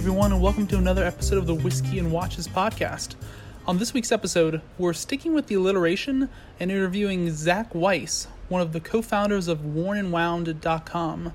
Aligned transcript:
Everyone, 0.00 0.32
and 0.32 0.40
welcome 0.40 0.66
to 0.68 0.78
another 0.78 1.04
episode 1.04 1.36
of 1.36 1.46
the 1.46 1.54
Whiskey 1.54 1.98
and 1.98 2.10
Watches 2.10 2.48
podcast. 2.48 3.16
On 3.66 3.76
this 3.76 3.92
week's 3.92 4.10
episode, 4.10 4.62
we're 4.78 4.94
sticking 4.94 5.34
with 5.34 5.48
the 5.48 5.56
alliteration 5.56 6.30
and 6.58 6.70
interviewing 6.70 7.30
Zach 7.30 7.74
Weiss, 7.74 8.26
one 8.48 8.62
of 8.62 8.72
the 8.72 8.80
co-founders 8.80 9.46
of 9.46 9.58
WornandWound.com. 9.58 11.34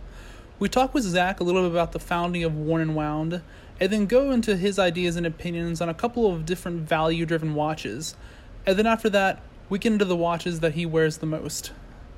We 0.57 0.67
talk 0.67 0.95
with 0.95 1.03
Zach 1.03 1.39
a 1.39 1.43
little 1.43 1.61
bit 1.61 1.69
about 1.69 1.91
the 1.91 1.99
founding 1.99 2.43
of 2.43 2.57
Worn 2.57 2.81
and 2.81 2.95
Wound, 2.95 3.43
and 3.79 3.91
then 3.91 4.07
go 4.07 4.31
into 4.31 4.57
his 4.57 4.79
ideas 4.79 5.15
and 5.15 5.27
opinions 5.27 5.79
on 5.79 5.87
a 5.87 5.93
couple 5.93 6.33
of 6.33 6.47
different 6.47 6.89
value-driven 6.89 7.53
watches. 7.53 8.15
And 8.65 8.79
then 8.79 8.87
after 8.87 9.11
that, 9.11 9.43
we 9.69 9.77
get 9.77 9.93
into 9.93 10.05
the 10.05 10.15
watches 10.15 10.61
that 10.61 10.73
he 10.73 10.87
wears 10.87 11.19
the 11.19 11.27
most. 11.27 11.71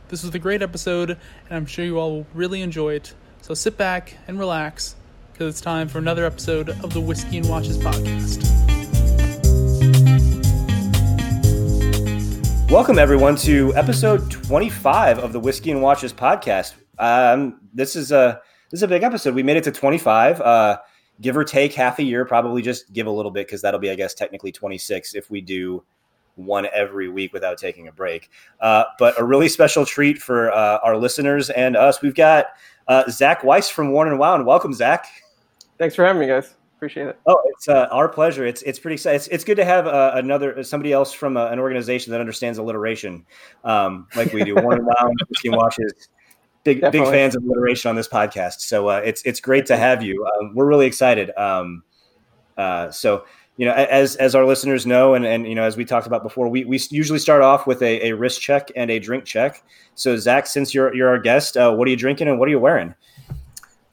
This 0.07 0.23
was 0.23 0.33
a 0.33 0.39
great 0.39 0.61
episode, 0.61 1.09
and 1.09 1.57
I'm 1.57 1.65
sure 1.65 1.83
you 1.83 1.99
all 1.99 2.11
will 2.11 2.27
really 2.33 2.61
enjoy 2.61 2.93
it. 2.93 3.13
So 3.41 3.53
sit 3.53 3.75
back 3.75 4.15
and 4.29 4.39
relax, 4.39 4.95
because 5.37 5.53
it's 5.53 5.61
time 5.61 5.87
for 5.87 5.99
another 5.99 6.25
episode 6.25 6.69
of 6.69 6.91
the 6.93 6.99
Whiskey 6.99 7.37
and 7.37 7.47
Watches 7.47 7.77
podcast. 7.77 8.41
Welcome 12.71 12.97
everyone 12.97 13.35
to 13.35 13.71
episode 13.75 14.31
25 14.31 15.19
of 15.19 15.33
the 15.33 15.39
Whiskey 15.39 15.69
and 15.69 15.83
Watches 15.83 16.11
podcast. 16.11 16.73
Um, 16.97 17.59
this 17.71 17.95
is 17.95 18.11
a 18.11 18.41
this 18.71 18.79
is 18.79 18.81
a 18.83 18.87
big 18.87 19.03
episode. 19.03 19.35
We 19.35 19.43
made 19.43 19.57
it 19.57 19.63
to 19.65 19.71
25. 19.71 20.41
Uh, 20.41 20.79
give 21.21 21.37
or 21.37 21.43
take 21.43 21.71
half 21.71 21.99
a 21.99 22.03
year, 22.03 22.25
probably 22.25 22.63
just 22.63 22.91
give 22.91 23.05
a 23.05 23.11
little 23.11 23.29
bit 23.29 23.45
because 23.45 23.61
that'll 23.61 23.79
be, 23.79 23.91
I 23.91 23.95
guess, 23.95 24.15
technically 24.15 24.51
26 24.51 25.13
if 25.13 25.29
we 25.29 25.41
do 25.41 25.83
one 26.33 26.67
every 26.73 27.09
week 27.09 27.31
without 27.31 27.59
taking 27.59 27.87
a 27.87 27.91
break. 27.91 28.31
Uh, 28.59 28.85
but 28.97 29.13
a 29.19 29.23
really 29.23 29.49
special 29.49 29.85
treat 29.85 30.17
for 30.17 30.51
uh, 30.51 30.79
our 30.83 30.97
listeners 30.97 31.51
and 31.51 31.77
us. 31.77 32.01
We've 32.01 32.15
got 32.15 32.47
uh, 32.87 33.07
Zach 33.11 33.43
Weiss 33.43 33.69
from 33.69 33.91
Worn 33.91 34.07
and 34.07 34.17
Wound. 34.17 34.43
Welcome, 34.43 34.73
Zach. 34.73 35.05
Thanks 35.77 35.95
for 35.95 36.05
having 36.05 36.19
me, 36.19 36.27
guys. 36.27 36.55
Appreciate 36.77 37.07
it. 37.07 37.19
Oh, 37.25 37.41
it's 37.47 37.67
uh, 37.67 37.87
our 37.91 38.07
pleasure. 38.07 38.45
It's 38.45 38.61
it's 38.61 38.77
pretty. 38.77 39.01
It's, 39.09 39.27
it's 39.27 39.43
good 39.43 39.57
to 39.57 39.65
have 39.65 39.87
uh, 39.87 40.11
another 40.13 40.63
somebody 40.63 40.93
else 40.93 41.11
from 41.11 41.35
uh, 41.35 41.47
an 41.47 41.57
organization 41.57 42.11
that 42.11 42.19
understands 42.19 42.59
alliteration, 42.59 43.25
um, 43.63 44.07
like 44.15 44.31
we 44.31 44.43
do. 44.43 44.53
Wound, 44.55 44.87
Whiskey 45.29 45.47
and 45.47 45.57
Watches. 45.57 46.09
Big 46.63 46.81
Definitely. 46.81 47.11
big 47.11 47.17
fans 47.17 47.35
of 47.35 47.43
alliteration 47.43 47.89
on 47.89 47.95
this 47.95 48.07
podcast. 48.07 48.59
So 48.59 48.89
uh, 48.89 49.01
it's 49.03 49.23
it's 49.23 49.39
great 49.39 49.65
to 49.67 49.77
have 49.77 50.03
you. 50.03 50.23
Um, 50.25 50.53
we're 50.53 50.67
really 50.67 50.85
excited. 50.85 51.31
Um, 51.35 51.81
uh, 52.57 52.91
so 52.91 53.25
you 53.57 53.65
know, 53.65 53.73
as 53.73 54.15
as 54.17 54.35
our 54.35 54.45
listeners 54.45 54.85
know, 54.85 55.15
and 55.15 55.25
and 55.25 55.47
you 55.47 55.55
know, 55.55 55.63
as 55.63 55.77
we 55.77 55.83
talked 55.83 56.05
about 56.05 56.21
before, 56.21 56.47
we 56.47 56.63
we 56.63 56.79
usually 56.91 57.17
start 57.17 57.41
off 57.41 57.65
with 57.65 57.81
a, 57.81 58.09
a 58.09 58.15
wrist 58.15 58.39
check 58.39 58.71
and 58.75 58.91
a 58.91 58.99
drink 58.99 59.25
check. 59.25 59.63
So 59.95 60.15
Zach, 60.15 60.45
since 60.45 60.75
you're 60.75 60.93
you're 60.93 61.09
our 61.09 61.17
guest, 61.17 61.57
uh, 61.57 61.73
what 61.73 61.87
are 61.87 61.91
you 61.91 61.97
drinking 61.97 62.27
and 62.27 62.37
what 62.37 62.47
are 62.47 62.51
you 62.51 62.59
wearing? 62.59 62.93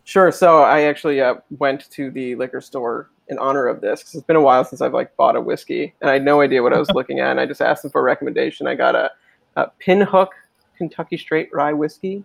Sure. 0.05 0.31
So 0.31 0.63
I 0.63 0.83
actually 0.83 1.21
uh, 1.21 1.37
went 1.59 1.91
to 1.93 2.11
the 2.11 2.35
liquor 2.37 2.61
store 2.61 3.11
in 3.29 3.39
honor 3.39 3.67
of 3.67 3.81
this 3.81 4.01
because 4.01 4.15
it's 4.15 4.27
been 4.27 4.37
a 4.37 4.41
while 4.41 4.65
since 4.65 4.83
I've 4.83 4.93
like 4.93 5.17
bought 5.17 5.35
a 5.35 5.41
whiskey 5.41 5.95
and 6.03 6.11
I 6.11 6.15
had 6.15 6.25
no 6.25 6.43
idea 6.43 6.63
what 6.63 6.75
I 6.75 6.79
was 6.79 6.91
looking 6.95 7.21
at. 7.21 7.31
And 7.31 7.41
I 7.41 7.47
just 7.47 7.63
asked 7.63 7.83
them 7.83 7.91
for 7.91 8.01
a 8.03 8.05
recommendation. 8.05 8.67
I 8.67 8.75
got 8.75 8.95
a, 8.95 9.11
a 9.57 9.71
Pinhook 9.81 10.29
Kentucky 10.77 11.17
Straight 11.17 11.49
Rye 11.53 11.73
whiskey. 11.73 12.25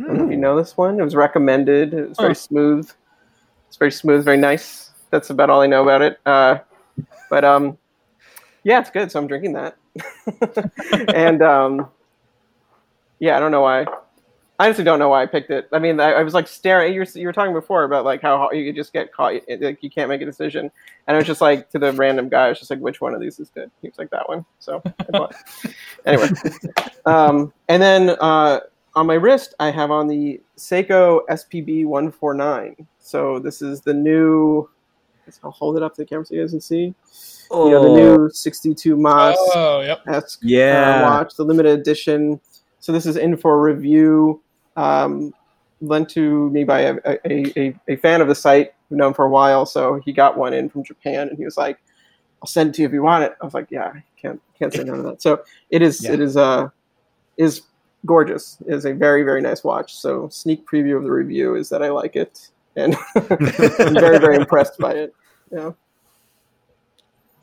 I 0.00 0.04
don't 0.04 0.16
know 0.16 0.24
if 0.24 0.30
you 0.30 0.36
know 0.38 0.56
this 0.56 0.78
one. 0.78 0.98
It 0.98 1.04
was 1.04 1.14
recommended. 1.14 1.92
It 1.92 2.08
was 2.08 2.18
very 2.18 2.30
Huh. 2.30 2.34
smooth. 2.34 2.90
It's 3.68 3.76
very 3.76 3.92
smooth, 3.92 4.24
very 4.24 4.38
nice. 4.38 4.92
That's 5.10 5.28
about 5.28 5.50
all 5.50 5.60
I 5.60 5.66
know 5.66 5.82
about 5.82 6.00
it. 6.00 6.18
Uh, 6.24 6.58
but 7.28 7.44
um, 7.44 7.76
yeah, 8.64 8.80
it's 8.80 8.90
good. 8.90 9.10
So 9.12 9.20
I'm 9.20 9.26
drinking 9.26 9.52
that. 9.52 9.76
and 11.14 11.42
um, 11.42 11.88
yeah, 13.18 13.36
I 13.36 13.40
don't 13.40 13.50
know 13.50 13.60
why. 13.60 13.86
I 14.60 14.66
honestly 14.66 14.84
don't 14.84 14.98
know 14.98 15.08
why 15.08 15.22
I 15.22 15.26
picked 15.26 15.50
it. 15.50 15.70
I 15.72 15.78
mean, 15.78 16.00
I, 16.00 16.12
I 16.12 16.22
was 16.22 16.34
like 16.34 16.46
staring. 16.46 16.92
You 16.92 17.00
were, 17.00 17.06
you 17.14 17.26
were 17.26 17.32
talking 17.32 17.54
before 17.54 17.84
about 17.84 18.04
like 18.04 18.20
how 18.20 18.50
you 18.50 18.74
just 18.74 18.92
get 18.92 19.10
caught, 19.10 19.32
like 19.48 19.82
you 19.82 19.88
can't 19.88 20.10
make 20.10 20.20
a 20.20 20.26
decision. 20.26 20.70
And 21.06 21.14
I 21.14 21.18
was 21.18 21.26
just 21.26 21.40
like 21.40 21.70
to 21.70 21.78
the 21.78 21.94
random 21.94 22.28
guy, 22.28 22.44
I 22.44 22.48
was 22.50 22.58
just 22.58 22.70
like, 22.70 22.78
which 22.78 23.00
one 23.00 23.14
of 23.14 23.22
these 23.22 23.40
is 23.40 23.48
good? 23.48 23.70
He 23.80 23.88
was 23.88 23.96
like 23.98 24.10
that 24.10 24.28
one. 24.28 24.44
So 24.58 24.82
I 24.84 25.04
bought. 25.12 25.34
anyway, 26.04 26.28
um, 27.06 27.54
and 27.70 27.82
then 27.82 28.10
uh, 28.20 28.60
on 28.94 29.06
my 29.06 29.14
wrist, 29.14 29.54
I 29.58 29.70
have 29.70 29.90
on 29.90 30.08
the 30.08 30.38
Seiko 30.58 31.22
SPB 31.30 31.86
one 31.86 32.12
four 32.12 32.34
nine. 32.34 32.86
So 32.98 33.38
this 33.38 33.62
is 33.62 33.80
the 33.80 33.94
new. 33.94 34.68
I'll 35.42 35.52
hold 35.52 35.78
it 35.78 35.82
up 35.82 35.94
to 35.94 36.02
the 36.02 36.06
camera 36.06 36.26
so 36.26 36.34
you 36.34 36.42
guys 36.42 36.50
can 36.50 36.60
see. 36.60 36.94
You 37.50 37.70
know, 37.70 37.82
the 37.82 37.88
new 37.88 38.30
sixty 38.30 38.74
two 38.74 38.94
Mas 38.94 39.36
Oh, 39.38 39.80
yep. 39.80 40.02
Yeah. 40.42 40.98
uh, 40.98 41.02
watch, 41.02 41.34
the 41.36 41.44
limited 41.46 41.80
edition. 41.80 42.42
So 42.80 42.92
this 42.92 43.06
is 43.06 43.16
in 43.16 43.38
for 43.38 43.60
review, 43.62 44.42
um, 44.76 45.32
lent 45.80 46.08
to 46.10 46.50
me 46.50 46.64
by 46.64 46.80
a, 46.80 46.96
a, 47.24 47.74
a, 47.88 47.96
fan 47.96 48.20
of 48.20 48.28
the 48.28 48.34
site, 48.34 48.74
known 48.90 49.14
for 49.14 49.24
a 49.24 49.30
while. 49.30 49.66
So 49.66 50.00
he 50.04 50.12
got 50.12 50.36
one 50.36 50.52
in 50.52 50.68
from 50.68 50.84
Japan, 50.84 51.28
and 51.28 51.38
he 51.38 51.44
was 51.44 51.56
like, 51.56 51.78
"I'll 52.42 52.46
send 52.46 52.70
it 52.70 52.74
to 52.76 52.82
you 52.82 52.88
if 52.88 52.94
you 52.94 53.02
want 53.02 53.24
it." 53.24 53.34
I 53.40 53.44
was 53.44 53.54
like, 53.54 53.68
"Yeah, 53.70 53.92
I 53.94 54.04
can't 54.20 54.40
can't 54.58 54.72
say 54.72 54.84
no 54.84 54.96
to 54.96 55.02
that." 55.02 55.22
So 55.22 55.42
it 55.70 55.82
is 55.82 56.04
Yeah. 56.04 56.12
it 56.12 56.20
is 56.20 56.36
uh 56.36 56.68
is 57.36 57.62
gorgeous. 58.06 58.58
It 58.66 58.74
is 58.74 58.84
a 58.84 58.92
very 58.92 59.22
very 59.22 59.40
nice 59.40 59.64
watch. 59.64 59.94
So 59.94 60.28
sneak 60.28 60.66
preview 60.66 60.96
of 60.96 61.04
the 61.04 61.12
review 61.12 61.54
is 61.54 61.68
that 61.70 61.82
I 61.82 61.90
like 61.90 62.16
it, 62.16 62.50
and 62.76 62.96
I'm 63.14 63.94
very 63.94 64.18
very 64.18 64.36
impressed 64.42 64.78
by 64.78 64.92
it. 64.92 65.14
Yeah. 65.50 65.72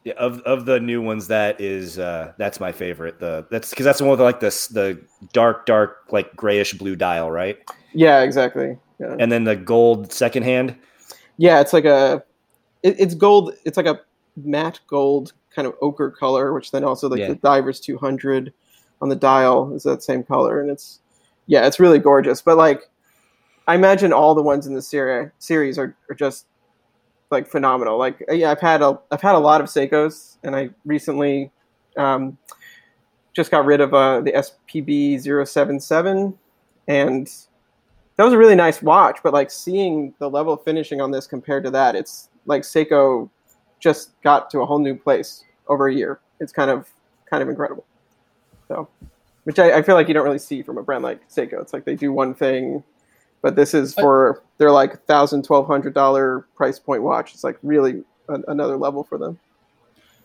Yeah, 0.07 0.13
of 0.13 0.39
of 0.43 0.63
the 0.63 0.79
new 0.79 1.01
ones, 1.01 1.27
that 1.27 1.59
is 1.59 1.99
uh, 1.99 2.31
that's 2.37 2.61
my 2.61 2.71
favorite. 2.71 3.19
The 3.19 3.45
that's 3.51 3.71
because 3.71 3.83
that's 3.83 3.99
the 3.99 4.05
one 4.05 4.11
with 4.11 4.21
like 4.21 4.39
this 4.39 4.67
the 4.67 4.97
dark 5.33 5.65
dark 5.65 5.97
like 6.11 6.33
grayish 6.33 6.71
blue 6.75 6.95
dial, 6.95 7.29
right? 7.29 7.57
Yeah, 7.93 8.21
exactly. 8.21 8.77
Yeah. 9.01 9.17
And 9.19 9.29
then 9.29 9.43
the 9.43 9.57
gold 9.57 10.13
second 10.13 10.43
hand. 10.43 10.77
Yeah, 11.35 11.59
it's 11.59 11.73
like 11.73 11.83
a, 11.83 12.23
it, 12.83 12.95
it's 12.97 13.15
gold. 13.15 13.51
It's 13.65 13.75
like 13.75 13.85
a 13.85 13.99
matte 14.37 14.79
gold 14.87 15.33
kind 15.53 15.67
of 15.67 15.73
ochre 15.81 16.09
color, 16.09 16.53
which 16.53 16.71
then 16.71 16.85
also 16.85 17.09
like 17.09 17.19
Yeah. 17.19 17.27
the 17.27 17.35
Divers 17.35 17.81
200 17.81 18.53
on 19.01 19.09
the 19.09 19.15
dial 19.15 19.73
is 19.73 19.83
that 19.83 20.03
same 20.03 20.23
color, 20.23 20.61
and 20.61 20.69
it's 20.69 21.01
yeah, 21.47 21.67
it's 21.67 21.81
really 21.81 21.99
gorgeous. 21.99 22.41
But 22.41 22.55
like, 22.55 22.89
I 23.67 23.75
imagine 23.75 24.13
all 24.13 24.35
the 24.35 24.41
ones 24.41 24.67
in 24.67 24.73
the 24.73 24.81
series 24.81 25.31
series 25.39 25.77
are, 25.77 25.97
are 26.09 26.15
just 26.15 26.45
like 27.31 27.47
phenomenal. 27.47 27.97
Like 27.97 28.23
yeah, 28.29 28.51
I've 28.51 28.61
had 28.61 28.81
a 28.81 28.99
I've 29.11 29.21
had 29.21 29.35
a 29.35 29.39
lot 29.39 29.61
of 29.61 29.67
Seikos, 29.67 30.37
and 30.43 30.55
I 30.55 30.69
recently 30.85 31.51
um, 31.97 32.37
just 33.33 33.51
got 33.51 33.65
rid 33.65 33.81
of 33.81 33.93
uh, 33.93 34.21
the 34.21 34.31
SPB 34.31 35.47
077 35.47 36.37
and 36.87 37.27
that 38.15 38.23
was 38.23 38.33
a 38.33 38.37
really 38.37 38.55
nice 38.55 38.81
watch, 38.81 39.19
but 39.23 39.31
like 39.31 39.51
seeing 39.51 40.13
the 40.19 40.29
level 40.29 40.53
of 40.53 40.63
finishing 40.63 41.01
on 41.01 41.11
this 41.11 41.27
compared 41.27 41.63
to 41.65 41.71
that, 41.71 41.95
it's 41.95 42.29
like 42.45 42.63
Seiko 42.63 43.29
just 43.79 44.19
got 44.23 44.49
to 44.49 44.61
a 44.61 44.65
whole 44.65 44.79
new 44.79 44.95
place 44.95 45.43
over 45.67 45.87
a 45.87 45.93
year. 45.93 46.19
It's 46.39 46.51
kind 46.51 46.71
of 46.71 46.89
kind 47.29 47.43
of 47.43 47.49
incredible. 47.49 47.85
So, 48.67 48.87
which 49.43 49.59
I, 49.59 49.77
I 49.77 49.81
feel 49.83 49.95
like 49.95 50.07
you 50.07 50.15
don't 50.15 50.23
really 50.23 50.39
see 50.39 50.63
from 50.63 50.79
a 50.79 50.83
brand 50.83 51.03
like 51.03 51.29
Seiko. 51.29 51.61
It's 51.61 51.73
like 51.73 51.85
they 51.85 51.95
do 51.95 52.11
one 52.11 52.33
thing, 52.33 52.83
but 53.41 53.55
this 53.55 53.73
is 53.73 53.93
for 53.93 54.43
their 54.57 54.71
like 54.71 55.05
thousand, 55.05 55.43
twelve 55.43 55.67
hundred 55.67 55.93
dollar 55.93 56.47
price 56.55 56.79
point 56.79 57.03
watch. 57.03 57.33
It's 57.33 57.43
like 57.43 57.57
really 57.63 58.03
a, 58.29 58.39
another 58.47 58.77
level 58.77 59.03
for 59.03 59.17
them. 59.17 59.39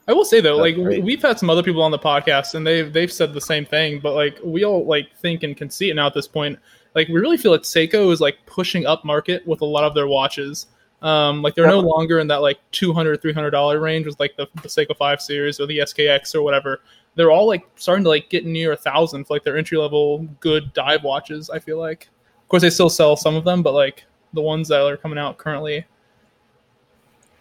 I 0.09 0.13
will 0.13 0.25
say 0.25 0.41
though, 0.41 0.57
That's 0.57 0.77
like 0.77 0.85
great. 0.85 1.05
we've 1.05 1.23
had 1.23 1.39
some 1.39 1.49
other 1.49 1.63
people 1.63 1.83
on 1.83 1.91
the 1.91 1.99
podcast, 1.99 2.55
and 2.55 2.67
they've 2.67 2.93
they've 2.93 3.13
said 3.13 3.33
the 3.35 3.41
same 3.41 3.65
thing. 3.65 4.01
But 4.01 4.15
like 4.15 4.39
we 4.43 4.65
all 4.65 4.85
like 4.85 5.15
think 5.17 5.43
and 5.43 5.57
can 5.57 5.71
see 5.71 5.91
it 5.91 5.95
now 5.95 6.07
at 6.07 6.15
this 6.15 6.29
point. 6.29 6.59
Like 6.95 7.09
we 7.09 7.15
really 7.15 7.37
feel 7.37 7.53
like 7.53 7.63
Seiko 7.63 8.13
is 8.13 8.21
like 8.21 8.39
pushing 8.47 8.87
up 8.87 9.05
market 9.05 9.47
with 9.47 9.61
a 9.61 9.67
lot 9.67 9.85
of 9.85 9.95
their 9.95 10.07
watches. 10.09 10.67
Um, 11.03 11.43
like 11.43 11.57
they're 11.57 11.67
no 11.67 11.81
longer 11.81 12.21
in 12.21 12.29
that 12.29 12.43
like 12.43 12.59
200 12.71 13.21
300 13.21 13.51
dollar 13.51 13.81
range 13.81 14.07
with 14.07 14.21
like 14.21 14.37
the, 14.37 14.47
the 14.63 14.69
Seiko 14.69 14.97
5 14.97 15.21
series 15.21 15.59
or 15.59 15.67
the 15.67 15.79
SKX 15.79 16.35
or 16.35 16.43
whatever. 16.43 16.81
They're 17.17 17.31
all 17.31 17.47
like 17.47 17.65
starting 17.75 18.05
to 18.05 18.11
like 18.11 18.31
get 18.31 18.47
near 18.47 18.73
a 18.73 18.77
thousand 18.77 19.25
for 19.25 19.35
like 19.35 19.43
their 19.43 19.59
entry 19.59 19.79
level 19.79 20.29
good 20.41 20.73
dive 20.73 21.03
watches. 21.03 21.51
I 21.51 21.59
feel 21.59 21.79
like, 21.79 22.09
of 22.43 22.49
course, 22.49 22.63
they 22.63 22.71
still 22.71 22.91
sell 22.91 23.17
some 23.17 23.35
of 23.37 23.45
them, 23.45 23.63
but 23.63 23.73
like 23.73 24.05
the 24.35 24.43
ones 24.43 24.69
that 24.69 24.81
are 24.83 24.97
coming 24.97 25.19
out 25.19 25.39
currently. 25.39 25.87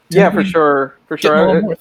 Yeah, 0.09 0.29
for 0.29 0.43
sure, 0.43 0.95
for 1.07 1.17
sure. 1.17 1.75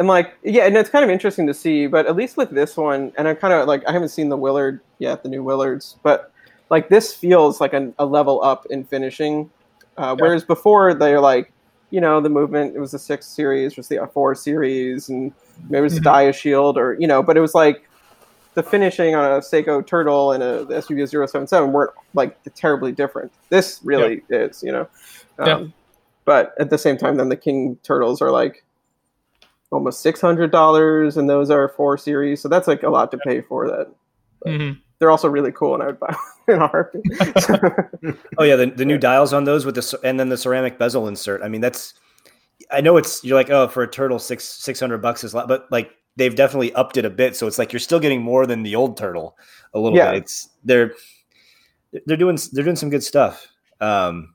and 0.00 0.08
like 0.08 0.34
yeah 0.42 0.64
and 0.66 0.76
it's 0.76 0.90
kind 0.90 1.04
of 1.04 1.10
interesting 1.10 1.46
to 1.46 1.54
see 1.54 1.86
but 1.86 2.06
at 2.06 2.16
least 2.16 2.36
with 2.36 2.50
this 2.50 2.76
one 2.76 3.12
and 3.16 3.28
i 3.28 3.32
kind 3.34 3.54
of 3.54 3.68
like 3.68 3.86
i 3.86 3.92
haven't 3.92 4.08
seen 4.08 4.28
the 4.28 4.36
willard 4.36 4.80
yet 4.98 5.22
the 5.22 5.28
new 5.28 5.44
willards 5.44 5.94
but 6.02 6.32
like 6.68 6.88
this 6.88 7.14
feels 7.14 7.60
like 7.60 7.72
a, 7.74 7.92
a 8.00 8.04
level 8.04 8.42
up 8.42 8.66
in 8.70 8.82
finishing 8.82 9.48
uh, 9.96 10.16
whereas 10.18 10.42
before 10.42 10.94
they're 10.94 11.20
like 11.20 11.52
you 11.90 12.00
know 12.00 12.20
the 12.20 12.28
movement 12.28 12.74
it 12.74 12.80
was 12.80 12.90
the 12.90 12.98
six 12.98 13.24
series 13.24 13.76
was 13.76 13.86
the 13.86 14.04
four 14.12 14.34
series 14.34 15.10
and 15.10 15.32
maybe 15.68 15.78
it 15.78 15.82
was 15.82 15.94
the 15.94 16.00
Mhm. 16.00 16.24
dia 16.24 16.32
shield 16.32 16.76
or 16.76 16.94
you 16.98 17.06
know 17.06 17.22
but 17.22 17.36
it 17.36 17.40
was 17.40 17.54
like 17.54 17.88
the 18.54 18.62
finishing 18.62 19.14
on 19.14 19.24
a 19.24 19.38
Seiko 19.40 19.84
Turtle 19.86 20.32
and 20.32 20.42
a 20.42 20.64
the 20.64 20.74
SPB 20.74 21.08
077 21.08 21.72
weren't 21.72 21.90
like 22.14 22.36
terribly 22.54 22.92
different. 22.92 23.32
This 23.48 23.80
really 23.84 24.22
is, 24.30 24.62
you 24.62 24.72
know. 24.72 24.88
Um, 25.38 25.46
Yeah. 25.46 25.66
But 26.24 26.54
at 26.58 26.70
the 26.70 26.78
same 26.78 26.96
time, 26.96 27.16
then 27.16 27.28
the 27.28 27.36
King 27.36 27.76
Turtles 27.82 28.22
are 28.22 28.30
like 28.30 28.64
almost 29.70 30.00
six 30.00 30.20
hundred 30.20 30.50
dollars, 30.50 31.16
and 31.16 31.28
those 31.28 31.50
are 31.50 31.68
four 31.68 31.98
series, 31.98 32.40
so 32.40 32.48
that's 32.48 32.66
like 32.68 32.82
a 32.82 32.88
lot 32.88 33.10
to 33.10 33.18
pay 33.18 33.40
for 33.42 33.68
that. 33.68 33.88
Mhm. 34.46 34.78
They're 34.98 35.10
also 35.10 35.28
really 35.28 35.52
cool, 35.52 35.74
and 35.74 35.82
I 35.82 35.86
would 35.86 36.00
buy. 36.00 36.14
in 36.48 36.62
a 36.62 36.66
heartbeat. 36.68 37.02
Oh 38.38 38.44
yeah, 38.44 38.56
the, 38.56 38.66
the 38.74 38.84
new 38.84 38.98
dials 38.98 39.32
on 39.32 39.44
those 39.44 39.66
with 39.66 39.74
the 39.74 39.98
and 40.04 40.18
then 40.20 40.28
the 40.28 40.36
ceramic 40.36 40.78
bezel 40.78 41.08
insert. 41.08 41.42
I 41.42 41.48
mean, 41.48 41.60
that's 41.60 41.94
I 42.70 42.80
know 42.80 42.96
it's 42.96 43.22
you're 43.24 43.36
like 43.36 43.50
oh 43.50 43.68
for 43.68 43.82
a 43.82 43.88
turtle 43.90 44.18
six 44.18 44.44
six 44.44 44.80
hundred 44.80 44.98
bucks 45.02 45.24
is 45.24 45.34
a 45.34 45.36
lot, 45.36 45.48
but 45.48 45.66
like 45.70 45.90
they've 46.16 46.34
definitely 46.34 46.72
upped 46.74 46.96
it 46.96 47.04
a 47.04 47.10
bit, 47.10 47.36
so 47.36 47.46
it's 47.46 47.58
like 47.58 47.72
you're 47.72 47.80
still 47.80 48.00
getting 48.00 48.22
more 48.22 48.46
than 48.46 48.62
the 48.62 48.74
old 48.74 48.96
turtle 48.96 49.36
a 49.72 49.78
little 49.78 49.98
Yeah. 49.98 50.12
bit. 50.12 50.22
It's 50.22 50.48
they're 50.64 50.94
they're 52.06 52.16
doing 52.16 52.38
they're 52.52 52.64
doing 52.64 52.76
some 52.76 52.90
good 52.90 53.02
stuff. 53.02 53.48
Um, 53.80 54.34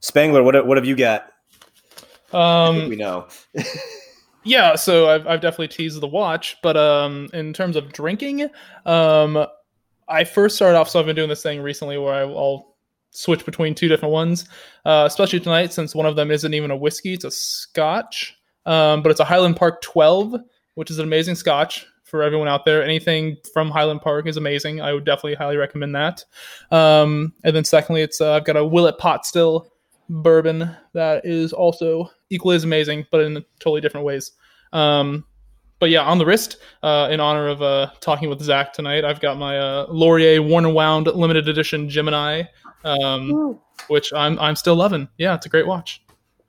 Spangler, 0.00 0.42
what 0.42 0.66
what 0.66 0.76
have 0.76 0.86
you 0.86 0.96
got? 0.96 1.32
Um, 2.32 2.88
we 2.88 2.96
know. 2.96 3.28
yeah, 4.44 4.74
so 4.74 5.08
I've, 5.08 5.26
I've 5.26 5.40
definitely 5.40 5.68
teased 5.68 6.00
the 6.00 6.06
watch, 6.06 6.56
but 6.62 6.76
um, 6.76 7.28
in 7.32 7.52
terms 7.52 7.76
of 7.76 7.92
drinking, 7.92 8.48
um, 8.84 9.46
I 10.08 10.24
first 10.24 10.56
started 10.56 10.76
off. 10.78 10.88
So 10.88 11.00
I've 11.00 11.06
been 11.06 11.16
doing 11.16 11.28
this 11.28 11.42
thing 11.42 11.60
recently 11.62 11.98
where 11.98 12.14
I, 12.14 12.20
I'll 12.20 12.76
switch 13.10 13.44
between 13.46 13.74
two 13.74 13.88
different 13.88 14.12
ones, 14.12 14.48
uh, 14.84 15.04
especially 15.06 15.40
tonight 15.40 15.72
since 15.72 15.94
one 15.94 16.06
of 16.06 16.16
them 16.16 16.30
isn't 16.30 16.52
even 16.52 16.70
a 16.70 16.76
whiskey; 16.76 17.14
it's 17.14 17.24
a 17.24 17.30
Scotch, 17.30 18.36
um, 18.66 19.02
but 19.02 19.10
it's 19.10 19.20
a 19.20 19.24
Highland 19.24 19.56
Park 19.56 19.80
12, 19.82 20.34
which 20.76 20.90
is 20.90 20.98
an 20.98 21.04
amazing 21.04 21.34
Scotch 21.34 21.86
for 22.04 22.22
everyone 22.22 22.48
out 22.48 22.64
there. 22.64 22.84
Anything 22.84 23.36
from 23.52 23.70
Highland 23.70 24.00
Park 24.00 24.26
is 24.26 24.36
amazing. 24.36 24.80
I 24.80 24.92
would 24.92 25.04
definitely 25.04 25.34
highly 25.34 25.56
recommend 25.56 25.94
that. 25.96 26.24
Um, 26.70 27.32
and 27.42 27.56
then 27.56 27.64
secondly, 27.64 28.02
it's 28.02 28.20
uh, 28.20 28.34
I've 28.34 28.44
got 28.44 28.56
a 28.56 28.64
Willet 28.64 28.98
Pot 28.98 29.26
Still 29.26 29.72
bourbon 30.08 30.70
that 30.92 31.26
is 31.26 31.52
also 31.52 32.10
equally 32.30 32.56
as 32.56 32.64
amazing, 32.64 33.06
but 33.10 33.22
in 33.22 33.44
totally 33.58 33.80
different 33.80 34.06
ways. 34.06 34.32
Um, 34.72 35.24
but 35.78 35.90
yeah, 35.90 36.02
on 36.02 36.18
the 36.18 36.24
wrist, 36.24 36.58
uh, 36.82 37.08
in 37.10 37.20
honor 37.20 37.48
of 37.48 37.60
uh, 37.60 37.90
talking 38.00 38.30
with 38.30 38.40
Zach 38.40 38.72
tonight, 38.72 39.04
I've 39.04 39.20
got 39.20 39.36
my 39.36 39.58
uh, 39.58 39.86
Lorier 39.88 40.42
Worn 40.42 40.72
Wound 40.72 41.06
limited 41.06 41.48
edition 41.48 41.88
Gemini, 41.88 42.44
um, 42.84 43.58
which 43.88 44.12
I'm 44.12 44.38
I'm 44.38 44.56
still 44.56 44.76
loving. 44.76 45.08
Yeah, 45.18 45.34
it's 45.34 45.46
a 45.46 45.50
great 45.50 45.66
watch. 45.66 46.02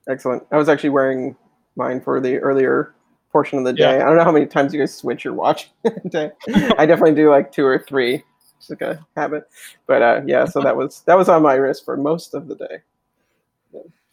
Excellent. 0.08 0.44
I 0.50 0.56
was 0.56 0.68
actually 0.68 0.90
wearing 0.90 1.36
mine 1.76 2.00
for 2.00 2.20
the 2.20 2.38
earlier 2.38 2.94
portion 3.38 3.58
of 3.60 3.64
the 3.64 3.74
Yeah. 3.80 3.92
day. 3.92 4.00
I 4.00 4.04
don't 4.04 4.16
know 4.16 4.24
how 4.24 4.32
many 4.32 4.46
times 4.46 4.74
you 4.74 4.80
guys 4.80 4.92
switch 4.94 5.24
your 5.24 5.34
watch 5.34 5.70
day. 6.08 6.32
I 6.76 6.86
definitely 6.86 7.14
do 7.14 7.30
like 7.30 7.52
two 7.52 7.64
or 7.64 7.78
three. 7.78 8.24
It's 8.56 8.68
like 8.68 8.80
a 8.82 9.06
habit. 9.16 9.44
But 9.86 10.02
uh, 10.02 10.22
yeah, 10.26 10.44
so 10.44 10.60
that 10.62 10.76
was 10.76 11.02
that 11.06 11.16
was 11.16 11.28
on 11.28 11.42
my 11.42 11.54
wrist 11.54 11.84
for 11.84 11.96
most 11.96 12.34
of 12.34 12.48
the 12.48 12.56
day. 12.56 12.78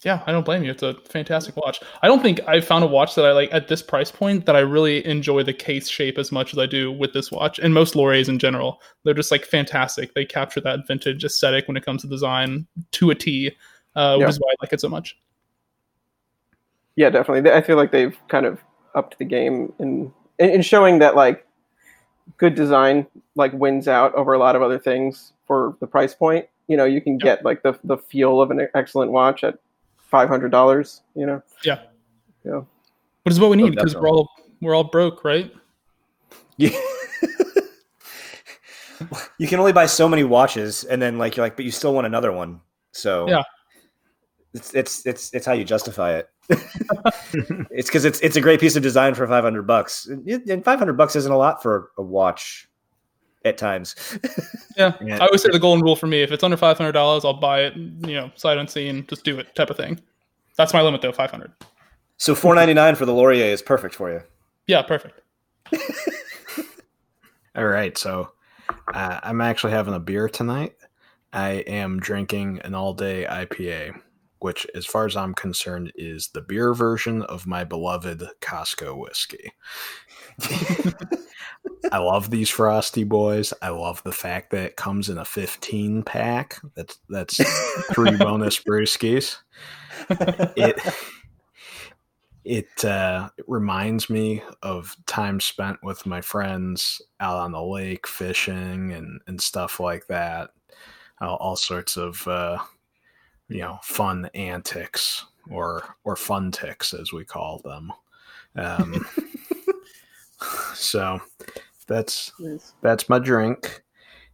Yeah, 0.04 0.22
I 0.27 0.31
don't 0.31 0.45
blame 0.45 0.63
you. 0.63 0.69
It's 0.69 0.83
a 0.83 0.94
fantastic 1.10 1.56
watch. 1.57 1.80
I 2.04 2.07
don't 2.07 2.22
think 2.22 2.39
I 2.48 2.62
found 2.62 2.83
a 2.83 2.88
watch 2.88 3.16
that 3.16 3.25
I 3.25 3.31
like 3.31 3.50
at 3.51 3.68
this 3.69 3.81
price 3.81 4.12
point 4.12 4.45
that 4.45 4.56
I 4.56 4.60
really 4.60 5.04
enjoy 5.04 5.42
the 5.42 5.54
case 5.54 5.89
shape 5.89 6.19
as 6.19 6.31
much 6.31 6.54
as 6.54 6.60
I 6.60 6.68
do 6.68 6.92
with 6.92 7.13
this 7.13 7.31
watch, 7.31 7.57
and 7.57 7.74
most 7.74 7.95
Loriers 7.95 8.30
in 8.30 8.38
general. 8.38 8.80
They're 9.04 9.16
just 9.16 9.31
like 9.31 9.45
fantastic. 9.45 10.13
They 10.13 10.24
capture 10.25 10.62
that 10.62 10.81
vintage 10.88 11.25
aesthetic 11.25 11.68
when 11.68 11.75
it 11.75 11.83
comes 11.83 12.04
to 12.04 12.07
design 12.07 12.68
to 12.92 13.10
a 13.10 13.16
T, 13.16 13.51
uh, 13.95 14.18
Yeah. 14.19 14.27
which 14.27 14.36
is 14.36 14.39
why 14.39 14.51
I 14.51 14.56
like 14.62 14.74
it 14.74 14.81
so 14.81 14.89
much. 14.89 15.18
Yeah, 16.95 17.10
definitely. 17.10 17.50
I 17.51 17.62
feel 17.62 17.75
like 17.77 17.92
they've 17.92 18.16
kind 18.27 18.45
of 18.45 18.60
upped 18.95 19.18
the 19.19 19.25
game 19.25 19.71
in 19.80 20.12
in 20.39 20.50
in 20.50 20.62
showing 20.62 21.00
that 21.00 21.15
like 21.15 21.45
good 22.38 22.56
design 22.56 23.06
like 23.36 23.53
wins 23.53 23.88
out 23.88 24.13
over 24.15 24.33
a 24.33 24.39
lot 24.39 24.56
of 24.56 24.62
other 24.62 24.80
things 24.80 25.33
for 25.45 25.75
the 25.80 25.88
price 25.88 26.13
point. 26.15 26.47
You 26.68 26.77
know, 26.77 26.86
you 26.86 27.01
can 27.01 27.18
get 27.18 27.45
like 27.45 27.62
the 27.62 27.77
the 27.83 27.97
feel 27.97 28.42
of 28.42 28.50
an 28.51 28.68
excellent 28.74 29.12
watch 29.12 29.44
at 29.44 29.59
five 29.97 30.30
hundred 30.30 30.50
dollars. 30.51 31.01
You 31.15 31.25
know, 31.27 31.44
Yeah. 31.63 31.81
Yeah. 32.44 32.62
Which 33.24 33.33
is 33.33 33.39
what 33.39 33.50
we 33.51 33.57
Oh, 33.62 33.65
need 33.65 33.75
because 33.75 33.95
we're 33.95 34.09
all 34.09 34.30
we're 34.62 34.74
all 34.75 34.83
broke, 34.86 35.24
right? 35.24 35.53
Yeah. 36.57 36.69
you 39.38 39.48
can 39.48 39.59
only 39.59 39.74
buy 39.74 39.86
so 39.86 40.07
many 40.07 40.24
watches, 40.24 40.83
and 40.86 41.01
then 41.01 41.18
like 41.18 41.36
you're 41.36 41.45
like, 41.45 41.56
but 41.56 41.65
you 41.65 41.71
still 41.71 41.94
want 41.94 42.07
another 42.07 42.31
one. 42.31 42.62
So 42.91 43.27
Yeah. 43.27 43.44
It's 44.55 44.73
it's 44.73 45.05
it's 45.05 45.33
it's 45.33 45.45
how 45.45 45.51
you 45.51 45.65
justify 45.65 46.13
it. 46.13 46.29
it's 47.69 47.89
because 47.89 48.05
it's 48.05 48.21
it's 48.21 48.37
a 48.37 48.41
great 48.41 48.61
piece 48.61 48.77
of 48.77 48.83
design 48.83 49.13
for 49.13 49.27
five 49.27 49.43
hundred 49.43 49.63
bucks, 49.63 50.07
and 50.07 50.25
and 50.27 50.63
five 50.63 50.79
hundred 50.79 50.93
bucks 50.93 51.15
isn't 51.17 51.31
a 51.31 51.37
lot 51.37 51.61
for 51.61 51.91
a 51.97 52.01
watch 52.01 52.69
at 53.43 53.57
times. 53.57 53.95
Yeah. 54.77 54.91
Yeah. 55.01 55.15
I 55.23 55.27
always 55.27 55.41
say 55.41 55.47
the 55.53 55.57
golden 55.59 55.85
rule 55.85 55.95
for 55.95 56.07
me: 56.07 56.21
if 56.21 56.33
it's 56.33 56.43
under 56.43 56.57
five 56.57 56.77
hundred 56.77 56.91
dollars, 56.91 57.23
I'll 57.23 57.31
buy 57.31 57.61
it. 57.61 57.77
You 57.77 58.15
know, 58.15 58.31
sight 58.35 58.57
unseen, 58.57 59.07
just 59.07 59.23
do 59.23 59.39
it, 59.39 59.55
type 59.55 59.69
of 59.69 59.77
thing. 59.77 60.01
That's 60.57 60.73
my 60.73 60.81
limit, 60.81 61.01
though. 61.01 61.13
Five 61.13 61.31
hundred. 61.31 61.53
so 62.17 62.35
four 62.35 62.55
ninety 62.55 62.73
nine 62.73 62.95
for 62.95 63.05
the 63.05 63.13
Lorier 63.13 63.45
is 63.45 63.61
perfect 63.61 63.95
for 63.95 64.11
you. 64.11 64.21
Yeah, 64.67 64.81
perfect. 64.81 65.21
All 67.55 67.65
right, 67.65 67.97
so 67.97 68.33
uh, 68.93 69.21
I'm 69.23 69.39
actually 69.39 69.71
having 69.71 69.93
a 69.93 69.99
beer 69.99 70.27
tonight. 70.27 70.75
I 71.31 71.63
am 71.67 72.01
drinking 72.01 72.59
an 72.65 72.75
all 72.75 72.93
day 72.93 73.25
IPA, 73.29 74.01
which, 74.45 74.68
as 74.75 74.86
far 74.86 75.07
as 75.07 75.15
I'm 75.15 75.33
concerned, 75.33 75.92
is 75.95 76.27
the 76.27 76.39
beer 76.39 76.75
version 76.75 77.24
of 77.24 77.47
my 77.47 77.63
beloved 77.63 78.24
Costco 78.42 78.95
whiskey. 78.95 79.53
I 81.92 81.97
love 81.97 82.30
these 82.30 82.51
frosty 82.51 83.03
boys. 83.03 83.56
I 83.63 83.69
love 83.69 84.03
the 84.03 84.12
fact 84.12 84.51
that 84.51 84.63
it 84.63 84.75
comes 84.75 85.09
in 85.09 85.18
a 85.18 85.25
15 85.25 86.03
pack. 86.03 86.62
That's 86.75 87.00
that's 87.09 87.38
three 87.95 88.15
bonus 88.18 88.59
brewskis. 88.62 89.38
It 90.56 90.80
it 92.44 92.86
uh, 92.86 93.30
it 93.39 93.45
reminds 93.48 94.12
me 94.12 94.44
of 94.62 94.95
time 95.07 95.39
spent 95.39 95.80
with 95.81 96.06
my 96.06 96.21
friends 96.21 97.01
out 97.19 97.38
on 97.38 97.51
the 97.51 97.63
lake 97.63 98.06
fishing 98.06 98.91
and, 98.91 99.21
and 99.25 99.41
stuff 99.41 99.80
like 99.80 100.06
that. 100.06 100.51
All, 101.19 101.38
all 101.38 101.56
sorts 101.56 101.98
of 101.98 102.27
uh, 102.27 102.59
you 103.49 103.59
know 103.59 103.79
fun 103.83 104.29
antics 104.33 105.25
or 105.49 105.95
or 106.03 106.15
fun 106.15 106.51
ticks 106.51 106.93
as 106.93 107.13
we 107.13 107.23
call 107.23 107.59
them. 107.59 107.91
Um, 108.55 109.05
so 110.73 111.21
that's 111.87 112.31
that's 112.81 113.09
my 113.09 113.19
drink, 113.19 113.83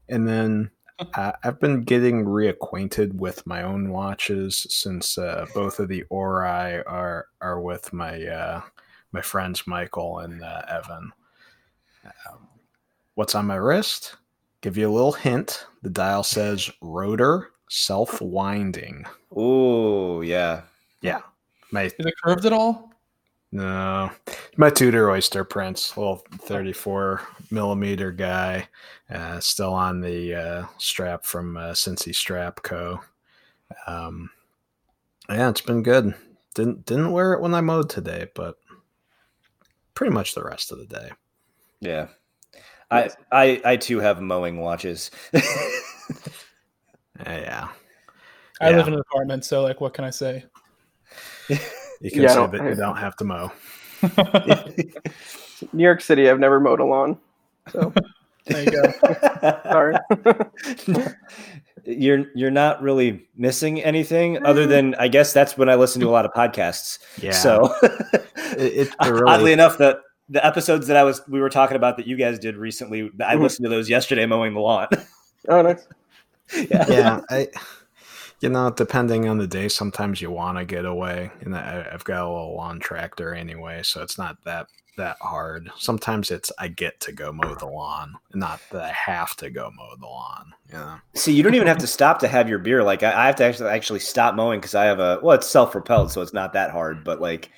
and 0.10 0.28
then 0.28 0.72
uh, 1.16 1.34
I've 1.44 1.60
been 1.60 1.82
getting 1.82 2.26
reacquainted 2.26 3.14
with 3.14 3.46
my 3.46 3.64
own 3.64 3.90
watches 3.90 4.68
since 4.70 5.18
uh, 5.18 5.46
both 5.54 5.80
of 5.80 5.88
the 5.88 6.04
Ori 6.10 6.84
are 6.84 7.28
are 7.42 7.60
with 7.60 7.92
my 7.92 8.24
uh, 8.26 8.62
my 9.12 9.22
friends 9.22 9.66
Michael 9.68 10.20
and 10.20 10.44
uh, 10.44 10.62
Evan. 10.70 11.12
Um, 12.06 12.48
what's 13.16 13.36
on 13.36 13.48
my 13.48 13.56
wrist? 13.56 14.16
Give 14.62 14.78
you 14.78 14.90
a 14.90 14.94
little 14.94 15.12
hint. 15.12 15.66
The 15.82 15.90
dial 15.90 16.24
says 16.24 16.70
rotor 16.82 17.50
self 17.72 18.22
winding. 18.22 19.06
Oh 19.34 20.20
yeah, 20.22 20.64
Yeah, 21.02 21.22
my 21.72 21.84
Is 21.84 21.94
it 21.98 22.14
curved 22.24 22.46
at 22.46 22.52
all? 22.54 22.92
no, 23.54 24.12
my 24.58 24.70
Tudor 24.70 25.10
Oyster 25.10 25.44
Prince, 25.46 25.96
little 25.98 26.18
thirty-four 26.42 27.22
millimeter 27.50 28.12
guy, 28.12 28.68
uh, 29.10 29.40
still 29.40 29.74
on 29.74 30.02
the 30.02 30.36
uh, 30.36 30.66
strap 30.78 31.26
from 31.26 31.56
uh, 31.58 31.72
Cincy 31.72 32.14
Strap 32.14 32.62
Co. 32.62 33.00
Um, 33.88 34.30
yeah, 35.30 35.50
it's 35.50 35.62
been 35.62 35.82
good. 35.82 36.14
Didn't 36.56 36.86
didn't 36.86 37.14
wear 37.14 37.34
it 37.34 37.42
when 37.42 37.54
I 37.54 37.62
mowed 37.62 37.90
today, 37.90 38.28
but 38.36 38.58
pretty 39.94 40.14
much 40.14 40.36
the 40.36 40.44
rest 40.44 40.72
of 40.74 40.78
the 40.78 40.86
day. 40.86 41.10
yeah. 41.80 42.08
I 42.90 43.10
I 43.32 43.62
I 43.64 43.78
too 43.78 44.00
have 44.02 44.20
mowing 44.22 44.60
watches. 44.60 45.12
Uh, 47.26 47.32
yeah, 47.32 47.68
I 48.60 48.70
Yeah. 48.72 48.78
live 48.78 48.88
in 48.88 48.94
an 48.96 49.00
apartment, 49.00 49.46
so 49.46 49.62
like, 49.64 49.80
what 49.82 49.94
can 49.94 50.04
I 50.06 50.10
say? 50.10 50.46
you 51.50 51.58
can 52.12 52.24
Yeah, 52.24 52.32
I 52.32 52.36
say 52.36 52.58
that 52.58 52.70
you 52.70 52.76
don't 52.76 52.98
have 52.98 53.16
to 53.18 53.24
mow. 53.24 53.52
New 55.74 55.84
York 55.84 56.02
City, 56.02 56.30
I've 56.30 56.40
never 56.40 56.60
mowed 56.60 56.80
a 56.80 56.86
lawn. 56.86 57.20
So 57.72 57.94
there 58.48 58.64
you 58.64 58.72
go. 58.72 58.92
sorry. 59.72 59.96
you're 61.86 62.26
you're 62.36 62.52
not 62.52 62.82
really 62.82 63.28
missing 63.36 63.82
anything 63.84 64.44
other 64.46 64.66
than 64.66 64.96
I 64.96 65.08
guess 65.08 65.34
that's 65.34 65.58
when 65.58 65.70
I 65.70 65.76
listen 65.76 66.02
to 66.02 66.08
a 66.08 66.12
lot 66.12 66.26
of 66.26 66.32
podcasts. 66.32 66.98
Yeah, 67.22 67.32
So 67.32 67.74
it, 67.84 68.08
it, 68.58 68.88
it 68.90 69.08
really, 69.08 69.24
oddly 69.32 69.54
enough, 69.54 69.78
the 69.78 70.00
the 70.30 70.44
episodes 70.46 70.88
that 70.88 70.98
I 70.98 71.04
was 71.04 71.22
we 71.28 71.40
were 71.42 71.50
talking 71.50 71.76
about 71.76 71.98
that 71.98 72.08
you 72.08 72.16
guys 72.18 72.40
did 72.40 72.56
recently, 72.58 73.12
I 73.24 73.36
Mhm. 73.36 73.42
listened 73.42 73.66
to 73.66 73.70
those 73.70 73.90
yesterday 73.90 74.26
mowing 74.26 74.54
the 74.54 74.60
lawn. 74.62 74.88
oh, 75.50 75.62
nice. 75.62 75.86
Yeah. 76.54 76.86
yeah, 76.90 77.22
I, 77.30 77.48
you 78.42 78.50
know, 78.50 78.70
depending 78.72 79.28
on 79.28 79.38
the 79.38 79.48
day, 79.48 79.68
sometimes 79.68 80.22
you 80.22 80.32
want 80.32 80.58
to 80.58 80.66
get 80.66 80.86
away, 80.86 81.32
and 81.42 81.56
I, 81.56 81.88
I've 81.92 82.04
got 82.04 82.24
a 82.24 82.30
little 82.30 82.56
lawn 82.56 82.80
tractor 82.80 83.34
anyway, 83.34 83.82
so 83.84 84.02
it's 84.02 84.18
not 84.18 84.38
that 84.46 84.68
that 84.98 85.18
hard. 85.22 85.70
Sometimes 85.78 86.32
it's 86.32 86.52
I 86.60 86.68
get 86.68 87.00
to 87.02 87.12
go 87.12 87.32
mow 87.32 87.56
the 87.56 87.66
lawn, 87.66 88.16
not 88.34 88.62
that 88.72 88.84
I 88.84 88.92
have 88.92 89.36
to 89.38 89.50
go 89.50 89.72
mow 89.76 89.96
the 90.00 90.06
lawn. 90.06 90.54
Yeah, 90.72 91.00
See, 91.16 91.34
you 91.34 91.44
don't 91.44 91.56
even 91.56 91.68
have 91.68 91.78
to 91.80 91.88
stop 91.88 92.20
to 92.20 92.28
have 92.28 92.50
your 92.50 92.60
beer. 92.60 92.84
Like 92.84 93.04
I, 93.04 93.24
I 93.24 93.26
have 93.28 93.36
to 93.38 93.46
actually 93.46 93.70
actually 93.70 94.00
stop 94.00 94.36
mowing 94.36 94.60
because 94.60 94.76
I 94.76 94.86
have 94.86 95.00
a 95.00 95.20
well, 95.22 95.36
it's 95.36 95.48
self 95.48 95.72
propelled, 95.72 96.12
so 96.12 96.22
it's 96.22 96.34
not 96.34 96.54
that 96.54 96.72
hard. 96.72 97.04
But 97.04 97.22
like 97.22 97.52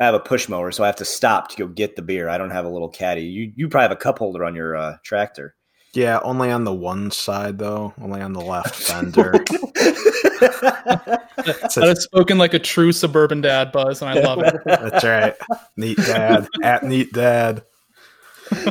I 0.00 0.04
have 0.04 0.14
a 0.14 0.20
push 0.20 0.48
mower, 0.48 0.72
so 0.72 0.84
I 0.84 0.86
have 0.86 0.96
to 0.96 1.04
stop 1.04 1.48
to 1.50 1.56
go 1.56 1.66
get 1.66 1.96
the 1.96 2.02
beer. 2.02 2.28
I 2.28 2.38
don't 2.38 2.50
have 2.50 2.64
a 2.64 2.70
little 2.70 2.88
caddy. 2.88 3.22
You 3.22 3.52
you 3.54 3.68
probably 3.68 3.88
have 3.88 3.92
a 3.92 3.96
cup 3.96 4.18
holder 4.18 4.44
on 4.44 4.54
your 4.54 4.76
uh, 4.76 4.96
tractor. 5.02 5.55
Yeah, 5.96 6.20
only 6.22 6.50
on 6.50 6.64
the 6.64 6.74
one 6.74 7.10
side 7.10 7.56
though, 7.56 7.94
only 7.98 8.20
on 8.20 8.34
the 8.34 8.42
left 8.42 8.74
fender. 8.82 9.32
that 9.32 11.30
has 11.74 12.02
spoken 12.02 12.36
like 12.36 12.52
a 12.52 12.58
true 12.58 12.92
suburban 12.92 13.40
dad, 13.40 13.72
Buzz, 13.72 14.02
and 14.02 14.10
I 14.10 14.20
love 14.20 14.42
it. 14.42 14.56
That's 14.66 15.02
right. 15.02 15.34
Neat 15.78 15.96
dad 15.96 16.48
at 16.62 16.82
neat 16.82 17.14
dad. 17.14 17.64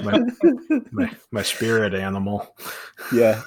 My, 0.04 0.22
my, 0.92 1.12
my 1.32 1.42
spirit 1.42 1.96
animal. 1.96 2.56
Yeah. 3.12 3.42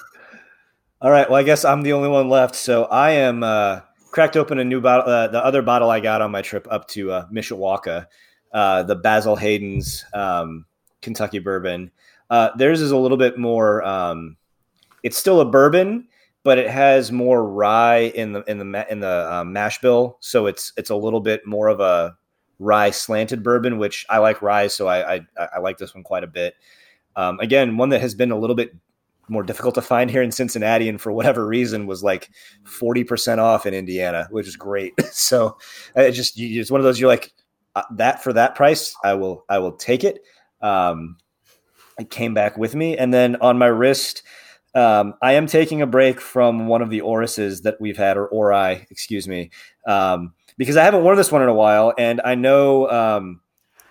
All 1.00 1.12
right. 1.12 1.30
Well, 1.30 1.38
I 1.38 1.44
guess 1.44 1.64
I'm 1.64 1.82
the 1.82 1.92
only 1.92 2.08
one 2.08 2.28
left. 2.28 2.56
So 2.56 2.86
I 2.86 3.12
am 3.12 3.44
uh, 3.44 3.82
cracked 4.10 4.36
open 4.36 4.58
a 4.58 4.64
new 4.64 4.80
bottle. 4.80 5.08
Uh, 5.08 5.28
the 5.28 5.44
other 5.44 5.62
bottle 5.62 5.88
I 5.88 6.00
got 6.00 6.20
on 6.20 6.32
my 6.32 6.42
trip 6.42 6.66
up 6.68 6.88
to 6.88 7.12
uh, 7.12 7.26
Mishawaka, 7.32 8.08
uh, 8.52 8.82
the 8.82 8.96
Basil 8.96 9.36
Hayden's 9.36 10.04
um, 10.12 10.64
Kentucky 11.00 11.38
bourbon. 11.38 11.92
Uh, 12.30 12.50
theirs 12.56 12.80
is 12.80 12.90
a 12.90 12.96
little 12.96 13.16
bit 13.16 13.38
more. 13.38 13.82
Um, 13.84 14.36
it's 15.02 15.16
still 15.16 15.40
a 15.40 15.44
bourbon, 15.44 16.08
but 16.42 16.58
it 16.58 16.70
has 16.70 17.12
more 17.12 17.46
rye 17.48 18.12
in 18.14 18.32
the 18.32 18.42
in 18.44 18.58
the 18.58 18.86
in 18.90 19.00
the 19.00 19.32
um, 19.32 19.52
mash 19.52 19.80
bill, 19.80 20.18
so 20.20 20.46
it's 20.46 20.72
it's 20.76 20.90
a 20.90 20.96
little 20.96 21.20
bit 21.20 21.46
more 21.46 21.68
of 21.68 21.80
a 21.80 22.16
rye 22.58 22.90
slanted 22.90 23.42
bourbon, 23.42 23.78
which 23.78 24.04
I 24.08 24.18
like 24.18 24.42
rye, 24.42 24.66
so 24.66 24.88
I 24.88 25.16
I, 25.16 25.26
I 25.54 25.58
like 25.58 25.78
this 25.78 25.94
one 25.94 26.04
quite 26.04 26.24
a 26.24 26.28
bit. 26.28 26.54
Um, 27.16 27.40
again, 27.40 27.76
one 27.76 27.88
that 27.90 28.00
has 28.00 28.14
been 28.14 28.30
a 28.30 28.38
little 28.38 28.56
bit 28.56 28.74
more 29.28 29.42
difficult 29.42 29.74
to 29.74 29.82
find 29.82 30.10
here 30.10 30.22
in 30.22 30.32
Cincinnati, 30.32 30.88
and 30.88 31.00
for 31.00 31.12
whatever 31.12 31.46
reason 31.46 31.86
was 31.86 32.02
like 32.02 32.30
forty 32.64 33.04
percent 33.04 33.40
off 33.40 33.66
in 33.66 33.74
Indiana, 33.74 34.28
which 34.30 34.46
is 34.46 34.56
great. 34.56 34.94
so 35.12 35.58
it 35.96 36.12
just 36.12 36.34
it's 36.36 36.70
one 36.70 36.80
of 36.80 36.84
those 36.84 37.00
you're 37.00 37.08
like 37.08 37.32
uh, 37.74 37.82
that 37.92 38.22
for 38.22 38.32
that 38.32 38.54
price, 38.54 38.94
I 39.04 39.14
will 39.14 39.44
I 39.48 39.58
will 39.58 39.72
take 39.72 40.04
it. 40.04 40.22
Um, 40.60 41.16
it 41.98 42.10
came 42.10 42.34
back 42.34 42.56
with 42.56 42.74
me, 42.74 42.96
and 42.96 43.12
then 43.12 43.36
on 43.36 43.58
my 43.58 43.66
wrist. 43.66 44.22
Um, 44.74 45.14
I 45.22 45.32
am 45.32 45.46
taking 45.46 45.82
a 45.82 45.86
break 45.86 46.20
from 46.20 46.68
one 46.68 46.82
of 46.82 46.90
the 46.90 47.00
Orises 47.00 47.62
that 47.62 47.80
we've 47.80 47.96
had, 47.96 48.16
or 48.16 48.28
Ori, 48.28 48.86
excuse 48.90 49.26
me, 49.26 49.50
um, 49.86 50.34
because 50.58 50.76
I 50.76 50.84
haven't 50.84 51.02
worn 51.02 51.16
this 51.16 51.32
one 51.32 51.42
in 51.42 51.48
a 51.48 51.54
while, 51.54 51.94
and 51.98 52.20
I 52.22 52.34
know 52.34 52.88
um, 52.90 53.40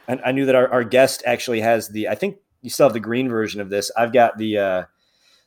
I, 0.08 0.20
I, 0.28 0.32
knew 0.32 0.46
that 0.46 0.56
our, 0.56 0.70
our, 0.70 0.84
guest 0.84 1.24
actually 1.26 1.62
has 1.62 1.90
the. 1.90 2.08
I 2.08 2.16
think 2.16 2.38
you 2.62 2.70
still 2.70 2.86
have 2.86 2.94
the 2.94 3.00
green 3.00 3.28
version 3.28 3.60
of 3.60 3.70
this. 3.70 3.92
I've 3.98 4.14
got 4.14 4.38
the 4.38 4.58
uh, 4.58 4.84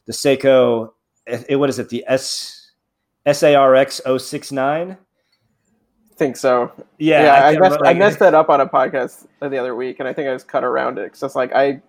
the 0.06 0.12
Seiko. 0.12 0.92
It, 1.26 1.46
eh, 1.48 1.54
what 1.54 1.70
is 1.70 1.78
it? 1.78 1.88
The 1.88 2.04
S 2.08 2.72
SARX 3.24 4.20
069? 4.20 4.98
think 6.20 6.36
so. 6.36 6.70
Yeah, 6.98 7.22
yeah. 7.24 7.32
I, 7.32 7.48
I 7.48 7.58
messed, 7.58 7.80
I 7.86 7.94
messed 7.94 8.18
that 8.18 8.34
up 8.34 8.50
on 8.50 8.60
a 8.60 8.66
podcast 8.66 9.26
the 9.40 9.58
other 9.58 9.74
week, 9.74 10.00
and 10.00 10.08
I 10.08 10.12
think 10.12 10.28
I 10.28 10.34
just 10.34 10.46
cut 10.46 10.62
around 10.62 10.98
it 10.98 11.04
because 11.04 11.22
it's 11.22 11.34
like 11.34 11.52
I 11.54 11.80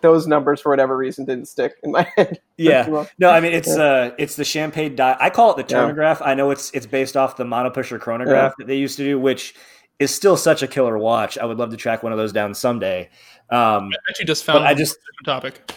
those 0.00 0.26
numbers 0.26 0.60
for 0.60 0.70
whatever 0.70 0.96
reason 0.96 1.24
didn't 1.24 1.46
stick 1.46 1.74
in 1.82 1.92
my 1.92 2.06
head. 2.16 2.40
Yeah. 2.56 3.06
No, 3.18 3.30
I 3.30 3.40
mean 3.40 3.52
it's 3.52 3.68
yeah. 3.68 3.82
uh 3.82 4.14
it's 4.18 4.36
the 4.36 4.44
champagne 4.44 4.96
die. 4.96 5.16
I 5.18 5.30
call 5.30 5.52
it 5.52 5.56
the 5.56 5.64
chronograph. 5.64 6.20
Yeah. 6.20 6.28
I 6.28 6.34
know 6.34 6.50
it's 6.50 6.70
it's 6.72 6.86
based 6.86 7.16
off 7.16 7.36
the 7.36 7.44
monopusher 7.44 7.98
chronograph 7.98 8.52
yeah. 8.52 8.54
that 8.58 8.66
they 8.66 8.76
used 8.76 8.96
to 8.98 9.04
do, 9.04 9.18
which 9.18 9.54
is 9.98 10.14
still 10.14 10.36
such 10.36 10.62
a 10.62 10.66
killer 10.68 10.98
watch. 10.98 11.38
I 11.38 11.44
would 11.44 11.58
love 11.58 11.70
to 11.70 11.76
track 11.76 12.02
one 12.02 12.12
of 12.12 12.18
those 12.18 12.32
down 12.32 12.54
someday. 12.54 13.08
Um, 13.50 13.90
I 13.92 14.10
actually 14.10 14.26
just 14.26 14.44
found 14.44 14.64
I 14.64 14.74
just 14.74 14.96
topic. 15.24 15.72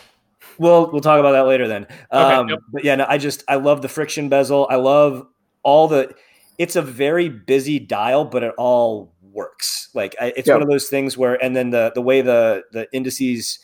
We'll 0.58 0.92
we'll 0.92 1.02
talk 1.02 1.20
about 1.20 1.32
that 1.32 1.48
later 1.48 1.68
then. 1.68 1.84
Okay, 2.12 2.36
um, 2.36 2.50
yep. 2.50 2.60
But 2.72 2.84
yeah, 2.84 2.96
no, 2.96 3.06
I 3.08 3.18
just 3.18 3.44
I 3.48 3.56
love 3.56 3.82
the 3.82 3.90
friction 3.90 4.30
bezel. 4.30 4.68
I 4.70 4.76
love 4.76 5.26
all 5.64 5.88
the. 5.88 6.14
It's 6.58 6.76
a 6.76 6.82
very 6.82 7.30
busy 7.30 7.80
dial, 7.80 8.26
but 8.26 8.44
it 8.44 8.54
all 8.58 9.14
works. 9.22 9.90
Like 9.94 10.16
I, 10.22 10.34
it's 10.36 10.48
yep. 10.48 10.56
one 10.56 10.62
of 10.62 10.70
those 10.70 10.90
things 10.90 11.18
where, 11.18 11.42
and 11.44 11.56
then 11.56 11.70
the 11.70 11.92
the 11.96 12.02
way 12.02 12.22
the 12.22 12.64
the 12.72 12.88
indices 12.94 13.60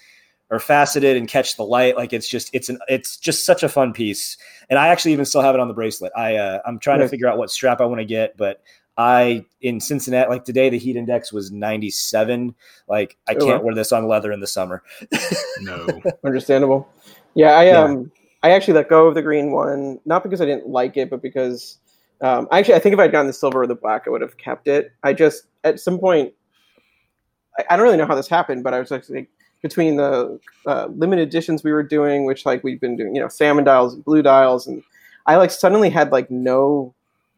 are 0.49 0.59
faceted 0.59 1.17
and 1.17 1.27
catch 1.27 1.57
the 1.57 1.63
light. 1.63 1.97
Like 1.97 2.13
it's 2.13 2.27
just 2.27 2.49
it's 2.53 2.69
an 2.69 2.79
it's 2.87 3.17
just 3.17 3.45
such 3.45 3.63
a 3.63 3.69
fun 3.69 3.93
piece. 3.93 4.37
And 4.69 4.79
I 4.79 4.87
actually 4.87 5.13
even 5.13 5.25
still 5.25 5.41
have 5.41 5.55
it 5.55 5.61
on 5.61 5.67
the 5.67 5.73
bracelet. 5.73 6.11
I 6.15 6.35
uh, 6.35 6.59
I'm 6.65 6.79
trying 6.79 6.99
to 6.99 7.09
figure 7.09 7.27
out 7.27 7.37
what 7.37 7.51
strap 7.51 7.81
I 7.81 7.85
want 7.85 7.99
to 7.99 8.05
get, 8.05 8.37
but 8.37 8.61
I 8.97 9.45
in 9.61 9.79
Cincinnati 9.79 10.29
like 10.29 10.45
today 10.45 10.69
the 10.69 10.79
heat 10.79 10.95
index 10.95 11.31
was 11.31 11.51
97. 11.51 12.55
Like 12.87 13.17
I 13.27 13.35
oh, 13.35 13.45
can't 13.45 13.63
wear 13.63 13.75
this 13.75 13.91
on 13.91 14.07
leather 14.07 14.31
in 14.31 14.39
the 14.39 14.47
summer. 14.47 14.83
no. 15.61 15.87
Understandable. 16.25 16.87
Yeah, 17.35 17.51
I 17.51 17.65
yeah. 17.65 17.79
um 17.79 18.11
I 18.43 18.51
actually 18.51 18.75
let 18.75 18.89
go 18.89 19.07
of 19.07 19.15
the 19.15 19.21
green 19.21 19.51
one 19.51 19.99
not 20.05 20.23
because 20.23 20.41
I 20.41 20.45
didn't 20.45 20.67
like 20.67 20.95
it, 20.97 21.09
but 21.09 21.21
because 21.21 21.77
um, 22.21 22.47
actually 22.51 22.75
I 22.75 22.79
think 22.79 22.93
if 22.93 22.99
I'd 22.99 23.11
gotten 23.11 23.27
the 23.27 23.33
silver 23.33 23.61
or 23.61 23.67
the 23.67 23.75
black, 23.75 24.03
I 24.07 24.09
would 24.09 24.21
have 24.21 24.37
kept 24.37 24.67
it. 24.67 24.91
I 25.03 25.13
just 25.13 25.43
at 25.63 25.79
some 25.79 25.99
point 25.99 26.33
I, 27.59 27.65
I 27.69 27.75
don't 27.75 27.85
really 27.85 27.97
know 27.97 28.07
how 28.07 28.15
this 28.15 28.27
happened, 28.27 28.63
but 28.63 28.73
I 28.73 28.79
was 28.79 28.89
like 28.89 29.29
between 29.61 29.97
the 29.97 30.39
uh, 30.65 30.87
limited 30.95 31.27
editions 31.27 31.63
we 31.63 31.71
were 31.71 31.83
doing, 31.83 32.25
which 32.25 32.45
like 32.45 32.63
we've 32.63 32.79
been 32.79 32.95
doing, 32.95 33.15
you 33.15 33.21
know, 33.21 33.27
salmon 33.27 33.63
dials 33.63 33.93
and 33.93 34.03
blue 34.05 34.21
dials, 34.21 34.67
and 34.67 34.83
I 35.25 35.35
like 35.35 35.51
suddenly 35.51 35.89
had 35.89 36.11
like 36.11 36.29
no 36.29 36.93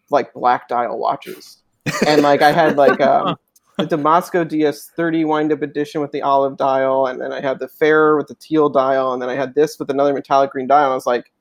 like 0.10 0.34
black 0.34 0.68
dial 0.68 0.98
watches, 0.98 1.58
and 2.06 2.22
like 2.22 2.42
I 2.42 2.52
had 2.52 2.78
like 2.78 3.00
um, 3.02 3.38
the 3.78 3.86
Damasko 3.86 4.46
DS30 4.46 5.26
wind 5.26 5.52
up 5.52 5.62
edition 5.62 6.02
with 6.02 6.12
the 6.12 6.22
olive 6.22 6.58
dial, 6.58 7.08
and 7.08 7.22
then 7.22 7.32
I 7.32 7.42
had 7.42 7.60
the 7.60 7.68
Fair 7.68 8.18
with 8.18 8.28
the 8.28 8.36
teal 8.36 8.70
dial, 8.70 9.14
and 9.14 9.22
then 9.22 9.30
I 9.30 9.36
had 9.36 9.56
this 9.56 9.80
with 9.80 9.90
another 9.90 10.14
metallic 10.14 10.52
green 10.52 10.68
dial. 10.68 10.86
And 10.86 10.92
I 10.92 10.96
was 10.96 11.06
like, 11.06 11.32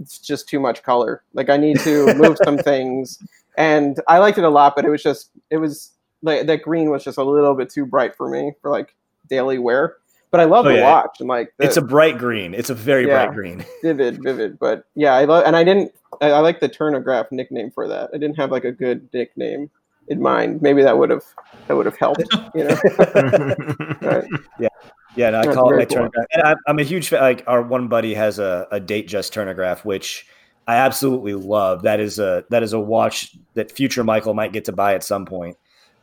it's 0.00 0.18
just 0.18 0.48
too 0.48 0.60
much 0.60 0.82
color. 0.82 1.22
Like 1.32 1.48
I 1.48 1.56
need 1.56 1.80
to 1.80 2.14
move 2.14 2.36
some 2.44 2.58
things, 2.70 3.18
and 3.56 4.00
I 4.08 4.18
liked 4.18 4.38
it 4.38 4.44
a 4.44 4.50
lot, 4.50 4.74
but 4.76 4.84
it 4.84 4.90
was 4.90 5.02
just 5.02 5.30
it 5.50 5.56
was 5.56 5.92
like 6.22 6.46
that 6.46 6.62
green 6.62 6.90
was 6.90 7.04
just 7.04 7.18
a 7.18 7.24
little 7.24 7.54
bit 7.54 7.70
too 7.70 7.86
bright 7.86 8.14
for 8.14 8.28
me 8.28 8.52
for 8.60 8.70
like 8.70 8.94
daily 9.28 9.58
wear. 9.58 9.96
But 10.30 10.40
I 10.40 10.44
love 10.44 10.66
oh, 10.66 10.68
the 10.68 10.76
yeah. 10.76 10.92
watch 10.92 11.16
and 11.18 11.28
like 11.28 11.52
the, 11.58 11.64
it's 11.64 11.76
a 11.76 11.82
bright 11.82 12.18
green. 12.18 12.54
It's 12.54 12.70
a 12.70 12.74
very 12.74 13.06
yeah, 13.06 13.26
bright 13.26 13.34
green. 13.34 13.66
vivid, 13.82 14.22
vivid. 14.22 14.58
But 14.58 14.84
yeah, 14.94 15.14
I 15.14 15.24
love 15.24 15.44
and 15.44 15.56
I 15.56 15.64
didn't. 15.64 15.92
I, 16.20 16.30
I 16.30 16.38
like 16.40 16.60
the 16.60 16.68
Turnograph 16.68 17.32
nickname 17.32 17.70
for 17.70 17.88
that. 17.88 18.10
I 18.14 18.18
didn't 18.18 18.36
have 18.36 18.50
like 18.50 18.64
a 18.64 18.72
good 18.72 19.08
nickname 19.12 19.70
in 20.08 20.22
mind. 20.22 20.62
Maybe 20.62 20.82
that 20.82 20.98
would 20.98 21.10
have 21.10 21.24
that 21.66 21.76
would 21.76 21.86
have 21.86 21.96
helped. 21.96 22.22
You 22.54 22.64
know. 22.64 22.80
right. 24.02 24.24
Yeah. 24.58 24.68
Yeah, 25.16 25.30
no, 25.30 25.40
I 25.40 25.52
call 25.52 25.72
it 25.74 25.76
my 25.76 25.84
cool. 25.84 26.08
Turnograph. 26.08 26.24
And 26.32 26.42
I, 26.44 26.54
I'm 26.68 26.78
a 26.78 26.84
huge 26.84 27.08
fan. 27.08 27.20
Like 27.20 27.42
our 27.48 27.62
one 27.62 27.88
buddy 27.88 28.14
has 28.14 28.38
a, 28.38 28.68
a 28.70 28.80
Datejust 28.80 29.32
Turnograph, 29.32 29.84
which 29.84 30.24
I 30.68 30.76
absolutely 30.76 31.34
love. 31.34 31.82
That 31.82 31.98
is 31.98 32.20
a 32.20 32.44
that 32.50 32.62
is 32.62 32.72
a 32.72 32.78
watch 32.78 33.36
that 33.54 33.72
future 33.72 34.04
Michael 34.04 34.34
might 34.34 34.52
get 34.52 34.66
to 34.66 34.72
buy 34.72 34.94
at 34.94 35.02
some 35.02 35.26
point. 35.26 35.56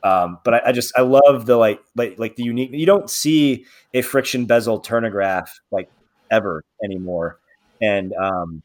Um, 0.04 0.40
but 0.44 0.54
I, 0.54 0.62
I, 0.68 0.72
just 0.72 0.94
I 0.98 1.02
love 1.02 1.46
the 1.46 1.58
like 1.58 1.82
like 1.96 2.18
like 2.20 2.36
the 2.36 2.44
unique. 2.44 2.72
You 2.72 2.86
don't 2.86 3.10
see 3.10 3.66
a 3.94 4.02
friction 4.02 4.46
bezel 4.46 4.82
turnograph 4.82 5.50
like 5.72 5.90
ever 6.30 6.64
anymore, 6.84 7.40
and 7.82 8.14
um, 8.14 8.62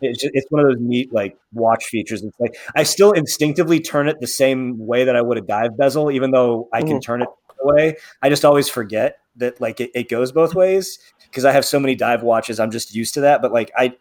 it's 0.00 0.20
just, 0.22 0.34
it's 0.34 0.46
one 0.50 0.64
of 0.64 0.68
those 0.68 0.80
neat 0.80 1.12
like 1.12 1.36
watch 1.52 1.84
features. 1.84 2.22
It's 2.22 2.38
like 2.40 2.56
I 2.74 2.82
still 2.82 3.12
instinctively 3.12 3.80
turn 3.80 4.08
it 4.08 4.20
the 4.20 4.26
same 4.26 4.78
way 4.78 5.04
that 5.04 5.16
I 5.16 5.22
would 5.22 5.38
a 5.38 5.42
dive 5.42 5.76
bezel, 5.76 6.10
even 6.10 6.30
though 6.30 6.68
I 6.72 6.80
can 6.80 6.90
mm-hmm. 6.90 6.98
turn 7.00 7.22
it 7.22 7.28
away. 7.62 7.96
I 8.22 8.28
just 8.28 8.44
always 8.44 8.68
forget 8.68 9.18
that 9.36 9.60
like 9.60 9.80
it, 9.80 9.90
it 9.94 10.08
goes 10.08 10.32
both 10.32 10.54
ways 10.54 10.98
because 11.24 11.44
I 11.44 11.52
have 11.52 11.64
so 11.64 11.78
many 11.78 11.94
dive 11.94 12.22
watches. 12.22 12.60
I'm 12.60 12.70
just 12.70 12.94
used 12.94 13.14
to 13.14 13.20
that. 13.22 13.42
But 13.42 13.52
like 13.52 13.70
I, 13.76 13.96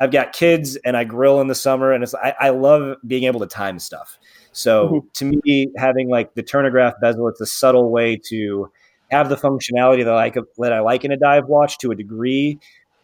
I've 0.00 0.10
got 0.10 0.32
kids 0.32 0.76
and 0.76 0.96
I 0.96 1.04
grill 1.04 1.40
in 1.40 1.48
the 1.48 1.54
summer, 1.54 1.92
and 1.92 2.02
it's 2.02 2.14
I, 2.14 2.34
I 2.38 2.48
love 2.50 2.96
being 3.06 3.24
able 3.24 3.40
to 3.40 3.46
time 3.46 3.78
stuff. 3.78 4.18
So 4.56 4.88
mm-hmm. 4.88 5.08
to 5.12 5.24
me, 5.44 5.70
having 5.76 6.08
like 6.08 6.32
the 6.32 6.42
turnograph 6.42 6.94
bezel, 6.98 7.28
it's 7.28 7.42
a 7.42 7.46
subtle 7.46 7.90
way 7.90 8.16
to 8.28 8.70
have 9.10 9.28
the 9.28 9.36
functionality 9.36 10.02
that 10.02 10.12
I 10.12 10.16
like 10.16 10.34
that 10.58 10.72
I 10.72 10.80
like 10.80 11.04
in 11.04 11.12
a 11.12 11.16
dive 11.18 11.44
watch 11.46 11.76
to 11.78 11.90
a 11.90 11.94
degree, 11.94 12.58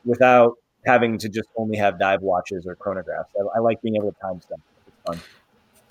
without 0.06 0.54
having 0.86 1.18
to 1.18 1.28
just 1.28 1.50
only 1.56 1.76
have 1.76 1.98
dive 1.98 2.22
watches 2.22 2.66
or 2.66 2.74
chronographs. 2.76 3.26
I, 3.38 3.58
I 3.58 3.60
like 3.60 3.82
being 3.82 3.96
able 3.96 4.12
to 4.12 4.18
time 4.18 4.40
stuff. 4.40 4.60
It's 4.86 4.96
fun. 5.06 5.20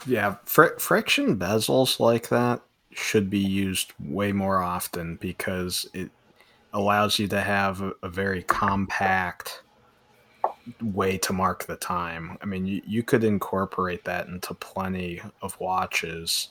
Yeah, 0.07 0.37
fr- 0.45 0.79
friction 0.79 1.37
bezels 1.37 1.99
like 1.99 2.29
that 2.29 2.61
should 2.91 3.29
be 3.29 3.37
used 3.37 3.93
way 3.99 4.31
more 4.31 4.63
often 4.63 5.17
because 5.17 5.87
it 5.93 6.09
allows 6.73 7.19
you 7.19 7.27
to 7.27 7.41
have 7.41 7.81
a, 7.81 7.93
a 8.01 8.09
very 8.09 8.41
compact 8.41 9.61
way 10.81 11.17
to 11.19 11.33
mark 11.33 11.65
the 11.65 11.75
time. 11.75 12.37
I 12.41 12.45
mean, 12.45 12.65
you, 12.65 12.81
you 12.85 13.03
could 13.03 13.23
incorporate 13.23 14.03
that 14.05 14.27
into 14.27 14.53
plenty 14.53 15.21
of 15.41 15.59
watches 15.59 16.49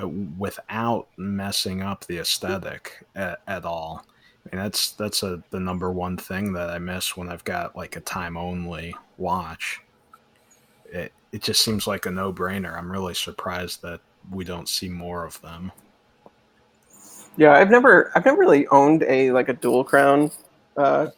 uh, 0.00 0.08
without 0.08 1.08
messing 1.16 1.82
up 1.82 2.06
the 2.06 2.18
aesthetic 2.18 3.04
at, 3.14 3.40
at 3.46 3.64
all. 3.64 4.04
I 4.46 4.56
mean, 4.56 4.62
that's 4.62 4.92
that's 4.92 5.22
a 5.22 5.42
the 5.50 5.60
number 5.60 5.90
one 5.90 6.16
thing 6.16 6.52
that 6.54 6.70
I 6.70 6.78
miss 6.78 7.16
when 7.16 7.28
I've 7.28 7.44
got 7.44 7.76
like 7.76 7.96
a 7.96 8.00
time 8.00 8.36
only 8.36 8.94
watch. 9.18 9.80
It 10.86 11.12
it 11.32 11.42
just 11.42 11.62
seems 11.62 11.86
like 11.86 12.06
a 12.06 12.10
no 12.10 12.32
brainer. 12.32 12.76
I'm 12.76 12.90
really 12.90 13.14
surprised 13.14 13.82
that 13.82 14.00
we 14.30 14.44
don't 14.44 14.68
see 14.68 14.88
more 14.88 15.24
of 15.24 15.40
them. 15.42 15.72
Yeah, 17.36 17.52
I've 17.52 17.70
never 17.70 18.10
I've 18.14 18.24
never 18.24 18.38
really 18.38 18.66
owned 18.68 19.02
a 19.04 19.30
like 19.32 19.48
a 19.48 19.52
dual 19.52 19.84
crown 19.84 20.30
uh, 20.76 21.08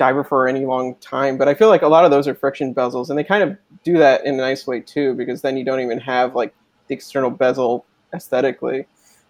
diver 0.00 0.24
for 0.24 0.48
any 0.48 0.64
long 0.64 0.94
time, 0.96 1.36
but 1.36 1.46
I 1.46 1.52
feel 1.52 1.68
like 1.68 1.82
a 1.82 1.88
lot 1.88 2.06
of 2.06 2.10
those 2.10 2.26
are 2.26 2.34
friction 2.34 2.74
bezels, 2.74 3.10
and 3.10 3.18
they 3.18 3.22
kind 3.22 3.42
of 3.42 3.56
do 3.84 3.98
that 3.98 4.24
in 4.24 4.34
a 4.34 4.38
nice 4.38 4.66
way 4.66 4.80
too, 4.80 5.12
because 5.14 5.42
then 5.42 5.58
you 5.58 5.64
don't 5.64 5.80
even 5.80 6.00
have 6.00 6.34
like 6.34 6.54
the 6.88 6.94
external 6.94 7.28
bezel 7.30 7.84
aesthetically. 8.14 8.86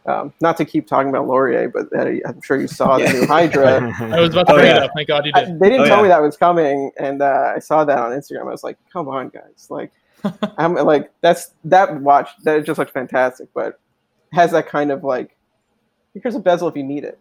Um, 0.07 0.33
not 0.41 0.57
to 0.59 0.65
keep 0.65 0.87
talking 0.87 1.09
about 1.11 1.27
Lorier, 1.27 1.69
but 1.69 1.93
uh, 1.93 2.07
I'm 2.27 2.41
sure 2.41 2.59
you 2.61 2.69
saw 2.69 2.99
the 2.99 3.13
new 3.13 3.27
Hydra. 3.27 3.93
I 4.01 4.21
was 4.21 4.31
about 4.31 4.47
to 4.47 4.53
Oh, 4.53 4.57
bring 4.57 4.69
yeah. 4.69 4.77
it 4.79 4.83
up. 4.85 4.91
Thank 4.95 5.09
God 5.09 5.27
you 5.27 5.33
I- 5.35 5.45
they 5.45 5.69
didn't 5.69 5.81
Oh, 5.81 5.85
tell 5.87 5.97
yeah. 5.99 6.03
me 6.05 6.09
that 6.09 6.23
was 6.23 6.37
coming, 6.37 6.93
and 6.99 7.21
uh, 7.21 7.53
I 7.57 7.59
saw 7.59 7.85
that 7.85 7.99
on 7.99 8.13
Instagram. 8.13 8.43
I 8.43 8.53
was 8.53 8.63
like, 8.65 8.79
"Come 8.93 9.09
on, 9.09 9.29
guys! 9.29 9.67
Like, 9.69 9.91
I'm 10.57 10.75
like 10.75 11.11
that's 11.21 11.51
that 11.65 12.01
watch 12.01 12.29
that 12.45 12.65
just 12.65 12.79
looks 12.79 12.93
fantastic, 12.93 13.49
but 13.55 13.81
has 14.33 14.53
that 14.53 14.69
kind 14.69 14.91
of 14.93 15.03
like 15.03 15.37
here's 16.23 16.37
a 16.37 16.39
bezel 16.41 16.69
if 16.69 16.77
you 16.77 16.83
need 16.85 17.03
it 17.05 17.19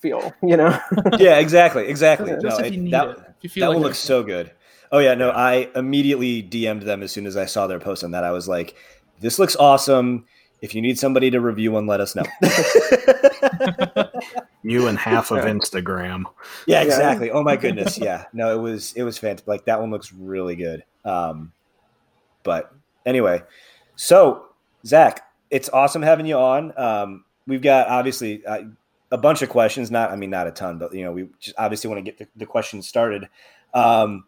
feel, 0.00 0.32
you 0.42 0.56
know? 0.56 0.78
yeah, 1.18 1.38
exactly, 1.38 1.86
exactly. 1.86 2.30
Just 2.32 2.44
No, 2.60 2.64
if 2.64 2.72
you 2.74 2.80
it- 2.80 2.84
need 2.84 2.92
that, 2.92 3.08
it. 3.10 3.18
If 3.18 3.44
you 3.44 3.48
feel 3.50 3.60
that 3.62 3.68
like 3.68 3.74
one 3.76 3.82
looks 3.84 3.98
so 3.98 4.22
good. 4.22 4.50
Oh 4.92 4.98
yeah, 4.98 5.14
no, 5.14 5.30
I 5.30 5.68
immediately 5.76 6.42
DM'd 6.42 6.82
them 6.82 7.02
as 7.02 7.12
soon 7.12 7.26
as 7.26 7.36
I 7.36 7.44
saw 7.46 7.66
their 7.66 7.78
post 7.78 8.02
on 8.04 8.10
that. 8.10 8.24
I 8.24 8.32
was 8.32 8.48
like, 8.48 8.74
"This 9.20 9.38
looks 9.38 9.54
awesome. 9.56 10.24
If 10.60 10.74
you 10.74 10.82
need 10.82 10.98
somebody 10.98 11.30
to 11.30 11.40
review 11.40 11.72
one, 11.72 11.86
let 11.86 12.00
us 12.00 12.14
know." 12.16 12.24
You 14.62 14.88
and 14.88 14.98
half 14.98 15.30
of 15.30 15.38
Instagram. 15.44 16.24
yeah, 16.66 16.80
Yeah. 16.80 16.82
exactly. 16.82 17.30
Oh 17.30 17.42
my 17.42 17.56
goodness, 17.56 17.96
yeah. 17.98 18.24
No, 18.34 18.54
it 18.54 18.60
was 18.60 18.92
it 18.94 19.02
was 19.04 19.16
fantastic. 19.16 19.48
Like 19.48 19.64
that 19.64 19.80
one 19.80 19.90
looks 19.90 20.12
really 20.12 20.54
good. 20.54 20.84
Um, 21.02 21.52
but 22.42 22.70
anyway, 23.06 23.42
so 23.96 24.44
Zach, 24.84 25.26
it's 25.50 25.70
awesome 25.70 26.02
having 26.02 26.26
you 26.26 26.36
on. 26.36 26.74
Um, 26.78 27.24
we've 27.46 27.62
got 27.62 27.88
obviously 27.88 28.44
uh, 28.44 28.64
a 29.10 29.18
bunch 29.18 29.42
of 29.42 29.48
questions. 29.48 29.90
Not, 29.90 30.10
I 30.10 30.16
mean, 30.16 30.30
not 30.30 30.46
a 30.46 30.50
ton, 30.52 30.78
but 30.78 30.94
you 30.94 31.04
know, 31.04 31.12
we 31.12 31.28
just 31.38 31.56
obviously 31.58 31.88
want 31.88 32.04
to 32.04 32.10
get 32.10 32.18
the, 32.18 32.28
the 32.36 32.46
questions 32.46 32.86
started. 32.88 33.28
Um, 33.74 34.24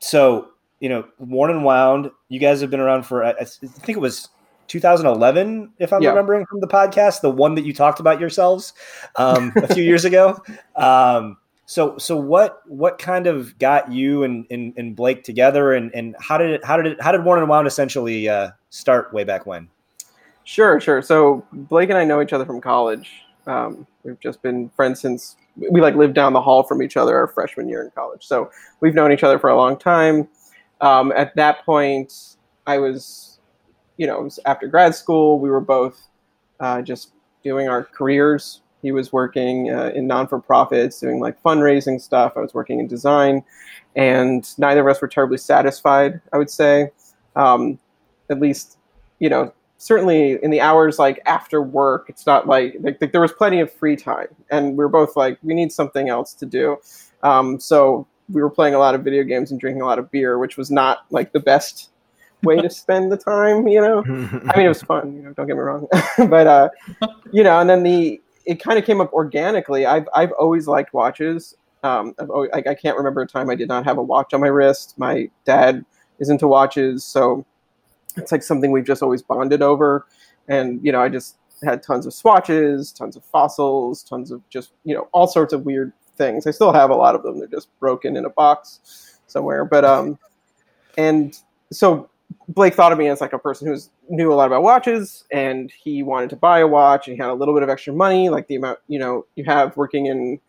so 0.00 0.50
you 0.80 0.88
know, 0.88 1.06
Worn 1.18 1.50
and 1.50 1.64
Wound, 1.64 2.10
you 2.28 2.38
guys 2.38 2.60
have 2.60 2.70
been 2.70 2.80
around 2.80 3.04
for 3.04 3.24
I, 3.24 3.30
I 3.30 3.44
think 3.44 3.96
it 3.96 4.00
was 4.00 4.28
2011, 4.68 5.72
if 5.78 5.92
I'm 5.92 6.02
Yeah. 6.02 6.10
remembering 6.10 6.46
from 6.46 6.60
the 6.60 6.68
podcast, 6.68 7.20
the 7.20 7.30
one 7.30 7.54
that 7.56 7.64
you 7.64 7.72
talked 7.74 8.00
about 8.00 8.20
yourselves 8.20 8.74
um, 9.16 9.52
a 9.56 9.66
few 9.66 9.82
years 9.82 10.04
ago. 10.04 10.40
Um, 10.76 11.38
so, 11.66 11.98
so 11.98 12.16
what 12.16 12.60
what 12.66 12.98
kind 12.98 13.26
of 13.26 13.58
got 13.58 13.90
you 13.90 14.22
and, 14.22 14.46
and, 14.50 14.72
and 14.76 14.94
Blake 14.94 15.24
together, 15.24 15.72
and, 15.72 15.92
and 15.92 16.14
how 16.20 16.38
did 16.38 16.50
it 16.50 16.64
how 16.64 16.76
did 16.76 16.86
it 16.86 17.02
how 17.02 17.10
did 17.10 17.24
Worn 17.24 17.40
and 17.40 17.48
Wound 17.48 17.66
essentially 17.66 18.28
uh, 18.28 18.50
start 18.70 19.12
way 19.12 19.24
back 19.24 19.44
when? 19.44 19.68
Sure, 20.44 20.80
sure. 20.80 21.02
So 21.02 21.44
Blake 21.52 21.90
and 21.90 21.98
I 21.98 22.04
know 22.04 22.22
each 22.22 22.32
other 22.32 22.46
from 22.46 22.60
college. 22.60 23.10
Um, 23.48 23.86
we've 24.04 24.20
just 24.20 24.42
been 24.42 24.68
friends 24.76 25.00
since 25.00 25.36
we 25.56 25.80
like 25.80 25.94
lived 25.94 26.14
down 26.14 26.34
the 26.34 26.40
hall 26.40 26.62
from 26.62 26.82
each 26.82 26.96
other 26.96 27.16
our 27.16 27.26
freshman 27.26 27.68
year 27.68 27.82
in 27.82 27.90
college. 27.90 28.26
So 28.26 28.50
we've 28.80 28.94
known 28.94 29.10
each 29.10 29.24
other 29.24 29.38
for 29.38 29.48
a 29.50 29.56
long 29.56 29.76
time. 29.78 30.28
Um, 30.80 31.12
at 31.16 31.34
that 31.36 31.64
point, 31.64 32.36
I 32.66 32.78
was, 32.78 33.40
you 33.96 34.06
know, 34.06 34.20
it 34.20 34.24
was 34.24 34.38
after 34.44 34.68
grad 34.68 34.94
school. 34.94 35.40
We 35.40 35.50
were 35.50 35.62
both 35.62 35.98
uh, 36.60 36.82
just 36.82 37.12
doing 37.42 37.68
our 37.68 37.84
careers. 37.84 38.60
He 38.82 38.92
was 38.92 39.12
working 39.12 39.70
uh, 39.70 39.92
in 39.94 40.06
non 40.06 40.28
for 40.28 40.38
profits, 40.38 41.00
doing 41.00 41.18
like 41.18 41.42
fundraising 41.42 42.00
stuff. 42.00 42.34
I 42.36 42.40
was 42.40 42.54
working 42.54 42.78
in 42.78 42.86
design, 42.86 43.42
and 43.96 44.48
neither 44.58 44.82
of 44.82 44.94
us 44.94 45.02
were 45.02 45.08
terribly 45.08 45.38
satisfied. 45.38 46.20
I 46.32 46.36
would 46.36 46.50
say, 46.50 46.90
um, 47.34 47.78
at 48.30 48.38
least, 48.38 48.78
you 49.18 49.30
know, 49.30 49.52
certainly 49.78 50.38
in 50.42 50.50
the 50.50 50.60
hours 50.60 50.98
like 50.98 51.20
after 51.24 51.62
work, 51.62 52.06
it's 52.08 52.26
not 52.26 52.46
like, 52.46 52.74
like, 52.80 53.00
like 53.00 53.12
there 53.12 53.20
was 53.20 53.32
plenty 53.32 53.60
of 53.60 53.72
free 53.72 53.96
time, 53.96 54.28
and 54.50 54.72
we 54.72 54.84
were 54.84 54.88
both 54.88 55.16
like, 55.16 55.38
we 55.42 55.54
need 55.54 55.72
something 55.72 56.08
else 56.08 56.34
to 56.34 56.46
do. 56.46 56.76
Um, 57.22 57.58
so 57.58 58.06
we 58.28 58.42
were 58.42 58.50
playing 58.50 58.74
a 58.74 58.78
lot 58.78 58.94
of 58.94 59.02
video 59.02 59.22
games 59.22 59.50
and 59.50 59.58
drinking 59.58 59.82
a 59.82 59.86
lot 59.86 59.98
of 59.98 60.10
beer, 60.10 60.38
which 60.38 60.56
was 60.56 60.70
not 60.70 60.98
like 61.10 61.32
the 61.32 61.40
best 61.40 61.90
way 62.42 62.60
to 62.60 62.68
spend 62.84 63.10
the 63.10 63.16
time, 63.16 63.66
you 63.68 63.80
know. 63.80 64.02
I 64.04 64.56
mean, 64.56 64.66
it 64.66 64.68
was 64.68 64.82
fun, 64.82 65.16
you 65.16 65.22
know. 65.22 65.32
Don't 65.32 65.46
get 65.46 65.56
me 65.56 65.62
wrong, 65.62 65.86
but 66.28 66.46
uh, 66.46 66.68
you 67.32 67.42
know, 67.42 67.58
and 67.60 67.70
then 67.70 67.82
the 67.82 68.20
it 68.44 68.62
kind 68.62 68.78
of 68.78 68.84
came 68.84 69.00
up 69.00 69.12
organically. 69.12 69.86
I've 69.86 70.08
I've 70.14 70.32
always 70.32 70.66
liked 70.66 70.92
watches. 70.92 71.54
Um, 71.84 72.14
I've 72.18 72.30
always, 72.30 72.50
like 72.52 72.66
I 72.66 72.74
can't 72.74 72.96
remember 72.96 73.22
a 73.22 73.26
time 73.26 73.48
I 73.50 73.54
did 73.54 73.68
not 73.68 73.84
have 73.84 73.98
a 73.98 74.02
watch 74.02 74.34
on 74.34 74.40
my 74.40 74.48
wrist. 74.48 74.94
My 74.98 75.30
dad 75.44 75.84
is 76.18 76.28
into 76.28 76.48
watches, 76.48 77.04
so 77.04 77.46
it's 78.18 78.32
like 78.32 78.42
something 78.42 78.70
we've 78.70 78.84
just 78.84 79.02
always 79.02 79.22
bonded 79.22 79.62
over. 79.62 80.06
And 80.48 80.84
you 80.84 80.92
know, 80.92 81.00
I 81.00 81.08
just 81.08 81.36
had 81.62 81.82
tons 81.82 82.06
of 82.06 82.14
swatches, 82.14 82.92
tons 82.92 83.16
of 83.16 83.24
fossils, 83.24 84.02
tons 84.02 84.30
of 84.30 84.48
just 84.48 84.72
you 84.84 84.94
know 84.94 85.08
all 85.12 85.26
sorts 85.26 85.52
of 85.52 85.64
weird 85.64 85.92
things. 86.16 86.46
I 86.46 86.50
still 86.50 86.72
have 86.72 86.90
a 86.90 86.94
lot 86.94 87.14
of 87.14 87.22
them. 87.22 87.38
They're 87.38 87.48
just 87.48 87.68
broken 87.80 88.16
in 88.16 88.24
a 88.24 88.30
box 88.30 89.20
somewhere. 89.26 89.64
But 89.64 89.84
um, 89.84 90.18
and 90.96 91.38
so 91.70 92.10
Blake 92.48 92.74
thought 92.74 92.92
of 92.92 92.98
me 92.98 93.08
as 93.08 93.20
like 93.20 93.32
a 93.32 93.38
person 93.38 93.68
who's 93.68 93.90
knew 94.08 94.32
a 94.32 94.34
lot 94.34 94.46
about 94.46 94.62
watches, 94.62 95.24
and 95.32 95.70
he 95.70 96.02
wanted 96.02 96.30
to 96.30 96.36
buy 96.36 96.60
a 96.60 96.66
watch, 96.66 97.06
and 97.06 97.16
he 97.16 97.22
had 97.22 97.30
a 97.30 97.34
little 97.34 97.54
bit 97.54 97.62
of 97.62 97.68
extra 97.68 97.92
money, 97.92 98.28
like 98.28 98.48
the 98.48 98.56
amount 98.56 98.78
you 98.88 98.98
know 98.98 99.26
you 99.36 99.44
have 99.44 99.76
working 99.76 100.06
in, 100.06 100.40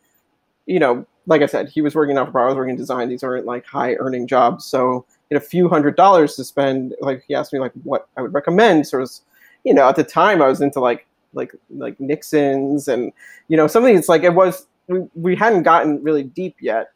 you 0.66 0.80
know, 0.80 1.06
like 1.28 1.42
I 1.42 1.46
said, 1.46 1.70
he 1.70 1.82
was 1.82 1.96
working 1.96 2.18
out 2.18 2.32
for 2.32 2.40
I 2.40 2.48
was 2.48 2.56
working 2.56 2.72
in 2.72 2.78
design. 2.78 3.10
These 3.10 3.24
aren't 3.24 3.46
like 3.46 3.66
high 3.66 3.96
earning 3.96 4.28
jobs, 4.28 4.66
so 4.66 5.06
had 5.32 5.42
a 5.42 5.46
few 5.46 5.70
hundred 5.70 5.96
dollars 5.96 6.36
to 6.36 6.44
spend. 6.44 6.96
Like 7.02 7.24
he 7.28 7.36
asked 7.36 7.54
me 7.54 7.60
like 7.60 7.74
what 7.84 8.08
I 8.18 8.22
would 8.22 8.34
recommend. 8.34 8.88
So 8.88 8.98
it 8.98 9.02
was, 9.02 9.22
you 9.64 9.74
know, 9.74 9.88
at 9.88 9.96
the 9.96 10.04
time 10.04 10.42
I 10.42 10.48
was 10.48 10.62
into 10.62 10.80
like 10.80 11.06
like 11.34 11.54
like 11.70 12.00
Nixon's 12.00 12.88
and 12.88 13.12
you 13.48 13.58
know 13.58 13.68
some 13.68 13.84
of 13.84 13.88
these 13.88 14.10
like 14.10 14.24
it 14.24 14.34
was 14.34 14.68
we, 14.88 15.02
we 15.14 15.36
hadn't 15.36 15.64
gotten 15.64 16.02
really 16.04 16.24
deep 16.24 16.56
yet, 16.60 16.92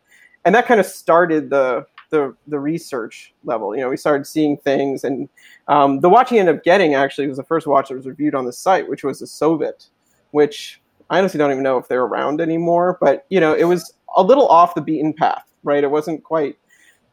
and 0.45 0.53
that 0.55 0.65
kind 0.65 0.79
of 0.79 0.85
started 0.85 1.49
the 1.49 1.85
the 2.09 2.35
the 2.47 2.59
research 2.59 3.33
level. 3.43 3.75
You 3.75 3.81
know, 3.81 3.89
we 3.89 3.97
started 3.97 4.25
seeing 4.25 4.57
things, 4.57 5.03
and 5.03 5.29
um, 5.67 5.99
the 5.99 6.09
watch 6.09 6.29
he 6.29 6.39
ended 6.39 6.55
up 6.55 6.63
getting 6.63 6.95
actually 6.95 7.27
was 7.27 7.37
the 7.37 7.43
first 7.43 7.67
watch 7.67 7.89
that 7.89 7.95
was 7.95 8.07
reviewed 8.07 8.35
on 8.35 8.45
the 8.45 8.53
site, 8.53 8.87
which 8.87 9.03
was 9.03 9.19
the 9.19 9.27
Soviet, 9.27 9.87
which 10.31 10.81
I 11.09 11.19
honestly 11.19 11.37
don't 11.37 11.51
even 11.51 11.63
know 11.63 11.77
if 11.77 11.87
they're 11.87 12.03
around 12.03 12.41
anymore. 12.41 12.97
But 12.99 13.25
you 13.29 13.39
know, 13.39 13.53
it 13.53 13.65
was 13.65 13.93
a 14.15 14.23
little 14.23 14.47
off 14.47 14.75
the 14.75 14.81
beaten 14.81 15.13
path, 15.13 15.51
right? 15.63 15.83
It 15.83 15.91
wasn't 15.91 16.23
quite 16.23 16.57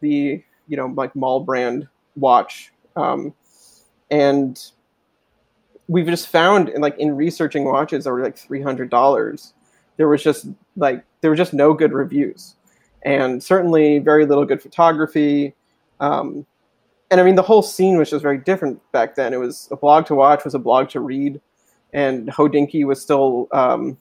the 0.00 0.42
you 0.70 0.76
know 0.78 0.86
like 0.86 1.14
mall 1.14 1.40
brand 1.40 1.86
watch, 2.16 2.72
um, 2.96 3.34
and 4.10 4.70
we've 5.88 6.06
just 6.06 6.28
found 6.28 6.70
in 6.70 6.80
like 6.80 6.96
in 6.98 7.14
researching 7.14 7.64
watches 7.64 8.04
that 8.04 8.12
were 8.12 8.22
like 8.22 8.38
three 8.38 8.62
hundred 8.62 8.88
dollars, 8.88 9.52
there 9.98 10.08
was 10.08 10.22
just 10.22 10.46
like 10.76 11.04
there 11.20 11.30
were 11.30 11.36
just 11.36 11.52
no 11.52 11.74
good 11.74 11.92
reviews 11.92 12.54
and 13.02 13.42
certainly 13.42 13.98
very 13.98 14.26
little 14.26 14.44
good 14.44 14.62
photography. 14.62 15.54
Um, 16.00 16.46
and 17.10 17.20
I 17.20 17.24
mean, 17.24 17.34
the 17.34 17.42
whole 17.42 17.62
scene 17.62 17.96
was 17.96 18.10
just 18.10 18.22
very 18.22 18.38
different 18.38 18.80
back 18.92 19.14
then. 19.14 19.34
It 19.34 19.38
was 19.38 19.68
a 19.70 19.76
blog 19.76 20.06
to 20.06 20.14
watch, 20.14 20.44
was 20.44 20.54
a 20.54 20.58
blog 20.58 20.88
to 20.90 21.00
read, 21.00 21.40
and 21.92 22.28
Hodinkee 22.28 22.84
was 22.84 23.00
still, 23.00 23.48
um, 23.52 23.98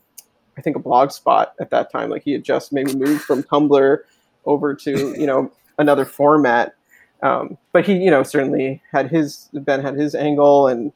I 0.56 0.62
think, 0.62 0.76
a 0.76 0.80
blog 0.80 1.10
spot 1.10 1.54
at 1.60 1.70
that 1.70 1.90
time. 1.90 2.08
Like 2.08 2.22
he 2.22 2.32
had 2.32 2.44
just 2.44 2.72
maybe 2.72 2.94
moved 2.94 3.22
from 3.22 3.42
Tumblr 3.42 3.98
over 4.46 4.74
to 4.74 4.90
you 5.18 5.26
know 5.26 5.50
another 5.80 6.04
format. 6.04 6.74
Um, 7.22 7.58
but 7.72 7.84
he, 7.84 7.94
you 7.94 8.10
know, 8.10 8.22
certainly 8.22 8.82
had 8.92 9.10
his 9.10 9.48
Ben 9.52 9.82
had 9.82 9.94
his 9.94 10.14
angle, 10.14 10.68
and 10.68 10.92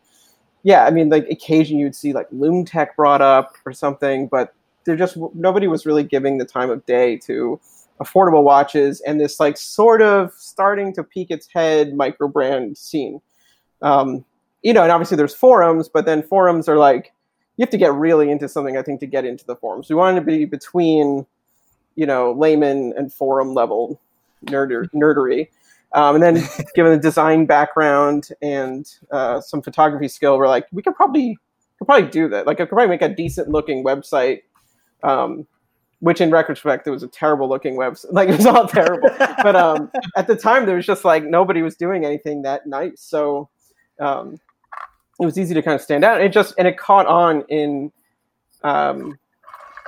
yeah, 0.62 0.84
I 0.86 0.90
mean, 0.90 1.10
like 1.10 1.28
occasionally 1.28 1.82
you'd 1.82 1.94
see 1.94 2.12
like 2.12 2.28
Lum-Tec 2.32 2.96
brought 2.96 3.20
up 3.20 3.56
or 3.66 3.72
something, 3.72 4.28
but 4.28 4.54
there 4.84 4.96
just 4.96 5.16
nobody 5.34 5.66
was 5.66 5.86
really 5.86 6.04
giving 6.04 6.38
the 6.38 6.44
time 6.44 6.70
of 6.70 6.84
day 6.86 7.16
to 7.18 7.60
affordable 8.00 8.42
watches 8.42 9.00
and 9.02 9.20
this 9.20 9.38
like 9.38 9.56
sort 9.56 10.02
of 10.02 10.32
starting 10.36 10.92
to 10.92 11.04
peek 11.04 11.30
its 11.30 11.48
head 11.52 11.94
micro 11.94 12.28
brand 12.28 12.76
scene. 12.76 13.20
Um, 13.82 14.24
you 14.62 14.72
know, 14.72 14.82
and 14.82 14.90
obviously 14.90 15.16
there's 15.16 15.34
forums, 15.34 15.88
but 15.88 16.06
then 16.06 16.22
forums 16.22 16.68
are 16.68 16.78
like 16.78 17.12
you 17.56 17.62
have 17.62 17.70
to 17.70 17.78
get 17.78 17.92
really 17.92 18.30
into 18.30 18.48
something. 18.48 18.76
I 18.76 18.82
think 18.82 19.00
to 19.00 19.06
get 19.06 19.24
into 19.24 19.44
the 19.44 19.56
forums, 19.56 19.88
we 19.88 19.94
wanted 19.94 20.20
to 20.20 20.26
be 20.26 20.44
between 20.44 21.26
you 21.96 22.06
know 22.06 22.32
layman 22.32 22.92
and 22.96 23.12
forum 23.12 23.54
level 23.54 24.00
nerder, 24.46 24.88
nerdery. 24.94 25.48
Um, 25.92 26.16
and 26.16 26.22
then 26.22 26.48
given 26.74 26.92
the 26.92 26.98
design 26.98 27.46
background 27.46 28.28
and 28.42 28.86
uh, 29.12 29.40
some 29.40 29.62
photography 29.62 30.08
skill, 30.08 30.38
we're 30.38 30.48
like, 30.48 30.66
we 30.72 30.82
could 30.82 30.94
probably 30.94 31.38
could 31.78 31.86
probably 31.86 32.08
do 32.08 32.28
that. 32.28 32.46
Like, 32.46 32.60
I 32.60 32.64
could 32.64 32.70
probably 32.70 32.88
make 32.88 33.02
a 33.02 33.08
decent 33.08 33.48
looking 33.48 33.84
website 33.84 34.42
um, 35.04 35.46
which 36.00 36.20
in 36.20 36.30
retrospect 36.30 36.86
it 36.86 36.90
was 36.90 37.02
a 37.02 37.08
terrible 37.08 37.48
looking 37.48 37.76
website 37.76 38.06
like 38.12 38.28
it 38.28 38.36
was 38.36 38.46
all 38.46 38.66
terrible 38.66 39.08
but 39.18 39.54
um, 39.54 39.90
at 40.16 40.26
the 40.26 40.34
time 40.34 40.66
there 40.66 40.76
was 40.76 40.86
just 40.86 41.04
like 41.04 41.24
nobody 41.24 41.62
was 41.62 41.76
doing 41.76 42.04
anything 42.04 42.42
that 42.42 42.66
nice 42.66 43.00
so 43.00 43.48
um, 44.00 44.38
it 45.20 45.24
was 45.24 45.38
easy 45.38 45.54
to 45.54 45.62
kind 45.62 45.74
of 45.74 45.80
stand 45.80 46.04
out 46.04 46.16
and 46.16 46.24
it 46.24 46.32
just 46.32 46.54
and 46.58 46.66
it 46.66 46.76
caught 46.76 47.06
on 47.06 47.42
in 47.48 47.92
um, 48.64 49.18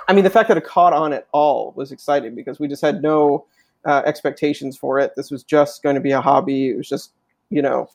i 0.09 0.13
mean 0.13 0.25
the 0.25 0.31
fact 0.31 0.49
that 0.49 0.57
it 0.57 0.65
caught 0.65 0.93
on 0.93 1.13
at 1.13 1.27
all 1.33 1.73
was 1.77 1.91
exciting 1.91 2.35
because 2.35 2.61
we 2.61 2.69
just 2.69 2.83
had 2.83 3.03
no 3.03 3.47
uh, 3.87 4.03
expectations 4.05 4.77
for 4.77 4.99
it 4.99 5.13
this 5.17 5.31
was 5.31 5.43
just 5.43 5.83
going 5.83 5.95
to 5.95 6.01
be 6.01 6.13
a 6.13 6.21
hobby 6.21 6.71
it 6.71 6.77
was 6.77 6.89
just 6.89 7.13
you 7.51 7.63
know 7.63 7.89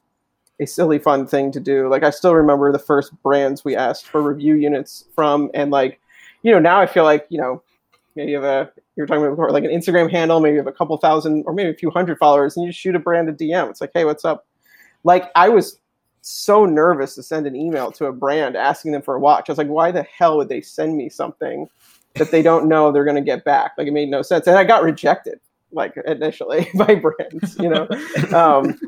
a 0.60 0.66
silly 0.66 1.00
fun 1.00 1.26
thing 1.28 1.52
to 1.52 1.60
do 1.60 1.90
like 1.90 2.04
i 2.04 2.10
still 2.10 2.36
remember 2.36 2.72
the 2.72 2.80
first 2.80 3.12
brands 3.24 3.66
we 3.66 3.76
asked 3.76 4.08
for 4.08 4.22
review 4.22 4.56
units 4.56 5.06
from 5.16 5.50
and 5.54 5.72
like 5.72 6.00
you 6.44 6.52
know 6.52 6.60
now 6.60 6.80
i 6.80 6.86
feel 6.86 7.04
like 7.04 7.26
you 7.30 7.40
know 7.40 7.62
maybe 8.16 8.32
you 8.32 8.42
have 8.42 8.68
a 8.68 8.72
you're 8.96 9.06
talking 9.06 9.24
about 9.24 9.32
before, 9.32 9.52
like 9.52 9.64
an 9.64 9.72
Instagram 9.72 10.12
handle, 10.12 10.40
maybe 10.40 10.54
you 10.54 10.60
have 10.60 10.68
a 10.68 10.72
couple 10.72 10.96
thousand 10.98 11.44
or 11.46 11.54
maybe 11.54 11.70
a 11.70 11.74
few 11.74 11.90
hundred 11.90 12.18
followers, 12.18 12.58
and 12.58 12.66
you 12.66 12.72
shoot 12.72 12.96
a 12.96 13.00
brand 13.00 13.30
a 13.30 13.34
DM. 13.34 13.70
It's 13.70 13.82
like, 13.82 13.92
hey, 13.94 14.06
what's 14.06 14.26
up? 14.26 14.46
Like 15.04 15.32
I 15.36 15.50
was 15.50 15.80
so 16.22 16.66
nervous 16.66 17.16
to 17.16 17.24
send 17.24 17.48
an 17.48 17.56
email 17.56 17.92
to 17.94 18.06
a 18.06 18.12
brand 18.12 18.56
asking 18.56 18.92
them 18.92 19.02
for 19.02 19.16
a 19.16 19.20
watch. 19.20 19.50
I 19.50 19.52
was 19.52 19.58
like, 19.58 19.68
why 19.68 19.92
the 19.92 20.04
hell 20.04 20.38
would 20.38 20.50
they 20.50 20.62
send 20.62 20.96
me 20.96 21.10
something 21.10 21.68
that 22.16 22.30
they 22.30 22.42
don't 22.42 22.68
know 22.68 22.92
they're 22.92 23.06
going 23.06 23.16
to 23.16 23.22
get 23.22 23.44
back? 23.44 23.72
Like 23.78 23.88
it 23.88 23.94
made 23.94 24.10
no 24.10 24.22
sense, 24.22 24.48
and 24.48 24.58
I 24.58 24.64
got 24.64 24.84
rejected 24.84 25.40
like 25.72 25.96
initially 26.06 26.70
by 26.76 26.96
brands, 26.96 27.58
you 27.60 27.70
know. 27.70 27.88
um, 28.34 28.80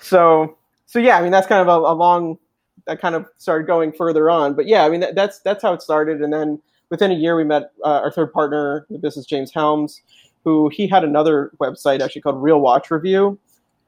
so 0.00 0.56
so 0.86 0.98
yeah, 0.98 1.18
I 1.18 1.22
mean 1.22 1.30
that's 1.30 1.46
kind 1.46 1.60
of 1.60 1.68
a, 1.68 1.86
a, 1.86 1.94
long. 1.94 2.38
That 2.86 3.00
kind 3.00 3.14
of 3.14 3.26
started 3.36 3.66
going 3.66 3.92
further 3.92 4.30
on, 4.30 4.54
but 4.54 4.66
yeah, 4.66 4.84
I 4.84 4.88
mean 4.88 5.00
that, 5.00 5.14
that's 5.14 5.40
that's 5.40 5.62
how 5.62 5.72
it 5.72 5.82
started, 5.82 6.20
and 6.22 6.32
then 6.32 6.60
within 6.90 7.12
a 7.12 7.14
year 7.14 7.36
we 7.36 7.44
met 7.44 7.70
uh, 7.84 8.00
our 8.02 8.10
third 8.10 8.32
partner 8.32 8.86
the 8.90 8.98
business, 8.98 9.26
James 9.26 9.52
Helms, 9.52 10.02
who 10.44 10.68
he 10.70 10.88
had 10.88 11.04
another 11.04 11.52
website 11.60 12.00
actually 12.00 12.22
called 12.22 12.42
Real 12.42 12.60
Watch 12.60 12.90
Review. 12.90 13.38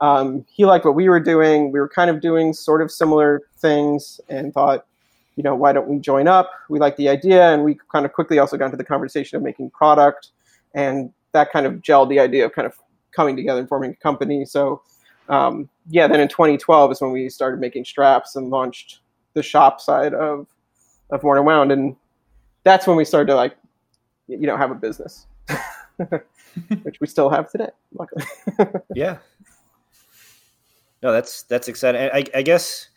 Um, 0.00 0.44
he 0.52 0.64
liked 0.64 0.84
what 0.84 0.94
we 0.94 1.08
were 1.08 1.20
doing. 1.20 1.72
We 1.72 1.80
were 1.80 1.88
kind 1.88 2.10
of 2.10 2.20
doing 2.20 2.52
sort 2.52 2.82
of 2.82 2.90
similar 2.90 3.42
things, 3.58 4.20
and 4.28 4.52
thought, 4.52 4.86
you 5.36 5.42
know, 5.42 5.54
why 5.54 5.72
don't 5.72 5.88
we 5.88 5.98
join 5.98 6.28
up? 6.28 6.50
We 6.68 6.78
liked 6.78 6.98
the 6.98 7.08
idea, 7.08 7.52
and 7.52 7.64
we 7.64 7.78
kind 7.90 8.04
of 8.04 8.12
quickly 8.12 8.38
also 8.38 8.56
got 8.56 8.66
into 8.66 8.76
the 8.76 8.84
conversation 8.84 9.36
of 9.36 9.42
making 9.42 9.70
product, 9.70 10.28
and 10.74 11.12
that 11.32 11.52
kind 11.52 11.66
of 11.66 11.74
gelled 11.74 12.08
the 12.08 12.20
idea 12.20 12.44
of 12.44 12.52
kind 12.52 12.66
of 12.66 12.76
coming 13.10 13.36
together 13.36 13.60
and 13.60 13.68
forming 13.68 13.90
a 13.90 13.96
company. 13.96 14.44
So 14.44 14.82
um, 15.28 15.68
yeah, 15.88 16.06
then 16.06 16.20
in 16.20 16.28
2012 16.28 16.92
is 16.92 17.00
when 17.00 17.12
we 17.12 17.28
started 17.28 17.60
making 17.60 17.84
straps 17.84 18.36
and 18.36 18.50
launched 18.50 19.00
the 19.34 19.42
shop 19.42 19.80
side 19.80 20.14
of 20.14 20.46
of 21.10 21.22
Worn 21.22 21.38
and 21.38 21.46
Wound, 21.46 21.72
and 21.72 21.96
that's 22.64 22.86
when 22.86 22.96
we 22.96 23.04
started 23.04 23.26
to 23.26 23.34
like, 23.34 23.56
you 24.28 24.46
know, 24.46 24.56
have 24.56 24.70
a 24.70 24.74
business, 24.74 25.26
which 26.82 27.00
we 27.00 27.06
still 27.06 27.28
have 27.28 27.50
today, 27.50 27.70
luckily. 27.94 28.24
yeah. 28.94 29.18
No, 31.02 31.12
that's 31.12 31.42
that's 31.42 31.68
exciting. 31.68 32.10
I, 32.12 32.24
I, 32.34 32.42
guess 32.42 32.88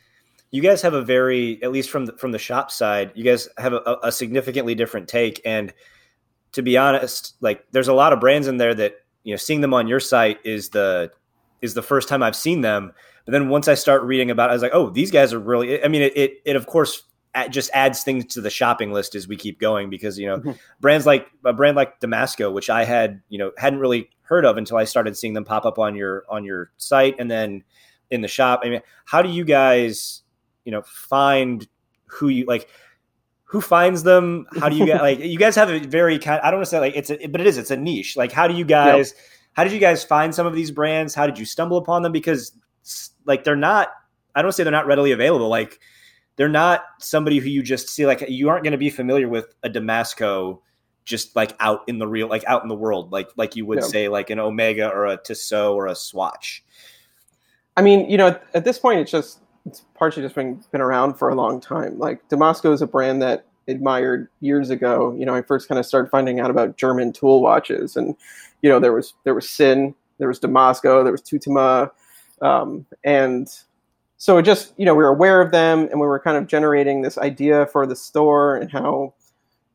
you 0.52 0.62
guys 0.62 0.82
have 0.84 0.94
a 0.94 1.02
very, 1.02 1.62
at 1.64 1.72
least 1.72 1.90
from 1.90 2.06
the, 2.06 2.14
from 2.14 2.32
the 2.32 2.38
shop 2.38 2.70
side, 2.70 3.12
you 3.16 3.24
guys 3.24 3.50
have 3.58 3.74
a, 3.74 3.98
a 4.04 4.12
significantly 4.12 4.76
different 4.76 5.08
take. 5.08 5.42
And 5.44 5.74
to 6.56 6.62
be 6.62 6.78
honest, 6.78 7.36
like 7.42 7.66
there's 7.72 7.90
a 7.90 7.94
lot 7.94 8.14
of 8.14 8.20
brands 8.20 8.48
in 8.48 8.58
there 8.58 8.74
that 8.74 8.96
you 9.24 9.34
know, 9.34 9.38
seeing 9.38 9.62
them 9.62 9.74
on 9.74 9.88
your 9.88 10.00
site 10.00 10.40
is 10.46 10.70
the 10.70 11.12
is 11.62 11.74
the 11.74 11.82
first 11.82 12.08
time 12.08 12.24
I've 12.24 12.36
seen 12.36 12.62
them. 12.62 12.94
But 13.26 13.32
then 13.32 13.50
once 13.50 13.68
I 13.68 13.74
start 13.74 14.04
reading 14.04 14.30
about, 14.30 14.50
it, 14.50 14.52
I 14.52 14.54
was 14.54 14.62
like, 14.62 14.74
oh, 14.74 14.90
these 14.90 15.12
guys 15.12 15.34
are 15.34 15.40
really. 15.40 15.84
I 15.84 15.90
mean, 15.90 16.04
it 16.04 16.16
it, 16.16 16.42
it 16.46 16.56
of 16.56 16.66
course 16.66 17.04
just 17.50 17.70
adds 17.74 18.04
things 18.04 18.26
to 18.34 18.40
the 18.40 18.50
shopping 18.50 18.94
list 18.94 19.16
as 19.16 19.28
we 19.28 19.36
keep 19.36 19.60
going 19.60 19.90
because 19.90 20.18
you 20.18 20.28
know 20.28 20.38
mm-hmm. 20.38 20.52
brands 20.80 21.06
like 21.06 21.28
a 21.44 21.52
brand 21.52 21.76
like 21.76 22.00
Damasko, 22.00 22.54
which 22.54 22.70
I 22.70 22.86
had 22.86 23.22
you 23.28 23.38
know 23.38 23.52
hadn't 23.58 23.80
really 23.80 24.10
heard 24.22 24.46
of 24.46 24.58
until 24.58 24.78
I 24.78 24.86
started 24.86 25.18
seeing 25.18 25.34
them 25.34 25.44
pop 25.44 25.66
up 25.66 25.78
on 25.78 25.96
your 25.96 26.24
on 26.30 26.46
your 26.46 26.72
site 26.78 27.16
and 27.20 27.30
then 27.30 27.64
in 28.10 28.22
the 28.22 28.30
shop. 28.30 28.62
I 28.64 28.70
mean, 28.70 28.82
how 29.04 29.22
do 29.22 29.30
you 29.30 29.44
guys 29.44 30.22
you 30.64 30.72
know 30.72 30.84
find 30.84 31.68
who 32.06 32.30
you 32.30 32.46
like? 32.46 32.70
Who 33.56 33.62
finds 33.62 34.04
them? 34.04 34.46
How 34.60 34.68
do 34.68 34.76
you 34.76 34.86
get 34.86 35.02
like? 35.02 35.20
You 35.20 35.38
guys 35.38 35.56
have 35.56 35.70
a 35.70 35.80
very 35.80 36.20
kind. 36.20 36.42
I 36.44 36.52
don't 36.52 36.60
want 36.60 36.66
to 36.66 36.70
say 36.72 36.80
like 36.80 36.96
it's 36.96 37.10
a, 37.10 37.28
but 37.28 37.40
it 37.40 37.48
is. 37.48 37.58
It's 37.58 37.72
a 37.72 37.78
niche. 37.78 38.18
Like, 38.18 38.34
how 38.34 38.48
do 38.48 38.54
you 38.54 38.66
guys? 38.66 39.14
Yep 39.16 39.22
how 39.56 39.64
did 39.64 39.74
you 39.74 39.80
guys 39.80 40.04
find 40.04 40.36
some 40.36 40.46
of 40.46 40.54
these 40.54 40.70
brands? 40.70 41.16
How 41.16 41.26
did 41.26 41.40
you 41.40 41.46
stumble 41.46 41.78
upon 41.78 42.02
them? 42.02 42.12
Because 42.12 42.52
like 43.26 43.46
they're 43.46 43.56
not, 43.56 43.90
I 44.36 44.42
don't 44.42 44.52
say 44.52 44.64
they're 44.64 44.72
not 44.72 44.86
readily 44.86 45.14
available. 45.14 45.48
Like 45.48 45.80
they're 46.36 46.50
not 46.50 46.84
somebody 47.00 47.40
who 47.40 47.48
you 47.48 47.64
just 47.64 47.88
see. 47.88 48.06
Like 48.06 48.26
you 48.28 48.50
aren't 48.50 48.64
going 48.64 48.74
to 48.74 48.78
be 48.78 48.90
familiar 48.90 49.30
with 49.30 49.56
a 49.64 49.70
Damasko 49.70 50.60
just 51.06 51.36
like 51.38 51.56
out 51.62 51.82
in 51.88 52.00
the 52.00 52.08
real, 52.08 52.28
like 52.28 52.44
out 52.48 52.64
in 52.64 52.68
the 52.68 52.76
world, 52.76 53.14
like 53.14 53.30
like 53.38 53.56
you 53.56 53.66
would 53.66 53.80
yeah. 53.80 53.88
say 53.88 54.08
like 54.10 54.30
an 54.30 54.40
Omega 54.40 54.90
or 54.90 55.06
a 55.06 55.18
Tissot 55.18 55.74
or 55.74 55.88
a 55.88 55.96
Swatch. 55.96 56.64
I 57.78 57.82
mean, 57.82 58.10
you 58.10 58.18
know, 58.18 58.28
at, 58.28 58.44
at 58.54 58.66
this 58.66 58.78
point, 58.78 59.00
it's 59.00 59.12
just 59.12 59.40
partially 59.96 60.24
just 60.24 60.36
been 60.36 60.64
been 60.72 60.82
around 60.82 61.16
for 61.16 61.30
a 61.30 61.36
long 61.36 61.60
time. 61.60 61.98
Like 61.98 62.28
Damasko 62.30 62.74
is 62.74 62.82
a 62.82 62.88
brand 62.88 63.22
that 63.22 63.46
admired 63.68 64.28
years 64.42 64.70
ago. 64.70 65.16
You 65.18 65.26
know, 65.26 65.34
I 65.34 65.42
first 65.42 65.68
kind 65.68 65.80
of 65.80 65.86
started 65.86 66.10
finding 66.10 66.40
out 66.40 66.50
about 66.50 66.78
German 66.78 67.12
tool 67.12 67.42
watches, 67.42 67.96
and 67.96 68.16
you 68.62 68.70
know, 68.70 68.80
there 68.80 68.94
was 68.94 69.14
there 69.24 69.34
was 69.34 69.50
Sinn, 69.50 69.96
there 70.18 70.28
was 70.28 70.40
Damasko, 70.40 71.04
there 71.04 71.12
was 71.12 71.22
Tutima, 71.22 71.92
um, 72.42 72.86
and 73.04 73.50
so 74.18 74.38
it 74.38 74.44
just 74.44 74.74
you 74.78 74.86
know 74.86 74.94
we 74.94 75.04
were 75.04 75.10
aware 75.10 75.42
of 75.42 75.52
them, 75.52 75.88
and 75.92 76.00
we 76.00 76.08
were 76.08 76.20
kind 76.20 76.38
of 76.38 76.48
generating 76.48 77.02
this 77.02 77.18
idea 77.18 77.66
for 77.68 77.86
the 77.86 77.96
store 77.96 78.56
and 78.56 78.72
how 78.72 79.14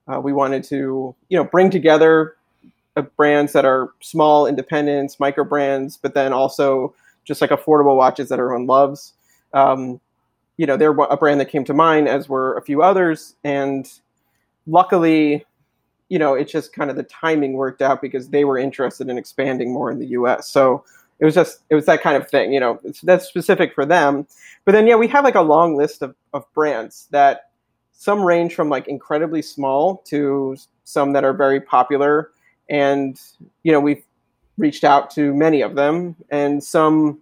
uh, 0.07 0.21
we 0.21 0.33
wanted 0.33 0.63
to 0.65 1.15
you 1.29 1.39
know 1.39 1.45
bring 1.45 1.71
together 1.71 2.37
uh, 2.97 3.03
brands 3.03 3.53
that 3.53 3.65
are 3.65 3.91
small 4.01 4.47
independents, 4.47 5.19
micro 5.19 5.45
brands, 5.45 5.97
but 5.97 6.15
then 6.15 6.33
also 6.33 6.95
just 7.25 7.41
like 7.41 7.51
affordable 7.51 7.97
watches 7.97 8.29
that 8.29 8.39
everyone 8.39 8.67
loves. 8.67 9.15
Um, 9.53 10.01
you 10.61 10.67
know, 10.67 10.77
they're 10.77 10.93
a 10.93 11.17
brand 11.17 11.41
that 11.41 11.49
came 11.49 11.65
to 11.65 11.73
mind, 11.73 12.07
as 12.07 12.29
were 12.29 12.55
a 12.59 12.61
few 12.61 12.83
others. 12.83 13.35
And 13.45 13.91
luckily, 14.67 15.47
you 16.11 16.19
know, 16.19 16.35
it's 16.35 16.53
just 16.53 16.75
kind 16.75 16.91
of 16.91 16.97
the 16.97 17.03
timing 17.05 17.55
worked 17.55 17.81
out 17.81 18.03
because 18.03 18.29
they 18.29 18.45
were 18.45 18.59
interested 18.59 19.09
in 19.09 19.17
expanding 19.17 19.73
more 19.73 19.91
in 19.91 19.99
the 19.99 20.09
U.S. 20.09 20.51
So 20.51 20.85
it 21.19 21.25
was 21.25 21.35
just 21.35 21.61
it 21.71 21.75
was 21.75 21.87
that 21.87 22.03
kind 22.03 22.15
of 22.15 22.29
thing. 22.29 22.53
You 22.53 22.61
know, 22.61 22.79
that's 23.03 23.25
specific 23.25 23.75
for 23.75 23.87
them. 23.87 24.27
But 24.67 24.73
then 24.73 24.87
yeah, 24.87 24.97
we 24.97 25.09
have 25.09 25.25
like 25.25 25.35
a 25.35 25.41
long 25.41 25.77
list 25.77 26.03
of 26.03 26.15
of 26.35 26.45
brands 26.53 27.09
that 27.11 27.49
some 27.93 28.23
range 28.23 28.55
from 28.55 28.69
like 28.69 28.87
incredibly 28.87 29.41
small 29.41 30.03
to 30.09 30.59
some 30.85 31.15
that 31.15 31.25
are 31.25 31.33
very 31.33 31.63
popular, 31.63 32.33
and 32.69 33.19
you 33.63 33.73
know 33.73 33.81
we've 33.81 34.05
reached 34.59 34.85
out 34.85 35.11
to 35.13 35.33
many 35.33 35.63
of 35.63 35.75
them, 35.75 36.17
and 36.29 36.63
some 36.63 37.21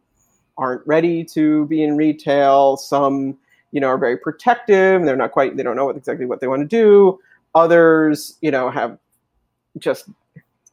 aren't 0.58 0.86
ready 0.86 1.24
to 1.24 1.66
be 1.66 1.82
in 1.82 1.96
retail. 1.96 2.76
Some, 2.76 3.38
you 3.72 3.80
know, 3.80 3.88
are 3.88 3.98
very 3.98 4.16
protective. 4.16 5.04
They're 5.04 5.16
not 5.16 5.32
quite. 5.32 5.56
They 5.56 5.62
don't 5.62 5.76
know 5.76 5.86
what, 5.86 5.96
exactly 5.96 6.26
what 6.26 6.40
they 6.40 6.48
want 6.48 6.62
to 6.62 6.66
do. 6.68 7.18
Others, 7.54 8.36
you 8.42 8.50
know, 8.50 8.70
have 8.70 8.98
just 9.78 10.10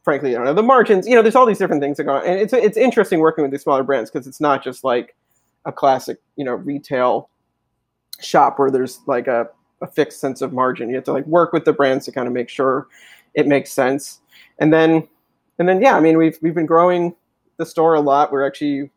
frankly, 0.06 0.30
don't 0.30 0.44
know 0.44 0.54
the 0.54 0.62
margins. 0.62 1.08
You 1.08 1.16
know, 1.16 1.22
there's 1.22 1.34
all 1.34 1.46
these 1.46 1.58
different 1.58 1.82
things 1.82 1.96
that 1.96 2.04
go 2.04 2.14
on, 2.14 2.24
and 2.24 2.38
it's 2.38 2.52
it's 2.52 2.76
interesting 2.76 3.18
working 3.18 3.42
with 3.42 3.50
these 3.50 3.62
smaller 3.62 3.82
brands 3.82 4.08
because 4.08 4.26
it's 4.28 4.40
not 4.40 4.62
just 4.62 4.84
like 4.84 5.16
a 5.64 5.72
classic, 5.72 6.18
you 6.36 6.44
know, 6.44 6.54
retail 6.54 7.28
shop 8.20 8.58
where 8.58 8.70
there's 8.70 9.00
like 9.06 9.26
a, 9.26 9.48
a 9.82 9.86
fixed 9.88 10.20
sense 10.20 10.42
of 10.42 10.52
margin. 10.52 10.88
You 10.88 10.94
have 10.94 11.04
to 11.04 11.12
like 11.12 11.26
work 11.26 11.52
with 11.52 11.64
the 11.64 11.72
brands 11.72 12.04
to 12.04 12.12
kind 12.12 12.28
of 12.28 12.32
make 12.32 12.48
sure 12.48 12.86
it 13.34 13.48
makes 13.48 13.72
sense, 13.72 14.20
and 14.60 14.72
then 14.72 15.08
and 15.58 15.68
then 15.68 15.82
yeah, 15.82 15.96
I 15.96 16.00
mean 16.00 16.16
we've 16.16 16.38
we've 16.40 16.54
been 16.54 16.66
growing 16.66 17.14
the 17.56 17.66
store 17.66 17.94
a 17.94 18.00
lot. 18.00 18.30
We're 18.30 18.46
actually 18.46 18.90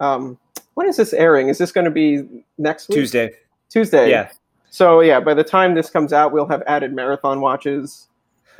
um, 0.00 0.38
when 0.74 0.88
is 0.88 0.96
this 0.96 1.12
airing? 1.12 1.48
Is 1.48 1.58
this 1.58 1.72
going 1.72 1.84
to 1.84 1.90
be 1.90 2.44
next 2.58 2.88
week? 2.88 2.96
Tuesday. 2.96 3.30
Tuesday. 3.68 4.10
Yeah. 4.10 4.30
So 4.70 5.00
yeah, 5.00 5.20
by 5.20 5.34
the 5.34 5.44
time 5.44 5.74
this 5.74 5.90
comes 5.90 6.12
out, 6.12 6.32
we'll 6.32 6.48
have 6.48 6.62
added 6.66 6.94
marathon 6.94 7.40
watches. 7.40 8.08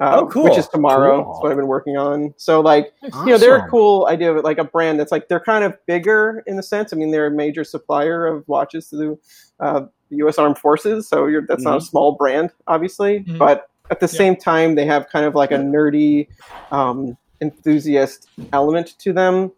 Uh, 0.00 0.20
oh, 0.20 0.26
cool. 0.28 0.44
Which 0.44 0.56
is 0.56 0.66
tomorrow. 0.66 1.22
Cool. 1.22 1.32
That's 1.32 1.42
what 1.42 1.52
I've 1.52 1.58
been 1.58 1.66
working 1.66 1.96
on. 1.96 2.34
So 2.36 2.60
like, 2.60 2.92
awesome. 3.02 3.26
you 3.26 3.34
know, 3.34 3.38
they're 3.38 3.56
a 3.56 3.68
cool 3.68 4.06
idea 4.08 4.34
of 4.34 4.42
like 4.42 4.58
a 4.58 4.64
brand 4.64 4.98
that's 4.98 5.12
like 5.12 5.28
they're 5.28 5.40
kind 5.40 5.62
of 5.62 5.74
bigger 5.86 6.42
in 6.46 6.56
the 6.56 6.62
sense. 6.62 6.92
I 6.92 6.96
mean, 6.96 7.10
they're 7.10 7.26
a 7.26 7.30
major 7.30 7.64
supplier 7.64 8.26
of 8.26 8.46
watches 8.48 8.88
to 8.90 8.96
the, 8.96 9.18
uh, 9.60 9.80
the 10.08 10.16
U.S. 10.16 10.38
Armed 10.38 10.58
Forces. 10.58 11.06
So 11.06 11.30
that's 11.30 11.62
mm-hmm. 11.62 11.62
not 11.62 11.74
a 11.74 11.76
mm-hmm. 11.76 11.84
small 11.84 12.12
brand, 12.12 12.50
obviously, 12.66 13.20
mm-hmm. 13.20 13.36
but 13.36 13.68
at 13.90 14.00
the 14.00 14.06
yeah. 14.06 14.18
same 14.18 14.36
time, 14.36 14.74
they 14.74 14.86
have 14.86 15.08
kind 15.10 15.26
of 15.26 15.34
like 15.34 15.50
a 15.50 15.58
nerdy 15.58 16.28
um, 16.70 17.16
enthusiast 17.42 18.28
element 18.52 18.98
to 19.00 19.12
them 19.12 19.52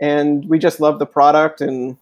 and 0.00 0.48
we 0.48 0.58
just 0.58 0.80
loved 0.80 0.98
the 0.98 1.06
product 1.06 1.60
and 1.60 1.96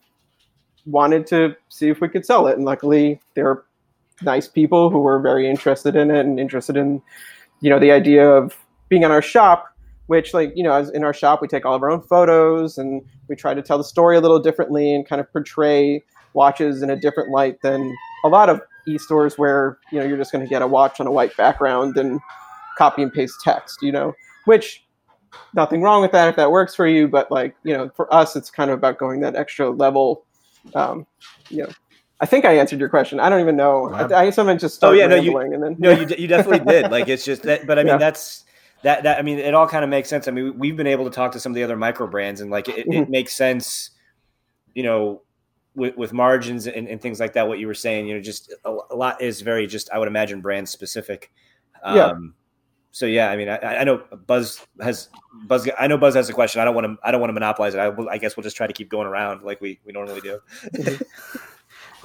wanted 0.86 1.26
to 1.28 1.54
see 1.68 1.88
if 1.88 2.00
we 2.00 2.08
could 2.08 2.24
sell 2.24 2.46
it. 2.46 2.56
And 2.56 2.64
luckily, 2.64 3.20
they're 3.34 3.62
nice 4.22 4.48
people 4.48 4.90
who 4.90 5.00
were 5.00 5.20
very 5.20 5.48
interested 5.48 5.94
in 5.94 6.10
it 6.10 6.24
and 6.26 6.40
interested 6.40 6.76
in, 6.76 7.02
you 7.60 7.70
know, 7.70 7.78
the 7.78 7.92
idea 7.92 8.28
of 8.28 8.56
being 8.88 9.02
in 9.02 9.10
our 9.10 9.22
shop. 9.22 9.74
Which, 10.06 10.32
like 10.32 10.54
you 10.56 10.62
know, 10.62 10.72
as 10.72 10.88
in 10.88 11.04
our 11.04 11.12
shop, 11.12 11.42
we 11.42 11.48
take 11.48 11.66
all 11.66 11.74
of 11.74 11.82
our 11.82 11.90
own 11.90 12.00
photos 12.00 12.78
and 12.78 13.04
we 13.28 13.36
try 13.36 13.52
to 13.52 13.60
tell 13.60 13.76
the 13.76 13.84
story 13.84 14.16
a 14.16 14.22
little 14.22 14.38
differently 14.38 14.94
and 14.94 15.06
kind 15.06 15.20
of 15.20 15.30
portray 15.30 16.02
watches 16.32 16.80
in 16.80 16.88
a 16.88 16.96
different 16.96 17.28
light 17.28 17.60
than 17.60 17.94
a 18.24 18.28
lot 18.28 18.48
of 18.48 18.58
e-stores 18.86 19.36
where 19.36 19.76
you 19.92 19.98
know 19.98 20.06
you're 20.06 20.16
just 20.16 20.32
going 20.32 20.42
to 20.42 20.48
get 20.48 20.62
a 20.62 20.66
watch 20.66 20.98
on 20.98 21.06
a 21.06 21.10
white 21.12 21.36
background 21.36 21.98
and 21.98 22.20
copy 22.78 23.02
and 23.02 23.12
paste 23.12 23.34
text. 23.44 23.82
You 23.82 23.92
know, 23.92 24.14
which 24.46 24.82
nothing 25.54 25.82
wrong 25.82 26.02
with 26.02 26.12
that 26.12 26.28
if 26.28 26.36
that 26.36 26.50
works 26.50 26.74
for 26.74 26.86
you. 26.86 27.08
But 27.08 27.30
like 27.30 27.54
you 27.62 27.76
know, 27.76 27.90
for 27.94 28.12
us, 28.12 28.36
it's 28.36 28.50
kind 28.50 28.70
of 28.70 28.78
about 28.78 28.98
going 28.98 29.20
that 29.20 29.36
extra 29.36 29.70
level. 29.70 30.24
Um, 30.74 31.06
you 31.48 31.64
know, 31.64 31.70
I 32.20 32.26
think 32.26 32.44
I 32.44 32.56
answered 32.56 32.80
your 32.80 32.88
question. 32.88 33.20
I 33.20 33.28
don't 33.28 33.40
even 33.40 33.56
know. 33.56 33.88
Wow. 33.88 34.08
I, 34.08 34.26
I 34.26 34.30
sometimes 34.30 34.60
just 34.60 34.82
oh 34.82 34.92
yeah, 34.92 35.06
no, 35.06 35.16
you, 35.16 35.36
and 35.38 35.62
then 35.62 35.76
no, 35.78 35.90
you, 35.90 36.06
you 36.16 36.26
definitely 36.26 36.70
did. 36.70 36.90
Like 36.90 37.08
it's 37.08 37.24
just 37.24 37.42
that, 37.42 37.66
but 37.66 37.78
I 37.78 37.82
mean 37.82 37.92
yeah. 37.92 37.98
that's 37.98 38.44
that 38.82 39.02
that 39.04 39.18
I 39.18 39.22
mean 39.22 39.38
it 39.38 39.54
all 39.54 39.68
kind 39.68 39.84
of 39.84 39.90
makes 39.90 40.08
sense. 40.08 40.28
I 40.28 40.30
mean 40.30 40.58
we've 40.58 40.76
been 40.76 40.86
able 40.86 41.04
to 41.04 41.10
talk 41.10 41.32
to 41.32 41.40
some 41.40 41.52
of 41.52 41.54
the 41.54 41.62
other 41.62 41.76
micro 41.76 42.06
brands 42.06 42.40
and 42.40 42.50
like 42.50 42.68
it, 42.68 42.88
mm-hmm. 42.88 42.92
it 43.04 43.10
makes 43.10 43.34
sense. 43.34 43.90
You 44.74 44.84
know, 44.84 45.22
with, 45.74 45.96
with 45.96 46.12
margins 46.12 46.68
and, 46.68 46.86
and, 46.86 47.00
things 47.00 47.18
like 47.18 47.32
that. 47.32 47.48
What 47.48 47.58
you 47.58 47.66
were 47.66 47.74
saying, 47.74 48.06
you 48.06 48.14
know, 48.14 48.20
just 48.20 48.54
a, 48.64 48.76
a, 48.90 48.94
lot 48.94 49.20
is 49.20 49.40
very 49.40 49.66
just 49.66 49.90
I 49.90 49.98
would 49.98 50.06
imagine 50.06 50.40
brand 50.40 50.68
specific. 50.68 51.32
Um, 51.82 51.96
yeah 51.96 52.14
so 52.98 53.06
yeah, 53.06 53.30
I 53.30 53.36
mean, 53.36 53.48
I, 53.48 53.58
I, 53.58 53.84
know 53.84 54.02
Buzz 54.26 54.66
has 54.80 55.08
Buzz. 55.46 55.68
I 55.78 55.86
know 55.86 55.96
Buzz 55.96 56.16
has 56.16 56.28
a 56.28 56.32
question. 56.32 56.60
I 56.60 56.64
don't 56.64 56.74
want 56.74 56.84
to. 56.88 56.96
I 57.06 57.12
don't 57.12 57.20
want 57.20 57.28
to 57.28 57.32
monopolize 57.32 57.72
it. 57.76 57.78
I, 57.78 57.92
I, 58.10 58.18
guess 58.18 58.36
we'll 58.36 58.42
just 58.42 58.56
try 58.56 58.66
to 58.66 58.72
keep 58.72 58.88
going 58.88 59.06
around 59.06 59.44
like 59.44 59.60
we 59.60 59.78
we 59.84 59.92
normally 59.92 60.20
do. 60.20 60.40
Mm-hmm. 60.74 61.04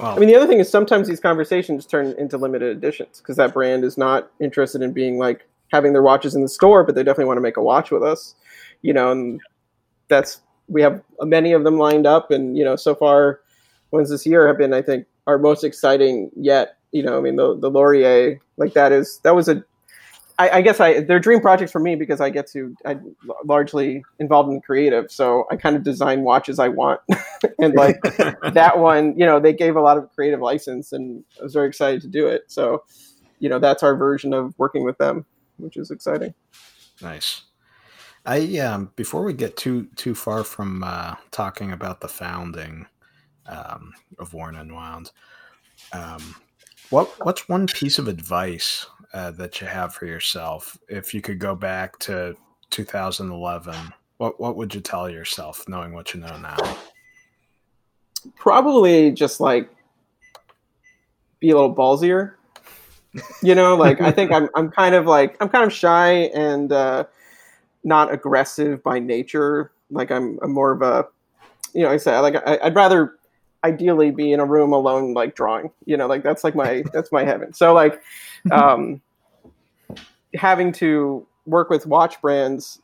I 0.04 0.16
mean, 0.20 0.28
the 0.28 0.36
other 0.36 0.46
thing 0.46 0.60
is 0.60 0.70
sometimes 0.70 1.08
these 1.08 1.18
conversations 1.18 1.84
turn 1.84 2.14
into 2.16 2.38
limited 2.38 2.76
editions 2.76 3.18
because 3.18 3.36
that 3.38 3.52
brand 3.52 3.82
is 3.82 3.98
not 3.98 4.30
interested 4.38 4.82
in 4.82 4.92
being 4.92 5.18
like 5.18 5.48
having 5.72 5.94
their 5.94 6.02
watches 6.02 6.36
in 6.36 6.42
the 6.42 6.48
store, 6.48 6.84
but 6.84 6.94
they 6.94 7.02
definitely 7.02 7.24
want 7.24 7.38
to 7.38 7.42
make 7.42 7.56
a 7.56 7.62
watch 7.62 7.90
with 7.90 8.04
us, 8.04 8.36
you 8.82 8.92
know, 8.92 9.10
and 9.10 9.40
that's 10.06 10.42
we 10.68 10.80
have 10.80 11.02
many 11.22 11.50
of 11.50 11.64
them 11.64 11.76
lined 11.76 12.06
up, 12.06 12.30
and 12.30 12.56
you 12.56 12.64
know, 12.64 12.76
so 12.76 12.94
far 12.94 13.40
ones 13.90 14.10
this 14.10 14.24
year 14.24 14.46
have 14.46 14.58
been, 14.58 14.72
I 14.72 14.82
think, 14.82 15.06
our 15.26 15.38
most 15.38 15.64
exciting 15.64 16.30
yet. 16.36 16.76
You 16.92 17.02
know, 17.02 17.18
I 17.18 17.20
mean, 17.20 17.34
the 17.34 17.58
the 17.58 17.68
Lorier, 17.68 18.40
like 18.58 18.74
that 18.74 18.92
is 18.92 19.18
that 19.24 19.34
was 19.34 19.48
a 19.48 19.64
I, 20.38 20.50
I, 20.50 20.62
guess 20.62 20.80
I 20.80 21.00
they're 21.00 21.20
dream 21.20 21.40
projects 21.40 21.70
for 21.70 21.78
me 21.78 21.94
because 21.94 22.20
I 22.20 22.30
get 22.30 22.48
to 22.52 22.74
I 22.84 22.98
largely 23.44 24.04
involved 24.18 24.48
in 24.48 24.56
the 24.56 24.60
creative, 24.60 25.10
so 25.10 25.46
I 25.50 25.56
kind 25.56 25.76
of 25.76 25.82
design 25.82 26.22
watches 26.22 26.58
I 26.58 26.68
want, 26.68 27.00
and 27.58 27.74
like 27.74 28.00
that 28.52 28.78
one, 28.78 29.16
you 29.18 29.24
know, 29.24 29.38
they 29.38 29.52
gave 29.52 29.76
a 29.76 29.80
lot 29.80 29.96
of 29.96 30.12
creative 30.14 30.40
license, 30.40 30.92
and 30.92 31.22
I 31.38 31.44
was 31.44 31.54
very 31.54 31.68
excited 31.68 32.02
to 32.02 32.08
do 32.08 32.26
it. 32.26 32.44
So, 32.48 32.82
you 33.38 33.48
know, 33.48 33.58
that's 33.58 33.82
our 33.82 33.96
version 33.96 34.32
of 34.32 34.54
working 34.58 34.84
with 34.84 34.98
them, 34.98 35.24
which 35.58 35.76
is 35.76 35.90
exciting. 35.90 36.34
Nice. 37.00 37.42
I 38.26 38.58
um, 38.58 38.90
before 38.96 39.22
we 39.22 39.34
get 39.34 39.56
too 39.56 39.88
too 39.96 40.14
far 40.14 40.42
from 40.42 40.82
uh, 40.82 41.14
talking 41.30 41.70
about 41.70 42.00
the 42.00 42.08
founding 42.08 42.86
um, 43.46 43.92
of 44.18 44.34
Worn 44.34 44.56
and 44.56 44.74
Wound, 44.74 45.12
um, 45.92 46.34
what 46.90 47.24
what's 47.24 47.48
one 47.48 47.66
piece 47.66 47.98
of 47.98 48.08
advice 48.08 48.86
uh, 49.14 49.30
that 49.30 49.60
you 49.60 49.66
have 49.66 49.94
for 49.94 50.04
yourself. 50.04 50.76
If 50.88 51.14
you 51.14 51.22
could 51.22 51.38
go 51.38 51.54
back 51.54 51.98
to 52.00 52.36
2011 52.70 53.74
what 54.18 54.40
what 54.40 54.56
would 54.56 54.74
you 54.74 54.80
tell 54.80 55.08
yourself 55.08 55.68
knowing 55.68 55.92
what 55.92 56.14
you 56.14 56.20
know 56.20 56.36
now? 56.38 56.56
Probably 58.36 59.10
just 59.10 59.40
like 59.40 59.68
be 61.40 61.50
a 61.50 61.54
little 61.54 61.74
ballsier. 61.74 62.34
You 63.42 63.54
know 63.54 63.76
like 63.76 64.00
i 64.00 64.10
think 64.10 64.32
i'm 64.32 64.48
i'm 64.56 64.70
kind 64.70 64.94
of 64.94 65.06
like 65.06 65.36
i'm 65.40 65.48
kind 65.48 65.64
of 65.64 65.72
shy 65.72 66.30
and 66.34 66.72
uh 66.72 67.04
not 67.84 68.12
aggressive 68.12 68.82
by 68.82 68.98
nature. 68.98 69.70
Like 69.90 70.10
i'm, 70.10 70.38
I'm 70.42 70.52
more 70.52 70.72
of 70.72 70.82
a 70.82 71.06
you 71.74 71.82
know 71.82 71.90
i 71.90 71.96
say 71.96 72.18
like 72.18 72.36
I, 72.36 72.58
i'd 72.62 72.74
rather 72.74 73.16
ideally 73.64 74.10
be 74.10 74.32
in 74.32 74.40
a 74.40 74.44
room 74.44 74.72
alone 74.72 75.12
like 75.12 75.34
drawing 75.34 75.70
you 75.86 75.96
know 75.96 76.06
like 76.06 76.22
that's 76.22 76.44
like 76.44 76.54
my 76.54 76.82
that's 76.92 77.12
my 77.12 77.24
heaven. 77.24 77.52
So 77.52 77.72
like 77.72 78.02
um 78.50 79.00
having 80.34 80.72
to 80.72 81.26
work 81.46 81.70
with 81.70 81.86
watch 81.86 82.20
brands 82.20 82.80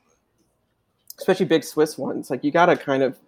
especially 1.19 1.47
big 1.47 1.65
swiss 1.65 1.99
ones 1.99 2.31
like 2.31 2.45
you 2.45 2.51
gotta 2.51 2.77
kind 2.77 3.03
of 3.03 3.19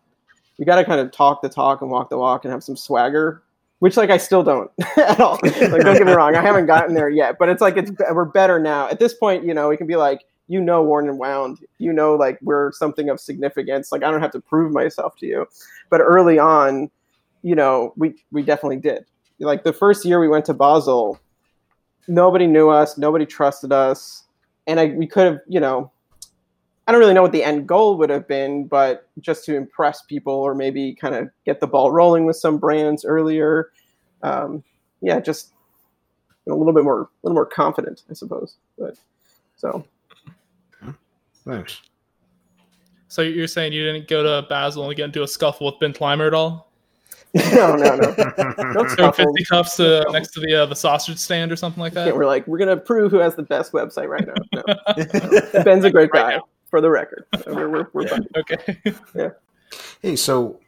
you 0.58 0.64
gotta 0.64 0.84
kind 0.84 1.00
of 1.00 1.10
talk 1.12 1.42
the 1.42 1.48
talk 1.48 1.80
and 1.82 1.90
walk 1.90 2.10
the 2.10 2.18
walk 2.18 2.44
and 2.44 2.52
have 2.52 2.62
some 2.62 2.76
swagger 2.76 3.42
which 3.80 3.96
like 3.96 4.10
i 4.10 4.16
still 4.16 4.42
don't 4.42 4.70
at 4.96 5.20
all. 5.20 5.38
Like 5.42 5.82
don't 5.82 5.98
get 5.98 6.06
me 6.06 6.12
wrong 6.12 6.34
i 6.36 6.42
haven't 6.42 6.66
gotten 6.66 6.94
there 6.94 7.08
yet 7.08 7.38
but 7.38 7.48
it's 7.48 7.60
like 7.60 7.76
it's 7.76 7.90
we're 8.12 8.24
better 8.24 8.58
now. 8.58 8.88
At 8.88 8.98
this 8.98 9.14
point 9.14 9.44
you 9.44 9.54
know 9.54 9.68
we 9.68 9.76
can 9.76 9.86
be 9.86 9.96
like 9.96 10.20
you 10.48 10.60
know 10.60 10.82
worn 10.82 11.08
and 11.08 11.18
wound. 11.18 11.58
You 11.78 11.92
know 11.92 12.14
like 12.14 12.38
we're 12.42 12.72
something 12.72 13.08
of 13.08 13.20
significance. 13.20 13.90
Like 13.90 14.02
i 14.02 14.10
don't 14.10 14.20
have 14.20 14.32
to 14.32 14.40
prove 14.40 14.72
myself 14.72 15.16
to 15.18 15.26
you. 15.26 15.46
But 15.88 16.00
early 16.00 16.38
on 16.38 16.90
you 17.42 17.54
know, 17.54 17.92
we 17.96 18.14
we 18.30 18.42
definitely 18.42 18.78
did. 18.78 19.04
Like 19.38 19.64
the 19.64 19.72
first 19.72 20.04
year 20.04 20.20
we 20.20 20.28
went 20.28 20.44
to 20.46 20.54
Basel, 20.54 21.18
nobody 22.08 22.46
knew 22.46 22.68
us, 22.68 22.98
nobody 22.98 23.26
trusted 23.26 23.72
us, 23.72 24.24
and 24.66 24.80
I 24.80 24.86
we 24.86 25.06
could 25.06 25.24
have, 25.24 25.40
you 25.48 25.60
know, 25.60 25.90
I 26.86 26.92
don't 26.92 27.00
really 27.00 27.14
know 27.14 27.22
what 27.22 27.32
the 27.32 27.44
end 27.44 27.68
goal 27.68 27.96
would 27.98 28.10
have 28.10 28.26
been, 28.26 28.66
but 28.66 29.08
just 29.20 29.44
to 29.44 29.56
impress 29.56 30.02
people 30.02 30.34
or 30.34 30.54
maybe 30.54 30.94
kind 30.94 31.14
of 31.14 31.30
get 31.46 31.60
the 31.60 31.66
ball 31.66 31.92
rolling 31.92 32.26
with 32.26 32.36
some 32.36 32.58
brands 32.58 33.04
earlier. 33.04 33.70
Um, 34.22 34.64
yeah, 35.00 35.20
just 35.20 35.52
a 36.48 36.54
little 36.54 36.72
bit 36.72 36.84
more, 36.84 37.02
a 37.02 37.08
little 37.22 37.34
more 37.34 37.46
confident, 37.46 38.02
I 38.10 38.14
suppose. 38.14 38.56
But 38.76 38.96
so, 39.56 39.84
thanks. 41.44 41.80
So 43.06 43.22
you're 43.22 43.46
saying 43.46 43.72
you 43.72 43.84
didn't 43.84 44.08
go 44.08 44.22
to 44.22 44.48
Basel 44.48 44.84
and 44.84 44.96
get 44.96 45.04
into 45.04 45.22
a 45.22 45.28
scuffle 45.28 45.66
with 45.66 45.78
Ben 45.78 45.92
Clymer 45.92 46.26
at 46.26 46.34
all? 46.34 46.71
no, 47.54 47.76
no, 47.76 47.96
no. 47.96 48.14
no 48.18 49.12
Fifty 49.12 49.44
cups 49.44 49.80
uh, 49.80 50.04
next 50.10 50.32
to 50.32 50.40
the 50.40 50.62
uh, 50.62 50.66
the 50.66 50.74
sausage 50.74 51.18
stand 51.18 51.50
or 51.50 51.56
something 51.56 51.80
like 51.80 51.94
that. 51.94 52.08
Yeah, 52.08 52.12
we're 52.12 52.26
like, 52.26 52.46
we're 52.46 52.58
gonna 52.58 52.76
prove 52.76 53.10
who 53.10 53.18
has 53.18 53.34
the 53.34 53.42
best 53.42 53.72
website 53.72 54.08
right 54.08 54.26
now. 54.26 54.62
No. 55.54 55.62
Ben's 55.64 55.84
a 55.84 55.90
great 55.90 56.10
guy, 56.10 56.34
right 56.34 56.42
for 56.72 56.80
the 56.80 56.90
record. 56.90 57.26
So 57.44 57.54
we're 57.54 57.68
we're, 57.68 57.88
we're 57.92 58.08
okay. 58.38 58.82
Yeah. 59.14 59.28
Hey, 60.00 60.16
so 60.16 60.58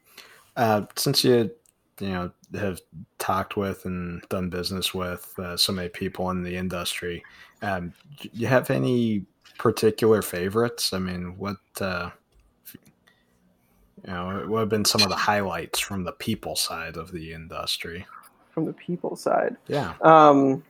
uh, 0.56 0.82
since 0.94 1.24
you 1.24 1.50
you 1.98 2.08
know 2.08 2.30
have 2.54 2.80
talked 3.18 3.56
with 3.56 3.84
and 3.86 4.22
done 4.28 4.50
business 4.50 4.94
with 4.94 5.36
uh, 5.38 5.56
so 5.56 5.72
many 5.72 5.88
people 5.88 6.30
in 6.30 6.44
the 6.44 6.56
industry, 6.56 7.24
um, 7.62 7.92
do 8.20 8.28
you 8.32 8.46
have 8.46 8.70
any 8.70 9.24
particular 9.58 10.22
favorites? 10.22 10.92
I 10.92 10.98
mean, 10.98 11.36
what 11.38 11.56
uh, 11.80 12.10
you 14.06 14.12
know, 14.12 14.44
what 14.46 14.60
have 14.60 14.68
been 14.68 14.84
some 14.84 15.02
of 15.02 15.08
the 15.08 15.16
highlights 15.16 15.80
from 15.80 16.04
the 16.04 16.12
people 16.12 16.56
side 16.56 16.96
of 16.96 17.12
the 17.12 17.32
industry? 17.32 18.06
From 18.50 18.66
the 18.66 18.72
people 18.72 19.16
side, 19.16 19.56
yeah. 19.66 19.94
Um, 20.02 20.62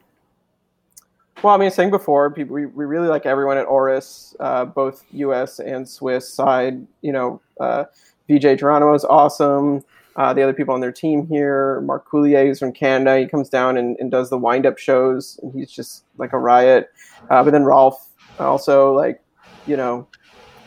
well, 1.43 1.55
I 1.55 1.59
mean, 1.59 1.71
saying 1.71 1.91
before, 1.91 2.31
people 2.31 2.55
we, 2.55 2.67
we 2.67 2.85
really 2.85 3.09
like 3.09 3.27
everyone 3.27 3.59
at 3.59 3.67
Oris, 3.67 4.35
uh, 4.41 4.65
both 4.65 5.05
U.S. 5.13 5.59
and 5.59 5.87
Swiss 5.87 6.33
side. 6.33 6.87
You 7.03 7.13
know, 7.13 7.41
uh, 7.61 7.85
VJ 8.31 8.59
Geronimo 8.59 8.95
is 8.95 9.05
awesome. 9.05 9.85
Uh, 10.17 10.33
the 10.33 10.43
other 10.43 10.53
people 10.53 10.73
on 10.73 10.81
their 10.81 10.93
team 10.93 11.27
here, 11.27 11.81
Mark 11.81 12.09
Coulier, 12.09 12.47
who's 12.47 12.61
from 12.61 12.73
Canada, 12.73 13.19
he 13.19 13.27
comes 13.27 13.49
down 13.49 13.77
and, 13.77 13.97
and 13.99 14.13
does 14.13 14.31
the 14.31 14.39
wind 14.39 14.65
up 14.65 14.79
shows, 14.79 15.41
and 15.43 15.53
he's 15.53 15.71
just 15.71 16.05
like 16.19 16.33
a 16.33 16.39
riot. 16.39 16.91
Uh, 17.31 17.43
but 17.43 17.51
then 17.51 17.65
Rolf 17.65 18.11
also 18.39 18.95
like, 18.95 19.21
you 19.67 19.77
know, 19.77 20.07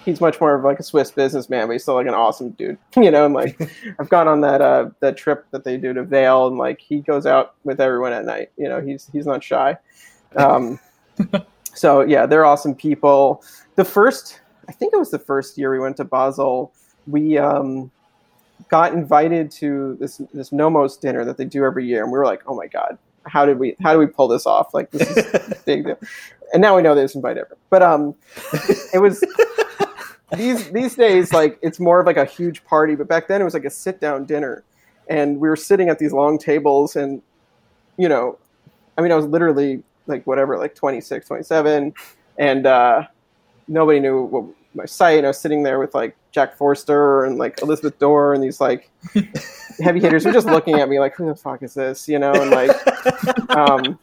he's 0.08 0.22
much 0.22 0.40
more 0.40 0.56
of 0.56 0.64
like 0.64 0.80
a 0.80 0.84
Swiss 0.84 1.12
businessman, 1.12 1.68
but 1.68 1.74
he's 1.74 1.84
still 1.84 1.96
like 1.96 2.08
an 2.08 2.14
awesome 2.14 2.52
dude, 2.52 2.78
you 2.96 3.12
know. 3.12 3.26
And 3.26 3.34
like 3.34 3.60
I've 4.00 4.10
gone 4.10 4.28
on 4.28 4.42
that 4.42 4.62
uh 4.62 4.90
that 5.02 5.18
trip 5.18 5.46
that 5.52 5.64
they 5.64 5.78
do 5.78 5.94
to 5.94 6.04
Vail, 6.04 6.48
and 6.48 6.58
like 6.58 6.80
he 6.80 7.02
goes 7.02 7.26
out 7.26 7.56
with 7.64 7.82
everyone 7.82 8.14
at 8.14 8.26
night. 8.26 8.52
You 8.58 8.70
know, 8.70 8.82
he's 8.82 9.10
he's 9.12 9.28
not 9.28 9.44
shy. 9.44 9.78
Um, 10.36 10.80
so 11.76 12.02
yeah, 12.02 12.26
they're 12.26 12.46
awesome 12.46 12.74
people. 12.74 13.44
The 13.76 13.86
first, 13.86 14.40
I 14.68 14.72
think 14.72 14.94
it 14.94 14.98
was 14.98 15.12
the 15.12 15.20
first 15.20 15.58
year 15.58 15.72
we 15.72 15.80
went 15.80 15.98
to 15.98 16.06
Basel. 16.06 16.74
We 17.06 17.38
um, 17.38 17.92
got 18.70 18.94
invited 18.94 19.52
to 19.52 19.98
this 20.00 20.22
this 20.34 20.52
Nomos 20.52 20.96
dinner 20.96 21.26
that 21.26 21.38
they 21.38 21.46
do 21.46 21.66
every 21.66 21.86
year, 21.86 22.02
and 22.02 22.12
we 22.12 22.18
were 22.18 22.26
like, 22.26 22.42
oh 22.48 22.56
my 22.56 22.68
god, 22.68 22.98
how 23.26 23.46
did 23.46 23.60
we 23.60 23.76
how 23.82 23.92
do 23.92 24.00
we 24.00 24.08
pull 24.08 24.30
this 24.30 24.46
off? 24.46 24.74
Like 24.74 24.90
this 24.92 25.18
is 25.18 25.64
big 25.66 25.84
deal. 25.84 26.00
And 26.54 26.62
now 26.62 26.78
we 26.78 26.82
know 26.82 26.96
they 26.96 27.04
just 27.04 27.16
invite 27.16 27.38
everyone. 27.38 27.60
But 27.70 27.84
um, 27.84 28.16
it 28.94 29.02
was 29.02 29.22
these 30.36 30.70
these 30.72 30.96
days 30.96 31.32
like 31.32 31.58
it's 31.62 31.80
more 31.80 32.00
of 32.02 32.06
like 32.06 32.18
a 32.18 32.26
huge 32.26 32.64
party 32.66 32.96
but 32.96 33.08
back 33.08 33.28
then 33.28 33.40
it 33.42 33.46
was 33.46 33.54
like 33.54 33.66
a 33.66 33.70
sit 33.70 34.02
down 34.02 34.26
dinner. 34.26 34.64
And 35.10 35.40
we 35.40 35.48
were 35.48 35.56
sitting 35.56 35.88
at 35.88 36.00
these 36.00 36.12
long 36.12 36.38
tables 36.38 36.98
and 36.98 37.22
you 37.98 38.10
know 38.10 38.38
i 38.98 39.02
mean 39.02 39.12
i 39.12 39.16
was 39.16 39.26
literally 39.26 39.84
like 40.06 40.26
whatever 40.28 40.58
like 40.58 40.76
26 40.76 41.28
27 41.28 41.94
and 42.38 42.68
uh 42.68 43.04
nobody 43.68 44.00
knew 44.00 44.24
what 44.24 44.46
my 44.74 44.86
site 44.86 45.24
i 45.24 45.28
was 45.28 45.38
sitting 45.38 45.64
there 45.64 45.80
with 45.80 45.96
like 45.96 46.16
jack 46.32 46.56
forster 46.58 47.24
and 47.26 47.38
like 47.38 47.62
elizabeth 47.62 47.98
doerr 48.00 48.34
and 48.34 48.44
these 48.44 48.60
like 48.62 48.92
heavy 49.80 50.00
hitters 50.00 50.26
were 50.26 50.32
just 50.32 50.48
looking 50.48 50.76
at 50.80 50.90
me 50.90 51.00
like 51.00 51.16
who 51.16 51.26
the 51.26 51.36
fuck 51.36 51.64
is 51.64 51.74
this? 51.74 52.08
You 52.08 52.20
know 52.20 52.34
and 52.34 52.52
like 52.52 53.50
um 53.56 54.00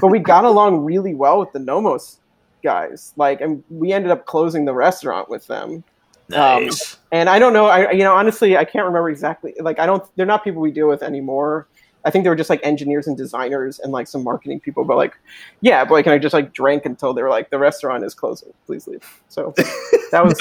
but 0.00 0.08
we 0.08 0.18
got 0.18 0.44
along 0.44 0.84
really 0.84 1.14
well 1.14 1.38
with 1.38 1.52
the 1.52 1.58
nomos 1.58 2.18
guys. 2.62 3.12
Like, 3.16 3.40
and 3.40 3.62
we 3.70 3.92
ended 3.92 4.10
up 4.10 4.26
closing 4.26 4.64
the 4.64 4.74
restaurant 4.74 5.28
with 5.28 5.46
them. 5.46 5.84
Um, 6.32 6.64
nice. 6.64 6.94
Um, 6.94 7.00
and 7.12 7.28
I 7.28 7.38
don't 7.38 7.52
know. 7.52 7.66
I 7.66 7.90
you 7.92 8.04
know 8.04 8.14
honestly, 8.14 8.56
I 8.56 8.64
can't 8.64 8.84
remember 8.84 9.10
exactly. 9.10 9.54
Like, 9.60 9.78
I 9.78 9.86
don't. 9.86 10.04
They're 10.16 10.26
not 10.26 10.44
people 10.44 10.60
we 10.60 10.70
deal 10.70 10.88
with 10.88 11.02
anymore. 11.02 11.68
I 12.04 12.10
think 12.10 12.24
they 12.24 12.30
were 12.30 12.36
just 12.36 12.50
like 12.50 12.60
engineers 12.62 13.06
and 13.06 13.16
designers 13.16 13.80
and 13.80 13.92
like 13.92 14.06
some 14.06 14.22
marketing 14.22 14.60
people. 14.60 14.84
But 14.84 14.96
like, 14.96 15.14
yeah, 15.60 15.84
boy, 15.84 15.96
like, 15.96 16.06
and 16.06 16.14
I 16.14 16.18
just 16.18 16.32
like 16.32 16.52
drank 16.52 16.86
until 16.86 17.12
they 17.12 17.22
were 17.22 17.28
like, 17.28 17.50
the 17.50 17.58
restaurant 17.58 18.04
is 18.04 18.14
closing. 18.14 18.52
Please 18.66 18.86
leave. 18.86 19.04
So 19.28 19.52
that 20.10 20.24
was 20.24 20.38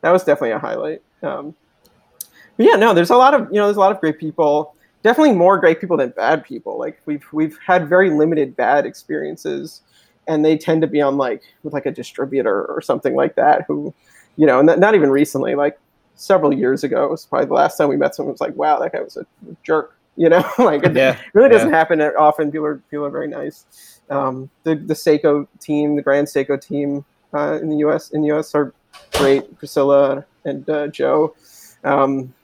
that 0.00 0.10
was 0.10 0.24
definitely 0.24 0.52
a 0.52 0.58
highlight. 0.58 1.02
Um, 1.22 1.54
but 2.56 2.66
yeah, 2.66 2.76
no, 2.76 2.92
there's 2.92 3.10
a 3.10 3.16
lot 3.16 3.32
of 3.34 3.48
you 3.50 3.56
know, 3.56 3.66
there's 3.66 3.76
a 3.76 3.80
lot 3.80 3.92
of 3.92 4.00
great 4.00 4.18
people. 4.18 4.74
Definitely 5.02 5.32
more 5.32 5.58
great 5.58 5.80
people 5.80 5.96
than 5.96 6.10
bad 6.10 6.44
people. 6.44 6.78
Like 6.78 7.00
we've 7.06 7.24
we've 7.32 7.58
had 7.64 7.88
very 7.88 8.10
limited 8.10 8.56
bad 8.56 8.84
experiences 8.84 9.82
and 10.26 10.44
they 10.44 10.56
tend 10.56 10.82
to 10.82 10.86
be 10.86 11.00
on 11.00 11.16
like 11.16 11.42
with 11.62 11.72
like 11.72 11.86
a 11.86 11.90
distributor 11.90 12.64
or 12.66 12.80
something 12.80 13.14
like 13.14 13.34
that 13.34 13.64
who 13.66 13.92
you 14.36 14.46
know 14.46 14.62
not, 14.62 14.78
not 14.78 14.94
even 14.94 15.10
recently 15.10 15.54
like 15.54 15.78
several 16.14 16.52
years 16.52 16.84
ago 16.84 17.04
it 17.04 17.10
was 17.10 17.26
probably 17.26 17.46
the 17.46 17.54
last 17.54 17.76
time 17.76 17.88
we 17.88 17.96
met 17.96 18.14
someone 18.14 18.32
was 18.32 18.40
like 18.40 18.54
wow 18.56 18.78
that 18.78 18.92
guy 18.92 19.00
was 19.00 19.16
a 19.16 19.26
jerk 19.62 19.96
you 20.16 20.28
know 20.28 20.44
like 20.58 20.82
it 20.84 20.94
yeah, 20.94 21.16
really 21.32 21.48
doesn't 21.48 21.72
happen 21.72 22.00
often 22.18 22.50
people 22.50 22.66
are 22.66 22.76
people 22.90 23.04
are 23.04 23.10
very 23.10 23.28
nice 23.28 24.00
um, 24.10 24.50
the 24.64 24.74
the 24.74 24.94
Seiko 24.94 25.46
team 25.60 25.96
the 25.96 26.02
Grand 26.02 26.26
Seiko 26.26 26.60
team 26.60 27.04
uh, 27.32 27.58
in 27.62 27.70
the 27.70 27.76
US 27.76 28.10
in 28.10 28.22
the 28.22 28.32
US 28.32 28.54
are 28.54 28.74
great 29.12 29.56
Priscilla 29.56 30.24
and 30.44 30.68
uh, 30.68 30.88
Joe 30.88 31.34
um, 31.84 32.34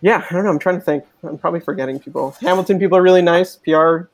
yeah, 0.00 0.24
I 0.30 0.34
don't 0.34 0.44
know. 0.44 0.50
I'm 0.50 0.58
trying 0.58 0.76
to 0.76 0.80
think. 0.80 1.04
I'm 1.22 1.38
probably 1.38 1.60
forgetting 1.60 1.98
people. 1.98 2.34
Hamilton 2.40 2.78
people 2.78 2.96
are 2.96 3.02
really 3.02 3.22
nice. 3.22 3.56
PR 3.56 4.08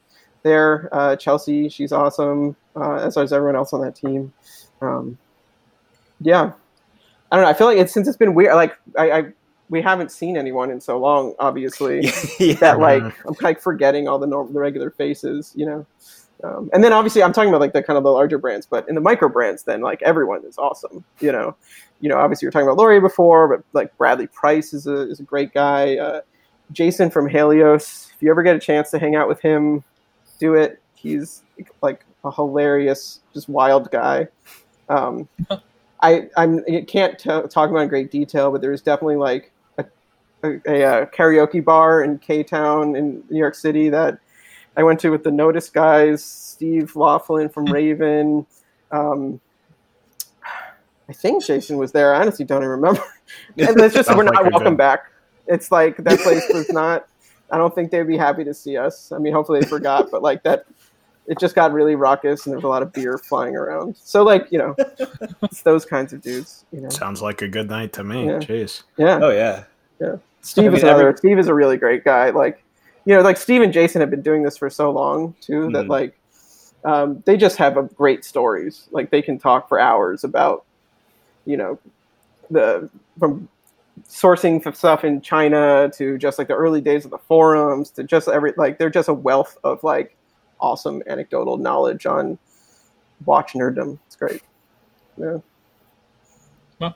there. 0.46 0.88
Uh, 0.92 1.16
Chelsea, 1.16 1.68
she's 1.68 1.92
awesome. 1.92 2.56
Uh, 2.74 2.94
as 2.94 3.16
is 3.16 3.32
everyone 3.32 3.56
else 3.56 3.72
on 3.72 3.82
that 3.82 3.94
team. 3.94 4.32
Um, 4.80 5.18
yeah, 6.20 6.52
I 7.30 7.36
don't 7.36 7.44
know. 7.44 7.50
I 7.50 7.54
feel 7.54 7.66
like 7.66 7.78
it's 7.78 7.92
since 7.92 8.08
it's 8.08 8.16
been 8.16 8.34
weird. 8.34 8.54
Like 8.54 8.78
I, 8.98 9.10
I 9.10 9.32
we 9.68 9.82
haven't 9.82 10.12
seen 10.12 10.36
anyone 10.36 10.70
in 10.70 10.80
so 10.80 10.98
long. 10.98 11.34
Obviously, 11.38 12.10
yeah. 12.40 12.54
that 12.54 12.78
like 12.78 13.02
I'm 13.02 13.34
like 13.42 13.60
forgetting 13.60 14.08
all 14.08 14.18
the 14.18 14.26
normal, 14.26 14.52
the 14.52 14.60
regular 14.60 14.90
faces. 14.90 15.52
You 15.54 15.66
know. 15.66 15.86
Um, 16.44 16.68
and 16.74 16.84
then 16.84 16.92
obviously 16.92 17.22
I'm 17.22 17.32
talking 17.32 17.48
about 17.48 17.62
like 17.62 17.72
the 17.72 17.82
kind 17.82 17.96
of 17.96 18.04
the 18.04 18.10
larger 18.10 18.36
brands, 18.36 18.66
but 18.66 18.86
in 18.90 18.94
the 18.94 19.00
micro 19.00 19.26
brands, 19.26 19.62
then 19.62 19.80
like 19.80 20.02
everyone 20.02 20.44
is 20.44 20.58
awesome. 20.58 21.02
You 21.18 21.32
know, 21.32 21.56
you 22.00 22.10
know, 22.10 22.18
obviously 22.18 22.44
you're 22.44 22.52
talking 22.52 22.68
about 22.68 22.76
Lorier 22.76 23.00
before, 23.00 23.48
but 23.48 23.64
like 23.72 23.96
Bradley 23.96 24.26
Price 24.26 24.74
is 24.74 24.86
a 24.86 25.10
is 25.10 25.18
a 25.18 25.22
great 25.22 25.54
guy. 25.54 25.96
Uh, 25.96 26.20
Jason 26.72 27.10
from 27.10 27.28
Helson, 27.28 27.76
if 27.76 28.16
you 28.20 28.30
ever 28.30 28.42
get 28.42 28.56
a 28.56 28.58
chance 28.58 28.90
to 28.90 28.98
hang 28.98 29.14
out 29.16 29.28
with 29.28 29.40
him, 29.40 29.84
do 30.38 30.54
it. 30.54 30.80
He's 30.94 31.42
like 31.82 32.04
a 32.24 32.30
hilarious, 32.30 33.20
just 33.34 33.48
wild 33.48 33.90
guy. 33.90 34.28
Um, 34.88 35.28
I 36.00 36.28
I'm, 36.36 36.62
I 36.70 36.84
can't 36.86 37.18
t- 37.18 37.28
talk 37.28 37.70
about 37.70 37.78
in 37.78 37.88
great 37.88 38.10
detail, 38.10 38.50
but 38.52 38.60
there's 38.60 38.82
definitely 38.82 39.16
like 39.16 39.52
a, 39.78 39.84
a, 40.42 40.48
a 40.48 41.06
karaoke 41.06 41.64
bar 41.64 42.02
in 42.02 42.18
K 42.18 42.42
Town 42.42 42.96
in 42.96 43.24
New 43.30 43.38
York 43.38 43.54
City 43.54 43.88
that 43.88 44.18
I 44.76 44.82
went 44.82 45.00
to 45.00 45.10
with 45.10 45.24
the 45.24 45.30
Nodus 45.30 45.70
guys, 45.70 46.22
Steve 46.22 46.94
Laughlin 46.96 47.48
from 47.48 47.64
Raven. 47.72 48.46
Um, 48.90 49.40
I 51.08 51.12
think 51.12 51.44
Jason 51.44 51.76
was 51.78 51.92
there. 51.92 52.14
I 52.14 52.20
honestly 52.20 52.44
don't 52.44 52.58
even 52.58 52.68
remember. 52.68 53.02
and 53.58 53.80
it's 53.80 53.94
just 53.94 54.14
we're 54.14 54.24
not 54.24 54.42
like 54.42 54.52
welcome 54.52 54.76
back. 54.76 55.10
It's 55.46 55.70
like 55.70 55.96
that 55.98 56.20
place 56.20 56.44
was 56.52 56.68
not. 56.70 57.08
I 57.50 57.58
don't 57.58 57.74
think 57.74 57.90
they'd 57.90 58.02
be 58.02 58.16
happy 58.16 58.44
to 58.44 58.54
see 58.54 58.76
us. 58.76 59.12
I 59.12 59.18
mean, 59.18 59.32
hopefully 59.32 59.60
they 59.60 59.66
forgot, 59.66 60.10
but 60.10 60.22
like 60.22 60.42
that, 60.42 60.66
it 61.26 61.38
just 61.38 61.54
got 61.54 61.72
really 61.72 61.94
raucous 61.94 62.46
and 62.46 62.52
there 62.52 62.58
was 62.58 62.64
a 62.64 62.68
lot 62.68 62.82
of 62.82 62.92
beer 62.92 63.18
flying 63.18 63.56
around. 63.56 63.96
So 63.96 64.22
like 64.22 64.46
you 64.50 64.58
know, 64.58 64.74
it's 65.42 65.62
those 65.62 65.84
kinds 65.84 66.12
of 66.12 66.22
dudes. 66.22 66.64
You 66.72 66.80
know, 66.80 66.88
sounds 66.88 67.22
like 67.22 67.42
a 67.42 67.48
good 67.48 67.68
night 67.68 67.92
to 67.94 68.04
me. 68.04 68.26
Yeah. 68.26 68.38
Jeez. 68.38 68.82
Yeah. 68.96 69.18
Oh 69.22 69.30
yeah. 69.30 69.64
Yeah. 70.00 70.16
Steve 70.42 70.64
I 70.64 70.68
mean, 70.68 70.76
is 70.76 70.82
another. 70.84 71.08
Every... 71.08 71.18
Steve 71.18 71.38
is 71.38 71.48
a 71.48 71.54
really 71.54 71.76
great 71.76 72.04
guy. 72.04 72.30
Like, 72.30 72.62
you 73.04 73.14
know, 73.14 73.22
like 73.22 73.36
Steve 73.36 73.62
and 73.62 73.72
Jason 73.72 74.00
have 74.00 74.10
been 74.10 74.22
doing 74.22 74.42
this 74.42 74.56
for 74.56 74.70
so 74.70 74.90
long 74.90 75.34
too 75.40 75.68
mm. 75.68 75.72
that 75.72 75.88
like, 75.88 76.18
um, 76.84 77.22
they 77.26 77.36
just 77.36 77.56
have 77.56 77.76
a 77.76 77.82
great 77.82 78.24
stories. 78.24 78.88
Like 78.92 79.10
they 79.10 79.22
can 79.22 79.38
talk 79.38 79.68
for 79.68 79.80
hours 79.80 80.22
about, 80.22 80.64
you 81.44 81.56
know, 81.56 81.78
the 82.50 82.88
from 83.18 83.48
sourcing 84.04 84.76
stuff 84.76 85.04
in 85.04 85.20
China 85.20 85.90
to 85.94 86.18
just 86.18 86.38
like 86.38 86.48
the 86.48 86.54
early 86.54 86.80
days 86.80 87.04
of 87.04 87.10
the 87.10 87.18
forums 87.18 87.90
to 87.90 88.04
just 88.04 88.28
every 88.28 88.52
like 88.56 88.78
they're 88.78 88.90
just 88.90 89.08
a 89.08 89.14
wealth 89.14 89.56
of 89.64 89.82
like 89.82 90.16
awesome 90.60 91.02
anecdotal 91.06 91.56
knowledge 91.56 92.06
on 92.06 92.38
watch 93.24 93.52
nerddom. 93.54 93.98
It's 94.06 94.16
great. 94.16 94.42
Yeah. 95.16 95.38
Well, 96.78 96.94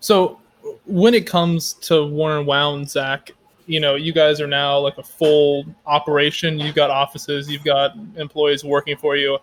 so 0.00 0.40
when 0.84 1.14
it 1.14 1.26
comes 1.26 1.74
to 1.74 2.04
Worn 2.06 2.38
and 2.38 2.46
Wound 2.46 2.78
and 2.78 2.90
Zach, 2.90 3.30
you 3.66 3.80
know, 3.80 3.94
you 3.94 4.12
guys 4.12 4.40
are 4.40 4.46
now 4.46 4.78
like 4.78 4.98
a 4.98 5.02
full 5.02 5.64
operation. 5.86 6.58
You've 6.58 6.74
got 6.74 6.90
offices, 6.90 7.48
you've 7.50 7.64
got 7.64 7.96
employees 8.16 8.64
working 8.64 8.96
for 8.96 9.16
you, 9.16 9.38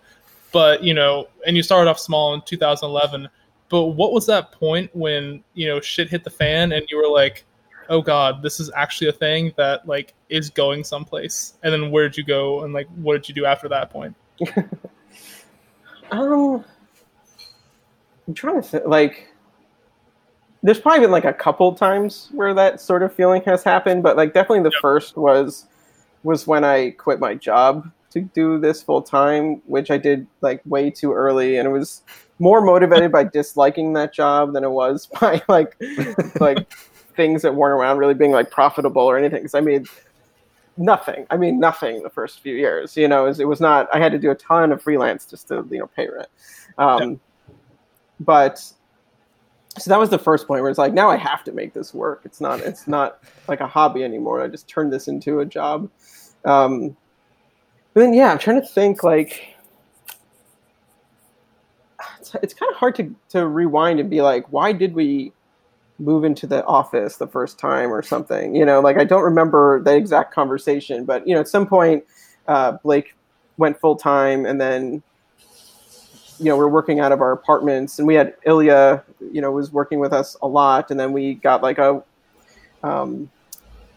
but 0.52 0.84
you 0.84 0.94
know, 0.94 1.28
and 1.46 1.56
you 1.56 1.64
started 1.64 1.90
off 1.90 2.00
small 2.00 2.34
in 2.34 2.42
2011 2.42 3.30
but 3.70 3.88
what 3.88 4.14
was 4.14 4.26
that 4.28 4.52
point 4.52 4.90
when 4.94 5.44
you 5.54 5.68
know 5.68 5.80
shit 5.80 6.10
hit 6.10 6.24
the 6.24 6.30
fan 6.30 6.72
and 6.72 6.86
you 6.90 6.98
were 6.98 7.10
like, 7.10 7.46
"Oh 7.90 8.02
God, 8.02 8.42
this 8.42 8.60
is 8.60 8.72
actually 8.76 9.08
a 9.08 9.14
thing 9.14 9.54
that 9.58 9.88
like 9.88 10.14
is 10.30 10.50
going 10.50 10.84
someplace"? 10.84 11.56
And 11.64 11.74
then 11.74 11.92
where 11.92 12.08
did 12.08 12.18
you 12.18 12.24
go 12.24 12.64
and 12.64 12.74
like 12.74 12.88
what 12.96 13.14
did 13.14 13.30
you 13.30 13.36
do 13.36 13.46
after 13.46 13.68
that 13.70 13.90
point? 13.90 14.16
um, 16.12 16.64
I'm 18.28 18.34
trying 18.34 18.62
to 18.62 18.68
think. 18.68 18.86
Like, 18.86 19.30
there's 20.62 20.80
probably 20.80 21.02
been 21.02 21.12
like 21.12 21.26
a 21.26 21.34
couple 21.34 21.74
times 21.76 22.30
where 22.32 22.54
that 22.54 22.80
sort 22.80 23.04
of 23.04 23.14
feeling 23.14 23.42
has 23.44 23.64
happened, 23.64 24.04
but 24.04 24.16
like 24.16 24.34
definitely 24.34 24.64
the 24.64 24.72
yep. 24.74 24.82
first 24.82 25.18
was 25.18 25.68
was 26.24 26.48
when 26.48 26.64
I 26.64 26.92
quit 26.92 27.20
my 27.20 27.36
job 27.36 27.92
to 28.12 28.22
do 28.22 28.60
this 28.60 28.82
full 28.82 29.02
time, 29.02 29.62
which 29.66 29.92
I 29.92 29.98
did 29.98 30.26
like 30.42 30.62
way 30.66 30.90
too 30.90 31.14
early, 31.14 31.58
and 31.58 31.68
it 31.68 31.72
was 31.72 32.02
more 32.44 32.60
motivated 32.60 33.10
by 33.10 33.24
disliking 33.24 33.94
that 33.94 34.14
job 34.14 34.52
than 34.52 34.66
it 34.66 34.70
was 34.70 35.06
by 35.22 35.42
like 35.48 35.82
like 36.42 36.72
things 37.16 37.42
that 37.42 37.56
weren't 37.56 37.80
around 37.80 37.98
really 37.98 38.14
being 38.14 38.32
like 38.32 38.52
profitable 38.52 39.04
or 39.04 39.18
anything. 39.18 39.40
Because 39.40 39.56
I 39.56 39.62
made 39.62 39.88
nothing. 40.76 41.26
I 41.30 41.38
mean, 41.38 41.58
nothing 41.58 42.04
the 42.04 42.10
first 42.10 42.42
few 42.42 42.56
years. 42.56 42.98
You 42.98 43.08
know, 43.08 43.28
it 43.28 43.48
was 43.48 43.62
not. 43.62 43.88
I 43.94 44.00
had 44.00 44.12
to 44.12 44.20
do 44.20 44.30
a 44.30 44.36
ton 44.36 44.74
of 44.74 44.82
freelance 44.82 45.26
just 45.26 45.48
to 45.48 45.66
you 45.72 45.80
know 45.80 45.88
pay 45.88 46.10
rent. 46.10 46.28
Um, 46.78 47.12
yeah. 47.12 47.18
But 48.20 48.60
so 49.80 49.90
that 49.90 49.98
was 49.98 50.10
the 50.10 50.20
first 50.20 50.46
point 50.46 50.62
where 50.62 50.70
it's 50.70 50.78
like 50.78 50.94
now 50.94 51.10
I 51.10 51.16
have 51.16 51.46
to 51.46 51.54
make 51.54 51.74
this 51.74 51.94
work. 51.94 52.22
It's 52.26 52.42
not. 52.42 52.60
It's 52.60 52.90
not 52.90 53.24
like 53.48 53.62
a 53.62 53.68
hobby 53.68 54.04
anymore. 54.04 54.42
I 54.42 54.50
just 54.50 54.68
turned 54.68 54.92
this 54.92 55.08
into 55.08 55.40
a 55.40 55.46
job. 55.46 55.90
Um, 56.44 56.98
but 57.94 58.02
then 58.02 58.14
yeah, 58.14 58.32
I'm 58.32 58.38
trying 58.38 58.60
to 58.60 58.68
think 58.68 59.02
like 59.02 59.56
it's, 62.24 62.36
it's 62.42 62.54
kind 62.54 62.72
of 62.72 62.78
hard 62.78 62.96
to, 62.96 63.14
to 63.30 63.48
rewind 63.48 64.00
and 64.00 64.10
be 64.10 64.22
like, 64.22 64.52
why 64.52 64.72
did 64.72 64.94
we 64.94 65.34
move 66.00 66.24
into 66.24 66.48
the 66.48 66.64
office 66.66 67.18
the 67.18 67.28
first 67.28 67.60
time 67.60 67.92
or 67.92 68.02
something? 68.02 68.56
You 68.56 68.66
know, 68.66 68.80
like 68.80 68.98
I 68.98 69.04
don't 69.04 69.24
remember 69.24 69.82
the 69.82 69.96
exact 69.96 70.34
conversation, 70.34 71.04
but 71.06 71.28
you 71.28 71.36
know, 71.36 71.42
at 71.42 71.48
some 71.48 71.68
point, 71.68 72.06
uh, 72.48 72.74
Blake 72.84 73.16
went 73.58 73.80
full 73.80 73.96
time, 73.96 74.46
and 74.46 74.60
then 74.60 75.04
you 76.40 76.46
know 76.46 76.58
we're 76.58 76.68
working 76.68 77.00
out 77.00 77.12
of 77.12 77.22
our 77.22 77.32
apartments, 77.32 78.00
and 78.00 78.08
we 78.08 78.16
had 78.16 78.36
Ilya, 78.46 79.04
you 79.32 79.42
know, 79.42 79.52
was 79.52 79.72
working 79.72 80.00
with 80.00 80.14
us 80.14 80.36
a 80.42 80.48
lot, 80.48 80.92
and 80.92 81.00
then 81.00 81.12
we 81.14 81.36
got 81.36 81.62
like 81.62 81.78
a. 81.78 82.02
Um, 82.84 83.30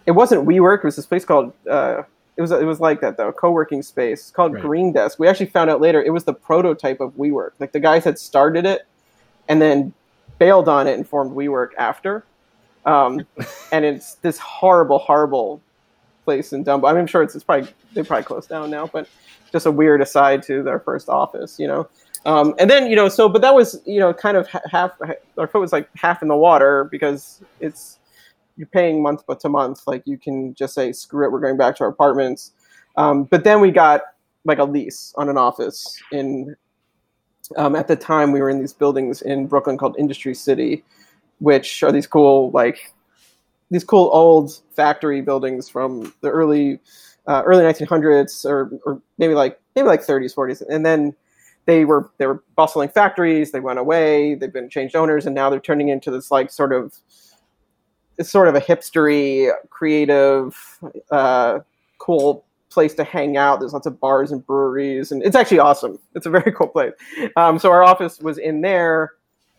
it 0.04 0.12
wasn't 0.12 0.46
WeWork. 0.46 0.78
It 0.78 0.84
was 0.84 0.94
this 0.94 1.06
place 1.06 1.24
called 1.24 1.52
uh, 1.68 2.02
it 2.36 2.42
was 2.42 2.50
it 2.50 2.64
was 2.64 2.80
like 2.80 3.00
that 3.00 3.16
though, 3.16 3.28
a 3.28 3.32
co-working 3.32 3.82
space 3.82 4.30
called 4.30 4.54
right. 4.54 4.62
Green 4.62 4.92
Desk. 4.92 5.18
We 5.18 5.28
actually 5.28 5.46
found 5.46 5.70
out 5.70 5.80
later 5.80 6.02
it 6.02 6.10
was 6.10 6.24
the 6.24 6.34
prototype 6.34 7.00
of 7.00 7.12
WeWork. 7.16 7.52
Like 7.58 7.72
the 7.72 7.80
guys 7.80 8.04
had 8.04 8.18
started 8.18 8.66
it 8.66 8.86
and 9.48 9.60
then 9.60 9.94
bailed 10.38 10.68
on 10.68 10.86
it 10.86 10.94
and 10.94 11.08
formed 11.08 11.32
WeWork 11.32 11.70
after. 11.78 12.24
Um, 12.84 13.26
and 13.72 13.84
it's 13.84 14.14
this 14.16 14.38
horrible, 14.38 14.98
horrible 14.98 15.62
place 16.24 16.52
in 16.52 16.64
Dumbo. 16.64 16.88
I 16.88 16.92
mean, 16.92 17.00
I'm 17.00 17.06
sure 17.06 17.22
it's, 17.22 17.34
it's 17.34 17.44
probably 17.44 17.68
they 17.94 18.02
probably 18.02 18.24
closed 18.24 18.48
down 18.48 18.70
now, 18.70 18.86
but 18.86 19.08
just 19.50 19.64
a 19.64 19.70
weird 19.70 20.02
aside 20.02 20.42
to 20.44 20.62
their 20.62 20.78
first 20.78 21.08
office, 21.08 21.58
you 21.58 21.66
know. 21.66 21.88
Um, 22.26 22.54
and 22.58 22.68
then 22.68 22.90
you 22.90 22.96
know, 22.96 23.08
so 23.08 23.28
but 23.28 23.40
that 23.42 23.54
was 23.54 23.80
you 23.86 24.00
know 24.00 24.12
kind 24.12 24.36
of 24.36 24.48
half 24.70 24.92
our 25.38 25.46
foot 25.46 25.60
was 25.60 25.72
like 25.72 25.88
half 25.96 26.20
in 26.22 26.28
the 26.28 26.36
water 26.36 26.84
because 26.84 27.40
it's 27.60 27.98
you're 28.56 28.66
paying 28.68 29.02
month 29.02 29.22
but 29.26 29.40
to 29.40 29.48
month. 29.48 29.82
Like 29.86 30.02
you 30.06 30.18
can 30.18 30.54
just 30.54 30.74
say, 30.74 30.92
screw 30.92 31.26
it, 31.26 31.32
we're 31.32 31.40
going 31.40 31.56
back 31.56 31.76
to 31.76 31.84
our 31.84 31.90
apartments. 31.90 32.52
Um, 32.96 33.24
but 33.24 33.44
then 33.44 33.60
we 33.60 33.70
got 33.70 34.02
like 34.44 34.58
a 34.58 34.64
lease 34.64 35.12
on 35.16 35.28
an 35.28 35.36
office 35.36 36.00
in. 36.12 36.56
Um, 37.56 37.76
at 37.76 37.86
the 37.86 37.94
time, 37.94 38.32
we 38.32 38.40
were 38.40 38.50
in 38.50 38.58
these 38.58 38.72
buildings 38.72 39.22
in 39.22 39.46
Brooklyn 39.46 39.78
called 39.78 39.94
Industry 39.98 40.34
City, 40.34 40.82
which 41.38 41.84
are 41.84 41.92
these 41.92 42.06
cool 42.06 42.50
like 42.50 42.92
these 43.70 43.84
cool 43.84 44.10
old 44.12 44.60
factory 44.74 45.20
buildings 45.20 45.68
from 45.68 46.12
the 46.20 46.30
early 46.30 46.80
uh, 47.26 47.42
early 47.44 47.64
1900s 47.64 48.44
or, 48.44 48.70
or 48.84 49.00
maybe 49.18 49.34
like 49.34 49.60
maybe 49.74 49.88
like 49.88 50.04
30s 50.04 50.34
40s 50.34 50.62
and 50.68 50.86
then 50.86 51.14
they 51.66 51.84
were 51.84 52.10
they 52.18 52.26
were 52.26 52.44
bustling 52.54 52.88
factories 52.88 53.50
they 53.50 53.58
went 53.58 53.80
away 53.80 54.36
they've 54.36 54.52
been 54.52 54.70
changed 54.70 54.94
owners 54.94 55.26
and 55.26 55.34
now 55.34 55.50
they're 55.50 55.58
turning 55.58 55.88
into 55.88 56.10
this 56.10 56.30
like 56.30 56.50
sort 56.50 56.72
of 56.72 56.96
it's 58.18 58.30
sort 58.30 58.48
of 58.48 58.54
a 58.54 58.60
hipstery, 58.60 59.52
creative, 59.70 60.78
uh, 61.10 61.60
cool 61.98 62.44
place 62.70 62.94
to 62.94 63.04
hang 63.04 63.36
out. 63.36 63.60
There's 63.60 63.72
lots 63.72 63.86
of 63.86 63.98
bars 64.00 64.32
and 64.32 64.46
breweries, 64.46 65.12
and 65.12 65.22
it's 65.22 65.36
actually 65.36 65.60
awesome. 65.60 65.98
It's 66.14 66.26
a 66.26 66.30
very 66.30 66.52
cool 66.56 66.68
place. 66.68 66.92
Um, 67.36 67.58
so 67.58 67.70
our 67.70 67.82
office 67.82 68.20
was 68.20 68.38
in 68.38 68.60
there, 68.60 69.12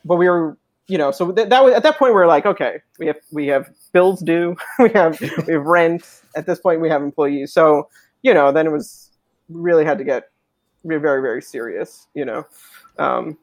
but 0.05 0.17
we 0.17 0.29
were, 0.29 0.57
you 0.87 0.97
know, 0.97 1.11
so 1.11 1.31
th- 1.31 1.49
that 1.49 1.63
was 1.63 1.73
at 1.73 1.83
that 1.83 1.97
point 1.97 2.13
we 2.13 2.21
are 2.21 2.27
like, 2.27 2.45
okay, 2.45 2.81
we 2.99 3.07
have 3.07 3.17
we 3.31 3.47
have 3.47 3.69
bills 3.91 4.21
due, 4.21 4.55
we 4.79 4.89
have 4.91 5.19
we 5.19 5.53
have 5.53 5.65
rent. 5.65 6.21
At 6.35 6.45
this 6.45 6.59
point, 6.59 6.81
we 6.81 6.89
have 6.89 7.01
employees. 7.01 7.51
So 7.51 7.89
you 8.21 8.33
know, 8.33 8.51
then 8.51 8.67
it 8.67 8.71
was 8.71 9.09
really 9.49 9.85
had 9.85 9.97
to 9.97 10.03
get 10.03 10.29
very 10.83 11.21
very 11.21 11.41
serious. 11.41 12.07
You 12.13 12.25
know. 12.25 12.47
Um, 12.99 13.37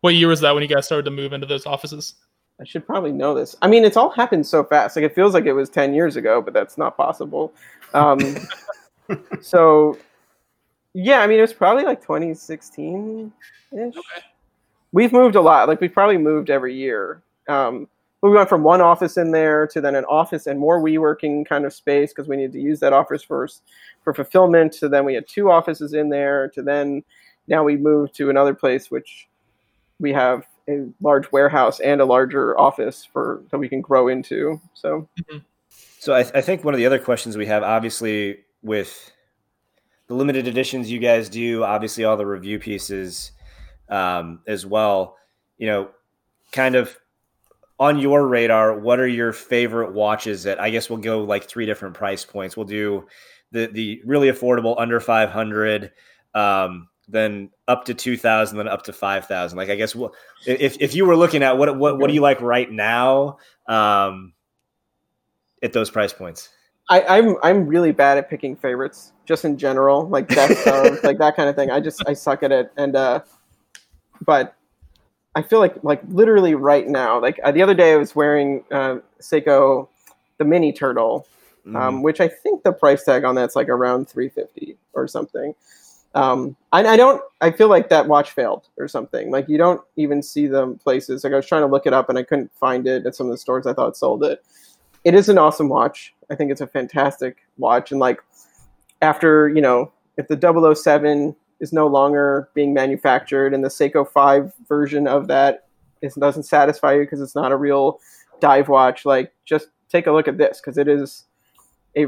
what 0.00 0.14
year 0.14 0.28
was 0.28 0.40
that 0.40 0.52
when 0.52 0.62
you 0.64 0.68
guys 0.68 0.84
started 0.84 1.04
to 1.04 1.12
move 1.12 1.32
into 1.32 1.46
those 1.46 1.64
offices? 1.64 2.14
I 2.60 2.64
should 2.64 2.86
probably 2.86 3.12
know 3.12 3.34
this. 3.34 3.56
I 3.62 3.68
mean, 3.68 3.84
it's 3.84 3.96
all 3.96 4.10
happened 4.10 4.46
so 4.46 4.62
fast. 4.62 4.96
Like 4.96 5.04
it 5.04 5.14
feels 5.14 5.34
like 5.34 5.46
it 5.46 5.52
was 5.52 5.68
ten 5.68 5.94
years 5.94 6.16
ago, 6.16 6.40
but 6.40 6.54
that's 6.54 6.78
not 6.78 6.96
possible. 6.96 7.52
Um, 7.94 8.18
so, 9.40 9.98
yeah, 10.94 11.20
I 11.20 11.26
mean, 11.26 11.38
it 11.38 11.42
was 11.42 11.52
probably 11.52 11.84
like 11.84 12.00
2016 12.00 13.32
ish. 13.72 13.78
Okay. 13.78 14.26
We've 14.92 15.12
moved 15.12 15.36
a 15.36 15.40
lot. 15.40 15.68
Like 15.68 15.80
we've 15.80 15.92
probably 15.92 16.18
moved 16.18 16.50
every 16.50 16.74
year. 16.74 17.22
Um, 17.48 17.88
but 18.20 18.30
we 18.30 18.36
went 18.36 18.48
from 18.48 18.62
one 18.62 18.80
office 18.80 19.16
in 19.16 19.32
there 19.32 19.66
to 19.66 19.80
then 19.80 19.96
an 19.96 20.04
office 20.04 20.46
and 20.46 20.58
more 20.60 20.80
WeWorking 20.80 21.44
kind 21.48 21.64
of 21.64 21.72
space 21.72 22.12
because 22.12 22.28
we 22.28 22.36
needed 22.36 22.52
to 22.52 22.60
use 22.60 22.78
that 22.80 22.92
office 22.92 23.22
first 23.22 23.62
for 24.04 24.14
fulfillment. 24.14 24.76
So 24.76 24.88
then 24.88 25.04
we 25.04 25.14
had 25.14 25.26
two 25.26 25.50
offices 25.50 25.92
in 25.92 26.08
there. 26.08 26.48
To 26.50 26.62
then 26.62 27.02
now 27.48 27.64
we 27.64 27.76
moved 27.76 28.14
to 28.16 28.30
another 28.30 28.54
place 28.54 28.90
which 28.90 29.28
we 29.98 30.12
have 30.12 30.44
a 30.68 30.86
large 31.00 31.30
warehouse 31.32 31.80
and 31.80 32.00
a 32.00 32.04
larger 32.04 32.58
office 32.58 33.04
for 33.04 33.42
that 33.50 33.58
we 33.58 33.68
can 33.68 33.80
grow 33.80 34.08
into. 34.08 34.60
So, 34.74 35.08
so 35.98 36.14
I, 36.14 36.22
th- 36.22 36.34
I 36.34 36.40
think 36.40 36.64
one 36.64 36.74
of 36.74 36.78
the 36.78 36.86
other 36.86 36.98
questions 36.98 37.36
we 37.36 37.46
have, 37.46 37.62
obviously, 37.62 38.38
with 38.62 39.12
the 40.06 40.14
limited 40.14 40.46
editions 40.46 40.90
you 40.90 40.98
guys 40.98 41.28
do, 41.28 41.64
obviously 41.64 42.04
all 42.04 42.16
the 42.16 42.26
review 42.26 42.58
pieces 42.58 43.32
um, 43.88 44.40
as 44.46 44.66
well. 44.66 45.16
You 45.58 45.66
know, 45.68 45.90
kind 46.50 46.74
of 46.74 46.96
on 47.78 47.98
your 47.98 48.26
radar, 48.26 48.78
what 48.78 49.00
are 49.00 49.08
your 49.08 49.32
favorite 49.32 49.92
watches 49.92 50.44
that 50.44 50.60
I 50.60 50.70
guess 50.70 50.88
we'll 50.88 50.98
go 50.98 51.24
like 51.24 51.44
three 51.44 51.66
different 51.66 51.94
price 51.94 52.24
points. 52.24 52.56
We'll 52.56 52.66
do 52.66 53.06
the 53.50 53.66
the 53.66 54.02
really 54.04 54.28
affordable 54.28 54.74
under 54.78 55.00
500 55.00 55.92
um, 56.34 56.88
then 57.08 57.50
up 57.68 57.84
to 57.84 57.94
2000 57.94 58.56
then 58.56 58.68
up 58.68 58.82
to 58.82 58.92
5000 58.92 59.56
like 59.56 59.68
i 59.70 59.74
guess 59.74 59.94
well, 59.94 60.14
if, 60.46 60.76
if 60.80 60.94
you 60.94 61.04
were 61.04 61.16
looking 61.16 61.42
at 61.42 61.58
what 61.58 61.76
what, 61.76 61.98
what 61.98 62.08
do 62.08 62.14
you 62.14 62.20
like 62.20 62.40
right 62.40 62.70
now 62.70 63.38
um, 63.66 64.32
at 65.62 65.72
those 65.72 65.90
price 65.90 66.12
points 66.12 66.48
I, 66.88 67.18
I'm 67.18 67.36
I'm 67.42 67.66
really 67.66 67.92
bad 67.92 68.18
at 68.18 68.28
picking 68.28 68.56
favorites, 68.56 69.12
just 69.24 69.44
in 69.44 69.56
general, 69.56 70.06
like 70.08 70.28
best 70.28 70.66
of, 70.66 71.02
like 71.02 71.18
that 71.18 71.36
kind 71.36 71.48
of 71.48 71.56
thing. 71.56 71.70
I 71.70 71.80
just 71.80 72.02
I 72.06 72.12
suck 72.12 72.42
at 72.42 72.52
it, 72.52 72.72
and 72.76 72.96
uh, 72.96 73.20
but 74.20 74.54
I 75.34 75.42
feel 75.42 75.58
like 75.58 75.82
like 75.82 76.02
literally 76.08 76.54
right 76.54 76.86
now, 76.86 77.20
like 77.20 77.40
uh, 77.44 77.52
the 77.52 77.62
other 77.62 77.74
day 77.74 77.92
I 77.92 77.96
was 77.96 78.14
wearing 78.14 78.64
uh, 78.70 78.96
Seiko 79.20 79.88
the 80.38 80.44
mini 80.44 80.72
turtle, 80.72 81.26
um, 81.66 81.74
mm. 81.74 82.02
which 82.02 82.20
I 82.20 82.28
think 82.28 82.62
the 82.62 82.72
price 82.72 83.04
tag 83.04 83.24
on 83.24 83.34
that's 83.34 83.56
like 83.56 83.68
around 83.68 84.08
three 84.08 84.28
fifty 84.28 84.76
or 84.92 85.08
something. 85.08 85.54
Um, 86.14 86.56
I, 86.72 86.84
I 86.86 86.96
don't. 86.96 87.22
I 87.40 87.50
feel 87.50 87.68
like 87.68 87.88
that 87.88 88.06
watch 88.06 88.30
failed 88.32 88.68
or 88.76 88.86
something. 88.86 89.30
Like 89.30 89.48
you 89.48 89.58
don't 89.58 89.80
even 89.96 90.22
see 90.22 90.46
them 90.46 90.78
places. 90.78 91.24
Like 91.24 91.32
I 91.32 91.36
was 91.36 91.46
trying 91.46 91.62
to 91.62 91.66
look 91.66 91.86
it 91.86 91.92
up 91.92 92.08
and 92.08 92.18
I 92.18 92.22
couldn't 92.22 92.52
find 92.54 92.86
it 92.86 93.06
at 93.06 93.14
some 93.14 93.26
of 93.26 93.32
the 93.32 93.38
stores 93.38 93.66
I 93.66 93.72
thought 93.72 93.96
sold 93.96 94.22
it. 94.24 94.44
It 95.04 95.14
is 95.14 95.28
an 95.28 95.38
awesome 95.38 95.68
watch. 95.68 96.14
I 96.30 96.34
think 96.34 96.50
it's 96.50 96.60
a 96.60 96.66
fantastic 96.66 97.38
watch. 97.56 97.90
And 97.90 98.00
like 98.00 98.20
after 99.00 99.48
you 99.48 99.60
know, 99.60 99.92
if 100.16 100.28
the 100.28 100.74
007 100.74 101.34
is 101.60 101.72
no 101.72 101.86
longer 101.86 102.48
being 102.54 102.74
manufactured 102.74 103.54
and 103.54 103.64
the 103.64 103.68
Seiko 103.68 104.08
5 104.08 104.52
version 104.68 105.06
of 105.06 105.28
that 105.28 105.66
is, 106.02 106.14
doesn't 106.14 106.42
satisfy 106.42 106.94
you 106.94 107.00
because 107.00 107.20
it's 107.20 107.34
not 107.34 107.52
a 107.52 107.56
real 107.56 108.00
dive 108.40 108.68
watch, 108.68 109.06
like 109.06 109.32
just 109.44 109.68
take 109.88 110.06
a 110.06 110.12
look 110.12 110.28
at 110.28 110.36
this 110.36 110.60
because 110.60 110.76
it 110.76 110.88
is 110.88 111.24
a 111.96 112.06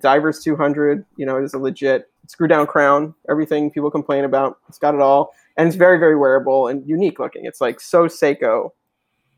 Divers 0.00 0.42
200. 0.42 1.04
You 1.16 1.26
know, 1.26 1.42
is 1.42 1.54
a 1.54 1.58
legit 1.58 2.08
screw 2.26 2.48
down 2.48 2.66
crown, 2.66 3.14
everything 3.28 3.70
people 3.70 3.90
complain 3.90 4.24
about. 4.24 4.58
It's 4.68 4.78
got 4.78 4.94
it 4.94 5.00
all. 5.00 5.32
And 5.56 5.68
it's 5.68 5.76
very, 5.76 5.98
very 5.98 6.16
wearable 6.16 6.68
and 6.68 6.86
unique 6.88 7.18
looking. 7.18 7.44
It's 7.44 7.60
like 7.60 7.80
so 7.80 8.06
Seiko. 8.06 8.70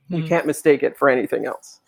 You 0.08 0.18
mm-hmm. 0.18 0.28
can't 0.28 0.46
mistake 0.46 0.82
it 0.82 0.96
for 0.96 1.08
anything 1.08 1.46
else. 1.46 1.80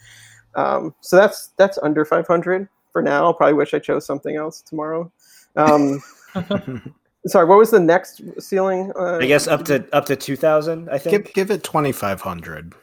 Um, 0.54 0.94
so 1.00 1.16
that's 1.16 1.50
that's 1.59 1.78
under 1.82 2.04
500 2.04 2.68
for 2.92 3.02
now. 3.02 3.24
I'll 3.24 3.34
probably 3.34 3.54
wish 3.54 3.74
I 3.74 3.78
chose 3.78 4.07
something 4.07 4.36
else 4.36 4.62
tomorrow. 4.62 5.12
Um, 5.54 6.02
sorry, 7.26 7.46
what 7.46 7.59
was 7.59 7.70
the 7.70 7.78
next 7.78 8.22
ceiling? 8.40 8.90
Uh, 8.98 9.18
I 9.18 9.26
guess 9.26 9.46
up 9.46 9.64
to 9.66 9.86
up 9.92 10.07
to 10.07 10.16
2000. 10.16 10.88
I 10.88 10.98
think. 10.98 11.26
Give, 11.26 11.34
give 11.34 11.50
it 11.50 11.62
2500. 11.62 12.74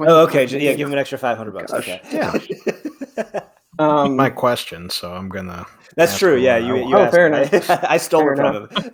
oh, 0.00 0.22
okay. 0.24 0.44
Yeah, 0.44 0.74
give 0.74 0.88
him 0.88 0.92
an 0.92 0.98
extra 0.98 1.16
500 1.16 1.52
bucks. 1.52 1.72
Gosh. 1.72 1.88
Okay. 1.88 2.00
Yeah. 3.16 3.40
Um, 3.82 4.16
my 4.16 4.30
question, 4.30 4.90
so 4.90 5.12
I'm 5.12 5.28
gonna. 5.28 5.66
That's 5.96 6.18
true. 6.18 6.36
Yeah, 6.36 6.56
you. 6.56 6.76
you 6.76 6.96
oh, 6.96 7.10
fair 7.10 7.26
enough. 7.26 7.70
I 7.88 7.96
stole 7.96 8.22
fair 8.22 8.32
it 8.32 8.36
from 8.36 8.68
him. 8.68 8.92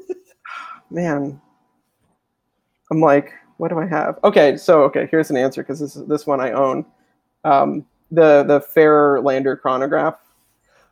Man, 0.90 1.40
I'm 2.90 3.00
like, 3.00 3.32
what 3.58 3.68
do 3.68 3.78
I 3.78 3.86
have? 3.86 4.18
Okay, 4.24 4.56
so 4.56 4.82
okay, 4.84 5.08
here's 5.10 5.30
an 5.30 5.36
answer 5.36 5.62
because 5.62 5.80
this 5.80 5.94
this 5.94 6.26
one 6.26 6.40
I 6.40 6.52
own. 6.52 6.84
Um, 7.44 7.86
the 8.10 8.42
the 8.42 8.60
Farer 8.60 9.20
Lander 9.20 9.56
chronograph. 9.56 10.18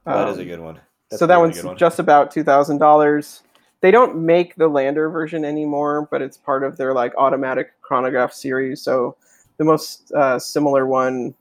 Um, 0.06 0.14
that 0.14 0.28
is 0.28 0.38
a 0.38 0.42
um, 0.42 0.46
good 0.46 0.60
one. 0.60 0.80
That's 1.10 1.20
so 1.20 1.26
that 1.26 1.38
one's 1.38 1.62
one. 1.62 1.76
just 1.76 1.98
about 1.98 2.30
two 2.30 2.44
thousand 2.44 2.78
dollars. 2.78 3.42
They 3.80 3.90
don't 3.90 4.16
make 4.16 4.56
the 4.56 4.68
Lander 4.68 5.08
version 5.08 5.44
anymore, 5.44 6.08
but 6.10 6.20
it's 6.22 6.36
part 6.36 6.64
of 6.64 6.76
their 6.76 6.94
like 6.94 7.14
automatic 7.16 7.80
chronograph 7.80 8.32
series. 8.32 8.82
So 8.82 9.16
the 9.56 9.64
most 9.64 10.12
uh, 10.12 10.38
similar 10.38 10.86
one 10.86 11.34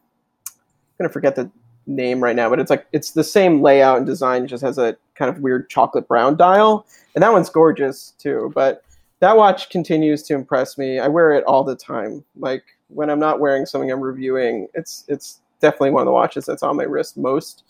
I'm 1.00 1.06
gonna 1.06 1.14
forget 1.14 1.36
the 1.36 1.50
name 1.88 2.22
right 2.24 2.36
now, 2.36 2.50
but 2.50 2.60
it's 2.60 2.70
like 2.70 2.86
it's 2.92 3.12
the 3.12 3.24
same 3.24 3.62
layout 3.62 3.98
and 3.98 4.06
design. 4.06 4.44
It 4.44 4.48
just 4.48 4.64
has 4.64 4.78
a 4.78 4.96
kind 5.16 5.30
of 5.34 5.42
weird 5.42 5.70
chocolate 5.70 6.08
brown 6.08 6.36
dial, 6.38 6.86
and 7.16 7.24
that 7.24 7.32
one's 7.32 7.50
gorgeous 7.50 8.14
too. 8.20 8.52
But 8.54 8.84
that 9.20 9.38
watch 9.38 9.70
continues 9.70 10.22
to 10.24 10.36
impress 10.36 10.78
me. 10.78 11.00
I 11.00 11.08
wear 11.08 11.32
it 11.32 11.44
all 11.46 11.64
the 11.64 11.76
time. 11.76 12.24
Like 12.38 12.64
when 12.90 13.10
I'm 13.10 13.20
not 13.20 13.40
wearing 13.40 13.66
something 13.66 13.92
I'm 13.92 14.02
reviewing, 14.02 14.68
it's 14.74 15.06
it's 15.08 15.40
definitely 15.62 15.92
one 15.92 16.02
of 16.02 16.06
the 16.06 16.12
watches 16.12 16.46
that's 16.46 16.64
on 16.64 16.76
my 16.76 16.84
wrist 16.84 17.18
most. 17.18 17.64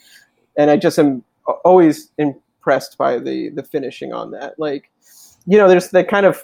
And 0.57 0.69
I 0.69 0.77
just 0.77 0.99
am 0.99 1.23
always 1.63 2.11
impressed 2.17 2.97
by 2.97 3.19
the 3.19 3.49
the 3.49 3.63
finishing 3.63 4.13
on 4.13 4.31
that. 4.31 4.59
Like, 4.59 4.91
you 5.45 5.57
know, 5.57 5.67
there's 5.67 5.89
the 5.89 6.03
kind 6.03 6.25
of 6.25 6.43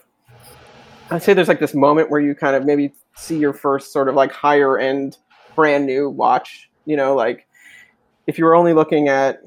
I'd 1.09 1.23
say 1.23 1.33
there's 1.33 1.49
like 1.49 1.59
this 1.59 1.73
moment 1.73 2.09
where 2.09 2.21
you 2.21 2.33
kind 2.35 2.55
of 2.55 2.65
maybe 2.65 2.93
see 3.15 3.37
your 3.37 3.53
first 3.53 3.91
sort 3.91 4.07
of 4.07 4.15
like 4.15 4.31
higher 4.31 4.77
end 4.77 5.17
brand 5.55 5.85
new 5.85 6.09
watch 6.09 6.69
you 6.85 6.97
know, 6.97 7.15
like 7.15 7.47
if 8.27 8.37
you 8.37 8.45
were 8.45 8.55
only 8.55 8.73
looking 8.73 9.07
at 9.07 9.43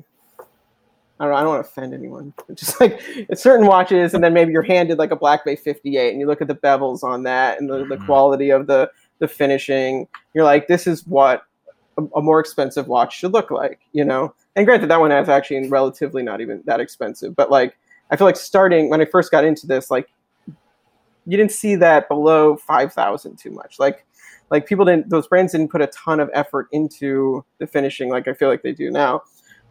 I 1.18 1.24
don't, 1.24 1.32
know, 1.32 1.38
I 1.38 1.40
don't 1.40 1.48
want 1.54 1.64
to 1.64 1.70
offend 1.70 1.94
anyone. 1.94 2.34
It's 2.48 2.60
just 2.60 2.80
like 2.80 3.00
it's 3.06 3.42
certain 3.42 3.66
watches, 3.66 4.12
and 4.12 4.22
then 4.22 4.34
maybe 4.34 4.52
you're 4.52 4.62
handed 4.62 4.98
like 4.98 5.12
a 5.12 5.16
Black 5.16 5.44
Bay 5.44 5.56
58, 5.56 6.10
and 6.10 6.20
you 6.20 6.26
look 6.26 6.42
at 6.42 6.48
the 6.48 6.54
bevels 6.54 7.02
on 7.02 7.22
that 7.22 7.58
and 7.58 7.70
the, 7.70 7.78
the 7.78 7.96
mm-hmm. 7.96 8.06
quality 8.06 8.50
of 8.50 8.66
the 8.66 8.90
the 9.18 9.28
finishing. 9.28 10.06
You're 10.34 10.44
like, 10.44 10.68
this 10.68 10.86
is 10.86 11.06
what 11.06 11.44
a, 11.96 12.02
a, 12.16 12.20
more 12.20 12.38
expensive 12.38 12.86
watch 12.86 13.16
should 13.16 13.32
look 13.32 13.50
like, 13.50 13.80
you 13.92 14.04
know. 14.04 14.34
And 14.56 14.66
granted, 14.66 14.90
that 14.90 15.00
one 15.00 15.10
is 15.10 15.30
actually 15.30 15.66
relatively 15.68 16.22
not 16.22 16.42
even 16.42 16.62
that 16.66 16.80
expensive, 16.80 17.34
but 17.34 17.50
like 17.50 17.78
I 18.10 18.16
feel 18.16 18.26
like 18.26 18.36
starting 18.36 18.90
when 18.90 19.00
I 19.00 19.06
first 19.06 19.30
got 19.30 19.44
into 19.44 19.66
this, 19.66 19.90
like 19.90 20.08
you 20.46 21.36
didn't 21.36 21.52
see 21.52 21.76
that 21.76 22.08
below 22.08 22.56
five 22.56 22.92
thousand 22.92 23.36
too 23.36 23.50
much. 23.50 23.78
Like 23.78 24.04
like 24.50 24.66
people 24.66 24.84
didn't 24.84 25.10
those 25.10 25.26
brands 25.26 25.52
didn't 25.52 25.70
put 25.70 25.82
a 25.82 25.88
ton 25.88 26.20
of 26.20 26.30
effort 26.32 26.68
into 26.72 27.44
the 27.58 27.66
finishing 27.66 28.10
like 28.10 28.28
I 28.28 28.34
feel 28.34 28.48
like 28.48 28.62
they 28.62 28.72
do 28.72 28.90
now. 28.90 29.22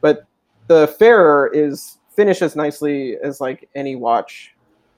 But 0.02 0.26
the 0.68 0.88
Farer 1.00 1.50
is 1.54 1.98
finished 2.16 2.42
as 2.42 2.56
nicely 2.56 3.18
as 3.24 3.42
like 3.42 3.70
any 3.76 3.96
watch 3.96 4.54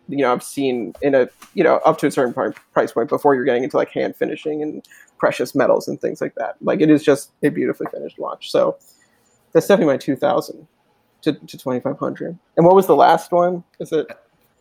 you 0.10 0.18
know 0.18 0.32
I've 0.32 0.44
seen 0.44 0.94
in 1.02 1.16
a 1.16 1.30
you 1.54 1.64
know 1.64 1.78
up 1.78 1.98
to 2.00 2.08
a 2.08 2.12
certain 2.12 2.34
price 2.74 2.92
point 2.92 3.10
before 3.10 3.36
you're 3.36 3.46
getting 3.46 3.64
into 3.64 3.78
like 3.78 3.90
hand 3.92 4.16
finishing 4.16 4.62
and 4.62 4.88
precious 5.18 5.56
metals 5.56 5.88
and 5.88 6.00
things 6.00 6.22
like 6.22 6.36
that. 6.36 6.56
Like 6.62 6.82
it 6.82 6.90
is 6.90 7.04
just 7.04 7.32
a 7.44 7.50
beautifully 7.50 7.88
finished 7.92 8.20
watch. 8.20 8.52
So 8.52 8.78
that's 9.52 9.68
definitely 9.68 9.94
my 9.94 9.98
2000 9.98 10.68
to, 11.24 11.34
to 11.34 11.58
2500. 11.58 12.38
And 12.56 12.66
what 12.66 12.76
was 12.76 12.88
the 12.88 12.96
last 12.96 13.32
one? 13.32 13.64
Is 13.80 13.92
it 13.92 14.08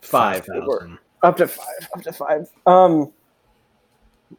5000? 0.01 0.99
Up 1.23 1.37
to 1.37 1.47
5. 1.47 1.67
Up 1.95 2.03
to 2.03 2.13
5. 2.13 2.49
Um 2.67 3.13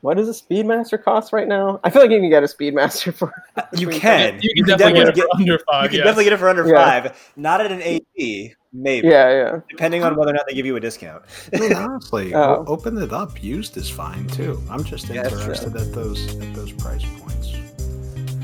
what 0.02 0.18
does 0.18 0.28
a 0.28 0.32
Speedmaster 0.44 1.02
cost 1.02 1.32
right 1.32 1.48
now? 1.48 1.80
I 1.84 1.90
feel 1.90 2.02
like 2.02 2.12
you 2.12 2.20
can 2.20 2.30
get 2.30 2.44
a 2.44 2.48
Speedmaster 2.48 3.14
for. 3.14 3.34
Uh, 3.56 3.64
you 3.74 3.88
can. 3.88 4.40
You 4.42 4.50
can, 4.56 4.78
definitely, 4.78 5.06
definitely, 5.06 5.14
get 5.14 5.24
it 5.24 5.30
for 5.30 5.42
under 5.42 5.60
five. 5.60 5.84
You 5.84 5.90
can 5.90 5.98
yes. 5.98 6.06
definitely 6.06 6.24
get 6.26 6.34
it 6.34 6.38
for 6.38 6.50
under 6.50 6.68
yeah. 6.68 7.02
five. 7.02 7.34
Not 7.38 7.62
at 7.62 7.72
an 7.72 7.82
AD, 7.82 8.56
maybe. 8.74 9.08
Yeah, 9.08 9.30
yeah. 9.30 9.60
Depending 9.70 10.04
on 10.04 10.16
whether 10.18 10.32
or 10.32 10.34
not 10.34 10.46
they 10.48 10.54
give 10.54 10.66
you 10.66 10.76
a 10.76 10.80
discount. 10.80 11.24
honestly, 11.54 12.34
oh. 12.36 12.66
open 12.68 12.98
it 12.98 13.14
up. 13.14 13.42
Used 13.42 13.78
is 13.78 13.90
fine 13.90 14.28
too. 14.28 14.62
I'm 14.70 14.84
just 14.84 15.10
interested 15.10 15.76
at 15.76 15.94
those 15.94 16.36
at 16.36 16.54
those 16.54 16.74
price 16.74 17.06
points. 17.20 17.54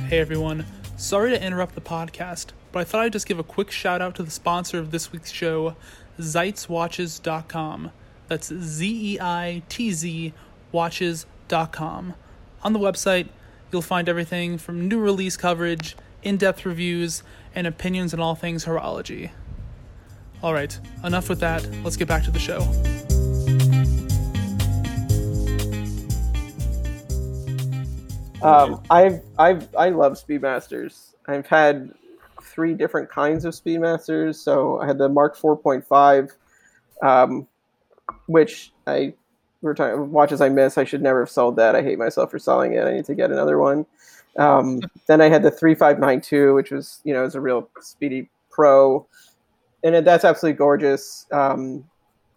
Hey 0.08 0.20
everyone, 0.20 0.66
sorry 0.96 1.32
to 1.32 1.44
interrupt 1.44 1.76
the 1.76 1.82
podcast, 1.82 2.48
but 2.72 2.80
I 2.80 2.84
thought 2.86 3.02
I'd 3.02 3.14
just 3.14 3.28
give 3.28 3.40
a 3.40 3.44
quick 3.44 3.70
shout 3.70 4.02
out 4.02 4.16
to 4.16 4.24
the 4.24 4.32
sponsor 4.32 4.80
of 4.80 4.92
this 4.92 5.12
week's 5.12 5.32
show, 5.32 5.76
ZeitzzWatches.com. 6.20 7.92
That's 8.30 8.54
Z 8.54 9.14
E 9.16 9.20
I 9.20 9.62
T 9.68 9.92
Z 9.92 10.34
watches 10.72 11.26
on 12.64 12.74
the 12.74 12.80
website, 12.80 13.30
you'll 13.72 13.82
find 13.82 14.10
everything 14.10 14.58
from 14.58 14.88
new 14.88 15.00
release 15.00 15.38
coverage, 15.38 15.96
in 16.24 16.38
depth 16.38 16.66
reviews, 16.66 17.24
and 17.54 17.68
opinions 17.68 18.14
on 18.14 18.20
all 18.20 18.36
things 18.36 18.66
horology. 18.66 19.32
Alright, 20.44 20.80
enough 21.04 21.30
with 21.30 21.40
that. 21.40 21.68
Let's 21.84 21.96
get 21.96 22.08
back 22.08 22.24
to 22.24 22.32
the 22.32 22.40
show. 22.40 22.62
Um, 28.42 28.82
I've, 28.90 29.22
I've, 29.40 29.74
I 29.76 29.90
love 29.90 30.14
Speedmasters. 30.14 31.14
I've 31.28 31.46
had 31.46 31.94
three 32.42 32.74
different 32.74 33.10
kinds 33.10 33.46
of 33.46 33.54
Speedmasters. 33.54 34.36
So 34.36 34.80
I 34.80 34.86
had 34.86 34.98
the 34.98 35.08
Mark 35.08 35.38
4.5, 35.38 36.32
um, 37.02 37.48
which 38.26 38.74
I 38.86 39.14
we're 39.64 39.74
talking 39.74 40.12
watches 40.12 40.42
I 40.42 40.50
miss. 40.50 40.78
I 40.78 40.84
should 40.84 41.02
never 41.02 41.22
have 41.22 41.30
sold 41.30 41.56
that. 41.56 41.76
I 41.76 41.82
hate 41.82 41.98
myself 41.98 42.30
for 42.30 42.38
selling 42.38 42.74
it. 42.74 42.86
I 42.86 42.92
need 42.94 43.06
to 43.06 43.16
get 43.16 43.32
another 43.32 43.58
one. 43.58 43.86
Um, 44.38 44.82
then 45.08 45.22
I 45.22 45.30
had 45.30 45.42
the 45.42 45.52
three 45.52 45.74
five 45.74 46.00
nine 46.00 46.22
two, 46.22 46.54
which 46.54 46.70
was 46.70 47.00
you 47.04 47.14
know 47.14 47.24
is 47.24 47.36
a 47.36 47.42
real 47.42 47.70
speedy 47.82 48.30
pro, 48.52 49.08
and 49.84 49.96
it, 49.96 50.06
that's 50.06 50.26
absolutely 50.26 50.58
gorgeous. 50.58 51.26
Um, 51.32 51.86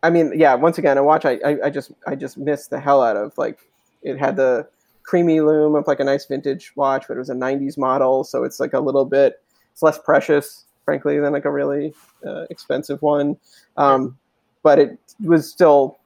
I 0.02 0.10
mean, 0.10 0.32
yeah. 0.34 0.54
Once 0.54 0.78
again, 0.78 0.96
a 0.98 1.02
watch 1.02 1.24
I, 1.24 1.38
I, 1.44 1.56
I 1.64 1.70
just 1.70 1.90
I 2.06 2.14
just 2.14 2.38
missed 2.38 2.70
the 2.70 2.80
hell 2.80 3.02
out 3.02 3.16
of. 3.16 3.36
Like 3.36 3.58
it 4.02 4.18
had 4.18 4.36
the 4.36 4.68
creamy 5.02 5.40
loom 5.40 5.74
of 5.74 5.86
like 5.86 6.00
a 6.00 6.04
nice 6.04 6.26
vintage 6.26 6.72
watch, 6.76 7.06
but 7.08 7.14
it 7.14 7.18
was 7.18 7.30
a 7.30 7.34
'90s 7.34 7.76
model, 7.76 8.22
so 8.22 8.44
it's 8.44 8.60
like 8.60 8.72
a 8.72 8.80
little 8.80 9.04
bit 9.04 9.42
it's 9.76 9.82
less 9.82 9.98
precious, 9.98 10.64
frankly, 10.86 11.20
than 11.20 11.34
like 11.34 11.44
a 11.44 11.50
really 11.50 11.92
uh, 12.26 12.44
expensive 12.48 13.02
one. 13.02 13.36
Um, 13.76 14.16
but 14.62 14.78
it 14.78 14.98
was 15.22 15.50
still 15.50 15.98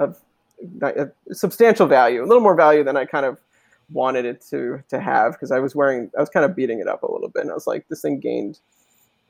a 0.00 0.12
substantial 1.32 1.86
value, 1.86 2.22
a 2.22 2.26
little 2.26 2.42
more 2.42 2.54
value 2.54 2.84
than 2.84 2.96
I 2.96 3.04
kind 3.04 3.26
of 3.26 3.38
wanted 3.92 4.24
it 4.24 4.40
to 4.50 4.82
to 4.88 5.00
have 5.00 5.32
because 5.32 5.52
I 5.52 5.60
was 5.60 5.74
wearing 5.74 6.10
I 6.16 6.20
was 6.20 6.28
kind 6.28 6.44
of 6.44 6.56
beating 6.56 6.80
it 6.80 6.88
up 6.88 7.02
a 7.02 7.12
little 7.12 7.28
bit 7.28 7.42
and 7.42 7.50
I 7.50 7.54
was 7.54 7.68
like 7.68 7.86
this 7.88 8.02
thing 8.02 8.18
gained 8.18 8.58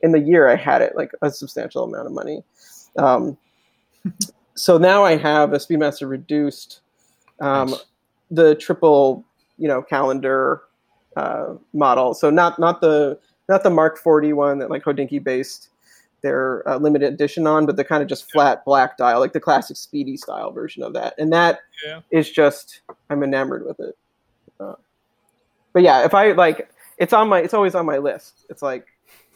in 0.01 0.11
the 0.11 0.19
year 0.19 0.49
I 0.49 0.55
had 0.55 0.81
it 0.81 0.95
like 0.95 1.11
a 1.21 1.29
substantial 1.29 1.83
amount 1.83 2.07
of 2.07 2.13
money. 2.13 2.43
Um, 2.97 3.37
so 4.55 4.77
now 4.77 5.03
I 5.03 5.15
have 5.17 5.53
a 5.53 5.57
Speedmaster 5.57 6.09
reduced, 6.09 6.81
um, 7.39 7.71
nice. 7.71 7.85
the 8.31 8.55
triple 8.55 9.23
you 9.57 9.67
know 9.67 9.81
calendar 9.81 10.61
uh, 11.15 11.55
model. 11.73 12.13
So 12.13 12.29
not 12.29 12.59
not 12.59 12.81
the 12.81 13.19
not 13.49 13.63
the 13.63 13.69
Mark 13.69 13.97
40 13.97 14.33
one 14.33 14.59
that 14.59 14.69
like 14.69 14.83
Hodinkee 14.83 15.23
based 15.23 15.69
their 16.27 16.67
uh, 16.67 16.77
limited 16.77 17.13
edition 17.13 17.47
on, 17.47 17.65
but 17.65 17.77
the 17.77 17.83
kind 17.83 18.03
of 18.03 18.09
just 18.09 18.29
flat 18.31 18.65
black 18.65 18.97
dial, 18.97 19.19
like 19.19 19.33
the 19.33 19.39
classic 19.39 19.77
Speedy 19.77 20.17
style 20.17 20.51
version 20.51 20.83
of 20.83 20.93
that. 20.93 21.13
And 21.17 21.31
that 21.31 21.61
yeah. 21.85 22.01
is 22.11 22.29
just 22.29 22.81
I'm 23.09 23.23
enamored 23.23 23.65
with 23.65 23.79
it. 23.79 23.95
Uh, 24.59 24.75
but 25.71 25.83
yeah, 25.83 26.03
if 26.03 26.13
I 26.13 26.33
like, 26.33 26.69
it's 26.97 27.13
on 27.13 27.29
my, 27.29 27.39
it's 27.39 27.53
always 27.53 27.75
on 27.75 27.85
my 27.85 27.97
list. 27.97 28.45
It's 28.49 28.61
like, 28.61 28.87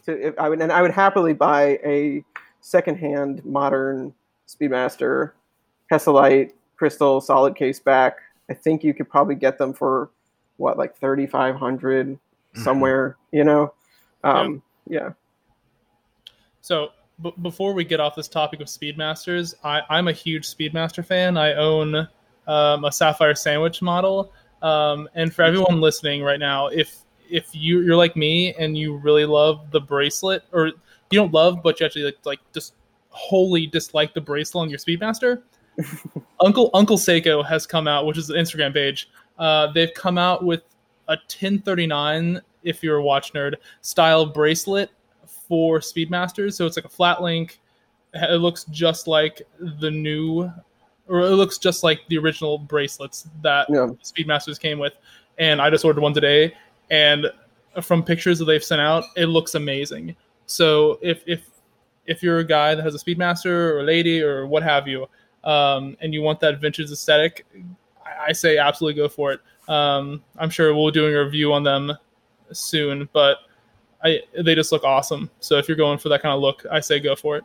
to, 0.06 0.28
if 0.28 0.38
I 0.38 0.50
would, 0.50 0.62
and 0.62 0.72
I 0.72 0.82
would 0.82 0.92
happily 0.92 1.34
buy 1.34 1.80
a 1.86 2.24
secondhand 2.60 3.46
modern 3.46 4.14
Speedmaster, 4.48 5.32
Hesalite, 5.92 6.52
crystal, 6.76 7.22
solid 7.22 7.56
case 7.56 7.80
back. 7.80 8.18
I 8.50 8.54
think 8.54 8.84
you 8.84 8.94
could 8.94 9.10
probably 9.10 9.36
get 9.36 9.58
them 9.58 9.74
for 9.74 10.10
what, 10.58 10.78
like 10.78 10.98
thirty 10.98 11.28
five 11.28 11.56
hundred 11.56 12.08
mm-hmm. 12.08 12.64
somewhere. 12.64 13.16
You 13.32 13.46
know, 13.46 13.74
um, 14.24 14.62
yeah. 14.90 15.00
yeah. 15.00 15.10
So 16.62 16.90
b- 17.22 17.34
before 17.42 17.74
we 17.74 17.84
get 17.84 18.00
off 18.00 18.16
this 18.16 18.28
topic 18.28 18.62
of 18.62 18.68
Speedmasters, 18.68 19.56
I, 19.64 19.82
I'm 19.90 20.08
a 20.08 20.14
huge 20.14 20.46
Speedmaster 20.48 21.06
fan. 21.06 21.38
I 21.38 21.54
own 21.56 22.08
um, 22.48 22.86
a 22.86 22.92
Sapphire 22.92 23.36
Sandwich 23.36 23.82
model. 23.82 24.32
Um, 24.62 25.10
and 25.16 25.34
for 25.34 25.42
everyone 25.42 25.82
listening 25.82 26.22
right 26.22 26.40
now, 26.40 26.68
if 26.68 27.00
if 27.30 27.50
you 27.54 27.82
you're 27.82 27.96
like 27.96 28.16
me 28.16 28.54
and 28.56 28.78
you 28.78 28.98
really 28.98 29.26
love 29.26 29.72
the 29.72 29.82
bracelet, 29.82 30.44
or 30.52 30.68
you 30.68 30.74
don't 31.20 31.34
love, 31.34 31.64
but 31.64 31.80
you 31.80 31.86
actually 31.86 32.04
like, 32.04 32.18
like 32.26 32.40
just 32.54 32.76
wholly 33.10 33.68
dislike 33.68 34.14
the 34.14 34.22
bracelet 34.22 34.62
on 34.62 34.70
your 34.70 34.80
Speedmaster, 34.80 35.42
Uncle 36.42 36.70
Uncle 36.74 36.98
Seiko 36.98 37.46
has 37.46 37.66
come 37.66 37.88
out, 37.88 38.06
which 38.06 38.18
is 38.18 38.30
an 38.30 38.36
Instagram 38.36 38.74
page. 38.74 39.10
Uh, 39.40 39.72
they've 39.72 39.94
come 39.96 40.18
out 40.18 40.44
with 40.46 40.62
a 41.08 41.14
1039, 41.14 42.40
if 42.64 42.84
you're 42.84 42.98
a 42.98 43.04
watch 43.04 43.34
nerd, 43.34 43.56
style 43.82 44.26
bracelet 44.26 44.92
for 45.52 45.82
Speedmasters. 45.82 46.54
So 46.54 46.66
it's 46.66 46.78
like 46.78 46.86
a 46.86 46.90
flat 46.90 47.22
link. 47.22 47.60
It 48.14 48.40
looks 48.40 48.64
just 48.72 49.06
like 49.06 49.42
the 49.60 49.92
new 49.92 50.50
or 51.10 51.20
it 51.20 51.32
looks 51.32 51.58
just 51.58 51.84
like 51.84 52.00
the 52.08 52.18
original 52.18 52.58
bracelets 52.58 53.28
that 53.42 53.68
yeah. 53.70 53.90
Speedmasters 54.02 54.58
came 54.58 54.80
with. 54.80 54.94
And 55.40 55.62
I 55.62 55.70
just 55.70 55.84
ordered 55.84 56.00
one 56.00 56.14
today, 56.14 56.56
and 56.90 57.26
from 57.82 58.02
pictures 58.02 58.40
that 58.40 58.46
they've 58.46 58.64
sent 58.64 58.80
out, 58.80 59.04
it 59.18 59.26
looks 59.26 59.56
amazing. 59.56 60.16
So 60.46 61.00
if 61.02 61.22
if 61.28 61.42
if 62.06 62.24
you're 62.24 62.40
a 62.40 62.46
guy 62.46 62.74
that 62.74 62.84
has 62.84 62.96
a 62.96 62.98
Speedmaster 62.98 63.48
or 63.48 63.82
a 63.82 63.84
lady 63.84 64.22
or 64.22 64.48
what 64.48 64.64
have 64.64 64.88
you, 64.88 65.06
um, 65.44 65.98
and 66.00 66.14
you 66.14 66.22
want 66.22 66.40
that 66.40 66.62
vintage 66.62 66.90
aesthetic, 66.90 67.46
I, 68.06 68.28
I 68.30 68.32
say 68.32 68.58
absolutely 68.58 69.02
go 69.02 69.10
for 69.10 69.34
it. 69.34 69.42
Um, 69.68 70.24
I'm 70.38 70.50
sure 70.50 70.74
we'll 70.74 70.92
be 70.92 70.94
doing 70.94 71.14
a 71.14 71.26
review 71.26 71.52
on 71.52 71.64
them 71.64 71.92
soon, 72.54 73.10
but 73.12 73.40
I 74.04 74.22
they 74.42 74.56
just 74.56 74.72
look 74.72 74.84
awesome. 74.84 75.30
So 75.40 75.58
if 75.58 75.68
you're 75.68 75.78
going 75.78 76.00
for 76.00 76.10
that 76.10 76.22
kind 76.22 76.34
of 76.34 76.42
look, 76.42 76.66
I 76.72 76.80
say 76.80 77.00
go 77.00 77.16
for 77.16 77.38
it. 77.38 77.44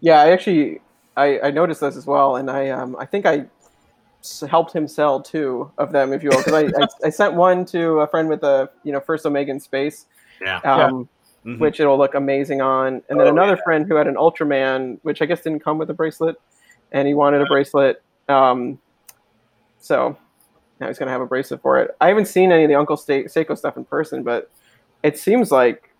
Yeah, 0.00 0.20
I 0.20 0.30
actually 0.30 0.80
I, 1.16 1.40
I 1.40 1.50
noticed 1.50 1.80
this 1.80 1.96
as 1.96 2.06
well, 2.06 2.36
and 2.36 2.50
I 2.50 2.70
um, 2.70 2.96
I 2.98 3.06
think 3.06 3.26
I 3.26 3.46
helped 4.48 4.74
him 4.74 4.86
sell 4.86 5.20
two 5.20 5.70
of 5.78 5.92
them, 5.92 6.12
if 6.12 6.22
you 6.22 6.30
will, 6.30 6.38
because 6.38 6.52
I, 6.52 6.82
I, 6.82 6.86
I, 7.06 7.10
sent 7.10 7.34
one 7.34 7.64
to 7.66 8.00
a 8.00 8.06
friend 8.06 8.28
with 8.28 8.42
a 8.42 8.70
you 8.84 8.92
know 8.92 9.00
first 9.00 9.24
Omega 9.26 9.50
in 9.50 9.60
space, 9.60 10.06
yeah, 10.40 10.56
um, 10.58 11.08
yeah. 11.44 11.52
Mm-hmm. 11.52 11.60
which 11.60 11.80
it'll 11.80 11.98
look 11.98 12.14
amazing 12.14 12.60
on, 12.60 13.02
and 13.08 13.18
then 13.18 13.28
oh, 13.28 13.30
another 13.30 13.56
yeah. 13.56 13.64
friend 13.64 13.86
who 13.86 13.94
had 13.94 14.06
an 14.06 14.14
Ultraman, 14.14 14.98
which 15.02 15.22
I 15.22 15.26
guess 15.26 15.42
didn't 15.42 15.60
come 15.60 15.78
with 15.78 15.90
a 15.90 15.94
bracelet, 15.94 16.36
and 16.92 17.08
he 17.08 17.14
wanted 17.14 17.42
a 17.42 17.46
bracelet, 17.46 18.02
um, 18.28 18.78
so 19.78 20.16
now 20.80 20.86
he's 20.86 20.98
gonna 20.98 21.10
have 21.10 21.22
a 21.22 21.26
bracelet 21.26 21.60
for 21.62 21.80
it. 21.80 21.96
I 22.00 22.08
haven't 22.08 22.26
seen 22.26 22.52
any 22.52 22.64
of 22.64 22.68
the 22.68 22.76
Uncle 22.76 22.96
Seiko 22.96 23.56
stuff 23.56 23.76
in 23.76 23.84
person, 23.84 24.22
but 24.22 24.50
it 25.02 25.18
seems 25.18 25.50
like 25.50 25.90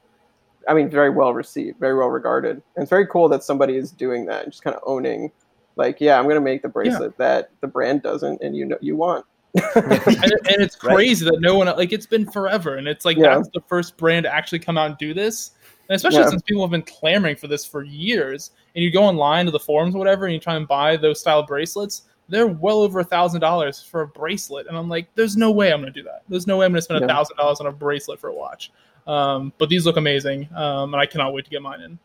I 0.69 0.75
mean, 0.75 0.89
very 0.89 1.11
well 1.11 1.35
received, 1.35 1.79
very 1.79 1.97
well 1.97 2.11
regarded. 2.11 2.63
And 2.77 2.83
it's 2.83 2.91
very 2.91 3.07
cool 3.07 3.29
that 3.31 3.43
somebody 3.43 3.77
is 3.77 3.91
doing 3.91 4.27
that 4.27 4.45
and 4.45 4.53
just 4.53 4.63
kind 4.63 4.77
of 4.77 4.83
owning, 4.87 5.33
like, 5.77 6.01
yeah, 6.01 6.19
I'm 6.19 6.25
going 6.25 6.37
to 6.37 6.41
make 6.41 6.63
the 6.63 6.69
bracelet 6.69 7.15
yeah. 7.19 7.27
that 7.27 7.51
the 7.61 7.67
brand 7.67 8.03
doesn't 8.03 8.41
and 8.43 8.57
you 8.57 8.67
know 8.67 8.79
you 8.81 8.97
want. 8.97 9.25
and, 9.75 9.93
and, 9.93 10.63
it's 10.63 10.77
crazy 10.77 11.25
right. 11.25 11.33
that 11.33 11.41
no 11.41 11.57
one 11.57 11.67
like 11.67 11.93
it's 11.93 12.07
been 12.07 12.31
forever, 12.31 12.77
and 12.77 12.87
it's 12.87 13.05
like 13.05 13.17
yeah. 13.17 13.35
that's 13.35 13.49
the 13.53 13.61
first 13.63 13.97
brand 13.97 14.23
to 14.23 14.33
actually 14.33 14.61
come 14.61 14.79
out 14.79 14.91
and 14.91 14.99
do 14.99 15.13
this. 15.13 15.53
And 15.89 15.97
especially 15.97 16.21
yeah. 16.21 16.29
since 16.29 16.43
people 16.43 16.63
have 16.63 16.71
been 16.71 16.83
clamoring 16.83 17.35
for 17.35 17.49
this 17.49 17.65
for 17.65 17.83
years, 17.83 18.53
and 18.77 18.85
you 18.85 18.93
go 18.93 19.03
online 19.03 19.47
to 19.47 19.51
the 19.51 19.59
forums, 19.59 19.97
or 19.97 19.99
whatever, 19.99 20.27
and 20.27 20.35
you 20.35 20.39
try 20.39 20.55
and 20.55 20.69
buy 20.69 20.97
those 20.97 21.19
style 21.19 21.45
bracelets, 21.45 22.03
they're 22.29 22.47
well 22.47 22.81
over 22.81 23.01
a 23.01 23.05
thousand 23.05 23.41
dollars 23.41 23.83
for 23.83 24.03
a 24.03 24.07
bracelet, 24.07 24.69
and 24.69 24.77
I'm 24.77 24.89
like, 24.89 25.09
there's 25.17 25.37
no 25.37 25.51
way 25.51 25.73
I'm 25.73 25.81
gonna 25.81 25.91
do 25.91 26.05
that. 26.05 26.23
There's 26.29 26.47
no 26.47 26.59
way 26.59 26.67
I'm 26.67 26.71
gonna 26.71 26.83
spend 26.83 27.03
a 27.03 27.09
thousand 27.09 27.37
dollars 27.37 27.59
on 27.59 27.67
a 27.67 27.73
bracelet 27.73 28.21
for 28.21 28.29
a 28.29 28.35
watch. 28.35 28.71
Um, 29.11 29.53
but 29.59 29.69
these 29.69 29.87
look 29.87 29.97
amazing, 29.97 30.49
um, 30.55 30.95
and 30.95 31.01
I 31.01 31.07
cannot 31.07 31.35
wait 31.35 31.45
to 31.45 31.51
get 31.51 31.63
mine 31.63 31.81
in. 31.81 31.99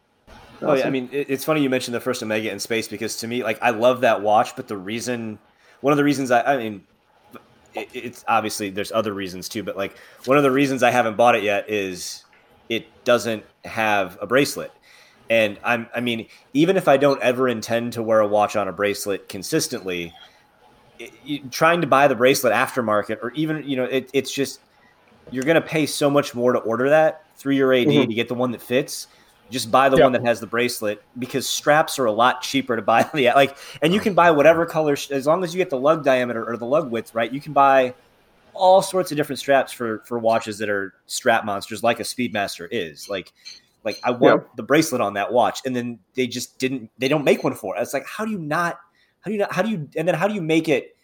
Oh 0.61 0.73
yeah, 0.73 0.87
I 0.87 0.89
mean, 0.89 1.07
it's 1.11 1.43
funny 1.43 1.61
you 1.61 1.69
mentioned 1.69 1.93
the 1.93 1.99
first 1.99 2.23
Omega 2.23 2.51
in 2.51 2.59
space 2.59 2.87
because 2.87 3.17
to 3.17 3.27
me, 3.27 3.43
like, 3.43 3.61
I 3.61 3.69
love 3.69 4.01
that 4.01 4.23
watch, 4.23 4.55
but 4.55 4.67
the 4.67 4.77
reason, 4.77 5.37
one 5.81 5.93
of 5.93 5.97
the 5.97 6.03
reasons 6.03 6.31
I, 6.31 6.55
I 6.55 6.57
mean, 6.57 6.83
it, 7.75 7.89
it's 7.93 8.25
obviously 8.27 8.71
there's 8.71 8.91
other 8.91 9.13
reasons 9.13 9.47
too, 9.49 9.61
but 9.61 9.77
like 9.77 9.95
one 10.25 10.37
of 10.37 10.43
the 10.43 10.49
reasons 10.49 10.81
I 10.81 10.89
haven't 10.89 11.15
bought 11.15 11.35
it 11.35 11.43
yet 11.43 11.69
is 11.69 12.23
it 12.69 12.87
doesn't 13.03 13.43
have 13.65 14.17
a 14.19 14.25
bracelet. 14.25 14.71
And 15.29 15.59
I'm, 15.63 15.87
I 15.95 16.01
mean, 16.01 16.27
even 16.53 16.75
if 16.75 16.87
I 16.87 16.97
don't 16.97 17.21
ever 17.21 17.47
intend 17.47 17.93
to 17.93 18.01
wear 18.01 18.19
a 18.19 18.27
watch 18.27 18.55
on 18.55 18.67
a 18.67 18.73
bracelet 18.73 19.29
consistently, 19.29 20.11
it, 20.97 21.51
trying 21.51 21.81
to 21.81 21.87
buy 21.87 22.07
the 22.07 22.15
bracelet 22.15 22.53
aftermarket 22.53 23.17
or 23.21 23.31
even, 23.33 23.67
you 23.67 23.75
know, 23.75 23.83
it, 23.83 24.09
it's 24.13 24.31
just 24.31 24.59
you're 25.31 25.43
going 25.43 25.55
to 25.55 25.61
pay 25.61 25.85
so 25.85 26.09
much 26.09 26.35
more 26.35 26.53
to 26.53 26.59
order 26.59 26.89
that 26.89 27.25
through 27.35 27.55
your 27.55 27.73
AD 27.73 27.87
mm-hmm. 27.87 28.09
to 28.09 28.13
get 28.13 28.27
the 28.27 28.35
one 28.35 28.51
that 28.51 28.61
fits. 28.61 29.07
Just 29.51 29.69
buy 29.69 29.89
the 29.89 29.97
one 29.97 30.11
that 30.13 30.25
has 30.25 30.39
the 30.39 30.47
bracelet 30.47 31.03
because 31.19 31.47
straps 31.47 31.99
are 31.99 32.05
a 32.05 32.11
lot 32.11 32.41
cheaper 32.41 32.75
to 32.75 32.81
buy. 32.81 33.03
The 33.13 33.27
like, 33.35 33.55
and 33.81 33.93
you 33.93 33.99
can 33.99 34.15
buy 34.15 34.31
whatever 34.31 34.65
color 34.65 34.97
as 35.11 35.27
long 35.27 35.43
as 35.43 35.53
you 35.53 35.59
get 35.59 35.69
the 35.69 35.77
lug 35.77 36.03
diameter 36.03 36.43
or 36.43 36.57
the 36.57 36.65
lug 36.65 36.89
width 36.89 37.13
right. 37.13 37.31
You 37.31 37.39
can 37.39 37.53
buy 37.53 37.93
all 38.55 38.81
sorts 38.81 39.11
of 39.11 39.17
different 39.17 39.39
straps 39.39 39.71
for 39.71 39.99
for 40.05 40.17
watches 40.17 40.57
that 40.57 40.69
are 40.69 40.93
strap 41.05 41.45
monsters, 41.45 41.83
like 41.83 41.99
a 41.99 42.03
Speedmaster 42.03 42.67
is. 42.71 43.07
Like, 43.07 43.33
like 43.83 43.99
I 44.03 44.11
want 44.11 44.55
the 44.55 44.63
bracelet 44.63 45.01
on 45.01 45.13
that 45.13 45.31
watch, 45.31 45.61
and 45.65 45.75
then 45.75 45.99
they 46.15 46.25
just 46.25 46.57
didn't. 46.57 46.89
They 46.97 47.07
don't 47.07 47.23
make 47.23 47.43
one 47.43 47.53
for 47.53 47.77
it. 47.77 47.81
It's 47.81 47.93
like, 47.93 48.07
how 48.07 48.25
do 48.25 48.31
you 48.31 48.39
not? 48.39 48.79
How 49.19 49.29
do 49.29 49.33
you 49.33 49.39
not? 49.39 49.51
How 49.51 49.61
do 49.61 49.69
you? 49.69 49.87
And 49.95 50.07
then 50.07 50.15
how 50.15 50.27
do 50.27 50.33
you 50.33 50.41
make 50.41 50.67
it 50.67 50.95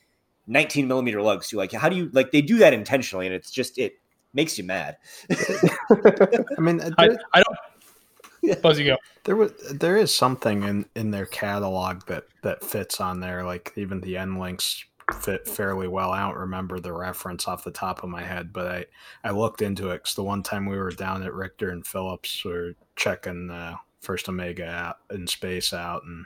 19 0.47 0.87
millimeter 0.87 1.21
lugs 1.21 1.49
too? 1.49 1.57
Like, 1.57 1.71
how 1.71 1.89
do 1.89 1.95
you 1.95 2.09
like? 2.11 2.31
They 2.31 2.41
do 2.41 2.57
that 2.57 2.73
intentionally, 2.73 3.27
and 3.27 3.35
it's 3.35 3.51
just 3.51 3.77
it 3.77 4.00
makes 4.33 4.57
you 4.57 4.63
mad. 4.63 4.97
I 5.31 6.59
mean, 6.59 6.77
there, 6.77 6.93
I, 6.97 7.09
I, 7.33 7.43
don't. 7.43 8.61
Buzzy 8.61 8.85
go. 8.85 8.97
There 9.23 9.35
was 9.35 9.51
there 9.71 9.97
is 9.97 10.13
something 10.13 10.63
in 10.63 10.85
in 10.95 11.11
their 11.11 11.25
catalog 11.25 12.05
that 12.07 12.25
that 12.41 12.63
fits 12.63 12.99
on 12.99 13.19
there. 13.19 13.43
Like 13.43 13.73
even 13.75 14.01
the 14.01 14.17
end 14.17 14.39
links 14.39 14.83
fit 15.19 15.47
fairly 15.47 15.87
well. 15.87 16.11
I 16.11 16.21
don't 16.21 16.37
remember 16.37 16.79
the 16.79 16.93
reference 16.93 17.47
off 17.47 17.63
the 17.63 17.71
top 17.71 18.03
of 18.03 18.09
my 18.09 18.23
head, 18.23 18.51
but 18.53 18.67
I 18.67 18.85
I 19.23 19.31
looked 19.31 19.61
into 19.61 19.89
it 19.91 20.03
because 20.03 20.15
the 20.15 20.23
one 20.23 20.43
time 20.43 20.65
we 20.65 20.77
were 20.77 20.91
down 20.91 21.23
at 21.23 21.33
Richter 21.33 21.69
and 21.69 21.85
Phillips, 21.85 22.43
we 22.43 22.51
were 22.51 22.75
checking 22.95 23.47
the 23.47 23.75
first 23.99 24.27
Omega 24.27 24.65
out 24.65 24.97
in 25.11 25.27
space 25.27 25.73
out, 25.73 26.03
and 26.03 26.25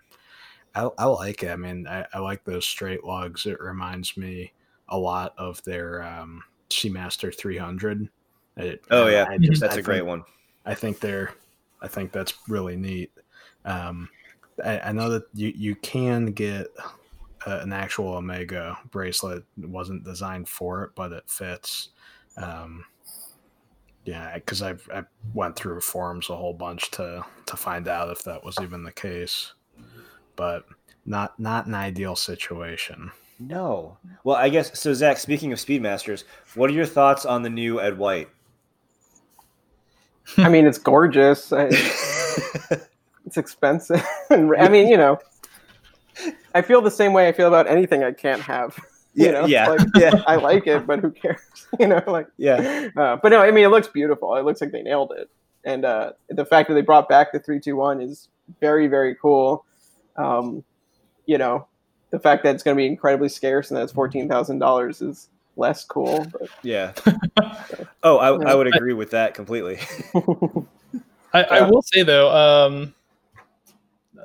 I, 0.74 0.90
I 0.98 1.06
like 1.06 1.44
it. 1.44 1.50
I 1.50 1.56
mean, 1.56 1.88
I, 1.88 2.06
I 2.14 2.20
like 2.20 2.44
those 2.44 2.66
straight 2.66 3.04
lugs. 3.04 3.46
It 3.46 3.60
reminds 3.60 4.18
me 4.18 4.54
a 4.88 4.98
lot 4.98 5.34
of 5.38 5.64
their 5.64 6.04
um, 6.04 6.44
Seamaster 6.70 7.36
300. 7.36 8.10
It, 8.58 8.84
oh 8.92 9.08
yeah, 9.08 9.26
I 9.30 9.38
just, 9.38 9.62
that's 9.62 9.72
I 9.72 9.74
a 9.74 9.78
think, 9.78 9.86
great 9.86 10.06
one. 10.06 10.24
I 10.66 10.74
think 10.74 11.00
they're, 11.00 11.34
I 11.82 11.88
think 11.88 12.12
that's 12.12 12.34
really 12.48 12.76
neat. 12.76 13.12
Um, 13.66 14.10
I, 14.64 14.80
I, 14.80 14.92
know 14.92 15.10
that 15.10 15.24
you 15.34 15.52
you 15.56 15.76
can 15.76 16.28
get 16.28 16.68
uh, 17.46 17.60
an 17.62 17.74
actual 17.74 18.14
Omega 18.14 18.78
bracelet. 18.92 19.44
It 19.62 19.70
wasn't 19.70 20.04
designed 20.04 20.48
for 20.48 20.84
it, 20.84 20.92
but 20.96 21.12
it 21.12 21.24
fits. 21.28 21.90
Um, 22.38 22.86
yeah, 24.06 24.36
because 24.36 24.62
I've 24.62 24.88
I 24.94 25.04
went 25.34 25.56
through 25.56 25.82
forums 25.82 26.30
a 26.30 26.36
whole 26.36 26.54
bunch 26.54 26.92
to 26.92 27.26
to 27.46 27.58
find 27.58 27.88
out 27.88 28.10
if 28.10 28.24
that 28.24 28.44
was 28.44 28.56
even 28.62 28.84
the 28.84 28.92
case, 28.92 29.54
but 30.36 30.66
not 31.06 31.40
not 31.40 31.66
an 31.66 31.76
ideal 31.76 32.16
situation. 32.16 33.12
No. 33.40 33.98
Well, 34.24 34.36
I 34.38 34.50
guess 34.50 34.80
so. 34.80 34.94
Zach, 34.94 35.18
speaking 35.18 35.52
of 35.52 35.60
Speedmasters, 35.60 36.24
what 36.56 36.70
are 36.70 36.74
your 36.74 36.86
thoughts 36.86 37.26
on 37.26 37.44
the 37.44 37.50
new 37.50 37.82
Ed 37.82 37.98
White? 37.98 38.30
I 40.38 40.50
mean, 40.50 40.66
it's 40.66 40.78
gorgeous. 40.78 41.52
It's 43.26 43.38
expensive. 43.38 44.06
I 44.30 44.70
mean, 44.70 44.88
you 44.88 44.98
know, 44.98 45.18
I 46.54 46.62
feel 46.62 46.82
the 46.82 46.92
same 46.92 47.12
way 47.12 47.28
I 47.28 47.32
feel 47.32 47.48
about 47.48 47.68
anything 47.68 48.04
I 48.04 48.12
can't 48.12 48.42
have. 48.42 48.78
You 49.18 49.28
Yeah, 49.28 49.32
know, 49.32 49.46
yeah, 49.46 49.68
like, 49.70 49.82
yeah. 49.96 50.24
I 50.28 50.36
like 50.36 50.68
it, 50.68 50.86
but 50.86 51.00
who 51.00 51.10
cares? 51.10 51.40
You 51.80 51.88
know, 51.88 52.04
like 52.06 52.28
Yeah. 52.36 52.90
Uh, 52.98 53.16
but 53.16 53.30
no, 53.30 53.40
I 53.40 53.50
mean, 53.50 53.64
it 53.64 53.70
looks 53.70 53.88
beautiful. 53.88 54.36
It 54.36 54.44
looks 54.44 54.60
like 54.60 54.74
they 54.74 54.82
nailed 54.82 55.14
it, 55.18 55.30
and 55.64 55.86
uh, 55.86 56.12
the 56.28 56.46
fact 56.46 56.68
that 56.68 56.74
they 56.76 56.82
brought 56.82 57.08
back 57.08 57.32
the 57.32 57.40
three 57.40 57.62
two 57.62 57.78
one 57.78 58.02
is 58.02 58.28
very 58.60 58.88
very 58.88 59.16
cool. 59.16 59.64
Um, 60.18 60.66
you 61.28 61.38
know, 61.38 61.66
the 62.16 62.20
fact 62.22 62.44
that 62.44 62.56
it's 62.56 62.64
going 62.64 62.76
to 62.78 62.80
be 62.82 62.86
incredibly 62.88 63.28
scarce 63.30 63.70
and 63.70 63.78
that 63.78 63.84
it's 63.84 63.92
fourteen 63.92 64.30
thousand 64.30 64.60
dollars 64.60 65.02
is 65.02 65.28
less 65.58 65.84
cool. 65.84 66.26
But 66.32 66.50
Yeah. 66.64 66.94
Oh, 68.04 68.18
I, 68.18 68.52
I 68.52 68.54
would 68.54 68.68
agree 68.68 68.94
with 68.94 69.10
that 69.12 69.34
completely. 69.34 69.80
I, 71.34 71.42
I 71.44 71.62
will 71.70 71.82
say 71.82 72.04
though, 72.04 72.30
um, 72.32 72.94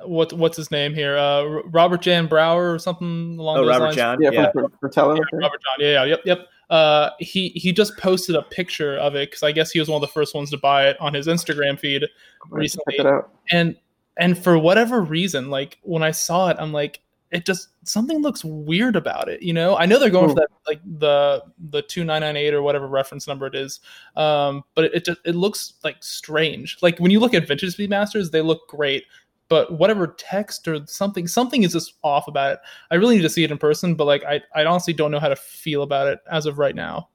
what 0.05 0.31
what's 0.33 0.55
his 0.55 0.69
name 0.71 0.93
here? 0.93 1.17
Uh, 1.17 1.61
Robert 1.65 2.01
Jan 2.01 2.27
Broer 2.27 2.73
or 2.75 2.79
something 2.79 3.37
along 3.39 3.57
Oh, 3.57 3.61
those 3.61 3.69
Robert 3.69 3.83
lines. 3.85 3.95
John. 3.95 4.21
yeah, 4.21 4.29
Yeah. 4.31 4.51
for, 4.51 4.69
for 4.79 4.87
telling 4.89 5.17
Yeah, 5.17 5.23
Robert 5.33 5.59
John. 5.63 5.75
Yeah, 5.79 5.87
yeah, 5.91 6.03
yep, 6.05 6.19
yep. 6.25 6.47
Uh, 6.69 7.09
he 7.19 7.49
he 7.49 7.73
just 7.73 7.97
posted 7.97 8.35
a 8.35 8.43
picture 8.43 8.97
of 8.97 9.15
it 9.15 9.29
because 9.31 9.43
I 9.43 9.51
guess 9.51 9.71
he 9.71 9.79
was 9.79 9.89
one 9.89 9.95
of 9.97 10.01
the 10.07 10.13
first 10.13 10.33
ones 10.35 10.51
to 10.51 10.57
buy 10.57 10.87
it 10.87 10.97
on 11.01 11.13
his 11.13 11.27
Instagram 11.27 11.77
feed 11.79 12.03
recently. 12.49 12.97
Check 12.97 13.05
it 13.05 13.09
out. 13.11 13.31
and 13.51 13.75
and 14.17 14.37
for 14.37 14.57
whatever 14.59 15.01
reason 15.01 15.49
like 15.49 15.77
when 15.83 16.03
i 16.03 16.11
saw 16.11 16.49
it 16.49 16.57
i'm 16.59 16.73
like 16.73 16.99
it 17.31 17.45
just 17.45 17.69
something 17.83 18.21
looks 18.21 18.43
weird 18.43 18.95
about 18.95 19.29
it 19.29 19.41
you 19.41 19.53
know 19.53 19.77
i 19.77 19.85
know 19.85 19.97
they're 19.97 20.09
going 20.09 20.27
for 20.29 20.33
Hmm. 20.33 20.39
that 20.39 20.49
like 20.67 20.81
the 20.99 21.43
the 21.69 21.81
2998 21.81 22.53
or 22.53 22.61
whatever 22.61 22.87
reference 22.87 23.27
number 23.27 23.47
it 23.47 23.55
is 23.55 23.79
um 24.15 24.63
but 24.75 24.85
it, 24.85 24.93
it 24.95 25.05
just 25.05 25.19
it 25.25 25.35
looks 25.35 25.73
like 25.83 25.95
strange 26.01 26.77
like 26.81 26.97
when 26.99 27.11
you 27.11 27.19
look 27.19 27.33
at 27.33 27.47
vintage 27.47 27.75
speedmasters 27.75 28.31
they 28.31 28.41
look 28.41 28.67
great 28.67 29.05
but 29.47 29.77
whatever 29.77 30.07
text 30.07 30.67
or 30.67 30.85
something 30.85 31.27
something 31.27 31.63
is 31.63 31.73
just 31.73 31.95
off 32.03 32.27
about 32.27 32.53
it 32.53 32.59
i 32.91 32.95
really 32.95 33.15
need 33.15 33.21
to 33.21 33.29
see 33.29 33.43
it 33.43 33.51
in 33.51 33.57
person 33.57 33.95
but 33.95 34.05
like 34.05 34.23
i, 34.25 34.41
I 34.55 34.65
honestly 34.65 34.93
don't 34.93 35.11
know 35.11 35.19
how 35.19 35.29
to 35.29 35.35
feel 35.35 35.83
about 35.83 36.07
it 36.07 36.19
as 36.31 36.45
of 36.45 36.57
right 36.59 36.75
now 36.75 37.09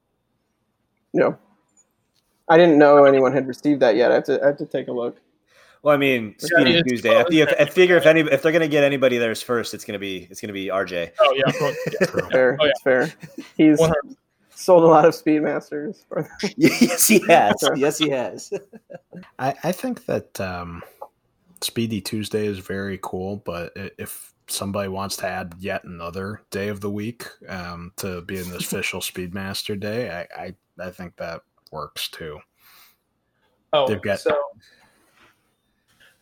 No, 1.15 1.39
I 2.49 2.59
didn't 2.59 2.79
know 2.79 3.05
anyone 3.05 3.33
had 3.33 3.49
received 3.49 3.81
that 3.81 3.97
yet. 3.97 4.11
I 4.13 4.17
have 4.17 4.25
to 4.25 4.43
I 4.43 4.47
have 4.49 4.59
to 4.59 4.67
take 4.67 4.89
a 4.89 4.93
look. 4.93 5.17
Well, 5.87 5.95
I 5.95 5.99
mean, 5.99 6.35
Yeah, 6.41 6.47
Speedy 6.49 6.71
it's- 6.79 6.85
Tuesday. 6.91 7.17
I, 7.17 7.23
figure- 7.23 7.55
I 7.61 7.65
figure 7.67 7.97
if 7.97 8.07
any 8.07 8.21
if 8.23 8.43
they're 8.43 8.51
gonna 8.51 8.67
get 8.67 8.83
anybody 8.83 9.19
theirs 9.19 9.41
first, 9.41 9.73
it's 9.73 9.85
gonna 9.85 10.01
be 10.01 10.27
it's 10.29 10.41
gonna 10.41 10.53
be 10.53 10.67
RJ. 10.67 11.13
oh 11.21 11.33
yeah, 11.33 11.45
of. 11.47 12.31
Fair, 12.33 12.57
Oh, 12.61 12.65
yeah. 12.65 12.71
it's 12.73 12.83
fair. 12.83 13.13
He's 13.57 13.79
100. 13.79 14.17
sold 14.51 14.83
a 14.83 14.87
lot 14.89 15.05
of 15.05 15.15
Speedmasters. 15.15 16.05
For 16.09 16.29
yes, 16.57 17.07
he 17.07 17.21
has. 17.29 17.55
Yes, 17.77 17.99
he 17.99 18.11
has. 18.11 18.53
I, 19.39 19.55
I 19.63 19.71
think 19.71 20.07
that 20.07 20.41
um, 20.41 20.83
Speedy 21.61 22.01
Tuesday 22.01 22.47
is 22.47 22.59
very 22.59 22.99
cool, 23.01 23.37
but 23.37 23.73
if 23.77 24.35
somebody 24.49 24.89
wants 24.89 25.15
to 25.19 25.29
add 25.29 25.55
yet 25.61 25.85
another 25.85 26.43
day 26.51 26.67
of 26.67 26.81
the 26.81 26.91
week 26.91 27.29
um, 27.49 27.93
to 27.99 28.23
be 28.23 28.39
an 28.41 28.53
official 28.57 28.99
Speedmaster 29.01 29.79
Day, 29.79 30.11
I, 30.37 30.47
I 30.47 30.55
I 30.81 30.91
think 30.91 31.15
that 31.19 31.43
works 31.71 32.09
too. 32.09 32.41
Oh, 33.73 33.87
They've 33.87 34.03
got- 34.03 34.19
so 34.19 34.37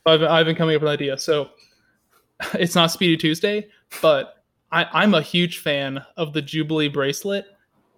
I've, 0.06 0.22
I've 0.22 0.46
been 0.46 0.56
coming 0.56 0.76
up 0.76 0.82
with 0.82 0.88
an 0.88 0.94
idea. 0.94 1.18
So 1.18 1.50
it's 2.54 2.74
not 2.74 2.90
Speedy 2.90 3.16
Tuesday, 3.16 3.68
but 4.02 4.44
I, 4.72 4.86
I'm 4.92 5.14
a 5.14 5.22
huge 5.22 5.58
fan 5.58 6.04
of 6.16 6.32
the 6.32 6.42
Jubilee 6.42 6.88
bracelet. 6.88 7.46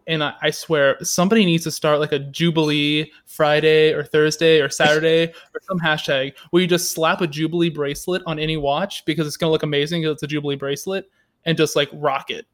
And 0.08 0.22
I, 0.22 0.34
I 0.40 0.50
swear, 0.50 0.96
somebody 1.02 1.44
needs 1.44 1.64
to 1.64 1.70
start 1.72 1.98
like 1.98 2.12
a 2.12 2.20
Jubilee 2.20 3.10
Friday 3.24 3.92
or 3.92 4.04
Thursday 4.04 4.60
or 4.60 4.68
Saturday 4.68 5.26
or 5.54 5.60
some 5.62 5.80
hashtag 5.80 6.34
where 6.50 6.62
you 6.62 6.68
just 6.68 6.92
slap 6.92 7.22
a 7.22 7.26
Jubilee 7.26 7.70
bracelet 7.70 8.22
on 8.24 8.38
any 8.38 8.56
watch 8.56 9.04
because 9.04 9.26
it's 9.26 9.36
going 9.36 9.48
to 9.48 9.52
look 9.52 9.64
amazing 9.64 10.02
because 10.02 10.14
it's 10.14 10.22
a 10.22 10.28
Jubilee 10.28 10.56
bracelet 10.56 11.10
and 11.44 11.56
just 11.56 11.74
like 11.74 11.88
rock 11.92 12.30
it. 12.30 12.46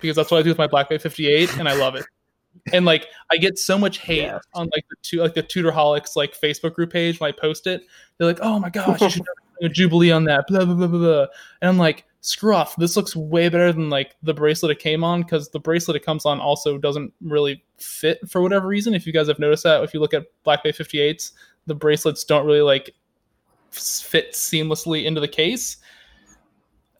Because 0.00 0.16
that's 0.16 0.30
what 0.30 0.38
I 0.38 0.42
do 0.42 0.50
with 0.50 0.58
my 0.58 0.66
Black 0.66 0.88
Bay 0.88 0.98
58 0.98 1.58
and 1.58 1.68
I 1.68 1.74
love 1.74 1.94
it. 1.94 2.04
And 2.72 2.84
like 2.84 3.06
I 3.32 3.36
get 3.38 3.58
so 3.58 3.78
much 3.78 3.98
hate 3.98 4.22
Yeah. 4.22 4.38
on 4.54 4.68
like 4.74 4.84
the 4.90 4.96
two 5.02 5.18
like 5.18 5.34
the 5.34 5.42
Tudorholics 5.42 6.16
like 6.16 6.38
Facebook 6.38 6.74
group 6.74 6.92
page 6.92 7.18
when 7.20 7.28
I 7.32 7.32
post 7.38 7.66
it. 7.66 7.82
They're 8.18 8.26
like, 8.26 8.40
"Oh 8.42 8.58
my 8.58 8.68
gosh, 8.68 9.00
you 9.00 9.08
should 9.10 9.22
do 9.60 9.66
a 9.66 9.68
Jubilee 9.68 10.10
on 10.10 10.24
that." 10.24 10.46
Blah 10.48 10.64
blah 10.64 10.74
blah 10.74 10.86
blah 10.86 10.98
blah. 10.98 11.26
And 11.62 11.68
I'm 11.70 11.78
like, 11.78 12.04
"Screw 12.20 12.54
off! 12.54 12.76
This 12.76 12.94
looks 12.96 13.16
way 13.16 13.48
better 13.48 13.72
than 13.72 13.88
like 13.88 14.16
the 14.22 14.34
bracelet 14.34 14.72
it 14.72 14.80
came 14.80 15.02
on 15.02 15.22
because 15.22 15.48
the 15.50 15.60
bracelet 15.60 15.96
it 15.96 16.04
comes 16.04 16.26
on 16.26 16.40
also 16.40 16.76
doesn't 16.76 17.12
really 17.22 17.64
fit 17.78 18.18
for 18.28 18.42
whatever 18.42 18.66
reason. 18.66 18.92
If 18.92 19.06
you 19.06 19.12
guys 19.14 19.28
have 19.28 19.38
noticed 19.38 19.62
that, 19.64 19.82
if 19.82 19.94
you 19.94 20.00
look 20.00 20.12
at 20.12 20.24
Black 20.44 20.62
Bay 20.62 20.72
58s, 20.72 21.32
the 21.66 21.74
bracelets 21.74 22.24
don't 22.24 22.44
really 22.44 22.60
like 22.62 22.90
fit 23.70 24.32
seamlessly 24.32 25.04
into 25.04 25.20
the 25.22 25.28
case. 25.28 25.78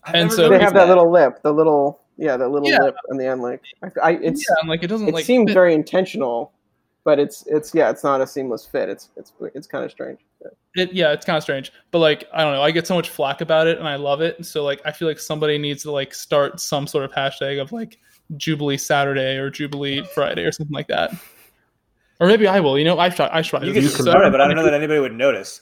I've 0.05 0.14
And 0.14 0.30
so- 0.32 0.42
they 0.44 0.51
noticed 0.51 0.64
have 0.64 0.74
that 0.74 0.88
little 0.88 1.11
lip, 1.11 1.42
the 1.42 1.53
little 1.53 2.01
yeah, 2.19 2.37
that 2.37 2.49
little 2.51 2.69
Yeah. 2.69 2.83
lip 2.83 2.97
on 3.11 3.16
the 3.16 3.27
end. 3.27 3.41
Like 3.41 3.62
I, 3.83 3.87
I 4.03 4.11
it's 4.21 4.45
yeah, 4.49 4.57
and 4.61 4.69
like 4.69 4.83
it 4.83 4.89
doesn't 4.89 5.09
it 5.09 5.14
like 5.14 5.25
seems 5.25 5.49
fit. 5.51 5.55
very 5.55 5.73
intentional, 5.75 6.53
but 7.05 7.19
it's 7.19 7.47
it's 7.47 7.75
yeah, 7.75 7.89
it's 7.91 8.05
not 8.05 8.21
a 8.21 8.27
seamless 8.27 8.66
fit. 8.66 8.89
It's 8.91 9.09
it's 9.16 9.33
it's 9.55 9.66
kind 9.66 9.85
of 9.85 9.91
strange. 9.91 10.21
Yeah. 10.43 10.83
it, 10.85 10.93
yeah, 10.93 11.12
it's 11.12 11.25
kind 11.25 11.37
of 11.37 11.43
strange, 11.43 11.73
but 11.91 11.99
like 12.01 12.25
I 12.35 12.43
don't 12.45 12.53
know, 12.55 12.62
I 12.62 12.71
get 12.73 12.87
so 12.87 12.95
much 12.95 13.09
flack 13.11 13.41
about 13.41 13.66
it, 13.66 13.79
and 13.79 13.89
I 13.89 13.97
love 13.97 14.21
it. 14.21 14.45
So 14.45 14.62
like, 14.64 14.81
I 14.85 14.93
feel 14.93 15.09
like 15.09 15.19
somebody 15.19 15.57
needs 15.59 15.83
to 15.85 15.91
like 15.93 16.12
start 16.14 16.61
some 16.61 16.87
sort 16.87 17.05
of 17.05 17.12
hashtag 17.12 17.61
of 17.61 17.73
like 17.73 17.99
Jubilee 18.37 18.77
Saturday 18.77 19.37
or 19.37 19.49
Jubilee 19.51 20.03
Friday 20.14 20.45
or 20.45 20.53
something 20.53 20.75
like 20.75 20.89
that. 20.89 21.12
Or 22.21 22.27
maybe 22.27 22.49
I 22.49 22.59
will. 22.59 22.77
You 22.77 22.85
know, 22.85 22.99
I 22.99 23.11
try. 23.11 23.29
I 23.33 23.43
try. 23.43 23.62
You 23.62 23.73
can 23.73 23.83
do 23.83 23.89
so. 23.89 24.03
start 24.03 24.27
it, 24.27 24.33
but 24.33 24.41
I 24.41 24.49
don't 24.49 24.57
know 24.57 24.64
that 24.64 24.75
anybody 24.75 24.99
would 24.99 25.14
notice. 25.14 25.61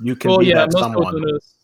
You 0.00 0.16
can 0.16 0.30
Well, 0.30 0.38
be 0.38 0.46
yeah, 0.46 0.54
that 0.66 0.72
most 0.72 0.82
someone. 0.82 1.12
don't 1.12 1.20
notice. 1.22 1.54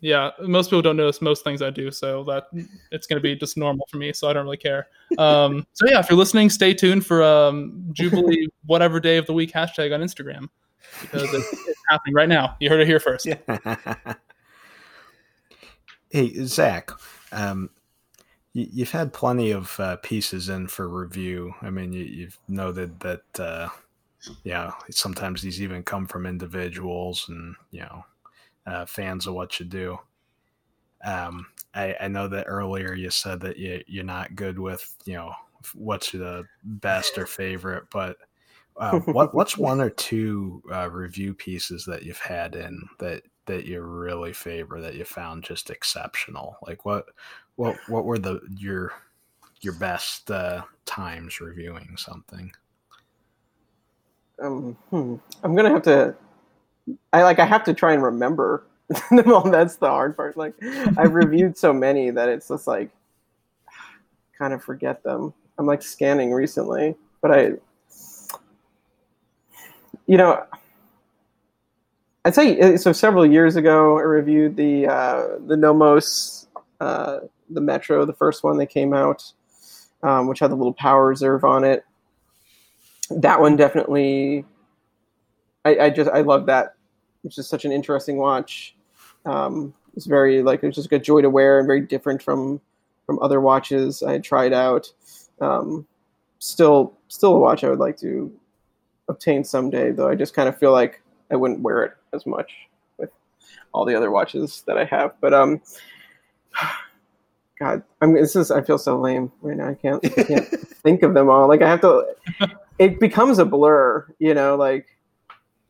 Yeah, 0.00 0.30
most 0.40 0.70
people 0.70 0.82
don't 0.82 0.96
notice 0.96 1.20
most 1.20 1.44
things 1.44 1.60
I 1.60 1.70
do, 1.70 1.90
so 1.90 2.24
that 2.24 2.44
it's 2.90 3.06
going 3.06 3.18
to 3.18 3.22
be 3.22 3.36
just 3.36 3.56
normal 3.56 3.86
for 3.90 3.98
me. 3.98 4.12
So 4.12 4.28
I 4.28 4.32
don't 4.32 4.44
really 4.44 4.56
care. 4.56 4.88
Um, 5.18 5.66
so 5.74 5.86
yeah, 5.86 6.00
if 6.00 6.08
you're 6.08 6.18
listening, 6.18 6.48
stay 6.48 6.72
tuned 6.72 7.04
for 7.04 7.22
um, 7.22 7.90
Jubilee 7.92 8.48
whatever 8.64 8.98
day 8.98 9.18
of 9.18 9.26
the 9.26 9.34
week 9.34 9.52
hashtag 9.52 9.94
on 9.94 10.00
Instagram 10.00 10.48
because 11.02 11.32
it's, 11.34 11.52
it's 11.52 11.82
happening 11.88 12.14
right 12.14 12.28
now. 12.28 12.56
You 12.60 12.70
heard 12.70 12.80
it 12.80 12.86
here 12.86 13.00
first. 13.00 13.26
Yeah. 13.26 13.36
hey, 16.10 16.32
Zach, 16.44 16.90
um, 17.32 17.70
you, 18.52 18.66
you've 18.72 18.90
had 18.90 19.12
plenty 19.12 19.50
of 19.50 19.78
uh, 19.78 19.96
pieces 19.96 20.48
in 20.48 20.66
for 20.68 20.88
review. 20.88 21.54
I 21.62 21.70
mean, 21.70 21.92
you, 21.92 22.04
you've 22.04 22.38
noted 22.48 23.00
that, 23.00 23.22
uh, 23.38 23.68
yeah, 24.44 24.72
sometimes 24.90 25.42
these 25.42 25.62
even 25.62 25.82
come 25.82 26.06
from 26.06 26.26
individuals 26.26 27.26
and, 27.28 27.54
you 27.70 27.80
know, 27.80 28.04
uh, 28.66 28.86
fans 28.86 29.26
of 29.26 29.34
what 29.34 29.58
you 29.60 29.66
do. 29.66 29.98
Um, 31.04 31.46
I, 31.74 31.96
I 32.00 32.08
know 32.08 32.28
that 32.28 32.44
earlier 32.44 32.94
you 32.94 33.10
said 33.10 33.40
that 33.40 33.56
you, 33.56 33.82
you're 33.86 34.04
not 34.04 34.34
good 34.34 34.58
with, 34.58 34.94
you 35.04 35.14
know, 35.14 35.32
what's 35.74 36.12
the 36.12 36.44
best 36.62 37.16
or 37.18 37.26
favorite, 37.26 37.84
but 37.92 38.16
uh, 38.76 38.98
what 39.06 39.34
what's 39.34 39.56
one 39.56 39.80
or 39.80 39.90
two 39.90 40.62
uh, 40.72 40.90
review 40.90 41.34
pieces 41.34 41.84
that 41.86 42.02
you've 42.02 42.18
had 42.18 42.54
in 42.54 42.82
that 42.98 43.22
that 43.46 43.66
you 43.66 43.80
really 43.80 44.32
favor 44.32 44.80
that 44.80 44.94
you 44.94 45.04
found 45.04 45.44
just 45.44 45.70
exceptional? 45.70 46.56
Like 46.66 46.84
what 46.84 47.06
what 47.56 47.76
what 47.88 48.04
were 48.04 48.18
the 48.18 48.40
your 48.56 48.92
your 49.60 49.74
best 49.74 50.30
uh, 50.30 50.62
times 50.86 51.40
reviewing 51.40 51.94
something? 51.96 52.50
Um, 54.40 54.76
hmm. 54.90 55.16
I'm 55.42 55.54
gonna 55.54 55.70
have 55.70 55.82
to. 55.82 56.16
I 57.12 57.22
like. 57.22 57.38
I 57.38 57.46
have 57.46 57.64
to 57.64 57.74
try 57.74 57.92
and 57.92 58.02
remember. 58.02 58.66
that's 59.10 59.76
the 59.76 59.88
hard 59.88 60.16
part. 60.16 60.36
Like, 60.36 60.54
I've 60.98 61.14
reviewed 61.14 61.56
so 61.56 61.72
many 61.72 62.10
that 62.10 62.28
it's 62.28 62.48
just 62.48 62.66
like, 62.66 62.90
kind 64.36 64.52
of 64.52 64.62
forget 64.62 65.02
them. 65.02 65.32
I'm 65.58 65.66
like 65.66 65.82
scanning 65.82 66.32
recently, 66.32 66.96
but 67.20 67.30
I, 67.30 67.52
you 70.06 70.16
know, 70.16 70.44
I'd 72.24 72.34
say 72.34 72.58
uh, 72.60 72.76
so. 72.76 72.92
Several 72.92 73.24
years 73.24 73.56
ago, 73.56 73.98
I 73.98 74.02
reviewed 74.02 74.56
the 74.56 74.88
uh, 74.88 75.26
the 75.46 75.56
Nomos, 75.56 76.48
uh, 76.80 77.20
the 77.48 77.60
Metro, 77.60 78.04
the 78.04 78.12
first 78.12 78.42
one 78.42 78.58
that 78.58 78.66
came 78.66 78.92
out, 78.92 79.32
um, 80.02 80.26
which 80.26 80.40
had 80.40 80.50
the 80.50 80.56
little 80.56 80.74
power 80.74 81.06
reserve 81.06 81.44
on 81.44 81.64
it 81.64 81.84
that 83.10 83.40
one 83.40 83.56
definitely 83.56 84.44
I, 85.64 85.78
I 85.78 85.90
just 85.90 86.10
I 86.10 86.20
love 86.20 86.46
that 86.46 86.74
it's 87.24 87.36
just 87.36 87.50
such 87.50 87.64
an 87.64 87.72
interesting 87.72 88.16
watch 88.16 88.74
um 89.26 89.74
it's 89.96 90.06
very 90.06 90.42
like 90.42 90.62
it's 90.62 90.76
just 90.76 90.92
a 90.92 90.98
joy 90.98 91.20
to 91.20 91.30
wear 91.30 91.58
and 91.58 91.66
very 91.66 91.80
different 91.80 92.22
from 92.22 92.60
from 93.10 93.18
other 93.20 93.40
watches 93.40 94.04
I 94.04 94.12
had 94.12 94.22
tried 94.22 94.52
out. 94.52 94.92
Um, 95.40 95.84
still, 96.38 96.96
still 97.08 97.34
a 97.34 97.38
watch 97.40 97.64
I 97.64 97.68
would 97.68 97.80
like 97.80 97.96
to 97.98 98.32
obtain 99.08 99.42
someday, 99.42 99.90
though 99.90 100.08
I 100.08 100.14
just 100.14 100.32
kind 100.32 100.48
of 100.48 100.56
feel 100.56 100.70
like 100.70 101.02
I 101.28 101.34
wouldn't 101.34 101.60
wear 101.60 101.82
it 101.82 101.92
as 102.12 102.24
much 102.24 102.52
with 102.98 103.10
all 103.72 103.84
the 103.84 103.96
other 103.96 104.12
watches 104.12 104.62
that 104.68 104.78
I 104.78 104.84
have. 104.84 105.14
But 105.20 105.34
um, 105.34 105.60
God, 107.58 107.82
I 108.00 108.06
mean, 108.06 108.14
this 108.22 108.36
is 108.36 108.52
I 108.52 108.62
feel 108.62 108.78
so 108.78 108.96
lame 108.96 109.32
right 109.42 109.56
now. 109.56 109.70
I 109.70 109.74
can't, 109.74 110.04
I 110.04 110.22
can't 110.22 110.48
think 110.84 111.02
of 111.02 111.14
them 111.14 111.28
all. 111.28 111.48
Like 111.48 111.62
I 111.62 111.68
have 111.68 111.80
to. 111.80 112.14
It 112.78 113.00
becomes 113.00 113.40
a 113.40 113.44
blur, 113.44 114.06
you 114.20 114.34
know, 114.34 114.54
like 114.54 114.86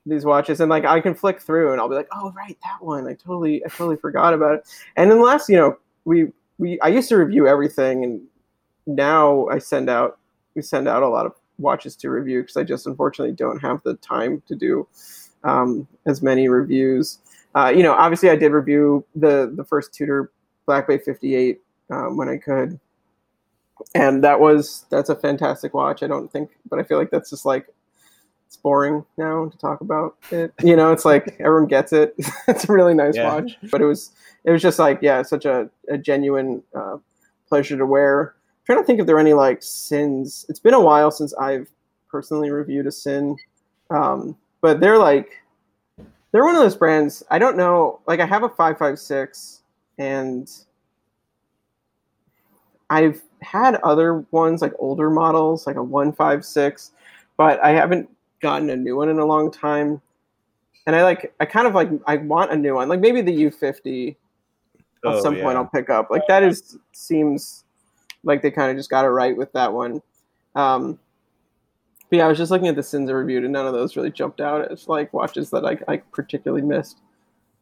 these 0.06 0.24
watches, 0.24 0.60
and 0.60 0.70
like 0.70 0.84
I 0.84 1.00
can 1.00 1.14
flick 1.14 1.40
through, 1.40 1.72
and 1.72 1.80
I'll 1.80 1.88
be 1.88 1.94
like, 1.94 2.08
oh 2.12 2.32
right, 2.32 2.56
that 2.62 2.84
one. 2.84 3.06
I 3.06 3.14
totally, 3.14 3.64
I 3.64 3.68
totally 3.68 3.96
forgot 3.96 4.34
about 4.34 4.54
it. 4.54 4.68
And 4.96 5.10
then 5.10 5.22
last, 5.22 5.48
you 5.48 5.56
know, 5.56 5.78
we 6.04 6.32
we 6.58 6.80
I 6.80 6.88
used 6.88 7.08
to 7.10 7.16
review 7.16 7.46
everything, 7.46 8.04
and 8.04 8.22
now 8.86 9.46
I 9.48 9.58
send 9.58 9.90
out 9.90 10.18
we 10.54 10.62
send 10.62 10.88
out 10.88 11.02
a 11.02 11.08
lot 11.08 11.26
of 11.26 11.32
watches 11.58 11.94
to 11.96 12.10
review 12.10 12.42
because 12.42 12.56
I 12.56 12.64
just 12.64 12.86
unfortunately 12.86 13.34
don't 13.34 13.60
have 13.60 13.82
the 13.82 13.94
time 13.96 14.42
to 14.48 14.54
do 14.54 14.88
um, 15.44 15.86
as 16.06 16.22
many 16.22 16.48
reviews. 16.48 17.18
Uh, 17.54 17.72
you 17.74 17.82
know, 17.82 17.92
obviously 17.92 18.30
I 18.30 18.36
did 18.36 18.52
review 18.52 19.04
the 19.14 19.52
the 19.54 19.64
first 19.64 19.92
Tudor 19.92 20.30
Black 20.66 20.86
Bay 20.86 20.98
58 20.98 21.60
um, 21.90 22.16
when 22.16 22.28
I 22.28 22.36
could, 22.36 22.78
and 23.94 24.22
that 24.24 24.40
was 24.40 24.86
that's 24.90 25.08
a 25.08 25.16
fantastic 25.16 25.74
watch. 25.74 26.02
I 26.02 26.06
don't 26.06 26.30
think, 26.30 26.50
but 26.68 26.78
I 26.78 26.82
feel 26.82 26.98
like 26.98 27.10
that's 27.10 27.30
just 27.30 27.44
like 27.44 27.66
it's 28.50 28.56
boring 28.56 29.04
now 29.16 29.48
to 29.48 29.56
talk 29.58 29.80
about 29.80 30.16
it. 30.32 30.52
You 30.60 30.74
know, 30.74 30.90
it's 30.90 31.04
like 31.04 31.36
everyone 31.38 31.68
gets 31.68 31.92
it. 31.92 32.16
it's 32.48 32.68
a 32.68 32.72
really 32.72 32.94
nice 32.94 33.14
yeah. 33.14 33.32
watch, 33.32 33.56
but 33.70 33.80
it 33.80 33.84
was 33.84 34.10
it 34.42 34.50
was 34.50 34.60
just 34.60 34.80
like 34.80 34.98
yeah, 35.02 35.22
such 35.22 35.44
a, 35.44 35.70
a 35.88 35.96
genuine 35.96 36.60
uh, 36.74 36.96
pleasure 37.48 37.78
to 37.78 37.86
wear 37.86 38.34
trying 38.66 38.82
to 38.82 38.84
think 38.84 38.98
if 38.98 39.06
there 39.06 39.14
are 39.14 39.20
any 39.20 39.34
like 39.34 39.62
Sinns. 39.62 40.46
It's 40.48 40.58
been 40.58 40.74
a 40.74 40.80
while 40.80 41.12
since 41.12 41.32
I've 41.34 41.68
personally 42.08 42.50
reviewed 42.50 42.88
a 42.88 42.92
Sinn, 42.92 43.36
um, 43.88 44.36
but 44.60 44.80
they're 44.80 44.98
like 44.98 45.30
they're 46.32 46.44
one 46.44 46.56
of 46.56 46.62
those 46.62 46.76
brands. 46.76 47.22
I 47.30 47.38
don't 47.38 47.56
know. 47.56 48.00
Like 48.08 48.18
I 48.18 48.26
have 48.26 48.42
a 48.42 48.48
five 48.48 48.78
five 48.78 48.98
six, 48.98 49.62
and 49.96 50.50
I've 52.90 53.22
had 53.42 53.76
other 53.76 54.24
ones 54.32 54.60
like 54.60 54.72
older 54.80 55.08
models, 55.08 55.68
like 55.68 55.76
a 55.76 55.84
one 55.84 56.12
five 56.12 56.44
six, 56.44 56.90
but 57.36 57.62
I 57.64 57.70
haven't 57.70 58.10
gotten 58.40 58.70
a 58.70 58.76
new 58.76 58.96
one 58.96 59.08
in 59.08 59.18
a 59.18 59.24
long 59.24 59.50
time. 59.50 60.00
And 60.86 60.96
I 60.96 61.02
like 61.02 61.34
I 61.40 61.44
kind 61.44 61.66
of 61.66 61.74
like 61.74 61.90
I 62.06 62.16
want 62.16 62.52
a 62.52 62.56
new 62.56 62.74
one, 62.74 62.88
like 62.88 63.00
maybe 63.00 63.20
the 63.20 63.32
U 63.32 63.50
fifty. 63.50 64.16
At 65.04 65.14
oh, 65.14 65.22
some 65.22 65.36
yeah. 65.36 65.44
point, 65.44 65.56
I'll 65.56 65.66
pick 65.66 65.88
up. 65.88 66.10
Like 66.10 66.26
that 66.28 66.42
is 66.42 66.76
seems 66.92 67.64
like 68.22 68.42
they 68.42 68.50
kind 68.50 68.70
of 68.70 68.76
just 68.76 68.90
got 68.90 69.04
it 69.04 69.08
right 69.08 69.36
with 69.36 69.52
that 69.52 69.72
one. 69.72 70.02
Um, 70.54 70.98
but 72.10 72.16
yeah, 72.16 72.26
I 72.26 72.28
was 72.28 72.36
just 72.36 72.50
looking 72.50 72.68
at 72.68 72.76
the 72.76 72.82
Sinns 72.82 73.08
I 73.08 73.12
reviewed, 73.12 73.44
and 73.44 73.52
none 73.52 73.66
of 73.66 73.72
those 73.72 73.96
really 73.96 74.10
jumped 74.10 74.40
out 74.40 74.70
as 74.70 74.88
like 74.88 75.12
watches 75.14 75.48
that 75.50 75.64
I, 75.64 75.78
I 75.90 75.98
particularly 75.98 76.62
missed. 76.62 76.98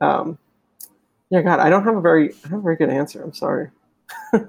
Um, 0.00 0.38
yeah, 1.30 1.42
God, 1.42 1.60
I 1.60 1.68
don't 1.68 1.84
have 1.84 1.96
a 1.96 2.00
very, 2.00 2.32
I 2.44 2.48
have 2.48 2.58
a 2.58 2.62
very 2.62 2.76
good 2.76 2.90
answer. 2.90 3.22
I'm 3.22 3.34
sorry. 3.34 3.70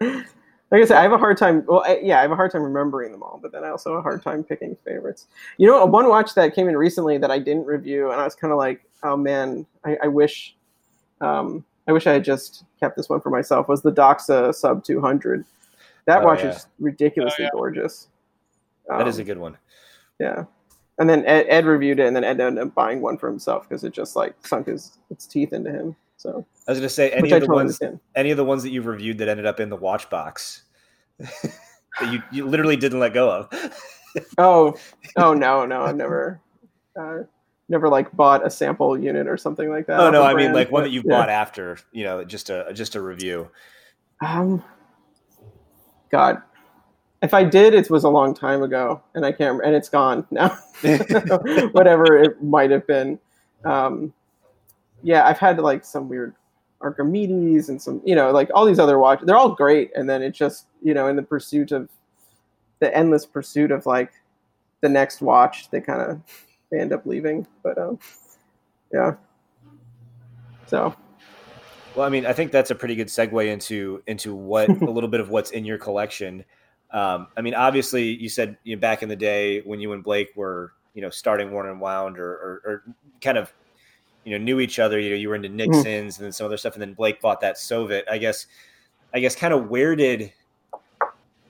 like 0.72 0.80
I 0.80 0.84
said, 0.86 0.96
I 0.96 1.02
have 1.02 1.12
a 1.12 1.18
hard 1.18 1.36
time. 1.36 1.64
Well, 1.66 1.84
I, 1.86 2.00
yeah, 2.02 2.18
I 2.18 2.22
have 2.22 2.30
a 2.32 2.34
hard 2.34 2.50
time 2.50 2.62
remembering 2.62 3.12
them 3.12 3.22
all, 3.22 3.38
but 3.40 3.52
then 3.52 3.62
I 3.62 3.68
also 3.68 3.90
have 3.90 3.98
a 3.98 4.02
hard 4.02 4.22
time 4.22 4.42
picking 4.42 4.74
favorites. 4.86 5.26
You 5.58 5.66
know, 5.66 5.84
one 5.84 6.08
watch 6.08 6.34
that 6.34 6.54
came 6.54 6.66
in 6.66 6.78
recently 6.78 7.18
that 7.18 7.30
I 7.30 7.38
didn't 7.38 7.66
review, 7.66 8.10
and 8.10 8.18
I 8.18 8.24
was 8.24 8.34
kind 8.34 8.52
of 8.52 8.58
like, 8.58 8.82
oh 9.02 9.14
man, 9.16 9.66
I, 9.84 9.98
I 10.04 10.08
wish. 10.08 10.56
Um, 11.20 11.64
I 11.86 11.92
wish 11.92 12.06
I 12.06 12.12
had 12.12 12.24
just 12.24 12.64
kept 12.80 12.96
this 12.96 13.08
one 13.08 13.20
for 13.20 13.28
myself. 13.28 13.68
Was 13.68 13.82
the 13.82 13.92
Doxa 13.92 14.54
Sub 14.54 14.82
200? 14.82 15.44
That 16.06 16.22
oh, 16.22 16.26
watch 16.26 16.42
yeah. 16.42 16.50
is 16.50 16.66
ridiculously 16.78 17.44
oh, 17.44 17.48
yeah. 17.48 17.50
gorgeous. 17.52 18.08
Um, 18.90 18.98
that 18.98 19.08
is 19.08 19.18
a 19.18 19.22
um, 19.22 19.26
good 19.26 19.38
one. 19.38 19.58
Yeah, 20.18 20.44
and 20.98 21.10
then 21.10 21.26
Ed, 21.26 21.46
Ed, 21.48 21.66
reviewed 21.66 22.00
it, 22.00 22.06
and 22.06 22.16
then 22.16 22.24
Ed 22.24 22.40
ended 22.40 22.64
up 22.64 22.74
buying 22.74 23.02
one 23.02 23.18
for 23.18 23.28
himself 23.28 23.68
because 23.68 23.84
it 23.84 23.92
just 23.92 24.16
like 24.16 24.34
sunk 24.46 24.68
his 24.68 24.98
its 25.10 25.26
teeth 25.26 25.52
into 25.52 25.70
him. 25.70 25.96
So 26.22 26.46
I 26.68 26.70
was 26.70 26.78
gonna 26.78 26.88
say 26.88 27.10
any 27.10 27.32
of 27.32 27.40
the 27.40 27.40
totally 27.40 27.56
ones, 27.56 27.82
understand. 27.82 28.00
any 28.14 28.30
of 28.30 28.36
the 28.36 28.44
ones 28.44 28.62
that 28.62 28.70
you've 28.70 28.86
reviewed 28.86 29.18
that 29.18 29.28
ended 29.28 29.44
up 29.44 29.58
in 29.58 29.70
the 29.70 29.76
watch 29.76 30.08
box 30.08 30.62
that 31.18 32.12
you, 32.12 32.22
you 32.30 32.46
literally 32.46 32.76
didn't 32.76 33.00
let 33.00 33.12
go 33.12 33.28
of. 33.28 33.82
oh, 34.38 34.76
oh 35.16 35.34
no, 35.34 35.66
no, 35.66 35.82
I've 35.82 35.96
never. 35.96 36.40
Uh, 36.96 37.22
never 37.68 37.88
like 37.88 38.14
bought 38.14 38.46
a 38.46 38.50
sample 38.50 38.98
unit 38.98 39.26
or 39.26 39.36
something 39.36 39.70
like 39.70 39.86
that. 39.86 39.98
Oh 39.98 40.10
no, 40.10 40.22
I 40.22 40.34
mean 40.34 40.52
like 40.52 40.70
one 40.70 40.84
that 40.84 40.90
you 40.90 41.02
yeah. 41.04 41.16
bought 41.16 41.30
after, 41.30 41.78
you 41.90 42.04
know, 42.04 42.22
just 42.22 42.50
a 42.50 42.70
just 42.72 42.94
a 42.94 43.00
review. 43.00 43.48
Um, 44.20 44.62
God, 46.10 46.40
if 47.22 47.34
I 47.34 47.42
did, 47.42 47.74
it 47.74 47.90
was 47.90 48.04
a 48.04 48.10
long 48.10 48.34
time 48.34 48.62
ago, 48.62 49.02
and 49.14 49.24
I 49.24 49.32
can't, 49.32 49.64
and 49.64 49.74
it's 49.74 49.88
gone 49.88 50.24
now. 50.30 50.50
Whatever 51.72 52.16
it 52.16 52.42
might 52.42 52.70
have 52.70 52.86
been. 52.86 53.18
Um, 53.64 54.12
yeah, 55.02 55.26
I've 55.26 55.38
had 55.38 55.58
like 55.58 55.84
some 55.84 56.08
weird 56.08 56.34
Archimedes 56.80 57.68
and 57.68 57.80
some, 57.80 58.00
you 58.04 58.14
know, 58.14 58.30
like 58.30 58.50
all 58.54 58.66
these 58.66 58.78
other 58.78 58.98
watches. 58.98 59.26
They're 59.26 59.36
all 59.36 59.54
great, 59.54 59.90
and 59.94 60.08
then 60.08 60.22
it 60.22 60.32
just, 60.32 60.66
you 60.82 60.94
know, 60.94 61.08
in 61.08 61.16
the 61.16 61.22
pursuit 61.22 61.72
of 61.72 61.88
the 62.80 62.94
endless 62.96 63.24
pursuit 63.24 63.70
of 63.70 63.86
like 63.86 64.12
the 64.80 64.88
next 64.88 65.20
watch, 65.20 65.70
they 65.70 65.80
kind 65.80 66.02
of 66.02 66.20
end 66.76 66.92
up 66.92 67.06
leaving. 67.06 67.46
But 67.62 67.78
um, 67.78 67.98
yeah. 68.92 69.14
So. 70.66 70.94
Well, 71.94 72.06
I 72.06 72.08
mean, 72.08 72.24
I 72.24 72.32
think 72.32 72.52
that's 72.52 72.70
a 72.70 72.74
pretty 72.74 72.94
good 72.94 73.08
segue 73.08 73.46
into 73.46 74.02
into 74.06 74.34
what 74.34 74.68
a 74.82 74.90
little 74.90 75.10
bit 75.10 75.20
of 75.20 75.28
what's 75.28 75.50
in 75.50 75.64
your 75.64 75.78
collection. 75.78 76.44
Um, 76.90 77.28
I 77.36 77.40
mean, 77.40 77.54
obviously, 77.54 78.04
you 78.04 78.28
said 78.28 78.56
you 78.64 78.76
know, 78.76 78.80
back 78.80 79.02
in 79.02 79.08
the 79.08 79.16
day 79.16 79.60
when 79.60 79.80
you 79.80 79.92
and 79.92 80.02
Blake 80.02 80.30
were, 80.36 80.72
you 80.94 81.02
know, 81.02 81.10
starting 81.10 81.50
Worn 81.50 81.68
and 81.68 81.80
Wound 81.80 82.18
or, 82.18 82.30
or, 82.30 82.62
or 82.64 82.82
kind 83.22 83.38
of, 83.38 83.52
you 84.24 84.38
know, 84.38 84.42
knew 84.42 84.60
each 84.60 84.78
other. 84.78 84.98
You 84.98 85.10
know, 85.10 85.16
you 85.16 85.28
were 85.28 85.34
into 85.34 85.48
Nixon's 85.48 85.86
mm. 85.86 86.18
and 86.18 86.24
then 86.24 86.32
some 86.32 86.46
other 86.46 86.56
stuff, 86.56 86.74
and 86.74 86.82
then 86.82 86.94
Blake 86.94 87.20
bought 87.20 87.40
that 87.40 87.58
Soviet. 87.58 88.04
I 88.10 88.18
guess, 88.18 88.46
I 89.14 89.20
guess, 89.20 89.34
kind 89.34 89.52
of 89.52 89.68
where 89.68 89.96
did 89.96 90.32